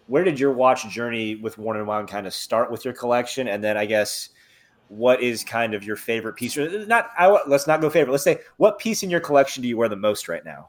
where 0.06 0.24
did 0.24 0.38
your 0.38 0.52
watch 0.52 0.88
journey 0.88 1.36
with 1.36 1.58
Worn 1.58 1.78
and 1.78 1.86
Wound 1.86 2.08
kind 2.08 2.26
of 2.26 2.34
start 2.34 2.70
with 2.70 2.84
your 2.84 2.94
collection, 2.94 3.48
and 3.48 3.62
then 3.62 3.76
I 3.76 3.86
guess 3.86 4.30
what 4.88 5.22
is 5.22 5.42
kind 5.42 5.72
of 5.74 5.84
your 5.84 5.96
favorite 5.96 6.34
piece? 6.34 6.56
Not 6.56 7.10
I, 7.16 7.28
let's 7.46 7.66
not 7.66 7.80
go 7.80 7.88
favorite. 7.88 8.12
Let's 8.12 8.24
say 8.24 8.40
what 8.56 8.78
piece 8.78 9.02
in 9.02 9.10
your 9.10 9.20
collection 9.20 9.62
do 9.62 9.68
you 9.68 9.76
wear 9.76 9.88
the 9.88 9.96
most 9.96 10.28
right 10.28 10.44
now? 10.44 10.68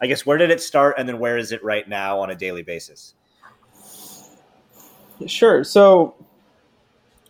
I 0.00 0.06
guess 0.06 0.24
where 0.24 0.38
did 0.38 0.50
it 0.50 0.60
start, 0.60 0.94
and 0.98 1.08
then 1.08 1.18
where 1.18 1.36
is 1.36 1.52
it 1.52 1.62
right 1.64 1.88
now 1.88 2.20
on 2.20 2.30
a 2.30 2.34
daily 2.34 2.62
basis? 2.62 3.14
Sure. 5.26 5.64
So 5.64 6.14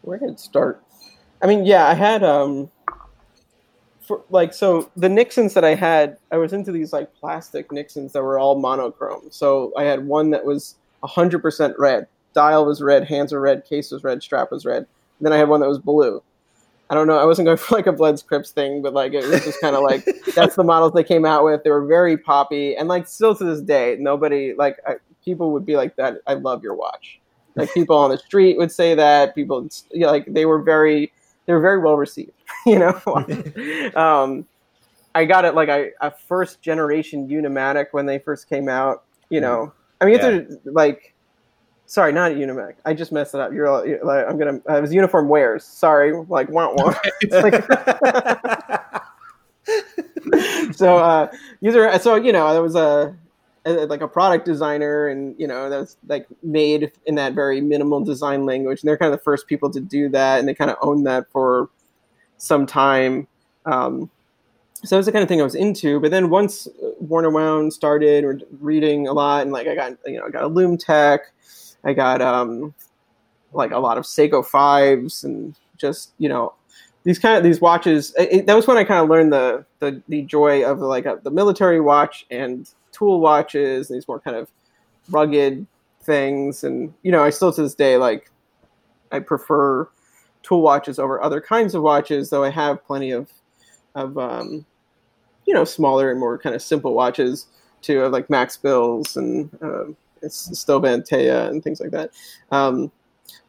where 0.03 0.19
did 0.19 0.31
it 0.31 0.41
start? 0.41 0.85
I 1.41 1.47
mean, 1.47 1.65
yeah, 1.65 1.87
I 1.87 1.95
had 1.95 2.23
um, 2.23 2.71
for 4.09 4.23
like 4.31 4.55
so 4.55 4.91
the 4.97 5.09
Nixons 5.09 5.55
that 5.55 5.65
I 5.65 5.75
had, 5.75 6.17
I 6.33 6.39
was 6.39 6.53
into 6.53 6.73
these 6.73 6.93
like 6.93 7.15
plastic 7.15 7.71
Nixons 7.71 8.13
that 8.15 8.23
were 8.23 8.39
all 8.39 8.59
monochrome. 8.59 9.29
So 9.31 9.73
I 9.77 9.85
had 9.85 10.07
one 10.07 10.31
that 10.31 10.45
was 10.45 10.75
hundred 11.05 11.41
percent 11.41 11.75
red. 11.79 12.09
Dial 12.33 12.65
was 12.65 12.83
red, 12.83 13.05
hands 13.05 13.33
were 13.33 13.41
red, 13.41 13.65
case 13.65 13.93
was 13.93 14.03
red, 14.03 14.23
strap 14.23 14.51
was 14.51 14.65
red. 14.65 14.79
And 14.79 15.27
then 15.27 15.33
I 15.33 15.37
had 15.37 15.49
one 15.49 15.61
that 15.61 15.69
was 15.69 15.79
blue. 15.79 16.23
I 16.91 16.95
don't 16.95 17.07
know. 17.07 17.19
I 17.19 17.25
wasn't 17.27 17.47
going 17.47 17.57
for 17.59 17.77
like 17.77 17.87
a 17.87 17.93
Bloods 17.93 18.23
Crips 18.23 18.51
thing, 18.51 18.83
but 18.83 18.95
like 18.95 19.13
it 19.13 19.27
was 19.27 19.45
just 19.45 19.61
kind 19.61 19.77
of 19.77 19.83
like 19.83 20.05
that's 20.35 20.57
the 20.57 20.65
models 20.65 20.93
they 20.95 21.05
came 21.05 21.25
out 21.25 21.45
with. 21.45 21.63
They 21.63 21.71
were 21.71 21.85
very 21.85 22.17
poppy, 22.17 22.75
and 22.75 22.89
like 22.89 23.07
still 23.07 23.35
to 23.37 23.45
this 23.45 23.61
day, 23.61 23.97
nobody 24.01 24.55
like 24.55 24.79
I, 24.87 24.95
people 25.25 25.53
would 25.53 25.67
be 25.67 25.77
like 25.77 25.97
that. 25.97 26.19
I 26.27 26.35
love 26.35 26.63
your 26.63 26.75
watch. 26.75 27.21
Like 27.55 27.73
people 27.75 27.97
on 27.97 28.11
the 28.11 28.19
street 28.19 28.57
would 28.57 28.73
say 28.73 28.95
that. 28.95 29.35
People 29.35 29.69
you 29.93 30.01
know, 30.01 30.11
like 30.11 30.25
they 30.27 30.47
were 30.47 30.63
very 30.63 31.13
they 31.47 31.53
were 31.53 31.61
very 31.61 31.79
well 31.79 31.97
received. 31.97 32.33
You 32.67 32.79
know, 32.79 33.93
um, 33.95 34.47
I 35.15 35.25
got 35.25 35.45
it 35.45 35.55
like 35.55 35.69
a, 35.69 35.91
a 36.01 36.11
first 36.11 36.61
generation 36.61 37.29
Unimatic 37.29 37.87
when 37.93 38.05
they 38.05 38.19
first 38.19 38.49
came 38.49 38.69
out. 38.69 39.05
You 39.31 39.41
know, 39.41 39.73
I 40.01 40.05
mean, 40.05 40.19
yeah. 40.19 40.29
it's 40.29 40.57
like 40.65 41.15
Sorry, 41.89 42.13
not 42.13 42.33
Unimac. 42.33 42.75
I 42.85 42.93
just 42.93 43.13
messed 43.13 43.35
it 43.35 43.41
up. 43.41 43.51
You're, 43.51 43.87
you're 43.87 44.05
like, 44.05 44.27
I'm 44.29 44.39
gonna. 44.39 44.61
I 44.69 44.79
was 44.79 44.93
Uniform 44.93 45.27
Wares. 45.27 45.65
Sorry, 45.65 46.13
like 46.29 46.51
want 46.51 46.77
one. 46.77 46.95
like, 47.31 47.65
so 50.75 50.99
uh, 50.99 51.31
user. 51.63 51.99
So 51.99 52.17
you 52.17 52.31
know, 52.31 52.53
there 52.53 52.63
was 52.63 52.75
a, 52.75 53.17
a, 53.65 53.87
like 53.87 54.03
a 54.03 54.09
product 54.09 54.45
designer, 54.45 55.09
and 55.09 55.35
you 55.39 55.47
know, 55.47 55.71
that's 55.71 55.97
like 56.07 56.27
made 56.43 56.93
in 57.07 57.15
that 57.15 57.33
very 57.33 57.63
minimal 57.63 58.05
design 58.05 58.45
language, 58.45 58.83
and 58.83 58.89
they're 58.89 58.99
kind 58.99 59.11
of 59.11 59.19
the 59.19 59.25
first 59.25 59.47
people 59.47 59.71
to 59.71 59.81
do 59.81 60.11
that, 60.11 60.41
and 60.41 60.47
they 60.47 60.55
kind 60.55 60.71
of 60.71 60.77
own 60.83 61.05
that 61.05 61.25
for 61.33 61.71
some 62.39 62.67
time. 62.67 63.27
Um, 63.67 64.11
so 64.75 64.95
that 64.95 64.99
was 64.99 65.07
the 65.07 65.13
kind 65.13 65.23
of 65.23 65.29
thing 65.29 65.41
I 65.41 65.45
was 65.45 65.55
into. 65.55 66.01
But 66.01 66.11
then 66.11 66.31
once 66.31 66.69
Worn 67.01 67.33
Wound 67.33 67.73
started, 67.73 68.45
reading 68.61 69.09
a 69.09 69.13
lot, 69.13 69.43
and 69.43 69.53
like 69.53 69.67
I 69.67 69.75
got 69.75 69.99
you 70.07 70.19
know 70.19 70.27
I 70.27 70.31
got 70.31 70.45
a 70.45 70.49
Lum-Tec 70.49 71.21
I 71.85 71.93
got 71.93 72.21
um, 72.21 72.75
like 73.53 73.71
a 73.71 73.79
lot 73.79 73.99
of 73.99 74.05
Seiko 74.05 74.45
fives 74.45 75.25
and 75.25 75.55
just 75.77 76.13
you 76.19 76.29
know 76.29 76.55
these 77.05 77.19
kind 77.19 77.37
of 77.37 77.45
these 77.45 77.61
watches. 77.61 78.15
It, 78.19 78.47
that 78.47 78.55
was 78.55 78.67
when 78.67 78.77
I 78.77 78.85
kind 78.85 79.03
of 79.03 79.09
learned 79.09 79.33
the 79.33 79.65
the, 79.79 80.03
the 80.09 80.23
joy 80.23 80.65
of 80.65 80.81
like 80.81 81.07
a, 81.07 81.21
the 81.23 81.31
military 81.31 81.81
watch 81.81 82.27
and 82.31 82.71
tool 82.93 83.21
watches. 83.21 83.89
These 83.89 84.09
more 84.09 84.21
kind 84.21 84.37
of 84.37 84.51
rugged 85.11 85.67
things, 86.03 86.65
and 86.65 86.93
you 87.03 87.13
know, 87.13 87.23
I 87.23 87.31
still 87.31 87.53
to 87.53 87.63
this 87.63 87.75
day 87.75 87.97
like 87.97 88.31
I 89.13 89.21
prefer 89.21 89.89
tool 90.49 90.63
watches 90.63 90.99
over 90.99 91.23
other 91.23 91.41
kinds 91.41 91.75
of 91.75 91.83
watches, 91.83 92.31
though 92.31 92.45
I 92.45 92.51
have 92.51 92.85
plenty 92.87 93.11
of 93.11 93.31
of 93.95 94.17
um, 94.17 94.65
you 95.47 95.53
know 95.53 95.65
smaller 95.65 96.11
and 96.11 96.19
more 96.19 96.39
kind 96.39 96.55
of 96.55 96.63
simple 96.63 96.95
watches 96.95 97.47
too, 97.83 98.07
like 98.09 98.31
Max 98.31 98.57
Bills 98.57 99.17
and 99.17 99.51
uh, 99.63 99.85
and 100.23 101.63
things 101.63 101.81
like 101.81 101.91
that. 101.91 102.11
Um, 102.51 102.91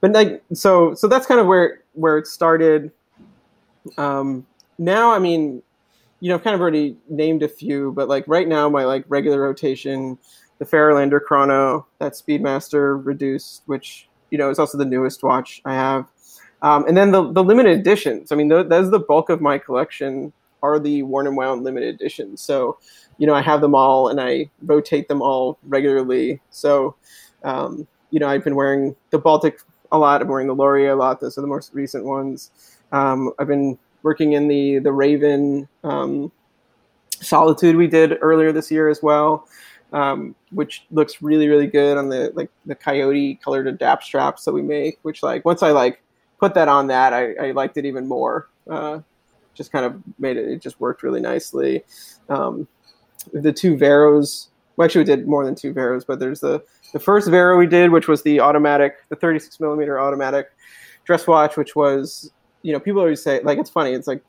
but 0.01 0.11
like 0.11 0.43
so 0.53 0.93
so 0.93 1.07
that's 1.07 1.25
kind 1.25 1.39
of 1.39 1.47
where 1.47 1.83
where 1.93 2.17
it 2.17 2.27
started. 2.27 2.91
Um, 3.97 4.45
now, 4.77 5.11
I 5.11 5.19
mean, 5.19 5.63
you 6.19 6.29
know, 6.29 6.35
I've 6.35 6.43
kind 6.43 6.53
of 6.53 6.61
already 6.61 6.97
named 7.09 7.43
a 7.43 7.47
few, 7.47 7.93
but 7.93 8.09
like 8.09 8.25
right 8.27 8.47
now, 8.47 8.69
my 8.69 8.83
like 8.83 9.05
regular 9.07 9.41
rotation, 9.41 10.17
the 10.57 10.65
Farer 10.65 10.93
Lander 10.93 11.19
Chrono, 11.19 11.87
that 11.99 12.13
Speedmaster 12.13 13.03
reduced, 13.03 13.63
which 13.67 14.09
you 14.31 14.37
know 14.37 14.49
is 14.49 14.59
also 14.59 14.77
the 14.77 14.85
newest 14.85 15.23
watch 15.23 15.61
I 15.65 15.73
have, 15.73 16.05
um, 16.61 16.85
and 16.87 16.95
then 16.95 17.11
the 17.11 17.31
the 17.31 17.43
limited 17.43 17.79
editions. 17.79 18.31
I 18.31 18.35
mean, 18.35 18.49
th- 18.49 18.67
that's 18.67 18.89
the 18.89 18.99
bulk 18.99 19.29
of 19.29 19.41
my 19.41 19.57
collection 19.57 20.33
are 20.61 20.79
the 20.79 21.03
Worn 21.03 21.27
and 21.27 21.37
Wound 21.37 21.63
limited 21.63 21.95
editions. 21.95 22.41
So, 22.41 22.77
you 23.17 23.27
know, 23.27 23.33
I 23.33 23.41
have 23.41 23.61
them 23.61 23.75
all 23.75 24.09
and 24.09 24.19
I 24.19 24.49
rotate 24.63 25.07
them 25.07 25.21
all 25.21 25.57
regularly. 25.63 26.41
So, 26.49 26.95
um, 27.43 27.87
you 28.11 28.19
know, 28.19 28.27
I've 28.27 28.43
been 28.43 28.55
wearing 28.55 28.95
the 29.11 29.19
Baltic 29.19 29.59
a 29.91 29.97
lot. 29.97 30.21
I'm 30.21 30.27
wearing 30.27 30.47
the 30.47 30.55
Lorier 30.55 30.91
a 30.91 30.95
lot. 30.95 31.19
Those 31.19 31.37
are 31.37 31.41
the 31.41 31.47
most 31.47 31.73
recent 31.73 32.03
ones. 32.05 32.51
Um, 32.91 33.31
I've 33.39 33.47
been 33.47 33.77
working 34.03 34.33
in 34.33 34.47
the 34.47 34.79
the 34.79 34.91
Raven 34.91 35.67
um, 35.83 36.31
Solitude 37.21 37.75
we 37.75 37.87
did 37.87 38.17
earlier 38.21 38.51
this 38.51 38.71
year 38.71 38.87
as 38.89 39.03
well, 39.03 39.47
um, 39.93 40.35
which 40.51 40.85
looks 40.91 41.21
really 41.21 41.47
really 41.47 41.67
good 41.67 41.97
on 41.97 42.09
the 42.09 42.31
like 42.33 42.49
the 42.65 42.75
Coyote 42.75 43.39
colored 43.43 43.67
adapt 43.67 44.03
straps 44.03 44.45
that 44.45 44.53
we 44.53 44.61
make. 44.61 44.99
Which 45.03 45.21
like 45.21 45.45
once 45.45 45.61
I 45.61 45.71
like 45.71 46.01
put 46.39 46.53
that 46.53 46.67
on 46.67 46.87
that, 46.87 47.13
I, 47.13 47.33
I 47.35 47.51
liked 47.51 47.77
it 47.77 47.85
even 47.85 48.07
more. 48.07 48.49
Uh, 48.69 48.99
just 49.53 49.71
kind 49.71 49.85
of 49.85 50.01
made 50.17 50.37
it. 50.37 50.47
It 50.47 50.61
just 50.61 50.79
worked 50.79 51.03
really 51.03 51.21
nicely. 51.21 51.83
Um, 52.29 52.67
the 53.33 53.51
two 53.51 53.75
Varos. 53.75 54.47
Well, 54.77 54.85
actually, 54.85 55.01
we 55.01 55.05
did 55.05 55.27
more 55.27 55.43
than 55.45 55.55
two 55.55 55.73
Varos, 55.73 56.05
but 56.07 56.19
there's 56.19 56.39
the 56.39 56.63
the 56.93 56.99
first 56.99 57.29
Varo 57.29 57.57
we 57.57 57.67
did, 57.67 57.91
which 57.91 58.07
was 58.07 58.23
the 58.23 58.39
automatic, 58.39 58.97
the 59.09 59.15
36 59.15 59.59
millimeter 59.59 59.99
automatic 59.99 60.47
dress 61.03 61.27
watch, 61.27 61.57
which 61.57 61.75
was 61.75 62.31
you 62.61 62.73
know, 62.73 62.79
people 62.79 63.01
always 63.01 63.21
say 63.21 63.41
like 63.41 63.57
it's 63.57 63.69
funny. 63.69 63.91
It's 63.91 64.07
like 64.07 64.23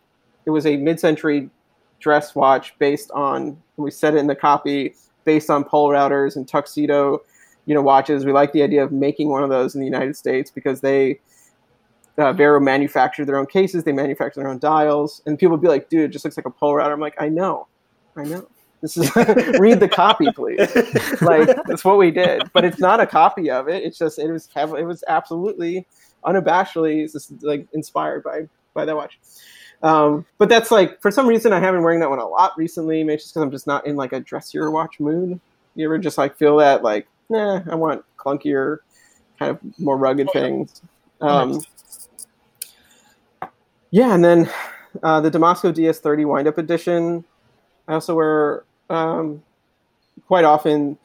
it 0.46 0.50
was 0.50 0.66
a 0.66 0.76
mid-century 0.76 1.50
dress 1.98 2.34
watch 2.34 2.78
based 2.78 3.10
on. 3.12 3.60
We 3.76 3.90
said 3.90 4.14
it 4.14 4.18
in 4.18 4.26
the 4.26 4.34
copy 4.34 4.94
based 5.24 5.50
on 5.50 5.64
Polerouters 5.64 6.36
and 6.36 6.46
tuxedo, 6.46 7.22
you 7.66 7.74
know, 7.74 7.82
watches. 7.82 8.24
We 8.24 8.32
like 8.32 8.52
the 8.52 8.62
idea 8.62 8.82
of 8.82 8.92
making 8.92 9.30
one 9.30 9.42
of 9.42 9.50
those 9.50 9.74
in 9.74 9.80
the 9.80 9.86
United 9.86 10.16
States 10.16 10.50
because 10.50 10.80
they 10.80 11.20
uh, 12.20 12.32
Varo 12.32 12.60
manufacture 12.60 13.24
their 13.24 13.36
own 13.36 13.46
cases, 13.46 13.84
they 13.84 13.92
manufacture 13.92 14.40
their 14.40 14.48
own 14.48 14.58
dials, 14.58 15.22
and 15.26 15.38
people 15.38 15.52
would 15.52 15.62
be 15.62 15.68
like, 15.68 15.88
"Dude, 15.88 16.02
it 16.02 16.08
just 16.08 16.24
looks 16.24 16.36
like 16.36 16.46
a 16.46 16.50
Polerouter." 16.50 16.92
I'm 16.92 17.00
like, 17.00 17.20
"I 17.20 17.28
know, 17.28 17.66
I 18.16 18.24
know." 18.24 18.46
This 18.80 18.96
is 18.96 19.14
read 19.58 19.80
the 19.80 19.88
copy, 19.88 20.30
please. 20.32 20.58
like 21.20 21.48
that's 21.66 21.84
what 21.84 21.98
we 21.98 22.10
did, 22.10 22.42
but 22.52 22.64
it's 22.64 22.78
not 22.78 23.00
a 23.00 23.06
copy 23.06 23.50
of 23.50 23.68
it. 23.68 23.82
It's 23.82 23.98
just 23.98 24.18
it 24.18 24.30
was 24.30 24.48
it 24.56 24.84
was 24.84 25.04
absolutely 25.06 25.86
unabashedly 26.24 27.10
just 27.10 27.42
like 27.42 27.66
inspired 27.72 28.24
by 28.24 28.48
by 28.74 28.84
that 28.84 28.96
watch. 28.96 29.18
Um, 29.82 30.26
but 30.38 30.48
that's 30.48 30.70
like 30.70 31.00
for 31.00 31.10
some 31.10 31.26
reason 31.26 31.52
I 31.52 31.60
haven't 31.60 31.76
been 31.76 31.84
wearing 31.84 32.00
that 32.00 32.10
one 32.10 32.18
a 32.18 32.26
lot 32.26 32.56
recently. 32.56 33.04
Maybe 33.04 33.18
just 33.18 33.34
because 33.34 33.42
I'm 33.42 33.50
just 33.50 33.66
not 33.66 33.86
in 33.86 33.96
like 33.96 34.12
a 34.12 34.20
dressier 34.20 34.70
watch 34.70 34.98
mood. 34.98 35.40
You 35.74 35.84
ever 35.84 35.98
just 35.98 36.18
like 36.18 36.36
feel 36.36 36.56
that 36.58 36.82
like, 36.82 37.06
nah, 37.28 37.62
I 37.70 37.74
want 37.74 38.04
clunkier, 38.18 38.78
kind 39.38 39.50
of 39.50 39.78
more 39.78 39.96
rugged 39.96 40.28
things. 40.32 40.82
Um, 41.20 41.60
yeah, 43.90 44.14
and 44.14 44.24
then 44.24 44.50
uh, 45.02 45.20
the 45.20 45.30
Damasko 45.30 45.72
DS30 45.72 46.26
Windup 46.26 46.58
edition. 46.58 47.24
I 47.88 47.94
also 47.94 48.14
wear 48.14 48.64
um, 48.88 49.42
quite 50.26 50.44
often. 50.44 50.98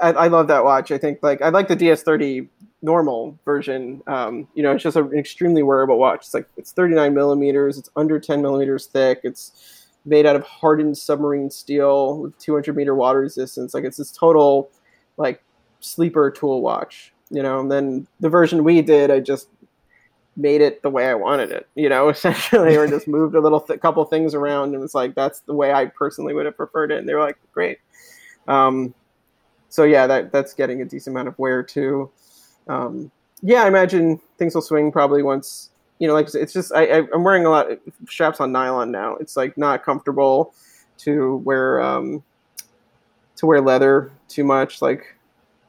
I, 0.00 0.12
I, 0.12 0.26
love 0.28 0.48
that 0.48 0.64
watch. 0.64 0.90
I 0.90 0.98
think 0.98 1.18
like 1.22 1.42
I 1.42 1.48
like 1.48 1.68
the 1.68 1.76
DS30 1.76 2.48
normal 2.82 3.38
version. 3.44 4.02
Um, 4.06 4.48
you 4.54 4.62
know, 4.62 4.72
it's 4.72 4.82
just 4.82 4.96
an 4.96 5.12
extremely 5.16 5.62
wearable 5.62 5.98
watch. 5.98 6.20
It's 6.20 6.34
like 6.34 6.48
it's 6.56 6.72
39 6.72 7.14
millimeters. 7.14 7.78
It's 7.78 7.90
under 7.96 8.18
10 8.18 8.42
millimeters 8.42 8.86
thick. 8.86 9.20
It's 9.24 9.86
made 10.04 10.26
out 10.26 10.36
of 10.36 10.42
hardened 10.42 10.98
submarine 10.98 11.50
steel 11.50 12.18
with 12.18 12.38
200 12.38 12.76
meter 12.76 12.94
water 12.94 13.20
resistance. 13.20 13.74
Like 13.74 13.84
it's 13.84 13.96
this 13.96 14.10
total 14.10 14.70
like 15.16 15.42
sleeper 15.80 16.30
tool 16.30 16.60
watch. 16.60 17.12
You 17.30 17.42
know, 17.42 17.60
and 17.60 17.70
then 17.70 18.06
the 18.20 18.28
version 18.28 18.62
we 18.62 18.82
did, 18.82 19.10
I 19.10 19.20
just 19.20 19.48
made 20.36 20.60
it 20.60 20.82
the 20.82 20.90
way 20.90 21.08
I 21.08 21.14
wanted 21.14 21.50
it. 21.50 21.68
You 21.74 21.88
know, 21.88 22.08
essentially, 22.10 22.76
or 22.76 22.86
just 22.86 23.08
moved 23.08 23.34
a 23.34 23.40
little 23.40 23.60
th- 23.60 23.80
couple 23.80 24.04
things 24.04 24.34
around, 24.34 24.74
and 24.74 24.82
it's 24.82 24.94
like 24.94 25.14
that's 25.14 25.40
the 25.40 25.54
way 25.54 25.72
I 25.72 25.86
personally 25.86 26.34
would 26.34 26.46
have 26.46 26.56
preferred 26.56 26.92
it. 26.92 26.98
And 26.98 27.08
they 27.08 27.14
were 27.14 27.20
like, 27.20 27.38
great. 27.52 27.78
Um, 28.48 28.94
so 29.68 29.84
yeah, 29.84 30.06
that 30.06 30.32
that's 30.32 30.54
getting 30.54 30.82
a 30.82 30.84
decent 30.84 31.14
amount 31.14 31.28
of 31.28 31.38
wear 31.38 31.62
too 31.62 32.10
um, 32.68 33.10
yeah, 33.42 33.64
I 33.64 33.68
imagine 33.68 34.20
things 34.38 34.54
will 34.54 34.62
swing 34.62 34.92
probably 34.92 35.22
once. 35.22 35.70
You 35.98 36.08
know, 36.08 36.14
like 36.14 36.32
it's 36.34 36.52
just 36.52 36.72
I, 36.74 36.86
I, 36.86 36.96
am 37.14 37.22
wearing 37.22 37.46
a 37.46 37.50
lot 37.50 37.70
of 37.70 37.78
straps 38.08 38.40
on 38.40 38.50
nylon 38.50 38.90
now. 38.90 39.16
It's 39.16 39.36
like 39.36 39.56
not 39.56 39.84
comfortable 39.84 40.54
to 40.98 41.36
wear 41.44 41.80
um, 41.80 42.22
to 43.36 43.46
wear 43.46 43.60
leather 43.60 44.10
too 44.28 44.44
much. 44.44 44.82
Like 44.82 45.16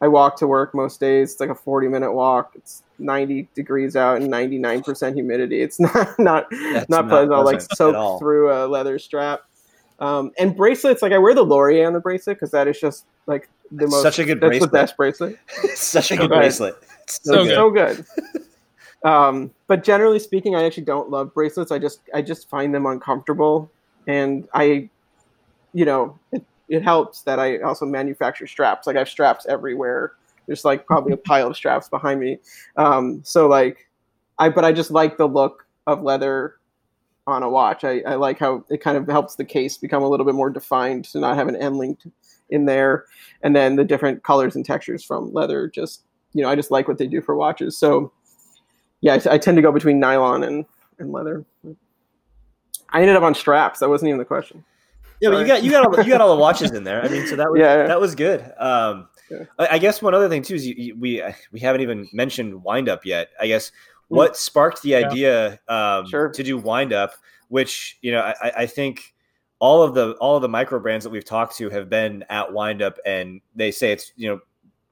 I 0.04 0.10
walk 0.10 0.36
to 0.40 0.48
work 0.48 0.76
most 0.76 1.00
days. 1.00 1.32
It's 1.32 1.40
like 1.40 1.50
a 1.50 1.56
40 1.56 1.88
minute 1.88 2.12
walk. 2.12 2.52
It's 2.56 2.84
90 3.00 3.48
degrees 3.56 3.96
out 3.96 4.22
and 4.22 4.30
99% 4.30 5.14
humidity. 5.14 5.62
It's 5.62 5.80
not 5.80 6.20
not 6.20 6.48
That's 6.52 6.90
not 6.90 7.08
pleasant. 7.08 7.32
I'll 7.32 7.46
like 7.46 7.62
soak 7.62 8.20
through 8.20 8.52
a 8.52 8.68
leather 8.68 9.00
strap. 9.00 9.44
Um, 10.00 10.34
and 10.38 10.58
bracelets, 10.58 11.02
like 11.02 11.14
I 11.14 11.18
wear 11.20 11.34
the 11.34 11.46
Lorier 11.46 11.88
on 11.88 11.94
the 11.94 12.02
bracelet 12.02 12.36
because 12.36 12.52
that 12.52 12.68
is 12.68 12.82
just 12.82 13.06
like 13.28 13.48
the 13.72 13.88
most 13.88 14.02
such 14.02 14.20
a 14.20 14.26
good 14.26 14.42
that's 14.42 14.50
bracelet. 14.50 14.72
the 14.72 14.78
best 14.78 14.98
bracelet. 14.98 15.38
such 15.76 16.12
a 16.12 16.18
good 16.18 16.30
bracelet. 16.30 16.76
so, 17.08 17.46
so 17.46 17.70
good. 17.72 18.06
So 18.06 18.14
good. 18.34 19.10
um, 19.10 19.52
but 19.68 19.86
generally 19.86 20.20
speaking, 20.20 20.54
I 20.54 20.66
actually 20.66 20.84
don't 20.84 21.12
love 21.12 21.34
bracelets. 21.34 21.72
I 21.72 21.80
just 21.80 22.02
I 22.14 22.22
just 22.22 22.50
find 22.50 22.76
them 22.76 22.86
uncomfortable, 22.88 23.72
and 24.06 24.50
I, 24.54 24.90
you 25.72 25.86
know, 25.86 26.20
it, 26.34 26.44
it 26.70 26.84
helps 26.84 27.22
that 27.24 27.40
I 27.40 27.60
also 27.60 27.86
manufacture 27.86 28.48
straps. 28.48 28.88
Like 28.88 28.96
I 28.96 29.00
have 29.00 29.10
straps 29.10 29.46
everywhere. 29.48 30.14
There's 30.48 30.66
like 30.66 30.86
probably 30.86 31.14
a 31.14 31.18
pile 31.18 31.48
of 31.48 31.56
straps 31.56 31.90
behind 31.90 32.20
me. 32.20 32.40
Um, 32.78 33.22
so 33.24 33.48
like, 33.48 33.90
I 34.40 34.50
but 34.50 34.66
I 34.66 34.72
just 34.72 34.92
like 34.92 35.18
the 35.18 35.28
look 35.28 35.66
of 35.88 36.04
leather 36.04 36.56
on 37.28 37.44
a 37.44 37.50
watch. 37.50 37.84
I, 37.84 38.00
I 38.02 38.16
like 38.16 38.40
how 38.40 38.66
it 38.70 38.82
kind 38.82 38.98
of 38.98 39.08
helps 39.08 39.36
the 39.36 39.46
case 39.46 39.78
become 39.78 40.04
a 40.04 40.10
little 40.10 40.26
bit 40.26 40.36
more 40.36 40.50
defined 40.50 41.06
to 41.06 41.20
not 41.20 41.38
have 41.38 41.48
an 41.48 41.56
end 41.56 41.78
link 41.78 42.00
in 42.50 42.66
there, 42.66 43.06
and 43.42 43.56
then 43.56 43.76
the 43.76 43.86
different 43.86 44.24
colors 44.24 44.56
and 44.56 44.66
textures 44.66 45.04
from 45.04 45.34
leather. 45.34 45.68
Just 45.68 46.04
you 46.34 46.42
know, 46.42 46.50
I 46.50 46.56
just 46.56 46.72
like 46.72 46.88
what 46.88 46.98
they 46.98 47.08
do 47.08 47.22
for 47.22 47.36
watches. 47.36 47.78
So 47.78 48.12
yeah, 49.02 49.14
I, 49.14 49.36
I 49.36 49.38
tend 49.38 49.58
to 49.58 49.62
go 49.62 49.72
between 49.72 50.00
nylon 50.00 50.44
and 50.44 50.66
and 51.00 51.12
leather. 51.12 51.46
I 52.90 53.02
ended 53.02 53.16
up 53.16 53.24
on 53.24 53.34
straps. 53.34 53.80
That 53.80 53.90
wasn't 53.90 54.10
even 54.10 54.20
the 54.20 54.26
question. 54.26 54.64
Yeah, 55.24 55.30
but 55.30 55.40
you 55.40 55.48
got 55.48 55.64
you 55.64 55.72
got 55.72 55.86
all, 55.86 56.04
you 56.04 56.12
got 56.12 56.20
all 56.20 56.36
the 56.36 56.42
watches 56.42 56.72
in 56.72 56.84
there. 56.84 57.02
I 57.02 57.08
mean, 57.08 57.26
so 57.26 57.38
that 57.38 57.50
was 57.50 57.58
yeah, 57.62 57.78
yeah. 57.78 57.88
that 57.88 58.02
was 58.02 58.14
good. 58.14 58.42
Um, 58.60 59.08
yeah. 59.32 59.46
I, 59.58 59.80
guess 59.80 60.02
one 60.02 60.14
other 60.14 60.28
thing 60.28 60.42
too 60.42 60.56
is 60.56 60.68
you, 60.68 60.76
you, 60.78 60.96
we 61.00 61.24
we 61.54 61.62
haven't 61.62 61.80
even 61.80 62.10
mentioned 62.12 62.62
wind 62.62 62.90
up 62.90 63.06
yet. 63.06 63.30
I 63.40 63.48
guess 63.48 63.72
what 64.10 64.36
sparked 64.36 64.82
the 64.82 64.96
idea 64.96 65.62
um, 65.70 66.08
sure. 66.08 66.28
to 66.28 66.44
do 66.44 66.58
wind 66.58 66.92
up, 66.92 67.14
which 67.48 68.00
you 68.02 68.12
know 68.12 68.20
I, 68.20 68.52
I 68.58 68.66
think 68.66 69.16
all 69.60 69.82
of 69.82 69.94
the 69.94 70.12
all 70.16 70.36
of 70.36 70.42
the 70.42 70.50
micro 70.50 70.78
brands 70.78 71.06
that 71.06 71.10
we've 71.10 71.24
talked 71.24 71.56
to 71.56 71.70
have 71.70 71.90
been 71.90 72.26
at 72.30 72.52
wind 72.52 72.82
up 72.82 72.98
and 73.06 73.40
they 73.56 73.72
say 73.72 73.94
it's 73.94 74.12
you 74.18 74.28
know 74.28 74.42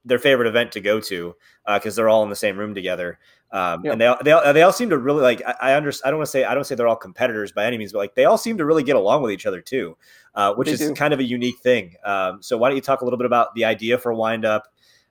their 0.05 0.17
favorite 0.17 0.47
event 0.47 0.71
to 0.71 0.79
go 0.79 1.01
to 1.01 1.36
because 1.67 1.93
uh, 1.93 2.01
they're 2.01 2.09
all 2.09 2.23
in 2.23 2.29
the 2.29 2.38
same 2.38 2.57
room 2.57 2.73
together. 2.73 3.19
Um, 3.52 3.84
And 3.86 3.99
they 3.99 4.08
all, 4.08 4.18
they 4.24 4.32
all, 4.32 4.54
they 4.54 4.62
all 4.62 4.72
seem 4.72 4.89
to 4.91 4.97
really 4.97 5.22
like. 5.22 5.41
I, 5.45 5.56
I 5.62 5.74
understand. 5.74 6.08
I 6.08 6.12
don't 6.12 6.20
want 6.20 6.28
to 6.28 6.32
say 6.32 6.43
I 6.45 6.56
don't 6.56 6.64
say 6.64 6.76
they're 6.76 6.88
all 6.88 6.95
competitors 6.95 7.52
by 7.52 7.66
any 7.66 7.78
means, 7.78 7.91
but 7.91 7.99
like 7.99 8.16
they 8.16 8.26
all 8.26 8.38
seem 8.38 8.58
to 8.58 8.66
really 8.66 8.84
get 8.84 8.95
along 8.95 9.24
with 9.24 9.32
each 9.32 9.45
other 9.45 9.60
too, 9.60 9.97
uh, 10.36 10.54
which 10.54 10.68
they 10.68 10.74
is 10.74 10.80
do. 10.80 10.93
kind 10.93 11.14
of 11.14 11.20
a 11.20 11.24
unique 11.24 11.60
thing. 11.60 11.95
Um, 12.06 12.41
so 12.41 12.58
why 12.58 12.70
don't 12.70 12.78
you 12.78 12.82
talk 12.82 13.02
a 13.02 13.04
little 13.04 13.18
bit 13.18 13.26
about 13.26 13.54
the 13.56 13.66
idea 13.66 13.97
for 13.97 14.14
Windup, 14.14 14.68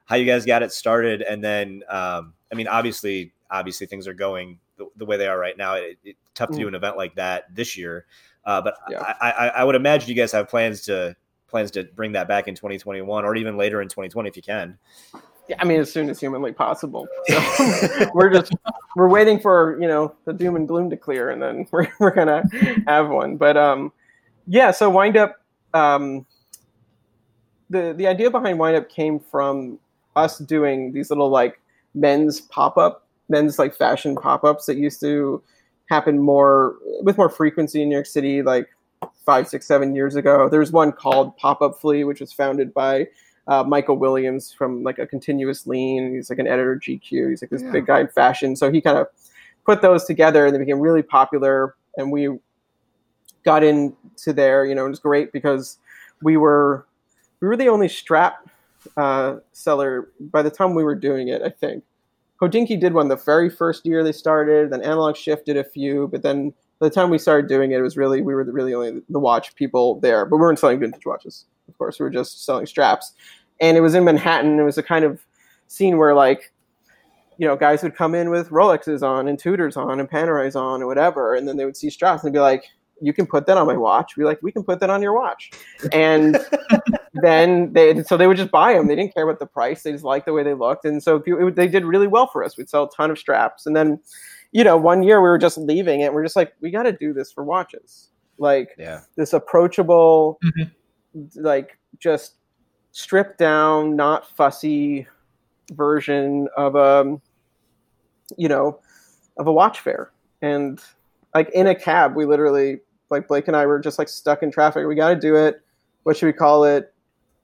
how 0.06 0.16
you 0.16 0.24
guys 0.24 0.46
got 0.46 0.62
it 0.62 0.72
started, 0.72 1.20
and 1.20 1.44
then 1.44 1.82
um, 1.90 2.32
I 2.50 2.54
mean, 2.54 2.66
obviously, 2.66 3.32
obviously 3.50 3.86
things 3.86 4.08
are 4.08 4.14
going 4.14 4.58
the, 4.78 4.86
the 4.96 5.04
way 5.04 5.16
they 5.16 5.26
are 5.26 5.38
right 5.38 5.56
now. 5.56 5.74
It, 5.74 5.98
it's 6.02 6.18
tough 6.34 6.48
to 6.50 6.56
mm. 6.56 6.60
do 6.60 6.68
an 6.68 6.74
event 6.74 6.96
like 6.96 7.14
that 7.16 7.54
this 7.54 7.76
year. 7.76 8.06
Uh, 8.44 8.62
but 8.62 8.74
yeah. 8.90 9.14
I, 9.20 9.30
I, 9.30 9.48
I, 9.48 9.64
would 9.64 9.74
imagine 9.74 10.08
you 10.08 10.14
guys 10.14 10.32
have 10.32 10.48
plans 10.48 10.80
to 10.82 11.14
plans 11.46 11.70
to 11.72 11.84
bring 11.84 12.12
that 12.12 12.26
back 12.26 12.48
in 12.48 12.54
2021 12.54 13.24
or 13.24 13.36
even 13.36 13.56
later 13.58 13.82
in 13.82 13.88
2020 13.88 14.28
if 14.28 14.36
you 14.36 14.42
can. 14.42 14.78
I 15.58 15.64
mean, 15.64 15.80
as 15.80 15.92
soon 15.92 16.08
as 16.10 16.20
humanly 16.20 16.52
possible. 16.52 17.08
So 17.26 18.10
we're 18.14 18.30
just 18.30 18.54
we're 18.96 19.08
waiting 19.08 19.40
for 19.40 19.80
you 19.80 19.88
know 19.88 20.14
the 20.24 20.32
doom 20.32 20.56
and 20.56 20.66
gloom 20.68 20.90
to 20.90 20.96
clear, 20.96 21.30
and 21.30 21.42
then 21.42 21.66
we're 21.70 21.88
we're 22.00 22.14
gonna 22.14 22.42
have 22.86 23.08
one. 23.08 23.36
But 23.36 23.56
um, 23.56 23.92
yeah. 24.46 24.70
So 24.70 24.90
wind 24.90 25.16
up. 25.16 25.36
Um, 25.72 26.26
the 27.68 27.94
the 27.96 28.06
idea 28.06 28.30
behind 28.30 28.58
wind 28.58 28.76
up 28.76 28.88
came 28.88 29.20
from 29.20 29.78
us 30.16 30.38
doing 30.38 30.92
these 30.92 31.10
little 31.10 31.30
like 31.30 31.60
men's 31.94 32.40
pop 32.40 32.76
up, 32.76 33.06
men's 33.28 33.58
like 33.58 33.74
fashion 33.74 34.16
pop 34.16 34.44
ups 34.44 34.66
that 34.66 34.76
used 34.76 35.00
to 35.00 35.42
happen 35.86 36.18
more 36.18 36.76
with 37.02 37.16
more 37.16 37.28
frequency 37.28 37.82
in 37.82 37.88
New 37.88 37.94
York 37.94 38.06
City, 38.06 38.42
like 38.42 38.68
five, 39.24 39.48
six, 39.48 39.66
seven 39.66 39.94
years 39.94 40.16
ago. 40.16 40.48
There's 40.48 40.72
one 40.72 40.92
called 40.92 41.36
Pop 41.36 41.62
Up 41.62 41.80
Flea, 41.80 42.04
which 42.04 42.20
was 42.20 42.32
founded 42.32 42.74
by 42.74 43.06
uh, 43.50 43.64
Michael 43.64 43.98
Williams 43.98 44.52
from 44.52 44.84
like 44.84 44.98
a 44.98 45.06
continuous 45.06 45.66
lean. 45.66 46.14
He's 46.14 46.30
like 46.30 46.38
an 46.38 46.46
editor 46.46 46.74
at 46.74 46.80
GQ. 46.80 47.30
He's 47.30 47.42
like 47.42 47.50
this 47.50 47.62
yeah. 47.62 47.72
big 47.72 47.86
guy 47.86 48.00
in 48.00 48.08
fashion. 48.08 48.54
So 48.54 48.70
he 48.70 48.80
kind 48.80 48.96
of 48.96 49.08
put 49.66 49.82
those 49.82 50.04
together 50.04 50.46
and 50.46 50.54
they 50.54 50.58
became 50.60 50.78
really 50.78 51.02
popular. 51.02 51.74
And 51.96 52.12
we 52.12 52.38
got 53.44 53.64
into 53.64 54.32
there, 54.32 54.64
you 54.64 54.74
know, 54.74 54.86
it 54.86 54.90
was 54.90 55.00
great 55.00 55.32
because 55.32 55.78
we 56.22 56.36
were 56.36 56.86
we 57.40 57.48
were 57.48 57.56
the 57.56 57.68
only 57.68 57.88
strap 57.88 58.48
uh, 58.96 59.36
seller 59.52 60.10
by 60.20 60.42
the 60.42 60.50
time 60.50 60.74
we 60.74 60.84
were 60.84 60.94
doing 60.94 61.28
it. 61.28 61.42
I 61.42 61.48
think 61.48 61.82
Hodinkee 62.40 62.80
did 62.80 62.94
one 62.94 63.08
the 63.08 63.16
very 63.16 63.50
first 63.50 63.84
year 63.84 64.04
they 64.04 64.12
started. 64.12 64.70
Then 64.70 64.82
Analog 64.82 65.16
Shift 65.16 65.46
did 65.46 65.56
a 65.56 65.64
few, 65.64 66.06
but 66.08 66.22
then 66.22 66.52
by 66.78 66.88
the 66.88 66.94
time 66.94 67.10
we 67.10 67.18
started 67.18 67.48
doing 67.48 67.72
it, 67.72 67.78
it 67.78 67.82
was 67.82 67.96
really 67.96 68.22
we 68.22 68.32
were 68.32 68.44
the 68.44 68.52
really 68.52 68.74
only 68.74 69.02
the 69.08 69.18
watch 69.18 69.56
people 69.56 69.98
there. 70.00 70.24
But 70.24 70.36
we 70.36 70.42
weren't 70.42 70.58
selling 70.60 70.78
vintage 70.78 71.04
watches, 71.04 71.46
of 71.68 71.76
course. 71.78 71.98
We 71.98 72.04
were 72.04 72.10
just 72.10 72.44
selling 72.44 72.66
straps 72.66 73.12
and 73.60 73.76
it 73.76 73.80
was 73.80 73.94
in 73.94 74.04
Manhattan. 74.04 74.58
It 74.58 74.64
was 74.64 74.78
a 74.78 74.82
kind 74.82 75.04
of 75.04 75.24
scene 75.66 75.98
where 75.98 76.14
like, 76.14 76.52
you 77.38 77.46
know, 77.46 77.56
guys 77.56 77.82
would 77.82 77.94
come 77.94 78.14
in 78.14 78.30
with 78.30 78.50
Rolexes 78.50 79.02
on 79.02 79.28
and 79.28 79.38
Tudors 79.38 79.76
on 79.76 80.00
and 80.00 80.10
Panerais 80.10 80.56
on 80.56 80.80
and 80.80 80.86
whatever, 80.86 81.34
and 81.34 81.48
then 81.48 81.56
they 81.56 81.64
would 81.64 81.76
see 81.76 81.88
straps 81.88 82.22
and 82.24 82.32
be 82.32 82.38
like, 82.38 82.64
"You 83.00 83.14
can 83.14 83.26
put 83.26 83.46
that 83.46 83.56
on 83.56 83.66
my 83.66 83.76
watch." 83.76 84.16
We're 84.16 84.26
like, 84.26 84.42
"We 84.42 84.52
can 84.52 84.62
put 84.62 84.80
that 84.80 84.90
on 84.90 85.00
your 85.00 85.14
watch," 85.14 85.50
and 85.92 86.38
then 87.14 87.72
they 87.72 88.02
so 88.02 88.18
they 88.18 88.26
would 88.26 88.36
just 88.36 88.50
buy 88.50 88.74
them. 88.74 88.88
They 88.88 88.96
didn't 88.96 89.14
care 89.14 89.24
about 89.24 89.38
the 89.38 89.46
price; 89.46 89.82
they 89.82 89.92
just 89.92 90.04
liked 90.04 90.26
the 90.26 90.34
way 90.34 90.42
they 90.42 90.52
looked, 90.52 90.84
and 90.84 91.02
so 91.02 91.22
it, 91.24 91.56
they 91.56 91.68
did 91.68 91.84
really 91.84 92.08
well 92.08 92.26
for 92.26 92.44
us. 92.44 92.58
We'd 92.58 92.68
sell 92.68 92.84
a 92.84 92.90
ton 92.94 93.10
of 93.10 93.18
straps, 93.18 93.64
and 93.64 93.74
then, 93.74 94.00
you 94.52 94.62
know, 94.62 94.76
one 94.76 95.02
year 95.02 95.22
we 95.22 95.28
were 95.28 95.38
just 95.38 95.56
leaving 95.56 96.00
it. 96.00 96.12
We're 96.12 96.24
just 96.24 96.36
like, 96.36 96.52
we 96.60 96.70
got 96.70 96.82
to 96.82 96.92
do 96.92 97.14
this 97.14 97.32
for 97.32 97.42
watches, 97.42 98.10
like 98.36 98.74
yeah. 98.76 99.00
this 99.16 99.32
approachable, 99.32 100.38
mm-hmm. 100.44 101.42
like 101.42 101.78
just 101.98 102.34
stripped 102.92 103.38
down, 103.38 103.96
not 103.96 104.28
fussy 104.36 105.06
version 105.72 106.48
of 106.56 106.74
a, 106.74 107.00
um, 107.00 107.22
you 108.36 108.48
know, 108.48 108.80
of 109.38 109.46
a 109.46 109.52
watch 109.52 109.80
fair. 109.80 110.10
And 110.42 110.80
like 111.34 111.50
in 111.50 111.66
a 111.66 111.74
cab, 111.74 112.16
we 112.16 112.24
literally, 112.24 112.80
like 113.10 113.28
Blake 113.28 113.48
and 113.48 113.56
I 113.56 113.66
were 113.66 113.78
just 113.78 113.98
like 113.98 114.08
stuck 114.08 114.42
in 114.42 114.50
traffic. 114.50 114.86
We 114.86 114.94
got 114.94 115.10
to 115.10 115.16
do 115.16 115.36
it. 115.36 115.62
What 116.04 116.16
should 116.16 116.26
we 116.26 116.32
call 116.32 116.64
it? 116.64 116.92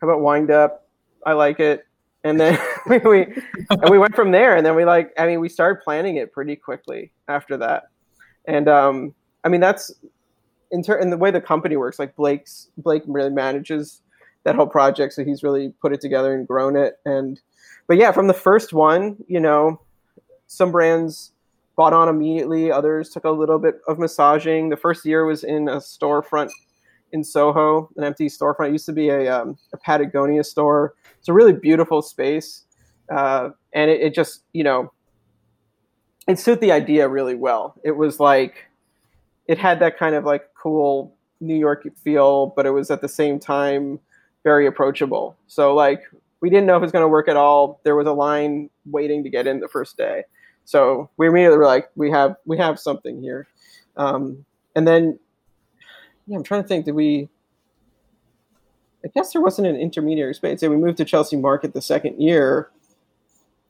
How 0.00 0.08
about 0.08 0.20
wind 0.20 0.50
up? 0.50 0.88
I 1.24 1.32
like 1.32 1.60
it. 1.60 1.86
And 2.24 2.40
then 2.40 2.58
we, 2.88 2.98
we 2.98 3.26
and 3.70 3.90
we 3.90 3.98
went 3.98 4.14
from 4.14 4.30
there. 4.30 4.56
And 4.56 4.64
then 4.64 4.74
we 4.74 4.84
like, 4.84 5.12
I 5.18 5.26
mean, 5.26 5.40
we 5.40 5.48
started 5.48 5.82
planning 5.82 6.16
it 6.16 6.32
pretty 6.32 6.56
quickly 6.56 7.12
after 7.28 7.56
that. 7.58 7.84
And 8.46 8.68
um, 8.68 9.14
I 9.44 9.48
mean, 9.48 9.60
that's 9.60 9.92
in, 10.70 10.82
ter- 10.82 10.98
in 10.98 11.10
the 11.10 11.16
way 11.16 11.30
the 11.30 11.40
company 11.40 11.76
works. 11.76 11.98
Like 11.98 12.16
Blake's 12.16 12.68
Blake 12.78 13.02
really 13.06 13.30
manages 13.30 14.02
that 14.46 14.54
whole 14.54 14.66
project. 14.68 15.12
So 15.12 15.24
he's 15.24 15.42
really 15.42 15.74
put 15.82 15.92
it 15.92 16.00
together 16.00 16.32
and 16.32 16.46
grown 16.46 16.76
it. 16.76 17.00
And 17.04 17.40
but 17.88 17.96
yeah, 17.96 18.12
from 18.12 18.28
the 18.28 18.34
first 18.34 18.72
one, 18.72 19.16
you 19.26 19.40
know, 19.40 19.80
some 20.46 20.70
brands 20.70 21.32
bought 21.74 21.92
on 21.92 22.08
immediately. 22.08 22.70
Others 22.70 23.10
took 23.10 23.24
a 23.24 23.30
little 23.30 23.58
bit 23.58 23.80
of 23.88 23.98
massaging. 23.98 24.68
The 24.68 24.76
first 24.76 25.04
year 25.04 25.26
was 25.26 25.42
in 25.42 25.68
a 25.68 25.76
storefront 25.76 26.50
in 27.12 27.24
Soho, 27.24 27.90
an 27.96 28.04
empty 28.04 28.28
storefront. 28.28 28.68
It 28.68 28.72
used 28.72 28.86
to 28.86 28.92
be 28.92 29.08
a, 29.08 29.28
um, 29.28 29.58
a 29.72 29.76
Patagonia 29.78 30.44
store. 30.44 30.94
It's 31.18 31.28
a 31.28 31.32
really 31.32 31.52
beautiful 31.52 32.00
space, 32.00 32.64
uh, 33.10 33.50
and 33.72 33.90
it, 33.90 34.00
it 34.00 34.14
just 34.14 34.44
you 34.52 34.62
know 34.62 34.92
it 36.28 36.38
suited 36.38 36.60
the 36.60 36.70
idea 36.70 37.08
really 37.08 37.34
well. 37.34 37.74
It 37.82 37.96
was 37.96 38.20
like 38.20 38.68
it 39.48 39.58
had 39.58 39.80
that 39.80 39.98
kind 39.98 40.14
of 40.14 40.24
like 40.24 40.50
cool 40.54 41.16
New 41.40 41.56
York 41.56 41.84
feel, 41.96 42.52
but 42.54 42.64
it 42.64 42.70
was 42.70 42.92
at 42.92 43.00
the 43.00 43.08
same 43.08 43.40
time 43.40 43.98
very 44.46 44.68
approachable. 44.68 45.36
So 45.48 45.74
like 45.74 46.02
we 46.40 46.50
didn't 46.50 46.66
know 46.66 46.76
if 46.76 46.80
it 46.80 46.86
was 46.86 46.92
going 46.92 47.02
to 47.02 47.08
work 47.08 47.26
at 47.26 47.36
all. 47.36 47.80
There 47.82 47.96
was 47.96 48.06
a 48.06 48.12
line 48.12 48.70
waiting 48.84 49.24
to 49.24 49.28
get 49.28 49.48
in 49.48 49.58
the 49.58 49.66
first 49.66 49.96
day, 49.96 50.22
so 50.64 51.10
we 51.16 51.26
immediately 51.26 51.58
were 51.58 51.66
like, 51.66 51.90
we 51.96 52.12
have 52.12 52.36
we 52.44 52.56
have 52.58 52.78
something 52.78 53.20
here. 53.20 53.48
Um, 53.96 54.44
and 54.76 54.86
then 54.86 55.18
yeah, 56.28 56.36
I'm 56.36 56.44
trying 56.44 56.62
to 56.62 56.68
think. 56.68 56.84
Did 56.84 56.94
we? 56.94 57.28
I 59.04 59.08
guess 59.16 59.32
there 59.32 59.42
wasn't 59.42 59.66
an 59.66 59.76
intermediary 59.76 60.34
space. 60.34 60.60
So 60.60 60.70
we 60.70 60.76
moved 60.76 60.98
to 60.98 61.04
Chelsea 61.04 61.36
Market 61.36 61.74
the 61.74 61.82
second 61.82 62.22
year, 62.22 62.70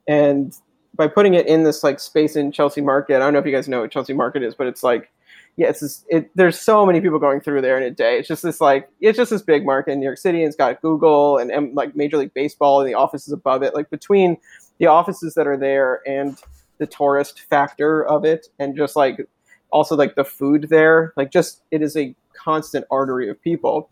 and 0.06 0.54
by 0.94 1.08
putting 1.08 1.32
it 1.32 1.46
in 1.46 1.64
this 1.64 1.82
like 1.82 2.00
space 2.00 2.36
in 2.36 2.52
Chelsea 2.52 2.82
Market, 2.82 3.16
I 3.16 3.20
don't 3.20 3.32
know 3.32 3.38
if 3.38 3.46
you 3.46 3.52
guys 3.52 3.66
know 3.66 3.80
what 3.80 3.90
Chelsea 3.90 4.12
Market 4.12 4.42
is, 4.42 4.54
but 4.54 4.66
it's 4.66 4.82
like 4.82 5.10
yeah, 5.56 5.68
it's 5.68 5.80
just, 5.80 6.04
it, 6.10 6.30
there's 6.34 6.60
so 6.60 6.84
many 6.84 7.00
people 7.00 7.18
going 7.18 7.40
through 7.40 7.62
there 7.62 7.78
in 7.78 7.82
a 7.82 7.90
day. 7.90 8.18
It's 8.18 8.28
just 8.28 8.42
this 8.42 8.60
like 8.60 8.90
it's 9.00 9.16
just 9.16 9.30
this 9.30 9.40
big 9.40 9.64
market 9.64 9.92
in 9.92 10.00
New 10.00 10.04
York 10.04 10.18
City, 10.18 10.40
and 10.40 10.48
it's 10.48 10.56
got 10.56 10.82
Google 10.82 11.38
and, 11.38 11.50
and 11.50 11.74
like 11.74 11.96
Major 11.96 12.18
League 12.18 12.34
Baseball 12.34 12.80
and 12.80 12.88
the 12.88 12.94
offices 12.94 13.32
above 13.32 13.62
it. 13.62 13.74
Like 13.74 13.88
between 13.88 14.36
the 14.78 14.86
offices 14.86 15.34
that 15.34 15.46
are 15.46 15.56
there 15.56 16.02
and 16.06 16.38
the 16.76 16.86
tourist 16.86 17.40
factor 17.40 18.04
of 18.04 18.26
it, 18.26 18.48
and 18.58 18.76
just 18.76 18.96
like 18.96 19.26
also 19.70 19.96
like 19.96 20.14
the 20.14 20.24
food 20.24 20.66
there, 20.68 21.14
like 21.16 21.30
just 21.30 21.62
it 21.70 21.80
is 21.80 21.96
a 21.96 22.14
constant 22.34 22.84
artery 22.90 23.30
of 23.30 23.40
people. 23.40 23.88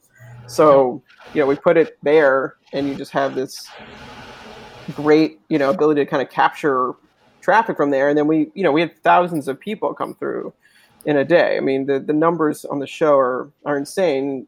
So 0.46 1.02
you 1.32 1.40
know 1.40 1.46
we 1.46 1.56
put 1.56 1.78
it 1.78 1.96
there, 2.02 2.56
and 2.74 2.86
you 2.86 2.94
just 2.94 3.12
have 3.12 3.34
this 3.34 3.66
great 4.94 5.40
you 5.48 5.58
know 5.58 5.70
ability 5.70 6.04
to 6.04 6.10
kind 6.10 6.22
of 6.22 6.28
capture 6.28 6.92
traffic 7.40 7.78
from 7.78 7.90
there, 7.90 8.10
and 8.10 8.18
then 8.18 8.26
we 8.26 8.50
you 8.52 8.62
know 8.62 8.70
we 8.70 8.82
had 8.82 9.02
thousands 9.02 9.48
of 9.48 9.58
people 9.58 9.94
come 9.94 10.14
through 10.14 10.52
in 11.06 11.16
a 11.16 11.24
day. 11.24 11.56
I 11.56 11.60
mean, 11.60 11.86
the, 11.86 11.98
the 11.98 12.12
numbers 12.12 12.64
on 12.64 12.78
the 12.78 12.86
show 12.86 13.18
are, 13.18 13.50
are 13.64 13.76
insane. 13.76 14.46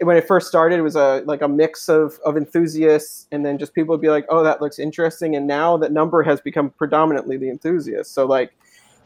When 0.00 0.16
it 0.16 0.26
first 0.26 0.48
started, 0.48 0.78
it 0.78 0.82
was 0.82 0.96
a 0.96 1.22
like 1.26 1.42
a 1.42 1.48
mix 1.48 1.88
of, 1.88 2.18
of 2.24 2.38
enthusiasts, 2.38 3.26
and 3.32 3.44
then 3.44 3.58
just 3.58 3.74
people 3.74 3.92
would 3.92 4.00
be 4.00 4.08
like, 4.08 4.24
"Oh, 4.30 4.42
that 4.42 4.62
looks 4.62 4.78
interesting." 4.78 5.36
And 5.36 5.46
now 5.46 5.76
that 5.76 5.92
number 5.92 6.22
has 6.22 6.40
become 6.40 6.70
predominantly 6.70 7.36
the 7.36 7.50
enthusiasts. 7.50 8.14
So 8.14 8.24
like, 8.24 8.52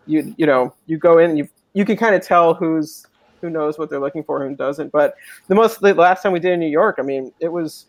you 0.06 0.32
you 0.38 0.46
know, 0.46 0.72
you 0.86 0.96
go 0.96 1.18
in, 1.18 1.30
and 1.30 1.38
you 1.38 1.48
you 1.72 1.84
can 1.84 1.96
kind 1.96 2.14
of 2.14 2.22
tell 2.22 2.54
who's 2.54 3.06
who 3.40 3.50
knows 3.50 3.76
what 3.76 3.90
they're 3.90 3.98
looking 3.98 4.22
for, 4.22 4.46
who 4.46 4.54
doesn't. 4.54 4.92
But 4.92 5.16
the 5.48 5.56
most 5.56 5.80
the 5.80 5.94
last 5.94 6.22
time 6.22 6.30
we 6.30 6.38
did 6.38 6.52
in 6.52 6.60
New 6.60 6.68
York, 6.68 6.96
I 7.00 7.02
mean, 7.02 7.32
it 7.40 7.48
was 7.48 7.86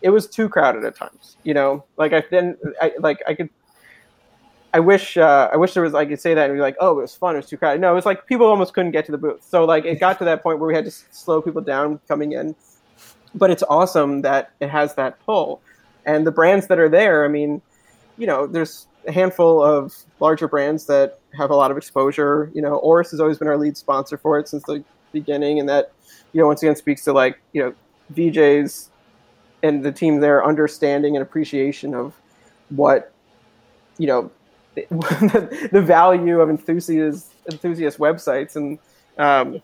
it 0.00 0.08
was 0.08 0.26
too 0.26 0.48
crowded 0.48 0.84
at 0.84 0.96
times. 0.96 1.36
You 1.44 1.52
know, 1.52 1.84
like 1.98 2.14
I 2.14 2.24
then 2.30 2.56
I 2.80 2.92
like 3.00 3.22
I 3.28 3.34
could 3.34 3.50
I 4.76 4.78
wish 4.78 5.16
uh, 5.16 5.48
I 5.50 5.56
wish 5.56 5.72
there 5.72 5.82
was 5.82 5.94
I 5.94 6.04
could 6.04 6.20
say 6.20 6.34
that 6.34 6.50
and 6.50 6.54
be 6.54 6.60
like, 6.60 6.76
oh, 6.80 6.98
it 6.98 7.00
was 7.00 7.16
fun, 7.16 7.34
it 7.34 7.38
was 7.38 7.46
too 7.46 7.56
crowded. 7.56 7.80
No, 7.80 7.92
it 7.92 7.94
was 7.94 8.04
like 8.04 8.26
people 8.26 8.46
almost 8.46 8.74
couldn't 8.74 8.90
get 8.90 9.06
to 9.06 9.12
the 9.12 9.16
booth. 9.16 9.42
So 9.42 9.64
like 9.64 9.86
it 9.86 9.98
got 9.98 10.18
to 10.18 10.26
that 10.26 10.42
point 10.42 10.58
where 10.58 10.68
we 10.68 10.74
had 10.74 10.84
to 10.84 10.90
slow 10.90 11.40
people 11.40 11.62
down 11.62 11.98
coming 12.08 12.32
in. 12.32 12.54
But 13.34 13.50
it's 13.50 13.62
awesome 13.70 14.20
that 14.20 14.50
it 14.60 14.68
has 14.68 14.94
that 14.96 15.18
pull, 15.20 15.62
and 16.04 16.26
the 16.26 16.30
brands 16.30 16.66
that 16.66 16.78
are 16.78 16.90
there. 16.90 17.24
I 17.24 17.28
mean, 17.28 17.62
you 18.18 18.26
know, 18.26 18.46
there's 18.46 18.86
a 19.06 19.12
handful 19.12 19.62
of 19.62 19.96
larger 20.20 20.46
brands 20.46 20.84
that 20.88 21.20
have 21.38 21.48
a 21.48 21.56
lot 21.56 21.70
of 21.70 21.78
exposure. 21.78 22.50
You 22.52 22.60
know, 22.60 22.76
Oris 22.76 23.10
has 23.12 23.20
always 23.20 23.38
been 23.38 23.48
our 23.48 23.56
lead 23.56 23.78
sponsor 23.78 24.18
for 24.18 24.38
it 24.38 24.46
since 24.46 24.62
the 24.64 24.84
beginning, 25.12 25.58
and 25.58 25.66
that 25.70 25.92
you 26.34 26.40
know 26.42 26.48
once 26.48 26.62
again 26.62 26.76
speaks 26.76 27.02
to 27.04 27.14
like 27.14 27.40
you 27.54 27.62
know 27.62 27.74
VJs 28.12 28.88
and 29.62 29.82
the 29.82 29.92
team 29.92 30.20
there 30.20 30.44
understanding 30.44 31.16
and 31.16 31.22
appreciation 31.22 31.94
of 31.94 32.12
what 32.68 33.14
you 33.96 34.06
know 34.06 34.30
the, 35.72 35.82
value 35.82 36.40
of 36.40 36.50
enthusiast 36.50 37.32
enthusiast 37.50 37.98
websites 37.98 38.56
and 38.56 38.78
um, 39.18 39.62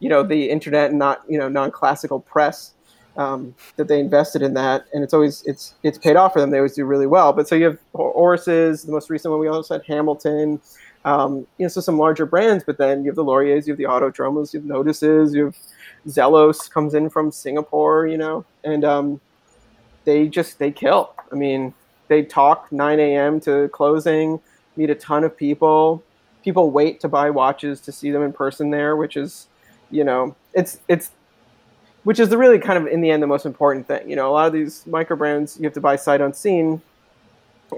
you 0.00 0.08
know 0.08 0.22
the 0.22 0.50
internet 0.50 0.90
and 0.90 0.98
not 0.98 1.22
you 1.28 1.38
know 1.38 1.48
non-classical 1.48 2.20
press 2.20 2.74
um, 3.16 3.54
that 3.76 3.88
they 3.88 4.00
invested 4.00 4.42
in 4.42 4.54
that. 4.54 4.86
And 4.92 5.02
it's 5.02 5.14
always 5.14 5.42
it's 5.46 5.74
it's 5.82 5.98
paid 5.98 6.16
off 6.16 6.32
for 6.32 6.40
them. 6.40 6.50
They 6.50 6.58
always 6.58 6.74
do 6.74 6.84
really 6.84 7.06
well. 7.06 7.32
But 7.32 7.48
so 7.48 7.54
you 7.54 7.64
have 7.66 7.78
Oris's 7.92 8.84
the 8.84 8.92
most 8.92 9.10
recent 9.10 9.30
one 9.30 9.40
we 9.40 9.48
also 9.48 9.74
had 9.74 9.84
Hamilton 9.86 10.60
um, 11.04 11.46
you 11.56 11.64
know 11.64 11.68
so 11.68 11.80
some 11.80 11.98
larger 11.98 12.26
brands. 12.26 12.64
But 12.64 12.78
then 12.78 13.04
you 13.04 13.10
have 13.10 13.16
the 13.16 13.24
Loriers 13.24 13.66
you 13.66 13.72
have 13.72 13.78
the 13.78 13.84
Autodromos 13.84 14.52
you 14.52 14.60
have 14.60 14.66
Noduses 14.66 15.34
you 15.34 15.46
have 15.46 15.56
Zelos 16.08 16.70
comes 16.70 16.94
in 16.94 17.10
from 17.10 17.30
Singapore 17.30 18.06
you 18.06 18.18
know. 18.18 18.44
And 18.64 18.84
um, 18.84 19.20
they 20.04 20.28
just 20.28 20.58
they 20.58 20.70
kill. 20.70 21.14
I 21.30 21.34
mean 21.34 21.74
they 22.10 22.24
talk 22.24 22.70
9 22.72 22.98
a.m. 22.98 23.40
to 23.40 23.68
closing, 23.68 24.40
meet 24.76 24.90
a 24.90 24.96
ton 24.96 25.22
of 25.22 25.34
people. 25.36 26.02
People 26.42 26.72
wait 26.72 26.98
to 27.00 27.08
buy 27.08 27.30
watches 27.30 27.80
to 27.82 27.92
see 27.92 28.10
them 28.10 28.22
in 28.22 28.32
person 28.32 28.70
there, 28.70 28.96
which 28.96 29.16
is, 29.16 29.46
you 29.92 30.02
know, 30.02 30.34
it's 30.52 30.80
it's 30.88 31.12
which 32.02 32.18
is 32.18 32.28
the 32.28 32.36
really 32.36 32.58
kind 32.58 32.78
of 32.78 32.92
in 32.92 33.00
the 33.00 33.10
end 33.10 33.22
the 33.22 33.28
most 33.28 33.46
important 33.46 33.86
thing. 33.86 34.10
You 34.10 34.16
know, 34.16 34.28
a 34.28 34.32
lot 34.32 34.48
of 34.48 34.52
these 34.52 34.84
micro 34.88 35.16
brands 35.16 35.56
you 35.56 35.64
have 35.64 35.74
to 35.74 35.80
buy 35.80 35.96
sight 35.96 36.20
unseen. 36.20 36.82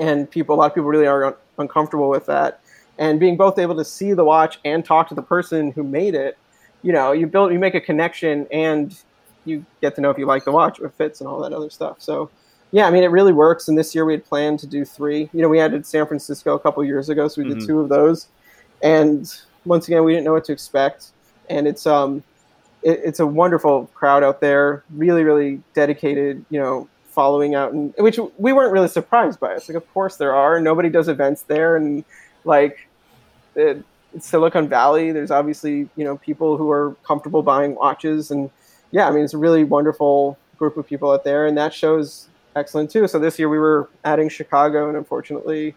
and 0.00 0.30
people 0.30 0.54
a 0.54 0.56
lot 0.56 0.66
of 0.66 0.74
people 0.74 0.88
really 0.88 1.06
are 1.06 1.26
un- 1.26 1.34
uncomfortable 1.58 2.08
with 2.08 2.26
that. 2.26 2.60
And 2.98 3.20
being 3.20 3.36
both 3.36 3.58
able 3.58 3.76
to 3.76 3.84
see 3.84 4.14
the 4.14 4.24
watch 4.24 4.58
and 4.64 4.84
talk 4.84 5.08
to 5.08 5.14
the 5.14 5.22
person 5.22 5.72
who 5.72 5.82
made 5.82 6.14
it, 6.14 6.38
you 6.82 6.92
know, 6.92 7.12
you 7.12 7.26
build 7.26 7.52
you 7.52 7.58
make 7.58 7.74
a 7.74 7.80
connection 7.80 8.46
and 8.50 8.96
you 9.44 9.66
get 9.82 9.94
to 9.96 10.00
know 10.00 10.10
if 10.10 10.18
you 10.18 10.24
like 10.26 10.44
the 10.44 10.52
watch, 10.52 10.78
if 10.78 10.86
it 10.86 10.94
fits, 10.94 11.20
and 11.20 11.28
all 11.28 11.40
that 11.40 11.52
other 11.52 11.68
stuff. 11.68 11.96
So 12.00 12.30
yeah, 12.72 12.86
I 12.86 12.90
mean, 12.90 13.04
it 13.04 13.08
really 13.10 13.32
works. 13.32 13.68
And 13.68 13.76
this 13.78 13.94
year 13.94 14.04
we 14.04 14.14
had 14.14 14.24
planned 14.24 14.58
to 14.60 14.66
do 14.66 14.84
three. 14.84 15.28
You 15.32 15.42
know, 15.42 15.48
we 15.48 15.58
had 15.58 15.84
San 15.86 16.06
Francisco 16.06 16.54
a 16.54 16.58
couple 16.58 16.82
years 16.84 17.08
ago, 17.08 17.28
so 17.28 17.42
we 17.42 17.48
did 17.48 17.58
Mhm. 17.58 17.66
two 17.66 17.80
of 17.80 17.88
those. 17.88 18.26
And 18.82 19.32
once 19.64 19.86
again, 19.86 20.02
we 20.04 20.12
didn't 20.12 20.24
know 20.24 20.32
what 20.32 20.44
to 20.46 20.52
expect. 20.52 21.10
And 21.48 21.68
it's 21.68 21.86
um, 21.86 22.22
it, 22.82 23.00
it's 23.04 23.20
a 23.20 23.26
wonderful 23.26 23.88
crowd 23.94 24.24
out 24.24 24.40
there. 24.40 24.82
Really, 24.96 25.22
really 25.22 25.60
dedicated. 25.74 26.44
You 26.50 26.60
know, 26.60 26.88
following 27.10 27.54
out, 27.54 27.72
and 27.72 27.92
which 27.98 28.18
we 28.38 28.52
weren't 28.54 28.72
really 28.72 28.88
surprised 28.88 29.38
by. 29.38 29.52
It's 29.52 29.68
like, 29.68 29.76
of 29.76 29.92
course 29.92 30.16
there 30.16 30.34
are. 30.34 30.58
Nobody 30.60 30.88
does 30.88 31.08
events 31.08 31.42
there, 31.42 31.76
and 31.76 32.04
like, 32.44 32.88
it, 33.54 33.84
it's 34.14 34.26
Silicon 34.26 34.66
Valley. 34.66 35.12
There's 35.12 35.30
obviously 35.30 35.88
you 35.94 36.04
know 36.04 36.16
people 36.16 36.56
who 36.56 36.70
are 36.70 36.96
comfortable 37.04 37.42
buying 37.42 37.74
watches, 37.74 38.30
and 38.30 38.50
yeah, 38.92 39.08
I 39.08 39.10
mean, 39.10 39.24
it's 39.24 39.34
a 39.34 39.38
really 39.38 39.62
wonderful 39.62 40.38
group 40.58 40.76
of 40.78 40.86
people 40.86 41.10
out 41.10 41.22
there, 41.24 41.46
and 41.46 41.56
that 41.58 41.74
shows 41.74 42.28
excellent 42.56 42.90
too. 42.90 43.06
So 43.08 43.18
this 43.18 43.38
year 43.38 43.48
we 43.48 43.58
were 43.58 43.88
adding 44.04 44.28
Chicago, 44.28 44.88
and 44.88 44.96
unfortunately, 44.96 45.74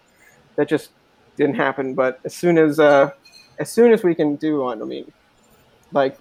that 0.55 0.67
just 0.67 0.91
didn't 1.37 1.55
happen. 1.55 1.93
But 1.93 2.19
as 2.23 2.33
soon 2.33 2.57
as 2.57 2.79
uh, 2.79 3.11
as 3.59 3.71
soon 3.71 3.91
as 3.91 4.03
we 4.03 4.15
can 4.15 4.35
do 4.35 4.61
one, 4.61 4.81
I 4.81 4.85
mean, 4.85 5.11
like 5.91 6.17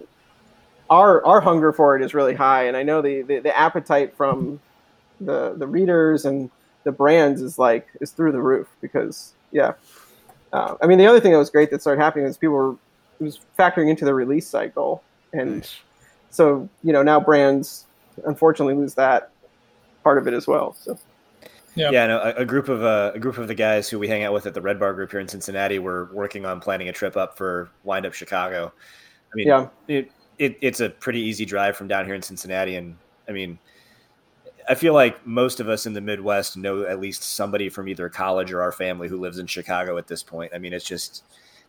our 0.89 1.25
our 1.25 1.41
hunger 1.41 1.71
for 1.71 1.95
it 1.95 2.01
is 2.01 2.13
really 2.13 2.35
high, 2.35 2.65
and 2.65 2.77
I 2.77 2.83
know 2.83 3.01
the 3.01 3.21
the, 3.21 3.39
the 3.39 3.57
appetite 3.57 4.15
from 4.15 4.59
the 5.21 5.53
the 5.57 5.67
readers 5.67 6.25
and 6.25 6.49
the 6.83 6.91
brands 6.91 7.41
is 7.41 7.57
like 7.57 7.87
is 8.01 8.11
through 8.11 8.31
the 8.31 8.41
roof 8.41 8.67
because 8.81 9.33
yeah. 9.51 9.73
Uh, 10.53 10.75
I 10.81 10.87
mean, 10.87 10.97
the 10.97 11.07
other 11.07 11.19
thing 11.19 11.33
that 11.33 11.37
was 11.37 11.49
great 11.49 11.69
that 11.71 11.81
started 11.81 12.01
happening 12.01 12.25
is 12.25 12.37
people 12.37 12.55
were 12.55 12.71
it 13.19 13.23
was 13.23 13.39
factoring 13.57 13.89
into 13.89 14.05
the 14.05 14.13
release 14.13 14.47
cycle, 14.47 15.03
and 15.33 15.69
so 16.29 16.69
you 16.83 16.93
know 16.93 17.03
now 17.03 17.19
brands 17.19 17.85
unfortunately 18.25 18.75
lose 18.75 18.93
that 18.93 19.31
part 20.05 20.19
of 20.19 20.27
it 20.27 20.35
as 20.35 20.45
well. 20.45 20.75
So 20.79 20.97
Yeah. 21.73 21.89
Yeah, 21.89 22.05
no, 22.07 22.19
a, 22.19 22.33
a 22.43 22.45
group 22.45 22.69
of 22.69 22.83
uh, 22.83 23.11
a 23.15 23.19
group 23.19 23.37
of 23.39 23.47
the 23.47 23.55
guys 23.55 23.89
who 23.89 23.97
we 23.99 24.07
hang 24.07 24.23
out 24.23 24.31
with 24.33 24.45
at 24.45 24.53
the 24.53 24.61
Red 24.61 24.79
Bar 24.79 24.93
Group 24.93 25.09
here 25.11 25.19
in 25.19 25.27
Cincinnati 25.27 25.79
were 25.79 26.09
working 26.13 26.45
on 26.45 26.61
planning 26.61 26.87
a 26.89 26.93
trip 26.93 27.17
up 27.17 27.35
for 27.35 27.69
Wind 27.83 28.05
Up 28.05 28.13
Chicago. 28.13 28.71
I 28.71 29.35
mean, 29.35 29.47
yeah, 29.47 29.67
it, 29.87 30.11
it 30.37 30.57
it's 30.61 30.79
a 30.79 30.89
pretty 30.89 31.19
easy 31.19 31.43
drive 31.43 31.75
from 31.75 31.87
down 31.89 32.05
here 32.05 32.13
in 32.15 32.21
Cincinnati, 32.21 32.75
and 32.75 32.95
I 33.27 33.31
mean, 33.33 33.57
I 34.69 34.75
feel 34.75 34.93
like 34.93 35.25
most 35.25 35.59
of 35.59 35.67
us 35.67 35.85
in 35.87 35.93
the 35.93 36.01
Midwest 36.01 36.55
know 36.55 36.83
at 36.83 36.99
least 36.99 37.23
somebody 37.23 37.67
from 37.67 37.89
either 37.89 38.07
college 38.09 38.53
or 38.53 38.61
our 38.61 38.71
family 38.71 39.07
who 39.09 39.19
lives 39.19 39.39
in 39.39 39.47
Chicago 39.47 39.97
at 39.97 40.07
this 40.07 40.21
point. 40.23 40.51
I 40.55 40.59
mean, 40.59 40.71
it's 40.71 40.85
just 40.85 41.23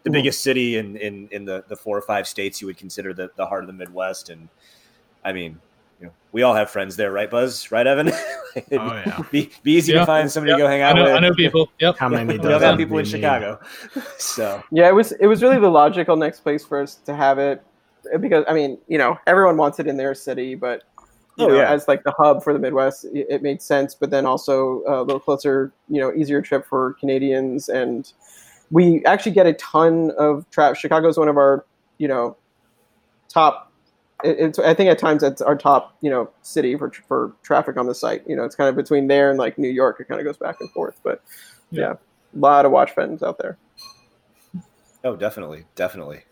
the 0.05 0.11
Mhm. 0.11 0.13
biggest 0.13 0.43
city 0.43 0.77
in 0.77 0.97
in 0.99 1.27
in 1.33 1.45
the 1.47 1.65
the 1.69 1.77
four 1.77 1.97
or 1.99 2.03
five 2.03 2.29
states 2.29 2.61
you 2.61 2.67
would 2.69 2.77
consider 2.79 3.13
the 3.15 3.31
the 3.37 3.47
heart 3.47 3.65
of 3.65 3.67
the 3.67 3.73
Midwest, 3.73 4.29
and 4.29 4.49
I 5.25 5.33
mean. 5.33 5.59
You 6.01 6.07
know, 6.07 6.13
we 6.33 6.43
all 6.43 6.55
have 6.55 6.71
friends 6.71 6.97
there, 6.97 7.11
right, 7.13 7.31
Buzz? 7.31 7.71
Right, 7.73 7.87
Evan? 7.87 8.09
It'd 8.09 8.19
Oh 8.73 9.03
yeah. 9.07 9.23
be, 9.31 9.51
be 9.63 9.73
easy 9.73 9.93
Yeah. 9.93 10.01
to 10.01 10.07
find 10.07 10.31
somebody 10.31 10.53
to 10.53 10.59
go 10.59 10.69
hang 10.69 10.83
I 10.83 10.91
out 10.91 10.97
know, 10.97 11.05
with. 11.05 11.13
I 11.15 11.21
know 11.21 11.35
people. 11.35 11.71
Yep. 11.81 11.97
How 11.99 12.09
many 12.09 12.39
We 12.39 12.53
all 12.53 12.61
got 12.61 12.77
people 12.77 12.99
in 12.99 13.05
need? 13.05 13.11
Chicago, 13.11 13.59
so 14.19 14.63
yeah. 14.71 14.89
It 14.89 14.95
was 14.95 15.13
it 15.13 15.27
was 15.27 15.43
really 15.43 15.59
the 15.59 15.71
logical 15.71 16.17
next 16.17 16.41
place 16.41 16.65
for 16.65 16.81
us 16.83 16.97
to 17.07 17.15
have 17.15 17.39
it 17.39 17.63
because 18.21 18.45
I 18.49 18.53
mean 18.55 18.79
you 18.89 18.99
know 18.99 19.19
everyone 19.27 19.57
wants 19.57 19.79
it 19.81 19.87
in 19.87 19.97
their 19.97 20.15
city, 20.15 20.55
but 20.55 20.83
you 21.39 21.45
Oh, 21.47 21.49
know 21.49 21.57
yeah. 21.57 21.71
as 21.71 21.87
like 21.89 22.03
the 22.05 22.13
hub 22.13 22.43
for 22.45 22.53
the 22.53 22.59
Midwest, 22.59 23.05
it, 23.07 23.27
it 23.31 23.43
made 23.43 23.61
sense. 23.63 23.95
But 23.95 24.11
then 24.11 24.25
also 24.27 24.83
uh, 24.89 25.01
a 25.01 25.03
little 25.03 25.21
closer, 25.21 25.73
you 25.89 26.01
know, 26.01 26.13
easier 26.15 26.41
trip 26.41 26.67
for 26.67 26.95
Canadians, 27.01 27.69
and 27.69 28.11
we 28.71 29.05
actually 29.07 29.33
get 29.33 29.47
a 29.47 29.53
ton 29.55 30.13
of 30.19 30.49
traffic. 30.51 30.79
Chicago 30.79 31.09
is 31.09 31.17
one 31.19 31.29
of 31.29 31.37
our 31.37 31.65
you 31.99 32.09
know 32.09 32.37
top. 33.29 33.71
It- 34.25 34.39
It's, 34.39 34.59
I 34.59 34.75
think 34.75 34.91
at 34.91 34.99
times 34.99 35.23
it's 35.23 35.43
our 35.43 35.57
top, 35.57 35.97
you 36.01 36.11
know, 36.11 36.31
city 36.43 36.77
for 36.77 36.91
for 37.09 37.33
traffic 37.43 37.77
on 37.77 37.87
the 37.87 37.95
site. 37.95 38.23
You 38.27 38.37
know, 38.37 38.45
it's 38.45 38.55
kind 38.57 38.69
of 38.69 38.77
between 38.77 39.07
there 39.09 39.31
and 39.31 39.39
like 39.39 39.59
New 39.59 39.69
York. 39.71 39.99
It 40.01 40.09
kind 40.09 40.21
of 40.21 40.25
goes 40.27 40.37
back 40.39 40.57
and 40.61 40.71
forth, 40.71 40.99
but 41.03 41.23
Yeah. 41.71 41.81
yeah, 41.83 41.93
a 41.93 42.39
lot 42.39 42.65
of 42.65 42.73
watch 42.73 42.93
fans 42.93 43.23
out 43.23 43.39
there. 43.39 43.59
oh, 45.05 45.17
definitely, 45.17 45.65
definitely. 45.75 46.23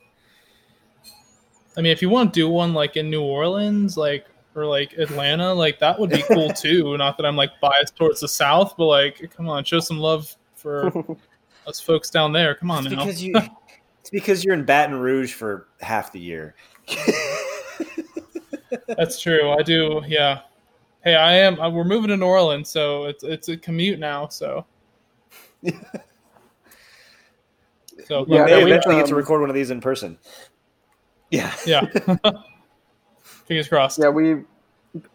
I 1.76 1.80
mean, 1.80 1.92
if 1.92 2.00
you 2.02 2.08
want 2.08 2.32
to 2.32 2.40
do 2.40 2.48
one 2.48 2.72
like 2.72 2.96
in 2.96 3.10
New 3.10 3.22
Orleans, 3.22 3.96
like 3.96 4.26
or 4.54 4.64
like 4.64 4.92
Atlanta, 4.94 5.52
like 5.52 5.78
that 5.80 5.98
would 5.98 6.10
be 6.10 6.22
cool 6.28 6.50
too. 6.50 6.96
Not 6.96 7.16
that 7.18 7.26
I'm 7.26 7.36
like 7.36 7.50
biased 7.60 7.96
towards 7.96 8.20
the 8.20 8.28
South, 8.28 8.74
but 8.78 8.86
like, 8.86 9.30
come 9.36 9.48
on, 9.48 9.64
show 9.64 9.80
some 9.80 9.98
love 9.98 10.34
for 10.54 10.92
us 11.66 11.80
folks 11.80 12.10
down 12.10 12.32
there. 12.32 12.54
Come 12.54 12.70
on 12.70 12.86
It's 12.86 12.94
now. 12.94 13.04
because 13.04 13.22
you. 13.22 13.34
It's 14.00 14.10
because 14.10 14.44
you're 14.44 14.52
in 14.52 14.66
Baton 14.66 14.96
Rouge 15.00 15.32
for 15.32 15.66
half 15.80 16.12
the 16.12 16.20
year. 16.20 16.54
That's 18.88 19.20
true. 19.20 19.50
I 19.50 19.62
do. 19.62 20.02
Yeah. 20.06 20.40
Hey, 21.02 21.14
I 21.16 21.34
am. 21.34 21.60
uh, 21.60 21.68
We're 21.70 21.84
moving 21.84 22.08
to 22.08 22.16
New 22.16 22.26
Orleans, 22.26 22.68
so 22.68 23.04
it's 23.04 23.22
it's 23.24 23.48
a 23.48 23.56
commute 23.56 23.98
now. 23.98 24.28
So. 24.28 24.64
So 28.08 28.26
Yeah, 28.28 28.38
but 28.42 28.46
May 28.46 28.64
we, 28.64 28.70
eventually 28.72 28.96
get 28.96 29.06
to 29.06 29.12
um, 29.12 29.18
record 29.18 29.40
one 29.40 29.50
of 29.50 29.54
these 29.54 29.70
in 29.70 29.80
person. 29.80 30.18
Yeah. 31.30 31.54
yeah. 31.66 31.86
Fingers 33.22 33.68
crossed. 33.68 33.98
yeah, 33.98 34.08
we 34.08 34.34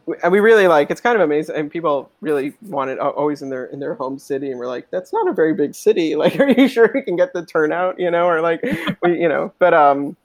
we- 0.06 0.16
and 0.24 0.32
we 0.32 0.40
really 0.40 0.68
like. 0.68 0.92
It's 0.92 1.02
kind 1.02 1.16
of 1.16 1.22
amazing, 1.22 1.56
and 1.56 1.72
people 1.72 2.12
really 2.22 2.54
want 2.64 2.90
it 2.90 3.00
always 3.00 3.42
in 3.42 3.50
their 3.50 3.66
in 3.68 3.80
their 3.80 3.94
home 3.96 4.20
city, 4.20 4.50
and 4.52 4.60
we're 4.60 4.68
like, 4.68 4.90
that's 4.92 5.14
not 5.14 5.28
a 5.30 5.34
very 5.34 5.54
big 5.54 5.74
city. 5.74 6.16
Like, 6.16 6.38
are 6.40 6.50
you 6.50 6.68
sure 6.68 6.92
we 6.94 7.02
can 7.02 7.16
get 7.16 7.32
the 7.34 7.46
turnout? 7.46 8.00
You 8.00 8.12
know, 8.12 8.26
or 8.28 8.42
like, 8.42 8.62
we, 9.04 9.20
you 9.20 9.30
know, 9.30 9.54
but 9.60 9.74
um, 9.74 10.16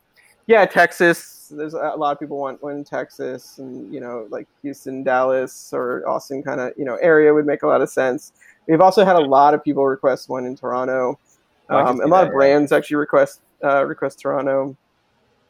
yeah, 0.46 0.64
Texas. 0.66 1.43
There's 1.48 1.74
a 1.74 1.94
lot 1.96 2.12
of 2.12 2.20
people 2.20 2.38
want 2.38 2.62
one 2.62 2.76
in 2.76 2.84
Texas, 2.84 3.58
and 3.58 3.92
you 3.92 4.00
know, 4.00 4.26
like 4.30 4.46
Houston, 4.62 5.02
Dallas, 5.02 5.72
or 5.72 6.08
Austin, 6.08 6.42
kind 6.42 6.60
of 6.60 6.72
you 6.76 6.84
know 6.84 6.96
area 6.96 7.32
would 7.32 7.46
make 7.46 7.62
a 7.62 7.66
lot 7.66 7.80
of 7.82 7.90
sense. 7.90 8.32
We've 8.66 8.80
also 8.80 9.04
had 9.04 9.16
a 9.16 9.20
lot 9.20 9.54
of 9.54 9.62
people 9.62 9.86
request 9.86 10.28
one 10.28 10.46
in 10.46 10.56
Toronto. 10.56 11.18
Oh, 11.70 11.78
Um, 11.78 12.00
a 12.00 12.06
lot 12.06 12.22
that, 12.22 12.22
of 12.22 12.28
yeah. 12.28 12.32
brands 12.32 12.72
actually 12.72 12.96
request 12.96 13.40
uh, 13.62 13.84
request 13.84 14.20
Toronto, 14.20 14.76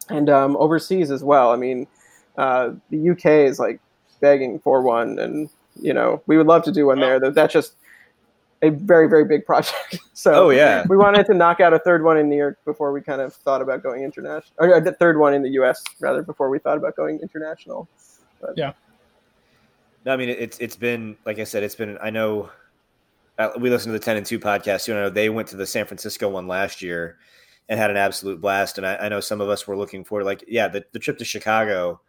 and 0.09 0.31
um, 0.31 0.57
overseas 0.57 1.11
as 1.11 1.25
well. 1.25 1.51
I 1.51 1.57
mean, 1.57 1.87
uh, 2.37 2.73
the 2.91 3.11
UK 3.11 3.27
is 3.49 3.59
like 3.59 3.81
begging 4.21 4.59
for 4.61 4.83
one, 4.83 5.19
and 5.19 5.49
you 5.81 5.93
know 5.93 6.23
we 6.27 6.37
would 6.37 6.47
love 6.47 6.62
to 6.65 6.73
do 6.73 6.87
one 6.87 7.01
there. 7.01 7.19
Though 7.21 7.31
that's 7.31 7.53
just 7.53 7.77
a 8.65 8.70
very 8.70 9.09
very 9.09 9.24
big 9.24 9.47
project. 9.47 9.99
so 10.12 10.47
Oh 10.47 10.51
yeah. 10.51 10.85
we 10.89 10.97
wanted 10.97 11.27
to 11.27 11.35
knock 11.35 11.61
out 11.61 11.73
a 11.73 11.78
third 11.78 12.03
one 12.03 12.16
in 12.16 12.28
New 12.28 12.36
York 12.36 12.59
before 12.65 12.93
we 12.93 13.01
kind 13.01 13.20
of 13.20 13.35
thought 13.35 13.62
about 13.62 13.82
going 13.82 14.03
international, 14.03 14.55
or 14.59 14.74
a 14.74 14.93
third 14.93 15.19
one 15.19 15.35
in 15.35 15.43
the 15.43 15.51
US 15.61 15.82
rather 16.01 16.23
before 16.23 16.49
we 16.51 16.59
thought 16.59 16.77
about 16.77 16.97
going 16.97 17.20
international. 17.20 17.89
Yeah. 18.57 18.73
No, 20.05 20.12
I 20.12 20.16
mean 20.16 20.28
it's 20.28 20.59
it's 20.59 20.77
been 20.77 21.16
like 21.24 21.39
I 21.39 21.45
said, 21.45 21.62
it's 21.62 21.74
been. 21.74 21.99
I 22.03 22.11
know 22.11 22.51
uh, 23.39 23.51
we 23.59 23.70
listened 23.70 23.93
to 23.93 23.99
the 23.99 24.05
Ten 24.05 24.16
and 24.16 24.27
Two 24.27 24.39
podcast. 24.39 24.86
You 24.86 24.95
know, 24.95 25.11
they 25.11 25.28
went 25.28 25.49
to 25.49 25.57
the 25.57 25.66
San 25.66 25.86
Francisco 25.86 26.28
one 26.28 26.47
last 26.47 26.82
year 26.82 27.19
and 27.69 27.78
had 27.81 27.91
an 27.91 27.97
absolute 27.97 28.41
blast. 28.41 28.78
And 28.78 28.86
I, 28.86 28.97
I 28.97 29.09
know 29.09 29.20
some 29.20 29.41
of 29.41 29.49
us 29.49 29.66
were 29.66 29.77
looking 29.77 30.05
forward. 30.05 30.24
Like, 30.24 30.45
yeah, 30.47 30.69
the, 30.69 30.85
the 30.93 30.99
trip 30.99 31.19
to 31.19 31.24
Chicago 31.24 32.01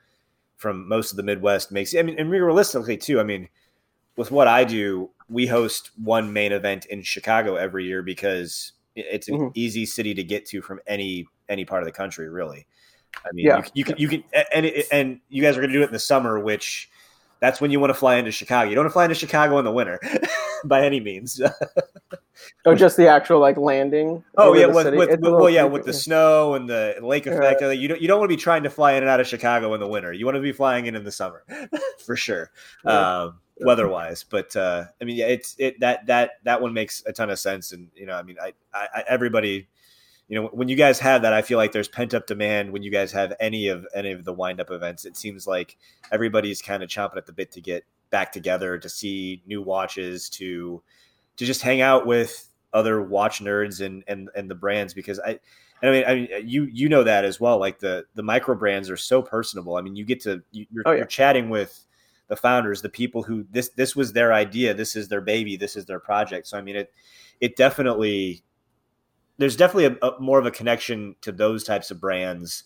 from 0.58 0.88
most 0.88 1.12
of 1.12 1.18
the 1.18 1.24
Midwest 1.24 1.72
makes. 1.72 1.96
I 1.96 2.02
mean, 2.02 2.20
and 2.20 2.30
realistically 2.30 2.98
too. 2.98 3.20
I 3.20 3.24
mean, 3.24 3.50
with 4.18 4.32
what 4.32 4.48
I 4.48 4.64
do, 4.64 5.10
we 5.30 5.48
host 5.48 5.92
one 6.02 6.32
main 6.34 6.52
event 6.52 6.86
in 6.86 7.02
Chicago 7.02 7.56
every 7.56 7.86
year 7.86 8.02
because 8.04 8.74
it's 8.96 9.28
an 9.28 9.36
Mhm. 9.38 9.52
easy 9.56 9.86
city 9.86 10.14
to 10.14 10.24
get 10.24 10.46
to 10.48 10.62
from 10.62 10.80
any 10.88 11.26
any 11.50 11.66
part 11.66 11.82
of 11.84 11.86
the 11.86 11.92
country, 11.92 12.28
really. 12.30 12.66
I 13.26 13.30
mean, 13.34 13.46
Yeah. 13.46 13.58
you, 13.58 13.64
can 13.64 13.72
you 13.76 13.84
can 13.84 13.96
you 13.98 14.08
can 14.08 14.44
and 14.54 14.66
it, 14.66 14.86
and 14.92 15.20
you 15.30 15.42
guys 15.42 15.56
are 15.58 15.62
going 15.62 15.72
to 15.72 15.78
do 15.78 15.82
it 15.84 15.88
in 15.88 15.94
the 15.94 16.00
summer, 16.00 16.40
which 16.40 16.90
that's 17.40 17.60
when 17.62 17.70
you 17.72 17.80
want 17.80 17.90
to 17.92 17.94
fly 17.96 18.16
into 18.16 18.32
Chicago. 18.32 18.70
You 18.70 18.76
don't 18.76 18.86
want 18.86 18.92
to 18.92 18.94
fly 18.94 19.04
into 19.04 19.16
Chicago 19.16 19.60
in 19.60 19.66
the 19.66 19.72
winter, 19.72 20.00
by 20.66 20.86
any 20.86 21.00
means. 21.00 21.40
Oh, 22.66 22.76
just 22.76 22.98
the 22.98 23.08
actual 23.08 23.40
like 23.40 23.58
landing. 23.58 24.22
oh 24.38 24.54
yeah, 24.54 24.68
the 24.68 24.74
with, 24.74 24.94
with, 24.96 25.20
well, 25.22 25.50
yeah, 25.50 25.62
creepy. 25.62 25.74
with 25.74 25.86
the 25.86 25.94
snow 25.94 26.54
and 26.56 26.68
the 26.70 26.96
lake 27.02 27.26
effect. 27.28 27.62
uh, 27.62 27.70
You 27.70 27.88
don't 27.88 28.02
you 28.02 28.08
don't 28.10 28.20
want 28.20 28.30
to 28.30 28.36
be 28.36 28.42
trying 28.42 28.64
to 28.64 28.70
fly 28.70 28.94
in 28.94 29.04
and 29.04 29.10
out 29.10 29.20
of 29.22 29.28
Chicago 29.28 29.74
in 29.74 29.80
the 29.80 29.88
winter. 29.88 30.12
You 30.12 30.26
want 30.26 30.36
to 30.36 30.42
be 30.42 30.52
flying 30.52 30.86
in 30.86 30.96
in 30.96 31.04
the 31.06 31.12
summer, 31.14 31.44
for 32.06 32.16
sure. 32.18 32.52
Yeah. 32.84 33.22
Um, 33.22 33.40
weather 33.60 33.88
wise, 33.88 34.24
but 34.24 34.56
uh, 34.56 34.86
I 35.02 35.06
mean, 35.06 35.16
yeah, 35.18 35.28
it's 35.28 35.56
it 35.58 35.80
that 35.80 36.06
that 36.08 36.32
that 36.44 36.62
one 36.62 36.74
makes 36.74 37.04
a 37.06 37.14
ton 37.14 37.30
of 37.30 37.40
sense, 37.40 37.72
and 37.72 37.90
you 37.96 38.06
know, 38.06 38.16
I 38.16 38.24
mean, 38.24 38.38
I, 38.42 38.54
I, 38.74 39.04
everybody. 39.08 39.68
You 40.28 40.42
know, 40.42 40.48
when 40.48 40.68
you 40.68 40.76
guys 40.76 40.98
have 41.02 41.22
that, 41.22 41.34
I 41.34 41.44
feel 41.44 41.60
like 41.60 41.72
there's 41.72 41.88
pent 41.88 42.16
up 42.16 42.26
demand. 42.26 42.72
When 42.72 42.82
you 42.82 42.90
guys 42.90 43.12
have 43.12 43.34
any 43.40 43.68
of 43.68 43.86
any 43.94 44.12
of 44.12 44.26
the 44.26 44.34
wind 44.34 44.60
up 44.60 44.72
events, 44.72 45.06
it 45.06 45.16
seems 45.16 45.46
like 45.46 45.78
everybody's 46.12 46.64
kind 46.64 46.82
of 46.82 46.90
chomping 46.90 47.18
at 47.18 47.28
the 47.28 47.32
bit 47.32 47.52
to 47.52 47.62
get 47.62 47.84
back 48.10 48.32
together 48.32 48.80
to 48.80 48.90
see 48.90 49.44
new 49.46 49.62
watches, 49.62 50.28
to 50.30 50.82
to 51.38 51.46
just 51.46 51.62
hang 51.62 51.82
out 51.82 52.08
with 52.08 52.50
other 52.74 53.04
watch 53.04 53.40
nerds 53.40 53.86
and 53.86 54.04
and 54.08 54.30
and 54.36 54.50
the 54.50 54.56
brands 54.56 54.94
because 54.96 55.20
I. 55.20 55.40
I 55.84 55.92
mean, 55.92 56.04
I 56.08 56.16
mean, 56.16 56.28
you 56.48 56.64
you 56.64 56.90
know 56.90 57.04
that 57.04 57.26
as 57.26 57.40
well. 57.40 57.60
Like 57.60 57.78
the 57.78 58.06
the 58.16 58.24
micro 58.24 58.56
brands 58.56 58.90
are 58.90 58.98
so 58.98 59.22
personable. 59.22 59.76
I 59.76 59.82
mean, 59.82 59.96
you 59.96 60.06
get 60.06 60.22
to 60.22 60.42
you, 60.52 60.66
you're, 60.72 60.84
Oh, 60.88 60.92
yeah. 60.92 60.98
you're 61.00 61.06
chatting 61.06 61.50
with 61.50 61.85
the 62.28 62.36
founders, 62.36 62.82
the 62.82 62.90
people 62.90 63.24
who 63.24 63.46
this 63.52 63.70
this 63.70 63.96
was 63.96 64.14
their 64.14 64.34
idea, 64.34 64.74
this 64.74 64.96
is 64.96 65.08
their 65.08 65.22
baby, 65.22 65.56
this 65.56 65.76
is 65.76 65.86
their 65.86 66.00
project. 66.00 66.48
So 66.48 66.58
I 66.58 66.62
mean, 66.62 66.76
it 66.76 66.94
it 67.40 67.56
definitely 67.56 68.44
there's 69.38 69.58
definitely 69.58 69.98
a, 70.02 70.08
a 70.08 70.20
more 70.20 70.40
of 70.40 70.46
a 70.46 70.52
connection 70.52 71.16
to 71.22 71.32
those 71.32 71.64
types 71.64 71.92
of 71.92 72.00
brands 72.00 72.64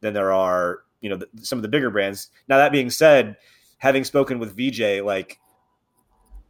than 0.00 0.14
there 0.14 0.32
are 0.32 0.80
you 1.00 1.10
know 1.10 1.16
the, 1.16 1.28
some 1.42 1.58
of 1.58 1.62
the 1.62 1.68
bigger 1.68 1.90
brands. 1.90 2.28
Now 2.48 2.58
that 2.58 2.72
being 2.72 2.90
said, 2.90 3.36
having 3.78 4.04
spoken 4.04 4.38
with 4.38 4.56
VJ, 4.56 5.04
like 5.04 5.38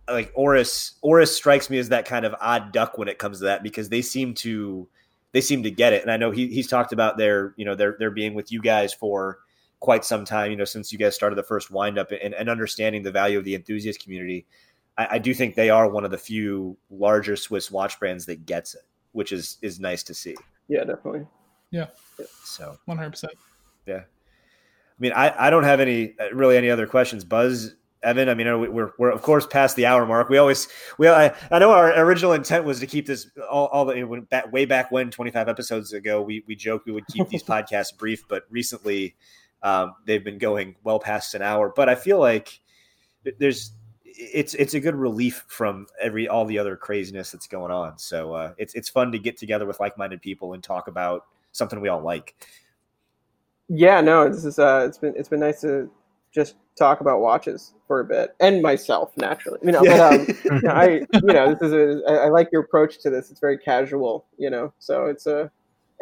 like 0.09 0.32
Oris 0.34 0.94
Oris 1.02 1.34
strikes 1.34 1.70
me 1.70 1.78
as 1.78 1.89
that 1.89 2.05
kind 2.05 2.24
of 2.24 2.34
odd 2.40 2.72
duck 2.72 2.98
when 2.98 3.09
it 3.09 3.18
comes 3.18 3.39
to 3.39 3.44
that 3.44 3.62
because 3.62 3.89
they 3.89 4.02
seem 4.02 4.34
to 4.34 4.89
they 5.32 5.40
seem 5.40 5.62
to 5.62 5.70
get 5.70 5.93
it. 5.93 6.02
And 6.02 6.10
I 6.10 6.16
know 6.16 6.30
he, 6.30 6.48
he's 6.48 6.68
talked 6.68 6.93
about 6.93 7.16
their 7.16 7.55
you 7.56 7.64
know 7.64 7.74
their 7.74 7.97
their 7.98 8.10
being 8.10 8.34
with 8.34 8.52
you 8.52 8.60
guys 8.60 8.93
for 8.93 9.39
quite 9.82 10.04
some 10.04 10.24
time, 10.24 10.52
you 10.52 10.56
know, 10.56 10.64
since 10.64 10.92
you 10.92 10.98
guys 10.98 11.12
started 11.12 11.34
the 11.34 11.42
first 11.42 11.70
windup 11.70 12.12
and, 12.12 12.32
and 12.34 12.48
understanding 12.48 13.02
the 13.02 13.10
value 13.10 13.36
of 13.36 13.44
the 13.44 13.54
enthusiast 13.54 14.00
community. 14.00 14.46
I, 14.96 15.09
I 15.10 15.18
do 15.18 15.34
think 15.34 15.56
they 15.56 15.70
are 15.70 15.88
one 15.90 16.04
of 16.04 16.12
the 16.12 16.18
few 16.18 16.78
larger 16.88 17.34
Swiss 17.34 17.68
watch 17.68 17.98
brands 17.98 18.24
that 18.26 18.46
gets 18.46 18.74
it, 18.74 18.82
which 19.10 19.32
is 19.32 19.59
is 19.60 19.80
nice 19.80 20.04
to 20.04 20.14
see. 20.14 20.36
Yeah, 20.68 20.84
definitely. 20.84 21.26
Yeah. 21.72 21.88
So 22.44 22.78
one 22.84 22.96
hundred 22.96 23.10
percent. 23.10 23.32
Yeah. 23.86 24.02
I 24.02 25.00
mean, 25.00 25.12
I, 25.12 25.46
I 25.46 25.50
don't 25.50 25.64
have 25.64 25.80
any 25.80 26.14
uh, 26.20 26.32
really 26.32 26.56
any 26.56 26.70
other 26.70 26.86
questions. 26.86 27.24
Buzz, 27.24 27.74
Evan, 28.04 28.28
I 28.28 28.34
mean, 28.34 28.72
we're, 28.72 28.92
we're 28.98 29.10
of 29.10 29.22
course 29.22 29.48
past 29.48 29.74
the 29.74 29.86
hour 29.86 30.06
mark. 30.06 30.28
We 30.28 30.38
always, 30.38 30.68
we, 30.96 31.09
I, 31.09 31.34
I 31.50 31.59
know 31.59 31.72
our 31.72 31.92
original 31.98 32.34
intent 32.34 32.64
was 32.64 32.78
to 32.80 32.86
keep 32.86 33.06
this 33.06 33.28
all, 33.50 33.66
all 33.66 33.84
the, 33.84 34.26
back, 34.30 34.52
way 34.52 34.64
back 34.64 34.92
when 34.92 35.10
25 35.10 35.48
episodes 35.48 35.92
ago, 35.92 36.22
we, 36.22 36.44
we 36.46 36.54
joked 36.54 36.86
we 36.86 36.92
would 36.92 37.06
keep 37.09 37.28
these 37.28 37.42
podcasts 37.54 37.96
brief, 37.96 38.26
but 38.28 38.44
recently 38.48 39.16
um, 39.62 39.94
they've 40.06 40.24
been 40.24 40.39
going 40.39 40.76
well 40.84 40.98
past 40.98 41.34
an 41.34 41.43
hour. 41.43 41.72
But 41.74 41.89
I 41.89 41.94
feel 41.94 42.18
like 42.18 42.60
there's, 43.39 43.72
it's, 44.05 44.55
it's 44.55 44.74
a 44.74 44.80
good 44.80 44.94
relief 44.94 45.44
from 45.48 45.86
every, 46.01 46.28
all 46.28 46.44
the 46.44 46.59
other 46.59 46.76
craziness 46.76 47.30
that's 47.30 47.47
going 47.47 47.72
on. 47.72 47.98
So 47.98 48.32
uh, 48.34 48.52
it's, 48.59 48.74
it's 48.74 48.89
fun 48.89 49.12
to 49.12 49.18
get 49.18 49.36
together 49.36 49.66
with 49.66 49.80
like-minded 49.80 50.20
people 50.20 50.55
and 50.55 50.62
talk 50.62 50.89
about 50.89 51.26
something 51.52 51.80
we 51.80 51.89
all 51.89 52.02
like. 52.02 52.34
Yeah, 53.74 54.01
no, 54.01 54.28
this 54.28 54.44
is 54.44 54.59
uh, 54.59 54.84
it's 54.86 54.98
been 54.98 55.14
it's 55.16 55.30
been 55.30 55.40
nice 55.40 55.62
to 55.62 55.90
just 56.30 56.56
talk 56.76 57.01
about 57.01 57.20
watches 57.20 57.72
for 57.86 58.01
a 58.01 58.05
bit 58.05 58.34
and 58.40 58.60
myself 58.60 59.16
naturally. 59.16 59.59
You 59.62 59.72
know, 59.72 59.82
yeah. 59.82 60.10
but 60.10 60.20
um, 60.20 60.36
you 60.44 60.60
know, 60.62 60.70
I 60.70 60.86
you 61.12 61.20
know 61.22 61.55
this 61.55 61.62
is 61.62 61.72
a, 61.72 62.02
I, 62.06 62.14
I 62.26 62.28
like 62.28 62.51
your 62.52 62.62
approach 62.62 62.98
to 63.01 63.10
this. 63.10 63.30
It's 63.30 63.40
very 63.40 63.56
casual, 63.56 64.26
you 64.36 64.51
know. 64.51 64.74
So 64.78 65.06
it's 65.06 65.26
a, 65.26 65.51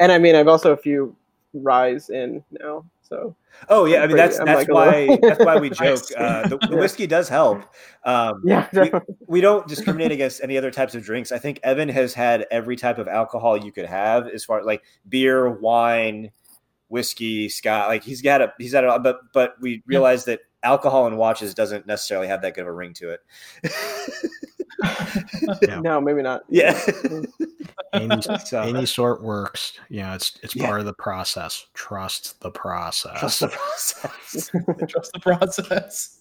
and 0.00 0.10
I 0.10 0.18
mean 0.18 0.34
I've 0.34 0.48
also 0.48 0.72
a 0.72 0.76
few 0.76 1.14
rise 1.52 2.10
in 2.10 2.42
now. 2.50 2.84
So 3.10 3.34
oh 3.68 3.86
yeah, 3.86 3.98
I'm 3.98 4.04
i 4.04 4.06
mean 4.06 4.16
that's 4.16 4.38
that's 4.38 4.68
like 4.68 4.72
why 4.72 5.18
that's 5.20 5.44
why 5.44 5.58
we 5.58 5.68
joke. 5.70 6.00
Uh, 6.16 6.46
the, 6.46 6.58
the, 6.58 6.76
whiskey 6.76 7.08
does 7.08 7.28
help. 7.28 7.64
Um, 8.04 8.40
yeah, 8.44 8.68
we, 8.72 8.92
we, 9.26 9.40
don't 9.40 9.66
discriminate 9.66 10.12
against 10.12 10.40
any 10.44 10.56
other 10.56 10.70
types 10.70 10.94
of 10.94 11.02
drinks. 11.02 11.32
I 11.32 11.38
think 11.38 11.58
Evan 11.64 11.88
has 11.88 12.14
had 12.14 12.46
every 12.52 12.76
type 12.76 12.98
of 12.98 13.08
alcohol 13.08 13.56
you 13.56 13.72
could 13.72 13.86
have, 13.86 14.28
as 14.28 14.44
far 14.44 14.64
like 14.64 14.84
beer, 15.08 15.50
wine, 15.50 16.30
whiskey, 16.88 17.48
Scott. 17.48 17.88
Like 17.88 18.04
he's 18.04 18.22
got 18.22 18.42
a 18.42 18.52
he's 18.58 18.72
got 18.72 18.84
a 18.84 19.00
but 19.00 19.18
but 19.34 19.54
we 19.60 19.82
realize 19.86 20.24
yeah. 20.24 20.34
that 20.36 20.40
alcohol 20.62 21.08
and 21.08 21.18
watches 21.18 21.52
doesn't 21.52 21.88
necessarily 21.88 22.28
have 22.28 22.42
that 22.42 22.54
good 22.54 22.62
of 22.62 22.68
a 22.68 22.72
ring 22.72 22.94
to 22.94 23.10
it. 23.10 23.20
yeah. 25.62 25.80
No, 25.80 26.00
maybe 26.00 26.22
not. 26.22 26.42
Yeah. 26.48 26.78
any, 27.92 28.22
so, 28.22 28.62
any 28.62 28.86
sort 28.86 29.22
works. 29.22 29.78
Yeah, 29.88 30.14
it's 30.14 30.38
it's 30.42 30.56
yeah. 30.56 30.66
part 30.66 30.80
of 30.80 30.86
the 30.86 30.94
process. 30.94 31.66
Trust 31.74 32.40
the 32.40 32.50
process. 32.50 33.18
Trust 33.18 33.40
the 33.40 33.48
process. 33.48 34.50
Trust 34.88 35.12
the 35.12 35.20
process. 35.20 36.16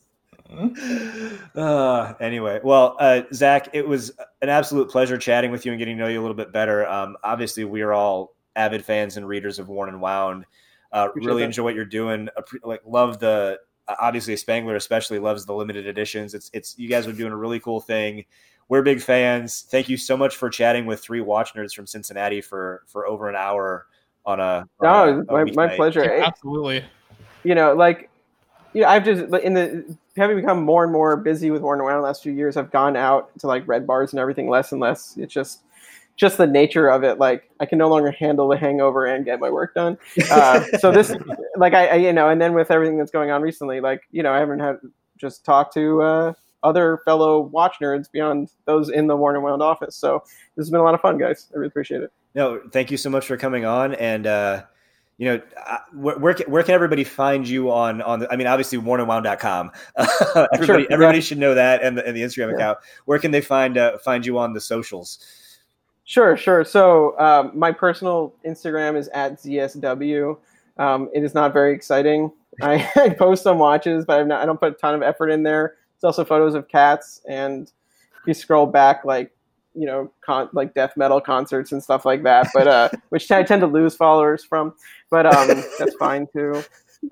Uh, 1.56 2.14
anyway, 2.20 2.60
well, 2.64 2.98
uh, 3.00 3.22
Zach, 3.34 3.70
it 3.74 3.88
was 3.88 4.12
an 4.42 4.50
absolute 4.50 4.90
pleasure 4.90 5.18
chatting 5.18 5.52
with 5.52 5.66
you 5.66 5.72
and 5.72 5.80
getting 5.80 5.98
to 5.98 6.04
know 6.04 6.10
you 6.10 6.20
a 6.20 6.24
little 6.24 6.36
bit 6.36 6.52
better. 6.52 6.88
Um, 6.88 7.18
obviously, 7.24 7.66
we 7.66 7.82
are 7.82 7.94
all 7.94 8.36
avid 8.56 8.84
fans 8.84 9.18
and 9.18 9.28
readers 9.28 9.60
of 9.60 9.70
Worn 9.70 9.90
and 9.90 10.02
Wound. 10.02 10.46
Uh, 10.92 11.10
really 11.14 11.42
that. 11.42 11.46
enjoy 11.46 11.64
what 11.64 11.76
you're 11.76 11.86
doing. 11.86 12.30
Like 12.64 12.82
love 12.86 13.20
the 13.20 13.60
obviously 14.00 14.36
Spangler 14.36 14.76
especially 14.76 15.20
loves 15.20 15.46
the 15.46 15.54
limited 15.54 15.88
editions. 15.88 16.34
It's 16.34 16.50
it's 16.54 16.78
you 16.78 16.90
guys 16.90 17.08
are 17.08 17.14
doing 17.14 17.32
a 17.32 17.38
really 17.38 17.60
cool 17.60 17.80
thing. 17.80 18.26
We're 18.68 18.84
big 18.84 19.02
fans. 19.02 19.66
Thank 19.70 19.90
you 19.90 19.98
so 19.98 20.16
much 20.16 20.36
for 20.36 20.50
chatting 20.50 20.86
with 20.86 21.00
three 21.00 21.22
watch 21.22 21.54
nerds 21.56 21.74
from 21.74 21.88
Cincinnati 21.88 22.42
for 22.42 22.84
for 22.88 23.08
over 23.08 23.30
an 23.30 23.36
hour 23.36 23.88
on 24.26 24.40
a. 24.40 24.66
On 24.80 24.84
no, 24.84 25.26
a, 25.30 25.42
a 25.42 25.46
my, 25.46 25.68
my 25.68 25.76
pleasure. 25.76 26.04
Yeah, 26.04 26.26
absolutely. 26.28 26.86
You 27.44 27.56
know, 27.56 27.74
like 27.74 28.10
you 28.74 28.82
know, 28.82 28.88
I've 28.88 29.04
just 29.04 29.34
in 29.44 29.54
the 29.54 29.98
having 30.16 30.38
become 30.38 30.64
more 30.64 30.84
and 30.84 30.94
more 30.94 31.18
busy 31.18 31.50
with 31.50 31.62
Worn 31.62 31.80
and 31.80 31.86
Wound 31.86 31.98
the 31.98 32.02
last 32.02 32.22
few 32.22 32.32
years. 32.32 32.58
I've 32.58 32.72
gone 32.72 32.96
out 32.96 33.32
to 33.40 33.48
like 33.48 33.68
red 33.68 33.88
bars 33.88 34.14
and 34.14 34.20
everything 34.20 34.50
less 34.50 34.72
and 34.72 34.80
less. 34.80 35.16
It's 35.18 35.34
just 35.34 35.64
just 36.20 36.38
the 36.38 36.46
nature 36.46 36.90
of 36.90 37.04
it 37.04 37.18
like 37.18 37.50
i 37.60 37.66
can 37.66 37.78
no 37.78 37.88
longer 37.88 38.12
handle 38.12 38.48
the 38.48 38.58
hangover 38.58 39.06
and 39.06 39.26
get 39.26 39.40
my 39.40 39.50
work 39.50 39.74
done 39.74 39.98
uh, 40.30 40.62
so 40.80 40.92
this 40.92 41.16
like 41.58 41.74
I, 41.74 41.88
I, 41.88 41.96
you 41.96 42.14
know 42.14 42.30
and 42.30 42.42
then 42.42 42.54
with 42.54 42.70
everything 42.70 42.98
that's 42.98 43.12
going 43.12 43.32
on 43.32 43.42
recently 43.42 43.80
like 43.80 44.02
you 44.12 44.22
know 44.22 44.34
i 44.34 44.38
haven't 44.38 44.60
had 44.60 44.78
just 45.18 45.46
talked 45.46 45.74
to 45.74 46.02
uh, 46.02 46.34
other 46.62 47.00
fellow 47.06 47.42
watch 47.42 47.78
nerds 47.82 48.12
beyond 48.12 48.50
those 48.66 48.90
in 48.90 49.08
the 49.08 49.16
Worn 49.16 49.36
and 49.36 49.44
Wound 49.44 49.62
office 49.62 49.96
so 49.96 50.22
this 50.56 50.66
has 50.66 50.70
been 50.70 50.82
a 50.82 50.84
lot 50.84 50.94
of 50.94 51.02
fun 51.02 51.18
guys 51.18 51.48
i 51.54 51.58
really 51.58 51.68
appreciate 51.68 52.04
it 52.04 52.12
no 52.36 52.62
thank 52.72 52.92
you 52.92 52.98
so 52.98 53.10
much 53.10 53.26
for 53.26 53.38
coming 53.38 53.66
on 53.66 53.96
and 53.96 54.28
uh 54.28 54.64
you 55.20 55.26
know, 55.26 55.42
where, 55.92 56.18
where 56.18 56.34
can, 56.34 56.50
where 56.50 56.64
can 56.64 56.74
everybody 56.74 57.04
find 57.04 57.46
you 57.46 57.72
on 57.72 58.02
on 58.04 58.22
the, 58.22 58.32
I 58.32 58.38
mean, 58.38 58.48
obviously 58.48 58.78
wornandwound.com. 58.78 59.72
everybody 60.54 60.84
sure, 60.84 60.94
everybody 60.94 61.18
yeah. 61.18 61.24
should 61.24 61.38
know 61.38 61.54
that 61.54 61.84
and 61.84 61.98
the, 61.98 62.08
and 62.08 62.16
the 62.16 62.22
Instagram 62.22 62.52
yeah. 62.52 62.56
account. 62.56 62.78
Where 63.04 63.20
can 63.20 63.32
they 63.32 63.42
find 63.42 63.78
uh, 63.78 63.98
find 63.98 64.26
you 64.26 64.40
on 64.40 64.54
the 64.54 64.62
socials? 64.62 65.20
Sure, 66.10 66.36
sure. 66.36 66.66
So 66.66 67.16
um, 67.20 67.52
my 67.54 67.72
personal 67.72 68.34
Instagram 68.44 68.98
is 68.98 69.10
at 69.10 69.36
zsw. 69.36 70.38
Um, 70.80 71.08
it 71.14 71.24
is 71.24 71.36
not 71.36 71.54
very 71.54 71.72
exciting. 71.72 72.32
I, 72.64 72.90
I 72.96 73.10
post 73.10 73.44
some 73.44 73.60
watches, 73.60 74.06
but 74.06 74.26
not, 74.26 74.42
i 74.42 74.46
don't 74.48 74.60
put 74.60 74.72
a 74.72 74.76
ton 74.76 74.96
of 74.96 75.04
effort 75.04 75.30
in 75.30 75.44
there. 75.44 75.76
It's 75.94 76.04
also 76.04 76.26
photos 76.26 76.56
of 76.56 76.68
cats, 76.68 77.22
and 77.30 77.72
if 78.22 78.26
you 78.26 78.34
scroll 78.34 78.66
back, 78.66 79.06
like 79.06 79.32
you 79.76 79.86
know, 79.86 80.12
con- 80.26 80.50
like 80.52 80.74
death 80.74 80.94
metal 80.98 81.22
concerts 81.22 81.74
and 81.74 81.84
stuff 81.84 82.06
like 82.06 82.24
that. 82.24 82.48
But 82.56 82.68
uh, 82.68 82.90
which 83.10 83.30
I 83.30 83.44
tend 83.44 83.62
to 83.62 83.68
lose 83.68 83.96
followers 83.96 84.44
from. 84.44 84.74
But 85.12 85.28
um, 85.28 85.64
that's 85.78 85.94
fine 85.98 86.26
too. 86.34 86.64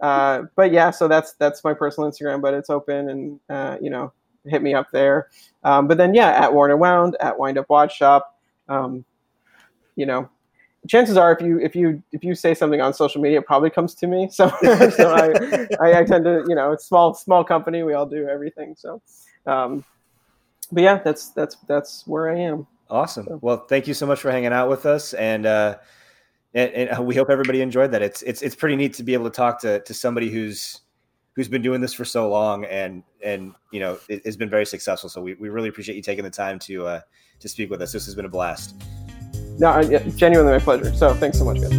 Uh, 0.01 0.43
but 0.55 0.71
yeah, 0.71 0.89
so 0.89 1.07
that's 1.07 1.33
that's 1.33 1.63
my 1.63 1.75
personal 1.75 2.09
Instagram, 2.09 2.41
but 2.41 2.55
it's 2.55 2.71
open, 2.71 3.09
and 3.11 3.39
uh, 3.47 3.77
you 3.79 3.91
know, 3.91 4.11
hit 4.47 4.63
me 4.63 4.73
up 4.73 4.87
there. 4.91 5.27
Um, 5.63 5.87
but 5.87 5.99
then 5.99 6.15
yeah, 6.15 6.29
at 6.29 6.51
Worn 6.51 6.71
and 6.71 6.79
Wound, 6.79 7.15
at 7.19 7.37
Wind 7.37 7.59
Up 7.59 7.69
Watch 7.69 7.95
Shop 7.95 8.33
um, 8.69 9.05
you 9.95 10.05
know, 10.05 10.29
chances 10.87 11.17
are 11.17 11.31
if 11.31 11.41
you 11.41 11.59
if 11.59 11.75
you 11.75 12.01
if 12.11 12.23
you 12.23 12.35
say 12.35 12.53
something 12.53 12.81
on 12.81 12.93
social 12.93 13.21
media, 13.21 13.39
it 13.39 13.45
probably 13.45 13.69
comes 13.69 13.93
to 13.95 14.07
me. 14.07 14.29
So 14.31 14.49
so 14.49 15.13
I, 15.13 15.67
I, 15.81 15.99
I 15.99 16.03
tend 16.03 16.25
to 16.25 16.45
you 16.47 16.55
know 16.55 16.71
it's 16.71 16.85
small 16.85 17.13
small 17.13 17.43
company. 17.43 17.83
We 17.83 17.93
all 17.93 18.05
do 18.05 18.27
everything. 18.27 18.75
So, 18.77 19.01
um, 19.45 19.83
but 20.71 20.83
yeah, 20.83 20.97
that's 21.03 21.29
that's 21.29 21.55
that's 21.67 22.05
where 22.07 22.29
I 22.29 22.39
am. 22.39 22.67
Awesome. 22.89 23.25
So. 23.25 23.39
Well, 23.41 23.65
thank 23.67 23.87
you 23.87 23.93
so 23.93 24.05
much 24.05 24.19
for 24.19 24.31
hanging 24.31 24.53
out 24.53 24.69
with 24.69 24.85
us, 24.85 25.13
and 25.13 25.45
uh, 25.45 25.77
and, 26.53 26.71
and 26.71 27.05
we 27.05 27.15
hope 27.15 27.29
everybody 27.29 27.61
enjoyed 27.61 27.91
that. 27.91 28.01
It's 28.01 28.21
it's 28.21 28.41
it's 28.41 28.55
pretty 28.55 28.75
neat 28.75 28.93
to 28.95 29.03
be 29.03 29.13
able 29.13 29.25
to 29.25 29.35
talk 29.35 29.59
to 29.61 29.81
to 29.81 29.93
somebody 29.93 30.29
who's 30.29 30.81
who's 31.37 31.47
been 31.47 31.61
doing 31.61 31.79
this 31.79 31.93
for 31.93 32.03
so 32.03 32.27
long 32.27 32.65
and 32.65 33.03
and 33.21 33.53
you 33.71 33.79
know 33.79 33.97
it, 34.09 34.25
has 34.25 34.35
been 34.35 34.49
very 34.49 34.65
successful. 34.65 35.07
So 35.07 35.21
we, 35.21 35.35
we 35.35 35.49
really 35.49 35.69
appreciate 35.69 35.95
you 35.95 36.01
taking 36.01 36.25
the 36.25 36.31
time 36.31 36.59
to 36.59 36.87
uh, 36.87 37.01
to 37.39 37.47
speak 37.47 37.69
with 37.69 37.81
us. 37.81 37.93
This 37.93 38.05
has 38.05 38.15
been 38.15 38.25
a 38.25 38.29
blast. 38.29 38.75
No, 39.59 39.81
genuinely 40.15 40.51
my 40.51 40.59
pleasure. 40.59 40.93
So 40.93 41.13
thanks 41.13 41.37
so 41.37 41.45
much, 41.45 41.61
guys. 41.61 41.71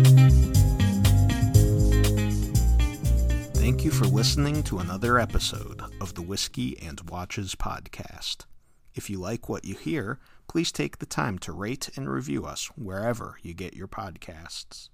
Thank 3.55 3.85
you 3.85 3.91
for 3.91 4.07
listening 4.07 4.63
to 4.65 4.79
another 4.79 5.19
episode 5.19 5.83
of 6.01 6.15
the 6.15 6.23
Whiskey 6.23 6.79
and 6.81 7.01
Watches 7.11 7.55
podcast. 7.55 8.47
If 8.95 9.11
you 9.11 9.19
like 9.19 9.49
what 9.49 9.65
you 9.65 9.77
hear, 9.77 10.19
please 10.49 10.73
take 10.73 10.99
the 10.99 11.07
time 11.07 11.39
to 11.41 11.53
rate 11.53 11.91
and 11.97 12.09
review 12.09 12.47
us 12.47 12.67
wherever 12.77 13.37
you 13.43 13.55
get 13.55 13.75
your 13.75 13.89
podcasts. 13.89 14.89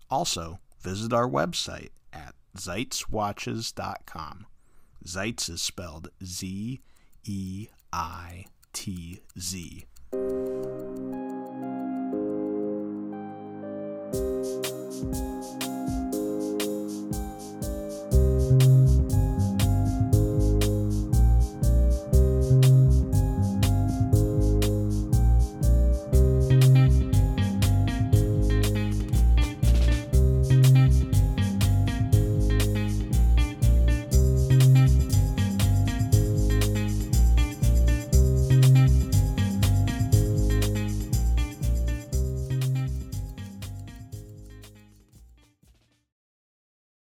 Also, 0.08 0.60
visit 0.80 1.12
our 1.12 1.28
website 1.28 1.90
at 2.12 2.36
zeitzwatches.com. 2.56 4.46
Zeitz 5.04 5.50
is 5.50 5.60
spelled 5.60 6.08
Z 6.24 6.80
E 7.24 7.66
I 7.92 8.46
T 8.72 9.20
Z. 9.38 9.84
Thank 14.12 15.16
you 15.16 15.25